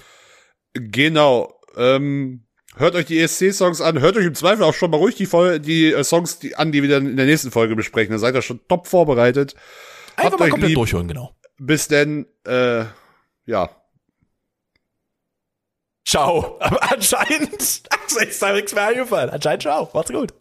Genau. 0.74 1.59
Ähm, 1.78 2.45
hört 2.76 2.95
euch 2.95 3.05
die 3.05 3.19
ESC-Songs 3.19 3.82
an. 3.82 3.99
Hört 3.99 4.17
euch 4.17 4.26
im 4.26 4.34
Zweifel 4.34 4.63
auch 4.63 4.74
schon 4.74 4.89
mal 4.89 4.97
ruhig 4.97 5.13
die, 5.15 5.28
Fol 5.28 5.59
die 5.59 5.93
äh, 5.93 6.03
Songs 6.03 6.39
die, 6.39 6.55
an, 6.55 6.71
die 6.71 6.82
wir 6.82 6.89
dann 6.89 7.07
in 7.07 7.17
der 7.17 7.28
nächsten 7.28 7.51
Folge 7.51 7.76
besprechen. 7.76 8.11
Dann 8.11 8.19
seid 8.19 8.34
ihr 8.34 8.41
schon 8.41 8.61
top 8.67 8.88
vorbereitet. 8.88 9.55
Einfach 10.16 10.32
Habt 10.32 10.39
mal 10.39 10.49
komplett 10.49 10.70
lieb. 10.70 10.78
durchhören, 10.78 11.07
genau. 11.07 11.36
Bis 11.57 11.88
denn, 11.88 12.26
äh, 12.45 12.86
ja. 13.45 13.70
Ciao. 16.05 16.57
Aber 16.59 16.91
anscheinend, 16.91 17.53
ist 17.53 17.88
da 18.41 18.53
nichts 18.53 18.74
mehr 18.74 18.88
eingefallen. 18.88 19.30
Anscheinend 19.30 19.64
ciao. 19.64 19.89
Macht's 19.93 20.11
gut. 20.11 20.34